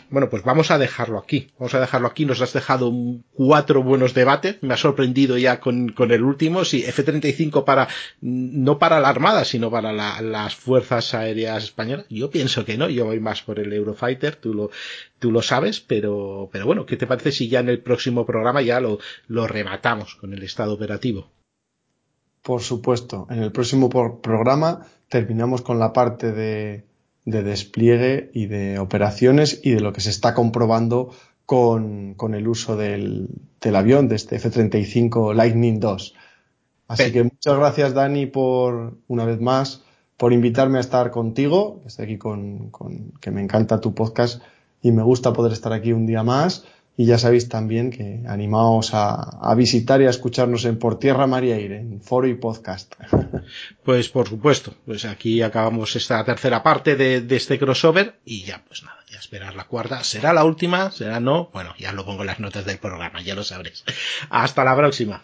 Bueno, 0.09 0.29
pues 0.29 0.43
vamos 0.43 0.71
a 0.71 0.77
dejarlo 0.77 1.17
aquí. 1.17 1.47
Vamos 1.57 1.73
a 1.73 1.79
dejarlo 1.79 2.07
aquí. 2.07 2.25
Nos 2.25 2.41
has 2.41 2.53
dejado 2.53 2.91
cuatro 3.33 3.81
buenos 3.81 4.13
debates. 4.13 4.57
Me 4.61 4.73
ha 4.73 4.77
sorprendido 4.77 5.37
ya 5.37 5.59
con, 5.59 5.89
con 5.89 6.11
el 6.11 6.21
último. 6.21 6.65
Sí, 6.65 6.83
F-35 6.85 7.63
para, 7.63 7.87
no 8.21 8.77
para 8.77 8.99
la 8.99 9.09
Armada, 9.09 9.45
sino 9.45 9.71
para 9.71 9.93
las 9.93 10.55
Fuerzas 10.55 11.13
Aéreas 11.13 11.63
Españolas. 11.63 12.05
Yo 12.09 12.29
pienso 12.29 12.65
que 12.65 12.77
no. 12.77 12.89
Yo 12.89 13.05
voy 13.05 13.19
más 13.19 13.41
por 13.41 13.59
el 13.59 13.71
Eurofighter. 13.73 14.35
Tú 14.35 14.53
lo, 14.53 14.69
tú 15.19 15.31
lo 15.31 15.41
sabes. 15.41 15.79
Pero, 15.79 16.49
pero 16.51 16.65
bueno, 16.65 16.85
¿qué 16.85 16.97
te 16.97 17.07
parece 17.07 17.31
si 17.31 17.47
ya 17.47 17.61
en 17.61 17.69
el 17.69 17.79
próximo 17.79 18.25
programa 18.25 18.61
ya 18.61 18.79
lo, 18.79 18.99
lo 19.27 19.47
rematamos 19.47 20.15
con 20.15 20.33
el 20.33 20.43
estado 20.43 20.73
operativo? 20.73 21.31
Por 22.45 22.61
supuesto, 22.61 23.25
en 23.31 23.41
el 23.41 23.51
próximo 23.51 23.89
programa 23.89 24.85
terminamos 25.09 25.63
con 25.63 25.79
la 25.79 25.93
parte 25.93 26.31
de, 26.31 26.85
despliegue 27.23 28.29
y 28.35 28.45
de 28.45 28.77
operaciones 28.77 29.61
y 29.63 29.71
de 29.71 29.79
lo 29.79 29.93
que 29.93 30.01
se 30.01 30.11
está 30.11 30.35
comprobando 30.35 31.09
con, 31.47 32.15
el 32.35 32.47
uso 32.47 32.77
del, 32.77 33.29
avión, 33.73 34.07
de 34.07 34.17
este 34.17 34.35
F-35 34.35 35.33
Lightning 35.33 35.79
II. 35.81 36.13
Así 36.87 37.11
que 37.11 37.23
muchas 37.23 37.57
gracias, 37.57 37.95
Dani, 37.95 38.27
por 38.27 38.95
una 39.07 39.25
vez 39.25 39.41
más, 39.41 39.81
por 40.15 40.31
invitarme 40.31 40.77
a 40.77 40.81
estar 40.81 41.09
contigo. 41.09 41.81
Estoy 41.87 42.05
aquí 42.05 42.17
con, 42.19 42.69
que 43.21 43.31
me 43.31 43.41
encanta 43.41 43.81
tu 43.81 43.95
podcast 43.95 44.43
y 44.83 44.91
me 44.91 45.01
gusta 45.01 45.33
poder 45.33 45.51
estar 45.51 45.73
aquí 45.73 45.93
un 45.93 46.05
día 46.05 46.21
más. 46.21 46.63
Y 46.97 47.05
ya 47.05 47.17
sabéis 47.17 47.49
también 47.49 47.91
que 47.91 48.21
animaos 48.27 48.91
a, 48.93 49.53
visitar 49.55 50.01
y 50.01 50.05
a 50.05 50.09
escucharnos 50.09 50.63
en 50.63 50.79
Por 50.79 50.97
Tierra 50.97 51.27
María 51.27 51.55
Aire, 51.55 51.79
en 51.79 52.01
foro 52.01 52.27
y 52.27 52.35
podcast. 52.35 52.93
Pues 53.83 54.09
por 54.09 54.27
supuesto, 54.27 54.73
pues 54.85 55.05
aquí 55.05 55.43
acabamos 55.43 55.95
esta 55.95 56.23
tercera 56.25 56.63
parte 56.63 56.95
de, 56.95 57.21
de, 57.21 57.35
este 57.35 57.59
crossover 57.59 58.15
y 58.25 58.43
ya 58.43 58.63
pues 58.67 58.81
nada, 58.81 58.97
ya 59.11 59.19
esperar 59.19 59.53
la 59.53 59.65
cuarta. 59.65 60.03
¿Será 60.03 60.33
la 60.33 60.43
última? 60.43 60.89
¿Será 60.89 61.19
no? 61.19 61.51
Bueno, 61.53 61.75
ya 61.77 61.91
lo 61.91 62.03
pongo 62.03 62.21
en 62.21 62.27
las 62.27 62.39
notas 62.39 62.65
del 62.65 62.79
programa, 62.79 63.21
ya 63.21 63.35
lo 63.35 63.43
sabréis. 63.43 63.83
Hasta 64.31 64.63
la 64.63 64.75
próxima. 64.75 65.23